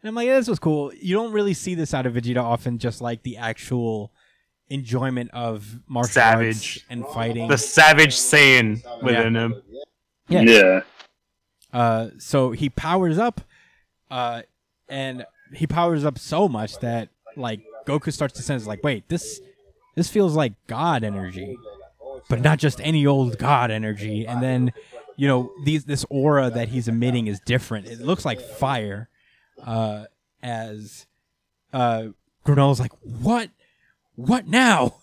And 0.00 0.08
I'm 0.08 0.14
like, 0.14 0.28
this 0.28 0.48
was 0.48 0.58
cool. 0.58 0.92
You 0.94 1.14
don't 1.14 1.32
really 1.32 1.54
see 1.54 1.74
this 1.74 1.92
out 1.92 2.06
of 2.06 2.14
Vegeta 2.14 2.42
often, 2.42 2.78
just 2.78 3.00
like 3.00 3.22
the 3.22 3.36
actual 3.36 4.12
enjoyment 4.70 5.30
of 5.32 5.78
martial 5.86 6.12
Savage. 6.12 6.76
arts 6.76 6.84
and 6.90 7.06
fighting. 7.06 7.48
the 7.48 7.58
savage 7.58 8.14
Saiyan 8.14 8.82
within 9.02 9.34
him. 9.34 9.62
Yeah. 10.28 10.42
Yeah. 10.42 10.80
Uh, 11.72 12.08
so 12.18 12.50
he 12.52 12.68
powers 12.68 13.18
up, 13.18 13.40
uh, 14.10 14.42
and 14.88 15.26
he 15.54 15.66
powers 15.66 16.04
up 16.04 16.18
so 16.18 16.48
much 16.48 16.78
that 16.80 17.08
like 17.36 17.60
Goku 17.86 18.12
starts 18.12 18.34
to 18.34 18.42
sense 18.42 18.66
like, 18.66 18.82
wait, 18.82 19.08
this 19.08 19.40
this 19.94 20.08
feels 20.08 20.34
like 20.34 20.52
God 20.66 21.02
energy, 21.04 21.56
but 22.28 22.40
not 22.40 22.58
just 22.58 22.80
any 22.82 23.06
old 23.06 23.38
God 23.38 23.70
energy. 23.70 24.26
And 24.26 24.42
then, 24.42 24.72
you 25.16 25.26
know, 25.28 25.52
these 25.64 25.84
this 25.84 26.04
aura 26.08 26.50
that 26.50 26.68
he's 26.68 26.88
emitting 26.88 27.26
is 27.26 27.40
different. 27.40 27.86
It 27.86 28.00
looks 28.00 28.24
like 28.24 28.40
fire. 28.40 29.08
Uh, 29.64 30.04
as 30.40 31.06
uh, 31.72 32.08
Granola's 32.46 32.78
like, 32.78 32.92
what, 33.02 33.50
what 34.18 34.46
now? 34.48 34.96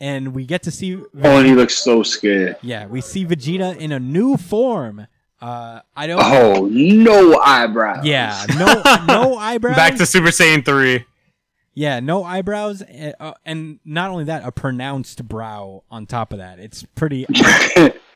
And 0.00 0.34
we 0.34 0.44
get 0.46 0.62
to 0.64 0.70
see 0.70 0.96
Oh, 0.96 1.06
and 1.38 1.46
he 1.46 1.54
looks 1.54 1.78
so 1.78 2.02
scared. 2.02 2.56
yeah, 2.62 2.86
we 2.86 3.00
see 3.00 3.24
Vegeta 3.24 3.76
in 3.76 3.92
a 3.92 4.00
new 4.00 4.36
form. 4.36 5.06
Uh, 5.40 5.80
I 5.96 6.06
don't. 6.06 6.20
Oh, 6.22 6.66
no 6.70 7.38
eyebrows. 7.40 8.04
Yeah, 8.04 8.44
no, 8.58 8.82
no 9.06 9.36
eyebrows. 9.38 9.76
Back 9.76 9.96
to 9.96 10.06
Super 10.06 10.28
Saiyan 10.28 10.64
3. 10.64 11.04
yeah, 11.74 12.00
no 12.00 12.22
eyebrows, 12.24 12.82
uh, 12.82 13.12
uh, 13.18 13.32
and 13.44 13.78
not 13.84 14.10
only 14.10 14.24
that, 14.24 14.44
a 14.44 14.52
pronounced 14.52 15.26
brow 15.26 15.82
on 15.90 16.06
top 16.06 16.32
of 16.32 16.38
that. 16.38 16.58
It's 16.60 16.84
pretty. 16.94 17.26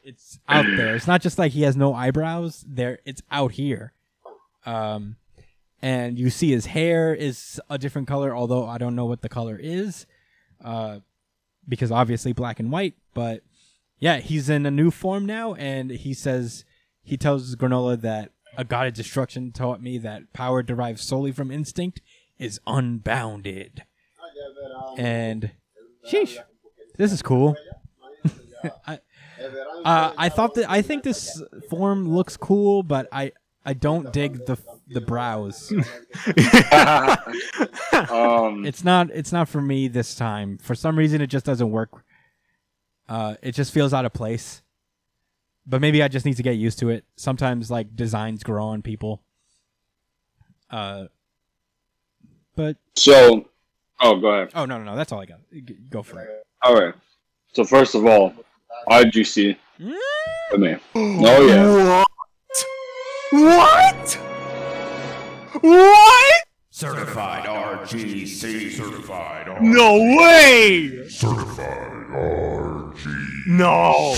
it's 0.04 0.38
out 0.48 0.66
there. 0.76 0.94
It's 0.96 1.06
not 1.08 1.20
just 1.22 1.38
like 1.38 1.52
he 1.52 1.62
has 1.62 1.76
no 1.76 1.94
eyebrows. 1.94 2.64
There, 2.68 2.98
it's 3.04 3.22
out 3.30 3.52
here. 3.52 3.92
Um, 4.64 5.16
and 5.82 6.18
you 6.18 6.30
see 6.30 6.50
his 6.50 6.66
hair 6.66 7.14
is 7.14 7.60
a 7.70 7.78
different 7.78 8.08
color, 8.08 8.34
although 8.36 8.66
I 8.66 8.78
don't 8.78 8.94
know 8.96 9.06
what 9.06 9.22
the 9.22 9.28
color 9.28 9.58
is. 9.60 10.06
Uh, 10.65 11.01
because 11.69 11.91
obviously 11.91 12.33
black 12.33 12.61
and 12.61 12.70
white. 12.70 12.95
But 13.15 13.43
yeah, 13.99 14.19
he's 14.19 14.49
in 14.49 14.66
a 14.66 14.70
new 14.70 14.91
form 14.91 15.27
now, 15.27 15.55
and 15.55 15.91
he 15.91 16.15
says 16.15 16.65
he 17.03 17.16
tells 17.16 17.55
Granola 17.57 18.01
that 18.01 18.33
a 18.57 18.65
god 18.65 18.87
of 18.87 18.95
destruction 18.95 19.53
taught 19.53 19.83
me 19.83 19.99
that 19.99 20.33
power 20.33 20.62
derived 20.62 20.99
solely 20.99 21.33
from 21.33 21.51
instinct 21.51 22.01
is 22.39 22.61
unbounded. 22.66 23.85
And 24.97 25.53
sheesh, 26.07 26.39
this 26.97 27.12
is 27.12 27.23
cool. 27.23 27.57
I, 28.87 28.99
uh, 29.85 30.12
I 30.16 30.28
thought 30.28 30.55
that 30.55 30.70
I 30.70 30.83
think 30.83 31.03
this 31.03 31.43
form 31.70 32.09
looks 32.09 32.37
cool, 32.37 32.83
but 32.83 33.09
I 33.12 33.33
I 33.65 33.74
don't 33.74 34.12
dig 34.12 34.47
the 34.47 34.57
the 34.88 35.00
brows. 35.00 35.72
um, 38.10 38.64
It's 38.64 38.84
not 38.84 39.10
it's 39.10 39.32
not 39.32 39.48
for 39.48 39.60
me 39.60 39.88
this 39.88 40.14
time. 40.14 40.58
For 40.58 40.74
some 40.74 40.96
reason, 40.96 41.20
it 41.20 41.26
just 41.28 41.44
doesn't 41.46 41.70
work. 41.70 42.04
Uh, 43.08 43.36
it 43.42 43.52
just 43.52 43.72
feels 43.72 43.92
out 43.94 44.04
of 44.04 44.12
place. 44.12 44.62
But 45.66 45.80
maybe 45.80 46.02
I 46.02 46.08
just 46.08 46.24
need 46.24 46.36
to 46.36 46.42
get 46.42 46.52
used 46.52 46.78
to 46.80 46.90
it. 46.90 47.04
Sometimes 47.16 47.70
like 47.70 47.96
designs 47.96 48.44
grow 48.44 48.66
on 48.66 48.82
people. 48.82 49.22
Uh, 50.70 51.06
but 52.54 52.76
so, 52.94 53.48
oh, 54.00 54.16
go 54.20 54.28
ahead. 54.28 54.50
oh 54.54 54.64
no 54.64 54.78
no 54.78 54.84
no, 54.84 54.96
that's 54.96 55.12
all 55.12 55.20
I 55.20 55.26
got. 55.26 55.40
Go 55.90 56.02
for 56.02 56.20
it. 56.20 56.28
All 56.62 56.74
right. 56.74 56.94
So 57.52 57.64
first 57.64 57.94
of 57.94 58.06
all, 58.06 58.32
RGC. 58.88 59.56
Come 60.50 60.62
here. 60.62 60.80
Oh 60.94 61.46
yeah. 61.46 62.04
What? 63.32 63.38
What? 63.42 64.35
Certified 66.70 67.45
RGC. 67.45 68.70
Certified 68.73 69.47
RGC. 69.47 69.61
No 69.62 69.99
way! 70.19 71.09
Certified 71.09 72.07
RGC. 72.11 73.47
No. 73.47 74.15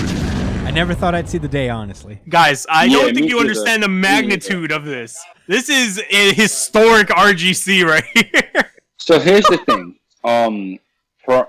I 0.67 0.71
never 0.71 0.93
thought 0.95 1.15
I'd 1.15 1.29
see 1.29 1.39
the 1.39 1.49
day, 1.49 1.69
honestly. 1.69 2.21
Guys, 2.29 2.67
I 2.69 2.85
Yeah, 2.85 2.97
don't 2.99 3.15
think 3.15 3.29
you 3.31 3.37
neither. 3.37 3.41
understand 3.51 3.83
the 3.83 3.89
magnitude 3.89 4.73
of 4.73 4.85
this. 4.85 5.19
This 5.47 5.69
is 5.69 6.03
a 6.11 6.35
historic 6.35 7.09
RGC 7.09 7.85
right 7.87 8.05
here. 8.15 8.71
So 8.99 9.19
here's 9.19 9.45
the 9.47 9.59
thing. 9.59 9.97
Um, 10.25 10.79
for 11.25 11.49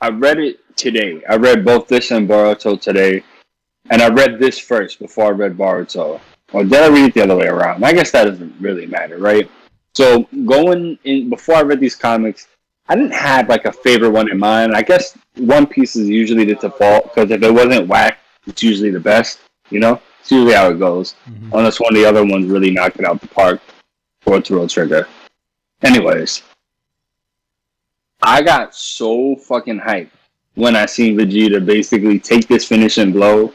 I 0.00 0.08
read 0.10 0.38
it 0.38 0.58
today. 0.76 1.22
I 1.28 1.36
read 1.36 1.64
both 1.64 1.86
this 1.88 2.10
and 2.10 2.28
Boruto 2.28 2.78
today, 2.80 3.22
and 3.90 4.02
I 4.02 4.08
read 4.08 4.38
this 4.38 4.58
first 4.58 4.98
before 4.98 5.26
I 5.26 5.30
read 5.30 5.56
Boruto. 5.56 6.20
Or 6.52 6.64
did 6.64 6.74
I 6.74 6.88
read 6.88 7.06
it 7.06 7.14
the 7.14 7.22
other 7.22 7.36
way 7.36 7.46
around? 7.46 7.84
I 7.84 7.92
guess 7.92 8.10
that 8.10 8.24
doesn't 8.24 8.54
really 8.60 8.86
matter, 8.86 9.18
right? 9.18 9.50
So 9.94 10.24
going 10.44 10.98
in 11.04 11.30
before 11.30 11.56
I 11.56 11.62
read 11.62 11.80
these 11.80 11.96
comics, 11.96 12.48
I 12.88 12.94
didn't 12.94 13.14
have 13.14 13.48
like 13.48 13.64
a 13.64 13.72
favorite 13.72 14.10
one 14.10 14.30
in 14.30 14.38
mind. 14.38 14.74
I 14.74 14.82
guess 14.82 15.16
One 15.36 15.66
Piece 15.66 15.96
is 15.96 16.08
usually 16.08 16.44
the 16.44 16.54
default 16.54 17.04
because 17.04 17.30
if 17.30 17.42
it 17.42 17.50
wasn't 17.50 17.88
whack, 17.88 18.18
it's 18.46 18.62
usually 18.62 18.90
the 18.90 19.00
best. 19.00 19.40
You 19.70 19.80
know, 19.80 20.00
it's 20.20 20.30
usually 20.30 20.54
how 20.54 20.70
it 20.70 20.78
goes. 20.78 21.14
Mhm. 21.28 21.58
Unless 21.58 21.80
one 21.80 21.94
of 21.94 22.00
the 22.00 22.04
other 22.04 22.24
ones 22.24 22.46
really 22.46 22.70
knocked 22.70 22.98
it 22.98 23.06
out 23.06 23.20
the 23.20 23.28
park 23.28 23.60
for 24.20 24.36
it 24.38 24.44
to 24.46 24.56
roll 24.56 24.68
trigger. 24.68 25.08
Anyways, 25.82 26.42
I 28.20 28.42
got 28.42 28.74
so 28.74 29.36
fucking 29.36 29.80
hyped 29.80 30.10
when 30.54 30.76
I 30.76 30.86
seen 30.86 31.16
Vegeta 31.16 31.64
basically 31.64 32.18
take 32.18 32.46
this 32.46 32.66
finishing 32.66 33.12
blow, 33.12 33.52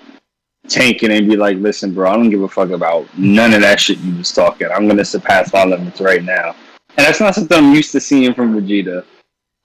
tank 0.69 1.03
it, 1.03 1.11
and 1.11 1.29
be 1.29 1.35
like, 1.35 1.57
"Listen, 1.57 1.93
bro, 1.93 2.11
I 2.11 2.15
don't 2.15 2.29
give 2.29 2.41
a 2.41 2.47
fuck 2.47 2.69
about 2.69 3.07
none 3.17 3.53
of 3.53 3.61
that 3.61 3.79
shit 3.79 3.99
you 3.99 4.15
was 4.17 4.31
talking. 4.31 4.67
I'm 4.67 4.87
gonna 4.87 5.05
surpass 5.05 5.53
my 5.53 5.63
limits 5.63 6.01
right 6.01 6.23
now." 6.23 6.55
And 6.97 7.05
that's 7.05 7.19
not 7.19 7.35
something 7.35 7.57
I'm 7.57 7.73
used 7.73 7.91
to 7.91 7.99
seeing 7.99 8.33
from 8.33 8.59
Vegeta. 8.59 9.05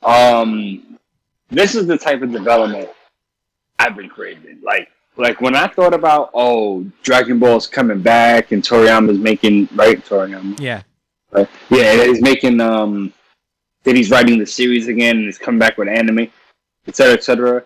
Um, 0.03 0.99
this 1.49 1.74
is 1.74 1.87
the 1.87 1.97
type 1.97 2.23
of 2.23 2.33
development 2.33 2.91
I've 3.79 3.97
been 3.97 4.09
craving. 4.09 4.61
Like, 4.62 4.89
like 5.16 5.41
when 5.41 5.55
I 5.55 5.66
thought 5.66 5.95
about, 5.95 6.31
oh, 6.35 6.85
Dragon 7.03 7.39
Ball's 7.39 7.66
coming 7.66 8.01
back 8.01 8.53
and 8.53 8.62
Toriyama's 8.62 9.19
making 9.19 9.69
right 9.74 10.05
Toriyama. 10.05 10.61
Yeah. 10.61 10.83
Right? 11.31 11.49
Yeah, 11.70 12.05
he's 12.05 12.20
making 12.20 12.61
um 12.61 13.12
that 13.85 13.97
he's 13.97 14.11
writing 14.11 14.39
the 14.39 14.47
series 14.47 14.89
again 14.89 15.16
and 15.16 15.27
he's 15.27 15.39
coming 15.39 15.59
back 15.59 15.79
with 15.79 15.89
anime, 15.89 16.31
etc. 16.87 16.95
cetera, 16.95 17.15
et 17.15 17.24
cetera. 17.24 17.65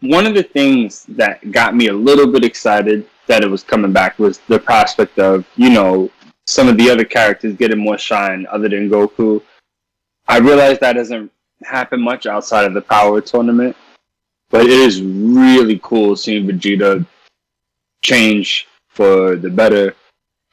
One 0.00 0.26
of 0.26 0.34
the 0.34 0.42
things 0.42 1.04
that 1.10 1.50
got 1.50 1.74
me 1.74 1.88
a 1.88 1.92
little 1.92 2.26
bit 2.26 2.44
excited 2.44 3.08
that 3.26 3.42
it 3.42 3.50
was 3.50 3.62
coming 3.62 3.92
back 3.92 4.18
was 4.18 4.38
the 4.48 4.58
prospect 4.58 5.18
of, 5.18 5.44
you 5.56 5.70
know, 5.70 6.10
some 6.46 6.68
of 6.68 6.78
the 6.78 6.88
other 6.88 7.04
characters 7.04 7.54
getting 7.56 7.78
more 7.78 7.98
shine 7.98 8.46
other 8.50 8.68
than 8.68 8.88
Goku. 8.88 9.42
I 10.28 10.38
realize 10.38 10.78
that 10.78 10.94
doesn't 10.94 11.30
happen 11.62 12.00
much 12.00 12.26
outside 12.26 12.64
of 12.64 12.74
the 12.74 12.80
power 12.80 13.20
tournament, 13.20 13.76
but 14.50 14.62
it 14.62 14.70
is 14.70 15.02
really 15.02 15.80
cool 15.82 16.16
seeing 16.16 16.46
Vegeta 16.46 17.04
change 18.02 18.66
for 18.88 19.36
the 19.36 19.50
better 19.50 19.94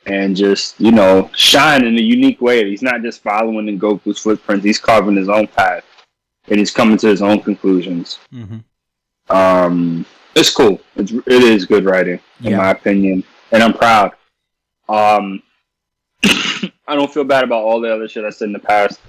and 0.07 0.35
just 0.35 0.79
you 0.79 0.91
know 0.91 1.29
shine 1.33 1.83
in 1.83 1.97
a 1.97 2.01
unique 2.01 2.41
way. 2.41 2.69
He's 2.69 2.81
not 2.81 3.01
just 3.01 3.23
following 3.23 3.67
in 3.67 3.79
Goku's 3.79 4.19
footprints; 4.19 4.65
he's 4.65 4.79
carving 4.79 5.15
his 5.15 5.29
own 5.29 5.47
path, 5.47 5.83
and 6.47 6.59
he's 6.59 6.71
coming 6.71 6.97
to 6.97 7.07
his 7.07 7.21
own 7.21 7.41
conclusions. 7.41 8.19
hmm 8.31 8.57
Um, 9.29 10.05
it's 10.35 10.49
cool. 10.49 10.79
It's 10.95 11.11
it 11.11 11.27
is 11.43 11.65
good 11.65 11.85
writing, 11.85 12.19
in 12.41 12.51
Yeah. 12.51 12.57
my 12.57 12.71
opinion, 12.71 13.23
and 13.51 13.63
I'm 13.63 13.73
proud. 13.73 14.11
Um, 14.89 15.41
I 16.87 16.95
don't 16.95 17.11
feel 17.13 17.23
bad 17.23 17.43
about 17.43 17.63
all 17.63 17.79
the 17.81 17.93
other 17.93 18.07
shit 18.07 18.23
I 18.25 18.29
said 18.29 18.47
in 18.47 18.53
the 18.53 18.59
past, 18.59 18.99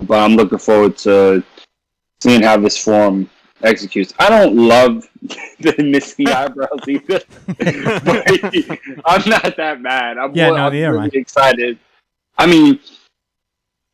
but 0.00 0.18
I'm 0.18 0.36
looking 0.36 0.58
forward 0.58 0.96
to 0.98 1.42
seeing 2.20 2.42
how 2.42 2.56
this 2.56 2.76
form 2.82 3.28
executes. 3.62 4.12
I 4.18 4.28
don't 4.28 4.56
love 4.56 5.08
the 5.60 5.74
missing 5.84 6.28
eyebrows 6.40 6.80
either, 6.88 7.20
but 7.46 8.24
I'm 9.04 9.28
not 9.30 9.56
that 9.56 9.80
bad. 9.82 10.18
I'm, 10.18 10.34
Yeah, 10.34 10.48
more- 10.48 10.56
no, 10.58 10.66
I'm 10.66 10.72
really 10.72 11.10
excited. 11.18 11.78
I 12.38 12.46
mean, 12.46 12.80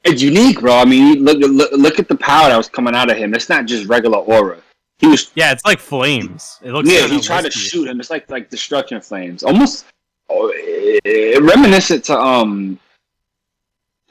it's 0.04 0.22
unique, 0.22 0.60
bro. 0.60 0.76
I 0.78 0.84
mean, 0.86 1.24
look, 1.24 1.38
look, 1.38 1.72
look 1.72 1.98
at 1.98 2.08
the 2.08 2.16
power 2.16 2.48
that 2.48 2.56
was 2.56 2.68
coming 2.68 2.94
out 2.94 3.10
of 3.10 3.16
him. 3.18 3.34
It's 3.34 3.48
not 3.48 3.66
just 3.66 3.86
regular 3.88 4.18
aura. 4.18 4.58
He 4.98 5.06
was 5.06 5.30
Yeah, 5.34 5.52
it's 5.52 5.64
like 5.64 5.78
flames. 5.78 6.58
It 6.62 6.72
looks 6.72 6.90
yeah, 6.90 7.06
he 7.06 7.20
tried 7.20 7.44
to 7.44 7.50
shoot 7.50 7.88
him. 7.88 8.00
It's 8.00 8.10
like 8.10 8.28
like 8.30 8.50
destruction 8.50 9.00
flames, 9.00 9.42
almost 9.42 9.84
oh, 10.28 10.48
eh, 11.04 11.38
reminiscent 11.40 12.04
to 12.06 12.18
um 12.18 12.78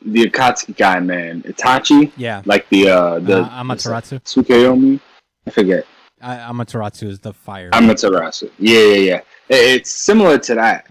the 0.06 0.30
Akatsuki 0.30 0.78
guy, 0.78 1.00
man, 1.00 1.42
Itachi, 1.44 2.12
Yeah. 2.16 2.42
like 2.46 2.70
the 2.70 2.90
uh 2.90 3.20
the 3.20 3.42
Uh, 3.44 3.64
Amaterasu. 3.64 4.22
Tsukuyomi. 4.24 5.00
I 5.46 5.50
forget 5.52 5.86
I, 6.22 6.36
Amaterasu 6.38 7.08
is 7.08 7.20
the 7.20 7.34
fire. 7.34 7.70
Amaterasu. 7.72 8.50
Yeah, 8.58 8.80
yeah, 8.80 8.96
yeah. 8.96 9.22
It- 9.50 9.76
It's 9.76 9.92
similar 9.92 10.38
to 10.40 10.56
that. 10.56 10.88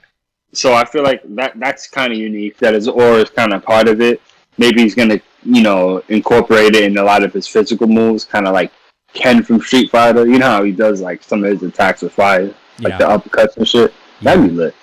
So 0.53 0.73
I 0.75 0.85
feel 0.85 1.03
like 1.05 1.23
that 1.37 1.53
that's 1.59 1.89
kind 1.89 2.13
of 2.13 2.19
unique. 2.19 2.59
That 2.59 2.75
his 2.75 2.87
aura 2.89 3.23
is 3.23 3.31
kind 3.31 3.53
of 3.55 3.63
part 3.63 3.89
of 3.89 4.01
it. 4.01 4.21
Maybe 4.59 4.83
he's 4.83 4.95
gonna 4.95 5.21
you 5.43 5.63
know 5.63 6.03
incorporate 6.09 6.75
it 6.77 6.85
in 6.85 6.99
a 6.99 7.03
lot 7.03 7.23
of 7.23 7.33
his 7.33 7.47
physical 7.49 7.87
moves, 7.87 8.25
kind 8.25 8.47
of 8.47 8.53
like 8.53 8.71
Ken 9.17 9.43
from 9.43 9.61
Street 9.61 9.91
Fighter. 9.91 10.27
You 10.27 10.39
know 10.39 10.47
how 10.47 10.63
he 10.63 10.73
does 10.73 11.01
like 11.01 11.23
some 11.23 11.43
of 11.43 11.51
his 11.51 11.63
attacks 11.63 12.03
with 12.03 12.13
fire, 12.13 12.55
like 12.79 12.93
yeah. 12.93 12.99
the 12.99 13.05
uppercuts 13.05 13.57
and 13.57 13.67
shit. 13.67 13.93
That'd 14.23 14.49
be 14.49 14.51
lit. 14.51 14.75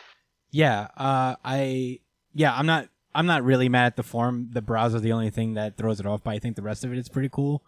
Yeah, 0.52 0.88
uh, 0.98 1.36
I 1.44 2.00
yeah, 2.34 2.54
I'm 2.54 2.66
not 2.66 2.90
I'm 3.16 3.26
not 3.26 3.44
really 3.44 3.70
mad 3.70 3.88
at 3.88 3.96
the 3.96 4.04
form. 4.04 4.50
The 4.52 4.62
brows 4.62 4.94
are 4.96 5.00
the 5.00 5.12
only 5.12 5.30
thing 5.30 5.54
that 5.54 5.78
throws 5.78 6.00
it 6.00 6.06
off, 6.06 6.24
but 6.24 6.32
I 6.32 6.40
think 6.40 6.56
the 6.56 6.62
rest 6.62 6.84
of 6.84 6.92
it 6.92 6.98
is 6.98 7.10
pretty 7.10 7.30
cool. 7.30 7.64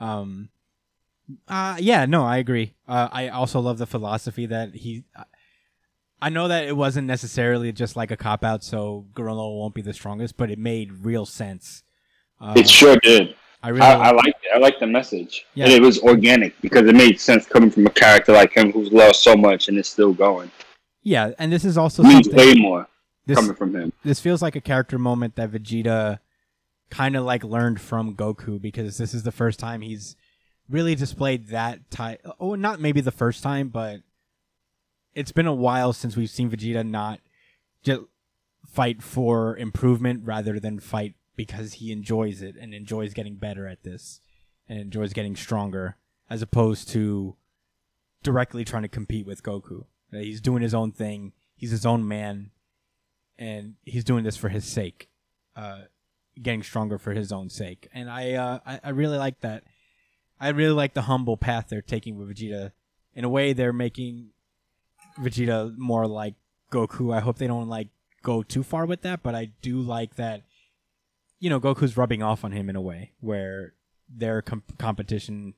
Um, 0.00 0.50
uh, 1.48 1.76
yeah, 1.78 2.06
no, 2.06 2.24
I 2.24 2.38
agree. 2.38 2.74
Uh, 2.86 3.08
I 3.10 3.28
also 3.28 3.60
love 3.60 3.78
the 3.78 3.86
philosophy 3.86 4.46
that 4.46 4.74
he. 4.74 5.04
I 6.20 6.28
know 6.28 6.46
that 6.46 6.66
it 6.66 6.76
wasn't 6.76 7.08
necessarily 7.08 7.72
just 7.72 7.96
like 7.96 8.10
a 8.10 8.16
cop 8.16 8.44
out, 8.44 8.62
so 8.62 9.06
Granola 9.12 9.58
won't 9.58 9.74
be 9.74 9.82
the 9.82 9.92
strongest, 9.92 10.36
but 10.36 10.50
it 10.50 10.58
made 10.58 11.04
real 11.04 11.26
sense. 11.26 11.82
Uh, 12.40 12.54
It 12.56 12.68
sure 12.70 12.96
did. 12.96 13.34
I 13.62 13.68
really, 13.68 13.82
I, 13.82 14.08
I 14.08 14.10
like 14.12 14.26
it. 14.28 14.50
I 14.54 14.58
like 14.58 14.78
the 14.80 14.86
message, 14.86 15.46
Yeah. 15.54 15.64
and 15.66 15.72
it 15.74 15.80
was 15.82 16.00
organic 16.00 16.60
because 16.60 16.86
it 16.88 16.94
made 16.96 17.20
sense 17.20 17.46
coming 17.46 17.70
from 17.70 17.86
a 17.86 17.90
character 17.90 18.32
like 18.32 18.52
him 18.56 18.72
who's 18.72 18.90
lost 18.92 19.22
so 19.22 19.36
much 19.36 19.68
and 19.68 19.78
is 19.78 19.88
still 19.88 20.12
going. 20.12 20.50
yeah, 21.02 21.30
and 21.38 21.52
this 21.52 21.64
is 21.64 21.78
also 21.78 22.02
means 22.02 22.28
way 22.28 22.54
more 22.54 22.88
This, 23.26 23.38
coming 23.38 23.54
from 23.54 23.74
him. 23.74 23.92
this 24.04 24.18
feels 24.20 24.42
like 24.42 24.56
a 24.56 24.60
character 24.60 24.98
moment 24.98 25.36
that 25.36 25.50
Vegeta 25.52 26.18
kind 26.90 27.16
of 27.16 27.24
like 27.24 27.44
learned 27.44 27.80
from 27.80 28.14
Goku 28.16 28.60
because 28.60 28.98
this 28.98 29.14
is 29.14 29.22
the 29.22 29.32
first 29.32 29.58
time 29.58 29.80
he's 29.80 30.16
really 30.68 30.94
displayed 30.94 31.48
that 31.48 31.90
type. 31.90 32.20
Oh, 32.40 32.54
not 32.56 32.80
maybe 32.80 33.00
the 33.00 33.10
first 33.12 33.42
time, 33.42 33.68
but 33.68 34.00
it's 35.14 35.32
been 35.32 35.46
a 35.46 35.54
while 35.54 35.92
since 35.92 36.16
we've 36.16 36.30
seen 36.30 36.50
Vegeta 36.50 36.84
not 36.88 37.20
just 37.82 38.02
fight 38.66 39.02
for 39.02 39.56
improvement 39.56 40.22
rather 40.24 40.58
than 40.58 40.80
fight 40.80 41.14
because 41.46 41.74
he 41.74 41.90
enjoys 41.90 42.40
it 42.40 42.54
and 42.54 42.72
enjoys 42.72 43.12
getting 43.12 43.34
better 43.34 43.66
at 43.66 43.82
this 43.82 44.20
and 44.68 44.78
enjoys 44.78 45.12
getting 45.12 45.34
stronger 45.34 45.96
as 46.30 46.40
opposed 46.40 46.88
to 46.88 47.34
directly 48.22 48.64
trying 48.64 48.82
to 48.82 48.88
compete 48.88 49.26
with 49.26 49.42
Goku. 49.42 49.86
He's 50.12 50.40
doing 50.40 50.62
his 50.62 50.72
own 50.72 50.92
thing. 50.92 51.32
He's 51.56 51.72
his 51.72 51.84
own 51.84 52.06
man 52.06 52.52
and 53.36 53.74
he's 53.82 54.04
doing 54.04 54.22
this 54.22 54.36
for 54.36 54.50
his 54.50 54.64
sake, 54.64 55.08
uh, 55.56 55.82
getting 56.40 56.62
stronger 56.62 56.96
for 56.96 57.12
his 57.12 57.32
own 57.32 57.50
sake. 57.50 57.88
And 57.92 58.08
I, 58.08 58.34
uh, 58.34 58.60
I, 58.64 58.80
I 58.84 58.90
really 58.90 59.18
like 59.18 59.40
that. 59.40 59.64
I 60.40 60.50
really 60.50 60.74
like 60.74 60.94
the 60.94 61.02
humble 61.02 61.36
path 61.36 61.66
they're 61.68 61.82
taking 61.82 62.16
with 62.16 62.28
Vegeta. 62.28 62.70
In 63.14 63.24
a 63.24 63.28
way, 63.28 63.52
they're 63.52 63.72
making 63.72 64.28
Vegeta 65.18 65.76
more 65.76 66.06
like 66.06 66.34
Goku. 66.70 67.12
I 67.12 67.18
hope 67.18 67.38
they 67.38 67.48
don't 67.48 67.68
like 67.68 67.88
go 68.22 68.44
too 68.44 68.62
far 68.62 68.86
with 68.86 69.02
that, 69.02 69.24
but 69.24 69.34
I 69.34 69.50
do 69.60 69.80
like 69.80 70.14
that. 70.16 70.42
You 71.42 71.50
know, 71.50 71.58
Goku's 71.58 71.96
rubbing 71.96 72.22
off 72.22 72.44
on 72.44 72.52
him 72.52 72.70
in 72.70 72.76
a 72.76 72.80
way 72.80 73.14
where 73.18 73.74
their 74.08 74.42
com- 74.42 74.62
competition 74.78 75.54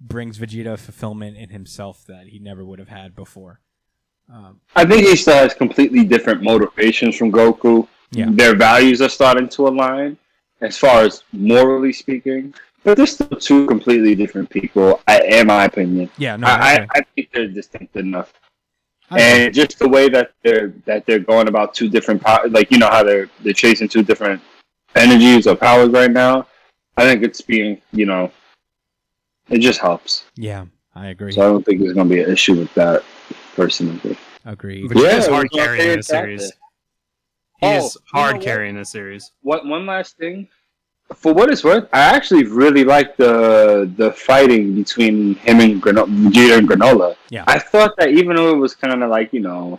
brings 0.00 0.38
Vegeta 0.38 0.78
fulfillment 0.78 1.36
in 1.36 1.50
himself 1.50 2.04
that 2.06 2.28
he 2.28 2.38
never 2.38 2.64
would 2.64 2.78
have 2.78 2.88
had 2.88 3.16
before. 3.16 3.60
Um, 4.32 4.60
I 4.76 4.84
think 4.84 5.04
he 5.04 5.16
still 5.16 5.34
has 5.34 5.54
completely 5.54 6.04
different 6.04 6.40
motivations 6.40 7.16
from 7.16 7.32
Goku. 7.32 7.88
Yeah. 8.12 8.28
Their 8.30 8.54
values 8.54 9.02
are 9.02 9.08
starting 9.08 9.48
to 9.48 9.66
align 9.66 10.16
as 10.60 10.78
far 10.78 11.02
as 11.02 11.24
morally 11.32 11.92
speaking. 11.92 12.54
But 12.84 12.96
they're 12.96 13.06
still 13.06 13.28
two 13.28 13.66
completely 13.66 14.14
different 14.14 14.50
people, 14.50 15.00
I, 15.08 15.20
in 15.22 15.48
my 15.48 15.64
opinion. 15.64 16.10
Yeah, 16.16 16.36
no, 16.36 16.46
I, 16.46 16.52
I, 16.52 16.74
I, 16.74 16.88
I 16.94 17.00
think 17.16 17.30
they're 17.32 17.48
distinct 17.48 17.96
enough. 17.96 18.32
And 19.10 19.52
just 19.52 19.80
the 19.80 19.88
way 19.88 20.08
that 20.08 20.32
they're 20.42 20.72
that 20.86 21.06
they're 21.06 21.18
going 21.18 21.48
about 21.48 21.74
two 21.74 21.88
different 21.88 22.22
like 22.50 22.70
you 22.70 22.78
know 22.78 22.88
how 22.88 23.02
they're 23.02 23.28
they're 23.42 23.52
chasing 23.52 23.88
two 23.88 24.02
different 24.02 24.40
energies 24.94 25.46
or 25.46 25.54
powers 25.56 25.90
right 25.90 26.10
now. 26.10 26.46
I 26.96 27.04
think 27.04 27.22
it's 27.22 27.40
being 27.40 27.80
you 27.92 28.06
know, 28.06 28.30
it 29.48 29.58
just 29.60 29.80
helps. 29.80 30.24
yeah, 30.36 30.66
I 30.94 31.08
agree. 31.08 31.32
So 31.32 31.42
I 31.42 31.46
don't 31.46 31.64
think 31.64 31.80
there's 31.80 31.94
gonna 31.94 32.08
be 32.08 32.20
an 32.22 32.30
issue 32.30 32.54
with 32.54 32.72
that 32.74 33.02
personally. 33.56 34.16
Agreed. 34.44 34.90
Vegeta's 34.90 35.26
Yeah, 35.26 35.30
hard 35.32 35.46
it 35.46 35.52
was 35.52 35.58
my 35.58 35.58
carrying 35.64 35.80
favorite 35.82 35.96
this 35.96 36.06
series. 36.08 36.40
chapter. 36.42 36.56
He 37.60 37.66
Oh, 37.66 37.86
is 37.86 37.94
you 37.94 38.00
know 38.14 38.20
hard 38.20 38.40
carrying 38.42 38.74
this 38.76 38.90
series. 38.90 39.30
What 39.42 39.66
one 39.66 39.86
last 39.86 40.16
thing? 40.16 40.48
For 41.14 41.32
what 41.34 41.50
it's 41.50 41.62
worth, 41.62 41.88
I 41.92 42.00
actually 42.00 42.44
really 42.44 42.84
like 42.84 43.16
the 43.16 43.90
the 43.96 44.12
fighting 44.12 44.74
between 44.74 45.34
him 45.36 45.60
and 45.60 45.80
Grano- 45.80 46.06
Vegeta 46.06 46.58
and 46.58 46.68
Granola. 46.68 47.16
Yeah. 47.30 47.44
I 47.46 47.58
thought 47.58 47.94
that 47.98 48.10
even 48.10 48.36
though 48.36 48.50
it 48.50 48.56
was 48.56 48.74
kind 48.74 49.02
of 49.02 49.10
like 49.10 49.32
you 49.32 49.40
know, 49.40 49.78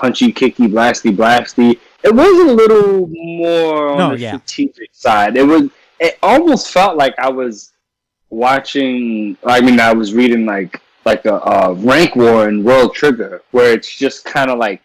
punchy, 0.00 0.32
kicky, 0.32 0.66
blasty, 0.66 1.14
blasty, 1.14 1.78
it 2.02 2.14
was 2.14 2.50
a 2.50 2.52
little 2.54 3.06
more 3.08 3.88
on 3.90 3.98
No, 3.98 4.10
the 4.10 4.18
yeah. 4.20 4.30
strategic 4.30 4.90
side. 4.92 5.36
It 5.36 5.44
was. 5.44 5.68
It 5.98 6.18
almost 6.22 6.70
felt 6.70 6.96
like 6.96 7.14
I 7.18 7.28
was 7.28 7.72
watching. 8.30 9.36
I 9.44 9.60
mean, 9.60 9.78
I 9.80 9.92
was 9.92 10.14
reading 10.14 10.46
like 10.46 10.80
like 11.04 11.24
a, 11.26 11.34
a 11.38 11.74
rank 11.74 12.16
war 12.16 12.48
in 12.48 12.64
World 12.64 12.94
Trigger, 12.94 13.42
where 13.50 13.72
it's 13.72 13.94
just 13.94 14.24
kind 14.24 14.50
of 14.50 14.58
like 14.58 14.82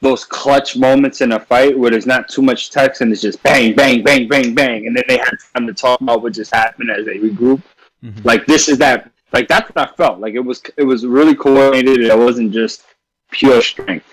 those 0.00 0.24
clutch 0.24 0.76
moments 0.76 1.20
in 1.20 1.32
a 1.32 1.40
fight 1.40 1.78
where 1.78 1.90
there's 1.90 2.06
not 2.06 2.28
too 2.28 2.42
much 2.42 2.70
text 2.70 3.00
and 3.00 3.10
it's 3.10 3.22
just 3.22 3.42
bang, 3.42 3.74
bang, 3.74 4.02
bang, 4.04 4.28
bang, 4.28 4.54
bang, 4.54 4.86
and 4.86 4.94
then 4.94 5.04
they 5.08 5.16
had 5.16 5.32
time 5.54 5.66
to 5.66 5.72
talk 5.72 6.00
about 6.02 6.22
what 6.22 6.34
just 6.34 6.54
happened 6.54 6.90
as 6.90 7.04
they 7.06 7.16
regroup. 7.18 7.62
Mhm. 8.04 8.24
Like 8.24 8.46
this 8.46 8.68
is 8.68 8.78
that. 8.78 9.10
Like 9.32 9.48
that's 9.48 9.68
what 9.68 9.88
I 9.88 9.92
felt. 9.96 10.20
Like 10.20 10.34
it 10.34 10.40
was. 10.40 10.62
It 10.78 10.84
was 10.84 11.04
really 11.04 11.34
coordinated. 11.34 12.06
It 12.06 12.16
wasn't 12.18 12.52
just 12.52 12.84
pure 13.30 13.60
strength. 13.60 14.06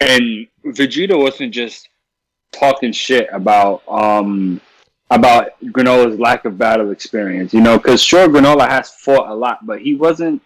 And 0.00 0.46
Vegeta 0.64 1.18
wasn't 1.18 1.52
just 1.52 1.88
talking 2.52 2.92
shit 2.92 3.28
about 3.32 3.82
um 3.88 4.60
about 5.10 5.50
Granola's 5.66 6.18
lack 6.18 6.44
of 6.44 6.58
battle 6.58 6.90
experience. 6.90 7.54
You 7.54 7.60
know, 7.60 7.78
because 7.78 8.02
sure 8.02 8.28
Granola 8.28 8.68
has 8.68 8.90
fought 8.90 9.28
a 9.28 9.34
lot, 9.34 9.64
but 9.64 9.80
he 9.80 9.94
wasn't. 9.94 10.42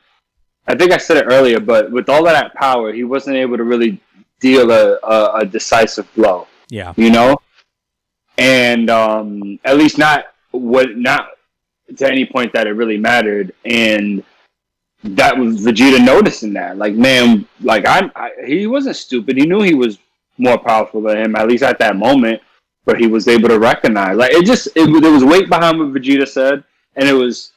I 0.66 0.76
think 0.76 0.92
I 0.92 0.98
said 0.98 1.16
it 1.16 1.26
earlier, 1.26 1.58
but 1.58 1.90
with 1.90 2.08
all 2.08 2.26
of 2.26 2.32
that 2.32 2.54
power, 2.54 2.92
he 2.92 3.02
wasn't 3.02 3.36
able 3.36 3.56
to 3.56 3.64
really 3.64 4.00
deal 4.38 4.70
a, 4.70 4.98
a, 5.02 5.34
a 5.38 5.46
decisive 5.46 6.12
blow. 6.14 6.46
Yeah, 6.68 6.92
You 6.96 7.10
know, 7.10 7.38
and 8.38 8.88
um, 8.90 9.58
at 9.64 9.76
least 9.76 9.98
not 9.98 10.26
what 10.52 10.96
not 10.96 11.30
to 11.96 12.06
any 12.06 12.24
point 12.24 12.52
that 12.52 12.66
it 12.66 12.72
really 12.72 12.98
mattered. 12.98 13.52
And 13.64 14.22
that 15.02 15.36
was 15.36 15.64
Vegeta 15.64 16.04
noticing 16.04 16.52
that, 16.54 16.76
like, 16.76 16.94
man, 16.94 17.46
like 17.60 17.86
I'm, 17.86 18.10
I, 18.14 18.30
he 18.44 18.66
wasn't 18.66 18.96
stupid. 18.96 19.36
He 19.36 19.46
knew 19.46 19.62
he 19.62 19.74
was 19.74 19.98
more 20.38 20.58
powerful 20.58 21.02
than 21.02 21.18
him, 21.18 21.36
at 21.36 21.48
least 21.48 21.62
at 21.62 21.78
that 21.78 21.96
moment. 21.96 22.42
But 22.86 22.98
he 22.98 23.06
was 23.06 23.28
able 23.28 23.48
to 23.50 23.58
recognize, 23.58 24.16
like, 24.16 24.32
it 24.32 24.44
just 24.46 24.68
it, 24.74 25.00
there 25.02 25.12
was 25.12 25.24
weight 25.24 25.48
behind 25.48 25.78
what 25.78 25.92
Vegeta 25.92 26.26
said, 26.26 26.64
and 26.96 27.08
it 27.08 27.12
was 27.12 27.52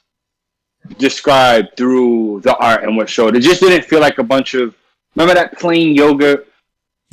described 0.98 1.78
through 1.78 2.42
the 2.42 2.56
art 2.58 2.84
and 2.84 2.98
what 2.98 3.10
showed. 3.10 3.36
It 3.36 3.42
just 3.42 3.62
didn't 3.62 3.86
feel 3.86 4.02
like 4.02 4.18
a 4.18 4.24
bunch 4.24 4.54
of 4.54 4.76
remember 5.16 5.34
that 5.34 5.58
plain 5.58 5.96
yogurt 5.96 6.48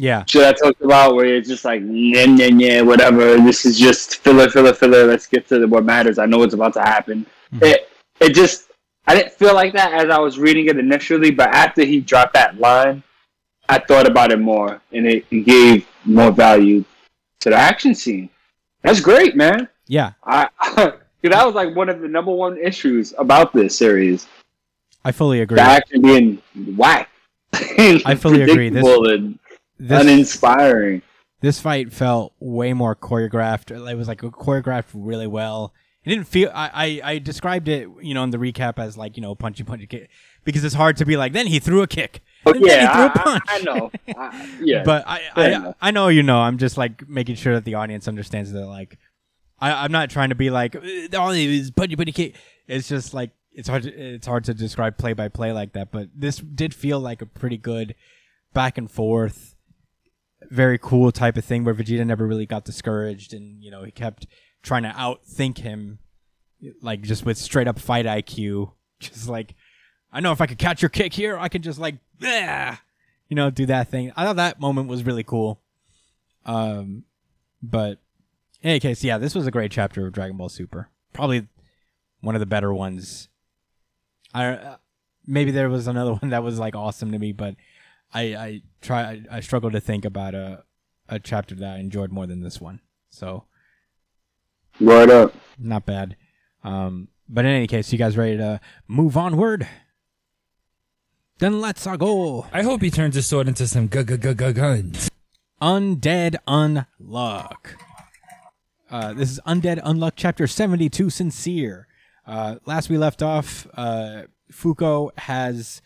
yeah, 0.01 0.25
shit 0.27 0.43
I 0.43 0.53
talked 0.55 0.81
about 0.81 1.15
where 1.15 1.27
it's 1.27 1.47
just 1.47 1.63
like 1.67 1.83
yeah, 1.85 2.25
yeah, 2.25 2.47
yeah, 2.47 2.81
whatever. 2.81 3.37
This 3.37 3.67
is 3.67 3.79
just 3.79 4.17
filler, 4.17 4.49
filler, 4.49 4.73
filler. 4.73 5.07
Let's 5.07 5.27
get 5.27 5.47
to 5.49 5.67
what 5.67 5.85
matters. 5.85 6.19
I 6.19 6.25
know 6.25 6.39
what's 6.39 6.55
about 6.55 6.73
to 6.75 6.81
happen. 6.81 7.27
Mhm. 7.53 7.63
It 7.63 7.91
it 8.19 8.35
just 8.35 8.70
I 9.11 9.15
didn't 9.15 9.33
feel 9.33 9.55
like 9.55 9.73
that 9.73 9.93
as 9.93 10.09
I 10.09 10.21
was 10.21 10.39
reading 10.39 10.67
it 10.69 10.79
initially, 10.79 11.33
but 11.33 11.49
after 11.53 11.83
he 11.83 11.99
dropped 12.01 12.35
that 12.35 12.61
line, 12.61 13.03
I 13.69 13.81
thought 13.81 14.07
about 14.07 14.31
it 14.31 14.39
more 14.39 14.81
and 14.93 15.05
it, 15.05 15.27
it 15.33 15.41
gave 15.41 15.85
more 16.05 16.31
value 16.31 16.85
to 17.41 17.51
the 17.51 17.57
action 17.57 17.93
scene. 17.93 18.31
That's 18.83 19.01
great, 19.01 19.35
man. 19.35 19.69
yeah. 19.89 20.13
I 20.23 20.49
that 21.25 21.45
was 21.45 21.57
like 21.57 21.75
one 21.75 21.89
of 21.89 22.01
the 22.01 22.07
number 22.07 22.31
one 22.31 22.57
issues 22.57 23.13
about 23.19 23.53
this 23.53 23.77
series. 23.77 24.29
I 25.05 25.11
fully 25.11 25.41
agree. 25.41 25.57
The 25.57 25.63
action 25.63 26.03
being 26.03 26.41
whack. 26.77 27.11
I 27.53 28.15
fully 28.15 28.43
agree. 28.43 28.69
This- 28.69 28.87
and 28.87 29.41
This 29.81 30.03
uninspiring. 30.03 31.03
this 31.41 31.59
fight 31.59 31.93
felt 31.93 32.33
way 32.39 32.75
more 32.75 32.95
choreographed. 32.95 33.73
It 33.73 33.97
was 33.97 34.07
like 34.07 34.21
choreographed 34.21 34.91
really 34.95 35.27
well. 35.27 35.75
It 36.05 36.09
didn't 36.11 36.25
feel. 36.29 36.51
I, 36.55 37.01
I 37.05 37.13
I 37.13 37.19
described 37.19 37.69
it, 37.69 37.89
you 38.01 38.15
know, 38.15 38.25
in 38.25 38.31
the 38.31 38.39
recap 38.39 38.79
as 38.79 38.97
like 38.97 39.17
you 39.17 39.23
know 39.23 39.35
punchy 39.35 39.65
punchy 39.65 39.87
kick 39.87 40.09
because 40.45 40.65
it's 40.65 40.75
hard 40.75 40.97
to 40.97 41.05
be 41.05 41.17
like. 41.17 41.33
Then 41.35 41.47
he 41.47 41.59
threw 41.59 41.83
a 41.83 41.87
kick. 41.87 42.23
Oh, 42.47 42.53
then 42.55 42.63
yeah, 42.65 42.81
he 42.81 42.95
threw 42.95 43.03
a 43.03 43.07
I- 43.07 43.11
I- 43.11 43.23
punch. 43.23 43.45
I, 43.49 43.59
know. 43.61 43.91
I, 44.17 44.57
yeah, 44.63 44.83
but 44.85 45.05
I 45.07 45.21
I. 45.37 45.75
I 45.81 45.91
know 45.91 46.09
you 46.09 46.23
know. 46.23 46.39
I'm 46.39 46.57
just 46.57 46.79
like 46.79 47.07
making 47.09 47.35
sure 47.37 47.55
that 47.55 47.65
the 47.67 47.75
audience 47.75 48.09
understands 48.09 48.51
that 48.53 48.67
like 48.67 48.99
I 49.59 49.85
I'm 49.85 49.93
not 49.93 50.09
trying 50.09 50.31
to 50.31 50.35
be 50.35 50.49
like 50.49 50.75
"Uh, 50.75 50.81
all 51.19 51.33
it 51.33 51.39
is 51.41 51.71
punchy 51.71 51.97
punchy 51.97 52.13
kick. 52.13 52.37
It's 52.67 52.89
just 52.89 53.13
like 53.13 53.33
it's 53.53 53.69
hard 53.69 53.83
to, 53.83 53.91
it's 53.93 54.27
hard 54.27 54.45
to 54.45 54.55
describe 54.55 54.97
play 54.97 55.13
by 55.13 55.29
play 55.29 55.53
like 55.53 55.75
that. 55.75 55.91
But 55.93 56.09
this 56.17 56.39
did 56.39 56.73
feel 56.73 56.99
like 56.99 57.21
a 57.21 57.27
pretty 57.27 57.59
good 57.59 57.95
back 58.55 58.79
and 58.79 58.91
forth, 58.91 59.55
very 60.51 60.79
cool 60.79 61.13
type 61.13 61.37
of 61.37 61.45
thing 61.45 61.63
where 61.65 61.75
Vegeta 61.75 62.07
never 62.07 62.27
really 62.27 62.47
got 62.47 62.65
discouraged 62.65 63.35
and 63.35 63.63
you 63.63 63.71
know 63.71 63.85
he 63.85 63.91
kept 63.91 64.27
trying 64.63 64.83
to 64.83 64.91
outthink 64.91 65.59
him, 65.59 65.99
like 66.83 67.03
just 67.03 67.25
with 67.25 67.39
straight 67.39 67.69
up 67.69 67.79
fight 67.79 68.07
IQ. 68.07 68.73
Just 69.01 69.31
like 69.31 69.55
I 70.13 70.21
know 70.21 70.31
if 70.31 70.43
I 70.43 70.47
could 70.47 70.59
catch 70.59 70.83
your 70.83 70.91
kick 70.91 71.15
here, 71.15 71.39
I 71.39 71.49
could 71.49 71.63
just 71.63 71.79
like 71.79 71.95
ah, 72.23 72.83
you 73.31 73.35
know, 73.35 73.49
do 73.49 73.65
that 73.65 73.89
thing. 73.89 74.13
I 74.15 74.25
thought 74.25 74.37
that 74.37 74.61
moment 74.61 74.89
was 74.89 75.05
really 75.05 75.23
cool. 75.23 75.63
Um, 76.45 77.05
but 77.63 77.99
in 78.61 78.71
any 78.71 78.81
case, 78.81 79.03
yeah, 79.03 79.17
this 79.17 79.35
was 79.35 79.47
a 79.47 79.51
great 79.51 79.71
chapter 79.71 80.07
of 80.07 80.13
Dragon 80.13 80.37
Ball 80.37 80.51
Super. 80.51 80.91
Probably 81.15 81.49
one 82.21 82.35
of 82.35 82.41
the 82.41 82.47
better 82.47 82.75
ones. 82.75 83.29
I 84.35 84.47
uh, 84.49 84.77
maybe 85.27 85.51
there 85.51 85.71
was 85.71 85.87
another 85.87 86.13
one 86.21 86.31
that 86.31 86.43
was 86.43 86.59
like 86.59 86.77
awesome 86.77 87.13
to 87.13 87.19
me, 87.19 87.33
but 87.33 87.57
I 88.13 88.23
I 88.35 88.63
try 88.83 89.03
I, 89.03 89.25
I 89.31 89.41
struggle 89.41 89.71
to 89.71 89.81
think 89.81 90.05
about 90.05 90.35
a 90.35 90.65
a 91.09 91.19
chapter 91.19 91.55
that 91.55 91.77
I 91.77 91.79
enjoyed 91.79 92.13
more 92.13 92.27
than 92.27 92.43
this 92.43 92.61
one. 92.61 92.81
So 93.09 93.45
Word 94.81 95.11
up. 95.11 95.35
not 95.59 95.85
bad. 95.87 96.17
Um, 96.65 97.09
but 97.29 97.45
in 97.45 97.51
any 97.53 97.67
case, 97.67 97.93
you 97.93 97.99
guys 97.99 98.17
ready 98.17 98.37
to 98.39 98.61
move 98.89 99.17
onward? 99.17 99.67
Then 101.39 101.61
let's 101.61 101.87
uh, 101.87 101.97
go. 101.97 102.47
I 102.53 102.63
hope 102.63 102.83
he 102.83 102.91
turns 102.91 103.15
his 103.15 103.27
sword 103.27 103.49
into 103.49 103.67
some 103.67 103.87
gu- 103.87 104.05
gu- 104.05 104.17
gu- 104.17 104.35
gu- 104.35 104.53
guns. 104.53 105.11
Undead 105.63 106.37
Unluck. 106.49 107.77
Uh, 108.91 109.13
this 109.13 109.31
is 109.31 109.41
Undead 109.47 109.83
Unluck 109.83 110.13
Chapter 110.17 110.47
72 110.47 111.11
Sincere. 111.11 111.87
Uh, 112.27 112.57
last 112.67 112.89
we 112.91 112.99
left 112.99 113.23
off, 113.23 113.67
uh, 113.75 114.23
Fuko 114.53 115.11
has 115.19 115.81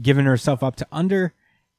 given 0.00 0.24
herself 0.24 0.62
up 0.62 0.76
to 0.76 0.86
Under, 0.90 1.32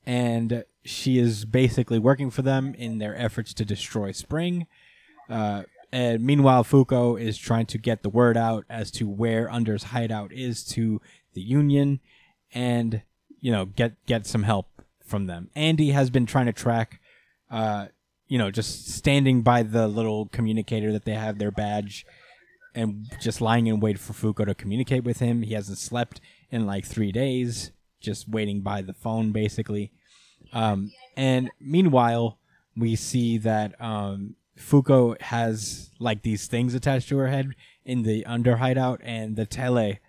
and 0.06 0.64
she 0.84 1.18
is 1.18 1.46
basically 1.46 2.00
working 2.00 2.30
for 2.30 2.42
them 2.42 2.74
in 2.76 3.00
their 3.00 3.16
efforts 3.20 3.54
to 3.56 3.66
destroy 3.66 4.12
Spring. 4.12 4.68
Uh, 5.30 5.64
and 5.96 6.22
meanwhile, 6.26 6.66
Fuko 6.66 7.18
is 7.18 7.38
trying 7.38 7.68
to 7.68 7.78
get 7.78 8.04
the 8.04 8.10
word 8.10 8.36
out 8.36 8.66
as 8.70 8.92
to 8.92 9.08
where 9.08 9.50
Under's 9.50 9.84
hideout 9.84 10.34
is 10.34 10.62
to 10.66 11.00
the 11.34 11.42
Union, 11.42 12.02
and 12.54 13.02
you 13.40 13.50
know 13.50 13.64
get 13.64 14.06
get 14.06 14.26
some 14.26 14.44
help 14.44 14.68
from 15.06 15.28
them. 15.28 15.50
Andy 15.56 15.92
has 15.92 16.10
been 16.10 16.26
trying 16.26 16.48
to 16.48 16.52
track, 16.52 17.00
uh, 17.50 17.86
you 18.28 18.38
know, 18.38 18.52
just 18.52 18.90
standing 18.90 19.42
by 19.42 19.64
the 19.64 19.88
little 19.88 20.26
communicator 20.34 20.92
that 20.92 21.06
they 21.06 21.14
have 21.14 21.38
their 21.38 21.50
badge, 21.50 22.06
and 22.74 23.10
just 23.22 23.40
lying 23.40 23.68
in 23.68 23.80
wait 23.80 23.98
for 23.98 24.12
Fuko 24.12 24.46
to 24.46 24.54
communicate 24.54 25.06
with 25.06 25.20
him. 25.20 25.44
He 25.44 25.54
hasn't 25.54 25.78
slept 25.78 26.20
in 26.52 26.66
like 26.66 26.84
three 26.84 27.14
days, 27.14 27.72
just 28.02 28.28
waiting 28.28 28.60
by 28.60 28.82
the 28.82 28.94
phone 28.94 29.32
basically. 29.32 29.94
Um, 30.52 30.92
and 31.16 31.52
meanwhile, 31.62 32.38
we 32.76 32.98
see 32.98 33.38
that 33.38 33.80
um, 33.82 34.36
Fuko 34.57 35.19
has 35.22 35.91
like 35.99 36.22
these 36.22 36.48
things 36.48 36.73
attached 36.73 37.10
to 37.10 37.18
her 37.18 37.27
head 37.27 37.56
in 37.84 38.03
the 38.03 38.26
under 38.26 38.57
hideout, 38.57 39.02
and 39.03 39.36
the 39.36 39.45
tele 39.45 39.99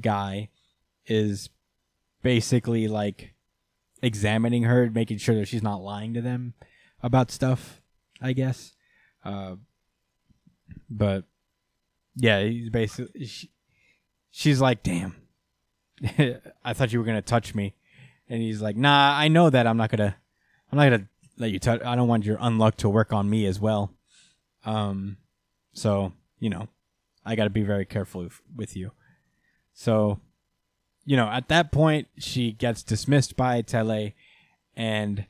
guy 0.00 0.48
is 1.06 1.50
basically 2.22 2.88
like 2.88 3.34
examining 4.02 4.64
her, 4.64 4.90
making 4.90 5.18
sure 5.18 5.34
that 5.36 5.48
she's 5.48 5.62
not 5.62 5.82
lying 5.82 6.14
to 6.14 6.20
them 6.20 6.54
about 7.02 7.30
stuff. 7.30 7.80
I 8.20 8.32
guess. 8.32 8.72
Uh, 9.24 9.56
but 10.88 11.24
yeah, 12.16 12.42
he's 12.42 12.70
basically 12.70 13.26
she, 13.26 13.50
she's 14.30 14.60
like, 14.60 14.82
"Damn, 14.82 15.16
I 16.64 16.72
thought 16.72 16.92
you 16.92 16.98
were 16.98 17.04
gonna 17.04 17.22
touch 17.22 17.54
me," 17.54 17.74
and 18.28 18.40
he's 18.40 18.62
like, 18.62 18.76
"Nah, 18.76 19.16
I 19.16 19.28
know 19.28 19.50
that 19.50 19.66
I'm 19.66 19.76
not 19.76 19.90
gonna, 19.90 20.16
I'm 20.70 20.78
not 20.78 20.84
gonna 20.84 21.08
let 21.42 21.50
you 21.50 21.58
touch. 21.58 21.82
I 21.82 21.94
don't 21.96 22.08
want 22.08 22.24
your 22.24 22.38
unluck 22.38 22.76
to 22.76 22.88
work 22.88 23.12
on 23.12 23.28
me 23.28 23.46
as 23.46 23.60
well." 23.60 23.92
Um, 24.64 25.18
so 25.72 26.12
you 26.42 26.50
know, 26.50 26.66
I 27.24 27.36
got 27.36 27.44
to 27.44 27.50
be 27.50 27.62
very 27.62 27.84
careful 27.84 28.24
with, 28.24 28.40
with 28.54 28.76
you. 28.76 28.90
So, 29.72 30.18
you 31.04 31.16
know, 31.16 31.28
at 31.28 31.48
that 31.48 31.70
point, 31.70 32.08
she 32.18 32.50
gets 32.50 32.82
dismissed 32.82 33.36
by 33.36 33.62
Tele, 33.62 34.14
and 34.76 35.26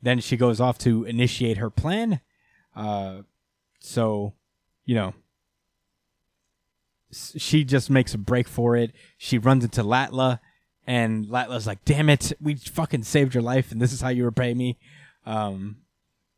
then 0.00 0.20
she 0.20 0.36
goes 0.36 0.60
off 0.60 0.78
to 0.78 1.04
initiate 1.04 1.58
her 1.58 1.68
plan. 1.68 2.20
Uh, 2.76 3.22
so, 3.80 4.34
you 4.84 4.94
know, 4.94 5.14
she 7.10 7.64
just 7.64 7.90
makes 7.90 8.14
a 8.14 8.18
break 8.18 8.46
for 8.46 8.76
it. 8.76 8.92
She 9.18 9.36
runs 9.36 9.64
into 9.64 9.82
Latla, 9.82 10.38
and 10.86 11.26
Latla's 11.26 11.66
like, 11.66 11.84
"Damn 11.84 12.08
it, 12.08 12.32
we 12.40 12.54
fucking 12.54 13.02
saved 13.02 13.34
your 13.34 13.42
life, 13.42 13.72
and 13.72 13.82
this 13.82 13.92
is 13.92 14.00
how 14.00 14.10
you 14.10 14.24
repay 14.24 14.54
me." 14.54 14.78
Um, 15.26 15.76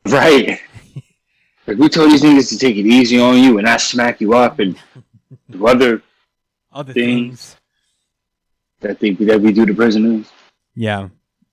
Right. 0.07 0.61
like 1.67 1.79
we 1.79 1.89
told 1.89 2.11
these 2.11 2.23
niggas 2.23 2.51
to 2.51 2.59
take 2.59 2.77
it 2.77 2.87
easy 2.87 3.19
on 3.19 3.39
you 3.39 3.57
and 3.59 3.65
not 3.65 3.81
smack 3.81 4.21
you 4.21 4.35
up 4.35 4.59
and 4.59 4.77
do 5.51 5.67
other 5.67 6.03
other 6.73 6.93
Things. 6.93 7.55
things. 7.55 7.57
that 8.81 9.01
they 9.01 9.11
that 9.25 9.41
we 9.41 9.53
do 9.53 9.65
to 9.65 9.73
prisoners. 9.75 10.31
Yeah. 10.75 11.09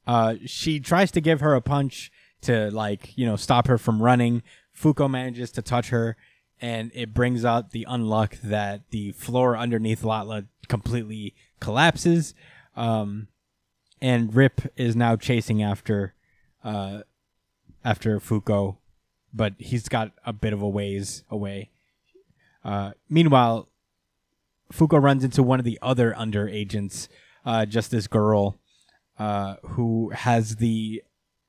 Uh, 0.05 0.35
she 0.45 0.79
tries 0.79 1.11
to 1.11 1.21
give 1.21 1.39
her 1.41 1.53
a 1.55 1.61
punch 1.61 2.11
to 2.41 2.69
like 2.71 3.17
you 3.17 3.25
know 3.25 3.35
stop 3.37 3.67
her 3.67 3.77
from 3.77 4.01
running. 4.01 4.43
Fuko 4.77 5.09
manages 5.09 5.51
to 5.53 5.61
touch 5.61 5.89
her, 5.89 6.17
and 6.59 6.91
it 6.93 7.13
brings 7.13 7.45
out 7.45 7.71
the 7.71 7.85
unluck 7.89 8.41
that 8.41 8.89
the 8.89 9.11
floor 9.13 9.55
underneath 9.55 10.01
Latla 10.01 10.47
completely 10.67 11.35
collapses. 11.59 12.33
Um, 12.75 13.27
and 14.01 14.33
Rip 14.35 14.61
is 14.75 14.95
now 14.95 15.15
chasing 15.17 15.61
after, 15.61 16.15
uh, 16.63 17.01
after 17.83 18.19
Fuko, 18.19 18.77
but 19.33 19.53
he's 19.57 19.89
got 19.89 20.11
a 20.25 20.33
bit 20.33 20.53
of 20.53 20.61
a 20.61 20.69
ways 20.69 21.23
away. 21.29 21.69
Uh, 22.63 22.91
meanwhile, 23.09 23.69
Fuko 24.71 25.01
runs 25.01 25.23
into 25.23 25.43
one 25.43 25.59
of 25.59 25.65
the 25.65 25.79
other 25.81 26.15
under 26.17 26.47
agents, 26.47 27.09
uh, 27.45 27.65
just 27.65 27.91
this 27.91 28.07
girl, 28.07 28.57
uh, 29.19 29.55
who 29.63 30.11
has 30.11 30.57
the 30.57 31.03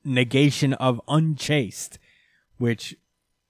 negation 0.05 0.73
of 0.75 1.01
unchaste, 1.09 1.99
which 2.59 2.97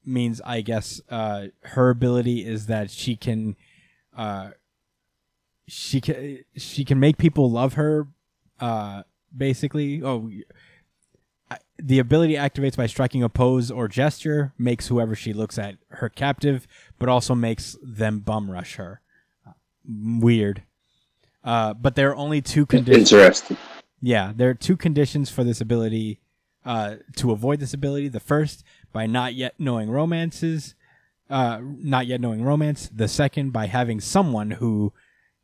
means, 0.05 0.41
I 0.45 0.61
guess, 0.61 1.01
uh, 1.09 1.47
her 1.63 1.91
ability 1.91 2.45
is 2.45 2.67
that 2.67 2.91
she 2.91 3.17
can, 3.17 3.57
uh, 4.17 4.51
she 5.69 6.01
can 6.01 6.41
she 6.57 6.85
can 6.85 6.99
make 6.99 7.19
people 7.19 7.51
love 7.51 7.75
her, 7.75 8.09
uh, 8.61 9.05
basically. 9.35 10.03
Oh, 10.03 10.29
the 11.79 11.99
ability 11.99 12.35
activates 12.35 12.77
by 12.77 12.87
striking 12.87 13.23
a 13.23 13.29
pose 13.29 13.71
or 13.71 13.89
gesture, 13.89 14.53
makes 14.59 14.89
whoever 14.89 15.15
she 15.15 15.33
looks 15.33 15.59
at 15.59 15.77
her 15.89 16.09
captive, 16.09 16.67
but 16.99 17.09
also 17.09 17.35
makes 17.35 17.77
them 17.83 18.21
bum 18.21 18.51
rush 18.51 18.77
her. 18.77 19.01
Weird. 19.85 20.63
Uh, 21.45 21.75
but 21.75 21.97
there 21.97 22.11
are 22.11 22.17
only 22.17 22.41
two 22.41 22.67
conditions. 22.67 23.13
Interesting. 23.13 23.57
Yeah, 24.01 24.33
there 24.35 24.51
are 24.51 24.55
two 24.55 24.77
conditions 24.77 25.31
for 25.31 25.45
this 25.45 25.61
ability 25.61 26.21
uh, 26.65 26.97
to 27.17 27.33
avoid 27.33 27.61
this 27.61 27.75
ability. 27.75 28.09
The 28.09 28.21
first, 28.21 28.65
by 28.93 29.07
not 29.07 29.35
yet 29.35 29.55
knowing 29.59 29.91
romances, 29.91 30.75
uh, 31.29 31.61
not 31.63 32.07
yet 32.07 32.21
knowing 32.21 32.45
romance. 32.45 32.89
The 32.95 33.09
second, 33.09 33.53
by 33.53 33.67
having 33.67 34.01
someone 34.01 34.53
who 34.53 34.93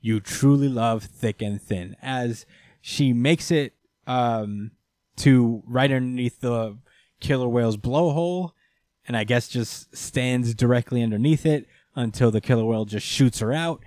you 0.01 0.20
truly 0.20 0.68
love 0.68 1.02
thick 1.05 1.43
and 1.43 1.60
thin. 1.60 1.97
As 2.01 2.47
she 2.80 3.12
makes 3.12 3.51
it 3.51 3.74
um, 4.06 4.70
to 5.19 5.62
right 5.66 5.90
underneath 5.90 6.40
the 6.40 6.78
killer 7.20 7.49
whale's 7.49 7.77
blowhole, 7.77 8.53
and 9.07 9.16
I 9.16 9.24
guess 9.24 9.49
just 9.49 9.97
stands 9.97 10.55
directly 10.55 11.03
underneath 11.03 11.47
it 11.47 11.66
until 11.95 12.31
the 12.31 12.40
killer 12.40 12.65
whale 12.65 12.85
just 12.85 13.07
shoots 13.07 13.40
her 13.40 13.53
out 13.53 13.81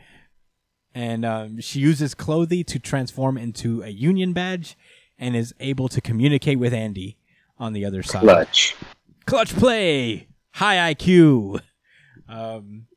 and 0.94 1.24
um, 1.26 1.62
she 1.62 1.80
uses 1.80 2.14
Clothy 2.14 2.66
to 2.68 2.80
transform 2.80 3.38
into 3.38 3.82
a 3.84 3.90
Union 3.90 4.34
badge 4.34 4.78
and 5.18 5.36
is 5.36 5.54
able 5.60 5.88
to 5.90 6.02
communicate 6.02 6.60
with 6.60 6.74
Andy 6.74 7.18
on 7.58 7.74
the 7.74 7.86
other 7.86 8.04
side. 8.04 8.24
Clutch. 8.24 8.76
Clutch 9.26 9.56
play, 9.56 10.28
high 10.52 10.94
IQ. 10.94 11.62
Um, 12.28 12.88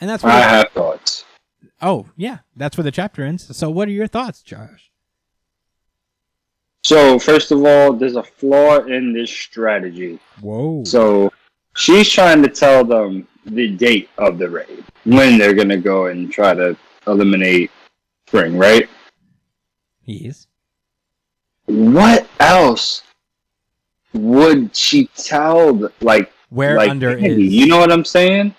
and 0.00 0.10
that's 0.10 0.22
where 0.22 0.32
I 0.32 0.40
have 0.40 0.70
thoughts. 0.70 1.24
oh 1.80 2.06
yeah, 2.16 2.38
that's 2.56 2.76
where 2.76 2.84
the 2.84 2.90
chapter 2.90 3.22
ends. 3.22 3.56
So 3.56 3.70
what 3.70 3.88
are 3.88 3.92
your 3.92 4.06
thoughts, 4.06 4.42
Josh? 4.42 4.90
So 6.84 7.18
first 7.18 7.52
of 7.52 7.64
all, 7.64 7.92
there's 7.92 8.16
a 8.16 8.22
flaw 8.22 8.78
in 8.80 9.12
this 9.12 9.30
strategy. 9.30 10.18
Whoa. 10.40 10.84
So 10.84 11.32
she's 11.76 12.08
trying 12.10 12.42
to 12.42 12.48
tell 12.48 12.84
them 12.84 13.28
the 13.46 13.68
date 13.68 14.08
of 14.18 14.38
the 14.38 14.48
raid 14.48 14.84
when 15.04 15.38
they're 15.38 15.54
gonna 15.54 15.78
go 15.78 16.06
and 16.06 16.30
try 16.32 16.54
to 16.54 16.76
eliminate 17.06 17.70
Spring, 18.32 18.56
right? 18.56 18.88
Yes. 20.04 20.46
What 21.66 22.26
else 22.40 23.02
would 24.14 24.74
she 24.74 25.08
tell? 25.14 25.90
Like 26.00 26.32
Where 26.48 26.76
like 26.76 26.88
under 26.88 27.10
Andy, 27.10 27.46
is 27.46 27.52
you 27.52 27.66
know 27.66 27.78
what 27.78 27.92
I'm 27.92 28.06
saying? 28.06 28.54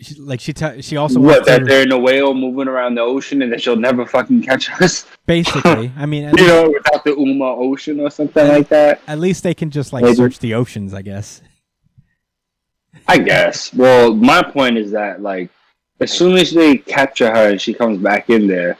She, 0.00 0.14
like 0.16 0.40
she 0.40 0.52
ta- 0.52 0.80
she 0.80 0.96
also 0.96 1.20
What 1.20 1.46
that 1.46 1.60
to 1.60 1.64
they're 1.64 1.82
in 1.82 1.92
a 1.92 1.98
whale 1.98 2.34
moving 2.34 2.68
around 2.68 2.96
the 2.96 3.00
ocean 3.00 3.42
and 3.42 3.52
that 3.52 3.62
she'll 3.62 3.76
never 3.76 4.04
fucking 4.04 4.42
catch 4.42 4.70
us. 4.80 5.06
basically. 5.26 5.92
I 5.96 6.06
mean, 6.06 6.24
you 6.24 6.32
least, 6.32 6.46
know, 6.46 6.70
without 6.70 7.04
the 7.04 7.14
Uma 7.16 7.46
Ocean 7.56 8.00
or 8.00 8.10
something 8.10 8.46
like 8.46 8.68
that. 8.68 9.00
at 9.06 9.18
least 9.18 9.42
they 9.42 9.54
can 9.54 9.70
just 9.70 9.92
like 9.92 10.04
Maybe. 10.04 10.16
search 10.16 10.38
the 10.38 10.54
oceans, 10.54 10.92
I 10.92 11.02
guess. 11.02 11.40
I 13.08 13.18
guess. 13.18 13.72
Well, 13.72 14.14
my 14.14 14.42
point 14.42 14.76
is 14.76 14.90
that 14.92 15.22
like 15.22 15.50
as 16.00 16.10
soon 16.12 16.36
as 16.36 16.52
they 16.52 16.76
capture 16.76 17.30
her 17.30 17.50
and 17.50 17.60
she 17.60 17.72
comes 17.72 17.98
back 17.98 18.28
in 18.30 18.46
there, 18.46 18.76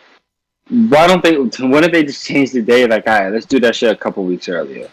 why 0.69 1.07
don't 1.07 1.23
they? 1.23 1.37
Why 1.37 1.81
don't 1.81 1.93
they 1.93 2.03
just 2.03 2.27
change 2.27 2.51
the 2.53 2.63
day? 2.63 2.87
Like, 2.87 3.07
all 3.07 3.19
right, 3.19 3.33
let's 3.33 3.47
do 3.47 3.61
that 3.61 3.77
shit 3.77 3.91
a 3.91 3.97
couple 3.97 4.25
weeks 4.25 4.49
earlier. 4.49 4.89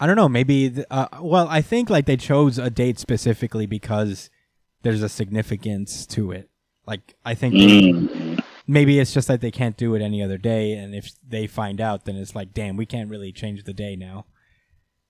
I 0.00 0.06
don't 0.06 0.16
know. 0.16 0.28
Maybe. 0.28 0.84
Uh, 0.90 1.06
well, 1.20 1.46
I 1.48 1.62
think 1.62 1.90
like 1.90 2.06
they 2.06 2.16
chose 2.16 2.58
a 2.58 2.70
date 2.70 2.98
specifically 2.98 3.66
because 3.66 4.30
there's 4.82 5.02
a 5.02 5.08
significance 5.08 6.06
to 6.06 6.32
it. 6.32 6.48
Like 6.86 7.14
I 7.24 7.34
think 7.34 7.54
Mm. 7.54 8.42
maybe 8.66 8.98
it's 8.98 9.12
just 9.12 9.28
that 9.28 9.40
they 9.40 9.50
can't 9.50 9.76
do 9.76 9.94
it 9.94 10.02
any 10.02 10.22
other 10.22 10.38
day, 10.38 10.72
and 10.72 10.94
if 10.94 11.12
they 11.26 11.46
find 11.46 11.80
out, 11.80 12.04
then 12.04 12.16
it's 12.16 12.34
like, 12.34 12.52
damn, 12.54 12.76
we 12.76 12.86
can't 12.86 13.10
really 13.10 13.32
change 13.32 13.64
the 13.64 13.74
day 13.74 13.96
now 13.96 14.26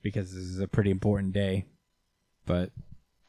because 0.02 0.32
this 0.34 0.44
is 0.44 0.60
a 0.60 0.68
pretty 0.68 0.90
important 0.90 1.32
day. 1.32 1.64
But 2.46 2.70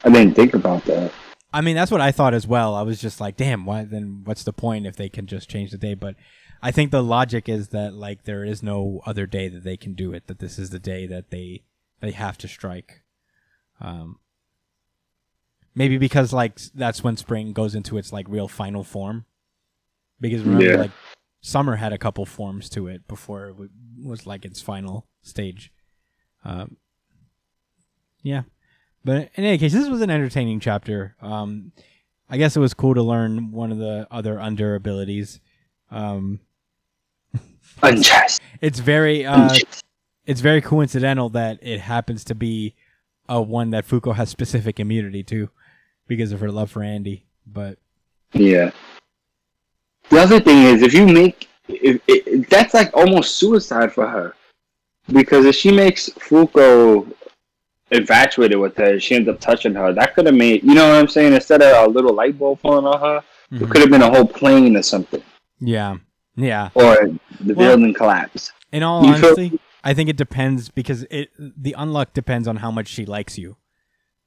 I 0.04 0.10
didn't 0.10 0.34
think 0.34 0.54
about 0.54 0.84
that. 0.86 1.12
I 1.54 1.60
mean, 1.60 1.76
that's 1.76 1.90
what 1.90 2.00
I 2.00 2.12
thought 2.12 2.34
as 2.34 2.46
well. 2.46 2.74
I 2.74 2.82
was 2.82 3.00
just 3.00 3.20
like, 3.20 3.36
damn, 3.36 3.66
why 3.66 3.84
then? 3.84 4.22
What's 4.24 4.42
the 4.42 4.52
point 4.54 4.86
if 4.86 4.96
they 4.96 5.08
can 5.10 5.26
just 5.26 5.48
change 5.50 5.70
the 5.70 5.78
day? 5.78 5.94
But 5.94 6.16
I 6.62 6.70
think 6.70 6.90
the 6.90 7.02
logic 7.02 7.48
is 7.48 7.68
that 7.68 7.92
like 7.94 8.24
there 8.24 8.42
is 8.44 8.62
no 8.62 9.02
other 9.06 9.26
day 9.26 9.48
that 9.48 9.62
they 9.62 9.76
can 9.76 9.92
do 9.94 10.12
it. 10.12 10.26
That 10.26 10.38
this 10.38 10.58
is 10.58 10.70
the 10.70 10.78
day 10.78 11.06
that 11.06 11.30
they 11.30 11.62
they 12.00 12.12
have 12.12 12.38
to 12.38 12.48
strike. 12.48 13.02
Um, 13.80 14.18
maybe 15.74 15.98
because 15.98 16.32
like 16.32 16.58
that's 16.74 17.02
when 17.04 17.16
spring 17.16 17.52
goes 17.52 17.74
into 17.74 17.98
its 17.98 18.12
like 18.12 18.26
real 18.28 18.48
final 18.48 18.84
form. 18.84 19.24
Because 20.20 20.42
remember, 20.42 20.64
Yeah. 20.64 20.76
like 20.76 20.90
summer 21.40 21.76
had 21.76 21.92
a 21.92 21.98
couple 21.98 22.24
forms 22.24 22.68
to 22.70 22.86
it 22.86 23.06
before 23.08 23.48
it 23.48 23.56
was 24.04 24.26
like 24.26 24.44
its 24.44 24.60
final 24.60 25.06
stage. 25.22 25.72
Um, 26.44 26.76
yeah, 28.22 28.42
but 29.04 29.30
in 29.34 29.44
any 29.44 29.58
case, 29.58 29.72
this 29.72 29.88
was 29.88 30.00
an 30.00 30.10
entertaining 30.10 30.60
chapter. 30.60 31.16
Um, 31.20 31.72
I 32.30 32.36
guess 32.36 32.56
it 32.56 32.60
was 32.60 32.72
cool 32.74 32.94
to 32.94 33.02
learn 33.02 33.50
one 33.50 33.72
of 33.72 33.78
the 33.78 34.06
other 34.10 34.40
under 34.40 34.74
abilities. 34.76 35.40
Um, 35.90 36.40
it's 37.82 38.78
very 38.78 39.26
uh, 39.26 39.54
it's 40.24 40.40
very 40.40 40.60
coincidental 40.60 41.28
that 41.30 41.58
it 41.62 41.80
happens 41.80 42.24
to 42.24 42.34
be 42.34 42.74
a 43.28 43.40
one 43.42 43.70
that 43.70 43.86
Fuko 43.86 44.14
has 44.14 44.28
specific 44.30 44.78
immunity 44.78 45.22
to 45.24 45.50
because 46.16 46.32
of 46.32 46.40
her 46.40 46.50
love 46.50 46.70
for 46.70 46.82
Andy. 46.82 47.24
But 47.46 47.78
Yeah. 48.32 48.70
The 50.10 50.18
other 50.20 50.40
thing 50.40 50.64
is, 50.64 50.82
if 50.82 50.92
you 50.92 51.06
make, 51.06 51.48
if, 51.68 52.00
if, 52.06 52.48
that's 52.50 52.74
like 52.74 52.90
almost 52.94 53.36
suicide 53.36 53.92
for 53.92 54.06
her, 54.06 54.34
because 55.10 55.46
if 55.46 55.54
she 55.54 55.72
makes 55.72 56.10
Fuko 56.10 57.10
infatuated 57.90 58.58
with 58.58 58.76
her, 58.76 59.00
she 59.00 59.14
ends 59.14 59.28
up 59.28 59.40
touching 59.40 59.74
her. 59.74 59.92
That 59.92 60.14
could 60.14 60.26
have 60.26 60.34
made, 60.34 60.62
you 60.62 60.74
know 60.74 60.86
what 60.88 60.96
I'm 60.98 61.08
saying? 61.08 61.32
Instead 61.32 61.62
of 61.62 61.88
a 61.88 61.90
little 61.90 62.14
light 62.14 62.38
bulb 62.38 62.60
falling 62.60 62.86
on 62.86 63.00
her, 63.00 63.16
It 63.16 63.54
mm-hmm. 63.54 63.70
could 63.70 63.80
have 63.80 63.90
been 63.90 64.02
a 64.02 64.10
whole 64.10 64.26
plane 64.26 64.76
or 64.76 64.82
something, 64.82 65.22
Yeah. 65.60 65.96
Yeah. 66.36 66.68
or 66.74 66.96
the 67.40 67.54
Well- 67.54 67.76
building 67.76 67.94
collapsed. 67.94 68.52
In 68.70 68.82
all 68.82 69.04
You 69.04 69.14
feel- 69.16 69.26
honesty, 69.38 69.60
I 69.84 69.94
think 69.94 70.08
it 70.08 70.16
depends 70.16 70.68
because 70.68 71.04
it 71.10 71.30
the 71.38 71.74
unluck 71.78 72.12
depends 72.14 72.46
on 72.48 72.56
how 72.56 72.70
much 72.70 72.88
she 72.88 73.04
likes 73.04 73.36
you. 73.38 73.56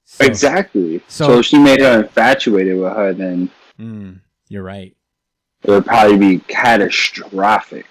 So, 0.06 0.24
exactly. 0.26 1.02
so- 1.08 1.26
So, 1.28 1.42
she 1.42 1.58
made 1.58 1.82
her 1.82 2.04
infatuated 2.04 2.78
with 2.80 2.94
her, 2.94 3.14
then 3.14 3.50
Mm, 3.80 4.20
you're 4.48 4.64
right. 4.64 4.96
it 5.64 5.72
would 5.72 5.86
probably 5.86 6.18
be 6.18 6.40
catastrophic. 6.48 7.86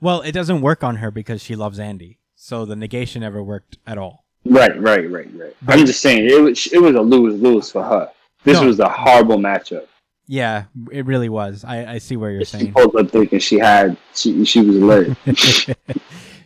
Well, 0.00 0.20
it 0.22 0.32
doesn't 0.32 0.60
work 0.60 0.84
on 0.84 0.96
her 0.96 1.10
because 1.10 1.42
she 1.42 1.56
loves 1.56 1.78
Andy. 1.78 2.18
So 2.36 2.64
the 2.64 2.76
negation 2.76 3.20
never 3.22 3.42
worked 3.42 3.78
at 3.86 3.96
all. 3.98 4.24
Right, 4.44 4.78
right, 4.80 5.10
right, 5.10 5.28
right. 5.34 5.56
But- 5.62 5.78
I'm 5.78 5.86
just 5.86 6.00
saying 6.02 6.28
it 6.30 6.40
was 6.40 6.66
it 6.66 6.78
was 6.78 6.94
a 6.94 7.00
lose 7.00 7.40
lose 7.40 7.70
for 7.70 7.82
her. 7.82 8.10
This 8.44 8.60
No. 8.60 8.66
was 8.66 8.78
a 8.80 8.88
horrible 8.88 9.38
matchup. 9.38 9.86
Yeah, 10.26 10.64
it 10.92 11.04
really 11.06 11.28
was. 11.30 11.64
I, 11.64 11.94
I 11.94 11.98
see 11.98 12.16
where 12.16 12.30
you're 12.30 12.40
She 12.42 12.46
saying. 12.46 12.66
She 12.66 12.70
pulled 12.72 12.94
up 12.96 13.10
thinking 13.10 13.38
she 13.38 13.58
had 13.58 13.96
she 14.14 14.44
she 14.44 14.60
was 14.60 14.76
lit. 14.76 15.16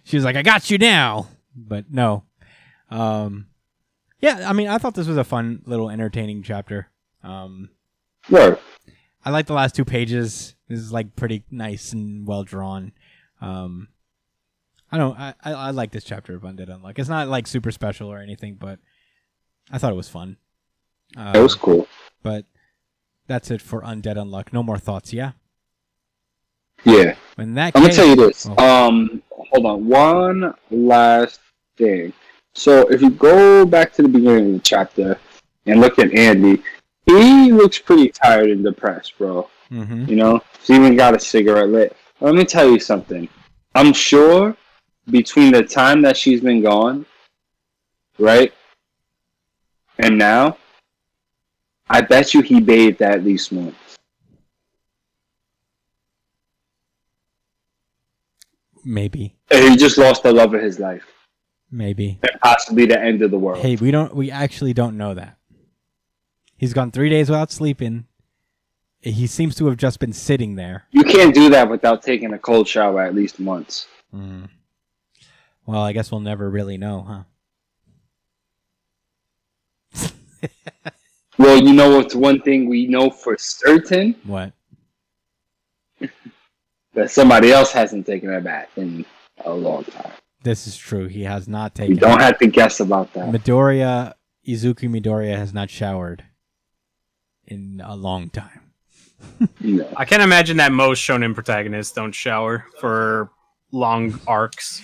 she 0.05 0.17
was 0.17 0.25
like, 0.25 0.37
"I 0.37 0.43
got 0.43 0.71
you 0.71 0.79
now," 0.79 1.27
but 1.57 1.87
no. 1.91 2.23
Um, 2.91 3.47
yeah, 4.21 4.49
I 4.49 4.53
mean, 4.53 4.69
I 4.69 4.79
thought 4.79 4.95
this 4.95 5.07
was 5.07 5.17
a 5.17 5.25
fun 5.25 5.63
little 5.67 5.91
entertaining 5.91 6.43
chapter. 6.43 6.91
Um, 7.23 7.71
Word. 8.31 8.59
I 9.25 9.31
like 9.31 9.47
the 9.47 9.53
last 9.55 9.75
two 9.75 9.85
pages. 9.85 10.55
This 10.69 10.79
is 10.79 10.93
like 10.93 11.17
pretty 11.17 11.45
nice 11.51 11.93
and 11.93 12.27
well 12.27 12.45
drawn. 12.45 12.93
Um, 13.41 13.89
I 14.91 14.99
don't. 14.99 15.19
I, 15.19 15.35
I 15.45 15.53
I 15.53 15.71
like 15.71 15.93
this 15.93 16.05
chapter 16.05 16.35
of 16.35 16.43
Undead 16.43 16.69
Unluck. 16.69 16.99
It's 16.99 17.09
not 17.09 17.29
like 17.29 17.47
super 17.47 17.71
special 17.71 18.09
or 18.09 18.19
anything, 18.19 18.55
but 18.55 18.79
I 19.71 19.79
thought 19.79 19.93
it 19.93 19.97
was 19.97 20.09
fun. 20.09 20.37
Um, 21.17 21.33
That 21.33 21.43
was 21.43 21.55
cool. 21.55 21.87
But 22.23 22.47
that's 23.27 23.51
it 23.51 23.61
for 23.61 23.83
Undead 23.83 24.17
Unluck. 24.17 24.53
No 24.53 24.63
more 24.63 24.79
thoughts. 24.79 25.13
Yeah. 25.13 25.33
Yeah. 26.85 27.17
In 27.37 27.55
that 27.55 27.73
I'm 27.75 27.83
gonna 27.83 27.95
tell 27.95 28.07
you 28.07 28.17
this. 28.17 28.47
Oh. 28.49 28.87
Um, 28.89 29.23
hold 29.31 29.67
on. 29.67 29.87
One 29.87 30.55
last 30.71 31.41
thing. 31.77 32.13
So 32.59 32.89
if 32.89 33.01
you 33.01 33.11
go 33.11 33.65
back 33.65 33.93
to 33.93 34.03
the 34.03 34.09
beginning 34.09 34.47
of 34.47 34.53
the 34.55 34.59
chapter 34.65 35.17
and 35.67 35.81
look 35.81 36.01
at 36.01 36.13
Andy, 36.13 36.61
he 37.07 37.53
looks 37.53 37.79
pretty 37.79 38.09
tired 38.09 38.51
and 38.51 38.65
depressed, 38.65 39.17
bro. 39.17 39.49
hmm 39.69 40.07
You 40.07 40.17
know, 40.17 40.43
he 40.65 40.75
even 40.75 40.97
got 40.97 41.15
a 41.15 41.21
cigarette 41.21 41.69
lit. 41.69 41.97
Let 42.21 42.35
me 42.35 42.45
tell 42.45 42.69
you 42.69 42.81
something. 42.81 43.29
I'm 43.77 43.93
sure 43.93 44.57
between 45.09 45.53
the 45.53 45.63
time 45.63 46.03
that 46.03 46.17
she's 46.17 46.41
been 46.41 46.61
gone, 46.61 47.07
right, 48.19 48.53
and 50.01 50.19
now, 50.19 50.57
I 51.89 52.01
bet 52.01 52.35
you 52.35 52.43
he 52.43 52.61
bathed 52.61 53.03
at 53.03 53.23
least 53.23 53.53
once. 53.53 53.77
maybe, 58.85 59.37
And 59.53 59.71
he 59.71 59.77
just 59.77 59.97
lost 59.97 60.25
the 60.25 60.33
love 60.33 60.55
of 60.55 60.63
his 60.63 60.81
life. 60.81 61.05
Maybe. 61.71 62.19
And 62.23 62.41
possibly 62.41 62.87
the 62.87 63.01
end 63.01 63.23
of 63.23 63.31
the 63.31 63.39
world. 63.39 63.63
Hey, 63.63 63.77
we 63.77 63.91
don't. 63.91 64.15
We 64.15 64.31
actually 64.31 64.73
don't 64.73 64.97
know 64.97 65.15
that. 65.15 65.37
He's 66.57 66.73
gone 66.73 66.91
three 66.91 67.09
days 67.09 67.29
without 67.31 67.53
sleeping. 67.53 68.07
He 69.01 69.29
seems 69.29 69.55
to 69.57 69.67
have 69.67 69.77
just 69.77 70.01
been 70.01 70.13
sitting 70.13 70.57
there. 70.57 70.87
You 70.91 71.05
can't 71.05 71.33
do 71.33 71.49
that 71.51 71.71
without 71.71 72.03
taking 72.03 72.33
a 72.33 72.39
cold 72.39 72.67
shower 72.67 73.03
at 73.03 73.15
least 73.15 73.39
once. 73.39 73.87
Mm. 74.13 74.49
Well, 75.67 75.83
I 75.83 75.93
guess 75.93 76.11
we'll 76.11 76.21
never 76.21 76.51
really 76.51 76.79
know, 76.79 77.25
huh? 79.95 80.49
Well, 81.39 81.63
you 81.63 81.73
know 81.73 81.97
what's 81.97 82.17
one 82.17 82.43
thing 82.43 82.69
we 82.69 82.87
know 82.87 83.11
for 83.11 83.37
certain? 83.39 84.17
What? 84.25 84.53
That 86.95 87.13
somebody 87.13 87.53
else 87.53 87.71
hasn't 87.71 88.07
taken 88.07 88.35
a 88.35 88.41
bath 88.41 88.71
in 88.77 89.05
a 89.45 89.53
long 89.53 89.85
time. 89.85 90.11
This 90.43 90.67
is 90.67 90.77
true. 90.77 91.07
He 91.07 91.25
has 91.25 91.49
not 91.49 91.75
taken. 91.75 91.95
You 91.95 92.01
don't 92.01 92.21
have 92.21 92.39
to 92.39 92.47
guess 92.47 92.81
about 92.81 93.13
that. 93.15 93.31
Midoriya 93.31 94.15
Izuku 94.47 94.89
Midoriya 94.89 95.37
has 95.37 95.53
not 95.53 95.69
showered 95.69 96.25
in 97.47 97.83
a 97.85 97.97
long 97.97 98.31
time. 98.31 98.73
No. 99.61 99.89
I 99.97 100.05
can't 100.05 100.23
imagine 100.23 100.59
that 100.59 100.73
most 100.73 101.01
shonen 101.01 101.35
protagonists 101.35 101.93
don't 101.93 102.13
shower 102.13 102.65
for 102.79 103.31
long 103.73 104.21
arcs. 104.27 104.83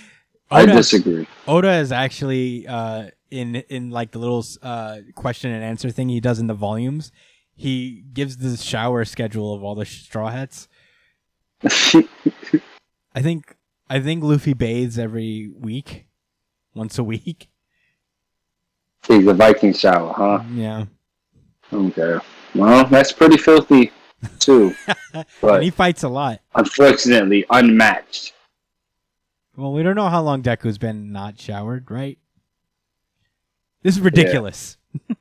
I 0.50 0.66
disagree. 0.66 1.26
Oda 1.46 1.72
is 1.74 1.92
actually 1.92 2.66
uh, 2.66 3.08
in 3.30 3.56
in 3.68 3.90
like 3.90 4.10
the 4.10 4.18
little 4.18 4.44
uh, 4.62 4.98
question 5.14 5.50
and 5.52 5.64
answer 5.64 5.90
thing 5.90 6.08
he 6.08 6.20
does 6.20 6.38
in 6.38 6.46
the 6.46 6.54
volumes. 6.54 7.12
He 7.56 8.04
gives 8.12 8.36
the 8.36 8.56
shower 8.56 9.04
schedule 9.04 9.54
of 9.54 9.62
all 9.62 9.74
the 9.74 9.86
straw 9.86 10.28
hats. 10.28 10.68
I 11.62 13.22
think 13.22 13.56
I 13.88 14.00
think 14.00 14.24
Luffy 14.24 14.54
bathes 14.54 14.98
every 14.98 15.50
week, 15.54 16.06
once 16.74 16.98
a 16.98 17.04
week. 17.04 17.48
He's 19.06 19.26
a 19.26 19.34
Viking 19.34 19.74
shower, 19.74 20.12
huh? 20.16 20.42
Yeah, 20.52 20.86
Okay. 21.72 22.18
Well, 22.54 22.84
that's 22.86 23.12
pretty 23.12 23.36
filthy, 23.36 23.90
too. 24.38 24.74
and 25.12 25.26
but 25.40 25.62
he 25.62 25.70
fights 25.70 26.02
a 26.04 26.08
lot. 26.08 26.40
unfortunately, 26.54 27.44
unmatched. 27.50 28.32
Well, 29.56 29.72
we 29.72 29.82
don't 29.82 29.96
know 29.96 30.08
how 30.08 30.22
long 30.22 30.42
Deku's 30.42 30.78
been 30.78 31.12
not 31.12 31.38
showered, 31.38 31.90
right? 31.90 32.18
This 33.82 33.96
is 33.96 34.00
ridiculous. 34.00 34.76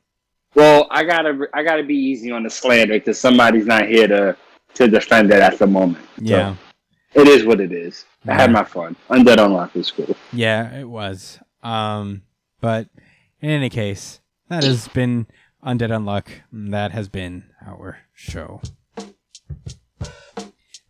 Well, 0.55 0.85
I 0.91 1.03
gotta, 1.03 1.47
I 1.51 1.63
gotta 1.63 1.81
be 1.81 1.95
easy 1.95 2.29
on 2.29 2.43
the 2.43 2.49
slander 2.51 2.93
because 2.93 3.19
somebody's 3.19 3.65
not 3.65 3.87
here 3.87 4.07
to 4.07 4.37
to 4.75 4.87
defend 4.87 5.31
it 5.31 5.41
at 5.41 5.57
the 5.57 5.65
moment. 5.65 6.05
So, 6.17 6.21
Yeah, 6.23 6.55
it 7.15 7.27
is 7.27 7.45
what 7.45 7.59
it 7.61 7.71
is. 7.71 8.05
I 8.27 8.33
had 8.33 8.51
my 8.51 8.63
fun. 8.63 8.95
Undead 9.09 9.37
Unluck 9.37 9.73
was 9.73 9.91
cool. 9.91 10.15
yeah, 10.31 10.73
it 10.79 10.85
was. 10.89 11.39
Um, 11.61 12.23
but 12.61 12.87
in 13.41 13.49
any 13.49 13.69
case, 13.69 14.21
that 14.49 14.63
has 14.63 14.87
been 14.89 15.27
Undead 15.65 15.89
Unluck. 15.89 16.27
and 16.51 16.73
That 16.73 16.91
has 16.91 17.09
been 17.09 17.45
our 17.65 17.99
show. 18.13 18.61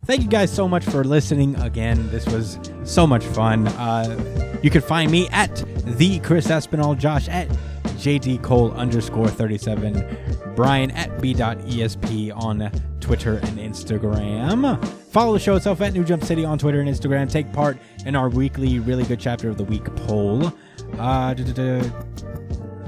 Thank 0.06 0.22
you 0.22 0.28
guys 0.28 0.52
so 0.52 0.68
much 0.68 0.84
for 0.84 1.02
listening 1.02 1.56
again. 1.56 2.10
This 2.10 2.26
was 2.26 2.58
so 2.84 3.06
much 3.06 3.24
fun. 3.24 3.66
Uh, 3.68 4.60
you 4.62 4.68
can 4.68 4.82
find 4.82 5.10
me 5.10 5.28
at 5.30 5.54
the 5.86 6.18
Chris 6.20 6.48
Espinal, 6.48 6.98
Josh 6.98 7.26
at 7.28 7.48
JD 7.94 8.42
Cole 8.42 8.72
underscore 8.72 9.28
37, 9.28 10.54
Brian 10.54 10.90
at 10.92 11.20
B.ESP 11.20 12.36
on 12.36 12.70
Twitter 13.00 13.38
and 13.38 13.58
Instagram. 13.58 14.84
Follow 15.10 15.32
the 15.34 15.38
show 15.38 15.56
itself 15.56 15.80
at 15.80 15.92
New 15.92 16.04
Jump 16.04 16.24
City 16.24 16.44
on 16.44 16.58
Twitter 16.58 16.80
and 16.80 16.88
Instagram. 16.88 17.30
Take 17.30 17.52
part 17.52 17.78
in 18.06 18.16
our 18.16 18.28
weekly 18.28 18.78
really 18.78 19.04
good 19.04 19.20
chapter 19.20 19.48
of 19.48 19.56
the 19.56 19.64
week 19.64 19.84
poll. 19.96 20.52
Uh. 20.98 21.34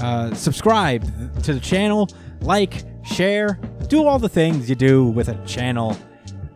Uh, 0.01 0.35
subscribe 0.35 1.03
to 1.43 1.55
the 1.55 1.61
channel, 1.61 2.07
like, 2.43 2.85
share, 3.03 3.59
do 3.89 4.07
all 4.07 4.19
the 4.19 4.29
things 4.29 4.69
you 4.69 4.75
do 4.75 5.07
with 5.07 5.29
a 5.29 5.47
channel 5.47 5.97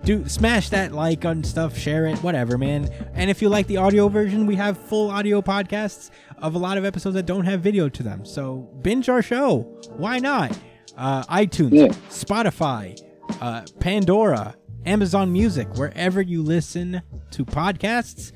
do 0.04 0.26
smash 0.28 0.70
that 0.70 0.92
like 0.92 1.24
on 1.24 1.44
stuff, 1.44 1.76
share 1.76 2.06
it, 2.06 2.18
whatever, 2.18 2.56
man. 2.58 2.88
And 3.14 3.30
if 3.30 3.42
you 3.42 3.48
like 3.48 3.66
the 3.66 3.76
audio 3.76 4.08
version, 4.08 4.46
we 4.46 4.56
have 4.56 4.78
full 4.78 5.10
audio 5.10 5.42
podcasts 5.42 6.10
of 6.38 6.54
a 6.54 6.58
lot 6.58 6.78
of 6.78 6.84
episodes 6.84 7.14
that 7.14 7.26
don't 7.26 7.44
have 7.44 7.60
video 7.60 7.88
to 7.88 8.02
them. 8.02 8.24
So 8.24 8.68
binge 8.82 9.08
our 9.08 9.22
show. 9.22 9.60
Why 9.96 10.18
not? 10.18 10.56
Uh, 10.96 11.22
iTunes, 11.24 11.72
Yeah. 11.72 11.88
Spotify, 12.08 12.98
uh, 13.40 13.62
Pandora, 13.78 14.56
Amazon 14.86 15.32
Music, 15.32 15.68
wherever 15.76 16.20
you 16.22 16.42
listen 16.42 17.02
to 17.32 17.44
podcasts, 17.44 18.32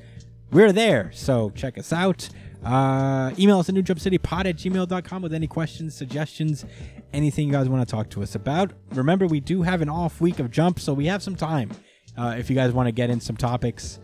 we're 0.51 0.71
there. 0.71 1.11
So 1.13 1.49
check 1.51 1.77
us 1.77 1.91
out. 1.91 2.29
Uh, 2.65 3.31
email 3.37 3.59
us 3.59 3.69
at 3.69 3.75
newjumpcitypod 3.75 4.45
at 4.45 4.55
gmail.com 4.55 5.21
with 5.21 5.33
any 5.33 5.45
questions, 5.45 5.93
suggestions, 5.93 6.65
anything 7.13 7.45
you 7.47 7.53
guys 7.53 7.69
want 7.69 7.87
to 7.87 7.91
talk 7.91 8.09
to 8.09 8.23
us 8.23 8.33
about. 8.33 8.71
Remember, 8.93 9.27
we 9.27 9.39
do 9.39 9.61
have 9.61 9.81
an 9.81 9.89
off 9.89 10.19
week 10.19 10.39
of 10.39 10.49
jump, 10.49 10.79
so 10.79 10.93
we 10.93 11.05
have 11.05 11.21
some 11.21 11.35
time. 11.35 11.69
Uh, 12.17 12.35
if 12.37 12.49
you 12.49 12.55
guys 12.55 12.71
want 12.71 12.87
to 12.87 12.91
get 12.91 13.09
in 13.11 13.19
some 13.19 13.37
topics, 13.37 13.99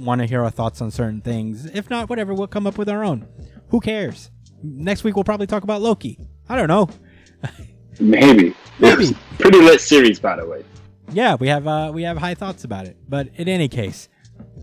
want 0.00 0.20
to 0.20 0.26
hear 0.26 0.42
our 0.42 0.50
thoughts 0.50 0.80
on 0.80 0.90
certain 0.90 1.20
things. 1.20 1.66
If 1.66 1.90
not, 1.90 2.08
whatever, 2.10 2.34
we'll 2.34 2.48
come 2.48 2.66
up 2.66 2.76
with 2.76 2.88
our 2.88 3.04
own. 3.04 3.28
Who 3.68 3.80
cares? 3.80 4.30
Next 4.62 5.04
week, 5.04 5.14
we'll 5.14 5.24
probably 5.24 5.46
talk 5.46 5.62
about 5.62 5.80
Loki. 5.80 6.18
I 6.48 6.56
don't 6.56 6.68
know. 6.68 6.88
Maybe. 8.00 8.54
Maybe. 8.78 9.16
Pretty 9.38 9.58
lit 9.60 9.80
series, 9.80 10.18
by 10.18 10.36
the 10.36 10.46
way. 10.46 10.64
Yeah, 11.12 11.34
we 11.34 11.48
have 11.48 11.66
uh, 11.66 11.90
we 11.92 12.04
have 12.04 12.16
high 12.16 12.34
thoughts 12.34 12.64
about 12.64 12.86
it. 12.86 12.96
But 13.08 13.28
in 13.36 13.48
any 13.48 13.68
case, 13.68 14.08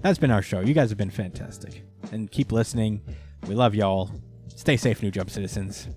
that's 0.02 0.18
been 0.18 0.32
our 0.32 0.41
show. 0.41 0.61
You 0.61 0.74
guys 0.74 0.90
have 0.90 0.98
been 0.98 1.11
fantastic, 1.11 1.84
and 2.11 2.30
keep 2.30 2.52
listening. 2.52 3.02
We 3.48 3.56
love 3.56 3.76
y'all. 3.76 4.11
Stay 4.56 4.78
safe, 4.78 5.02
New 5.02 5.11
Jump 5.11 5.30
citizens. 5.30 5.88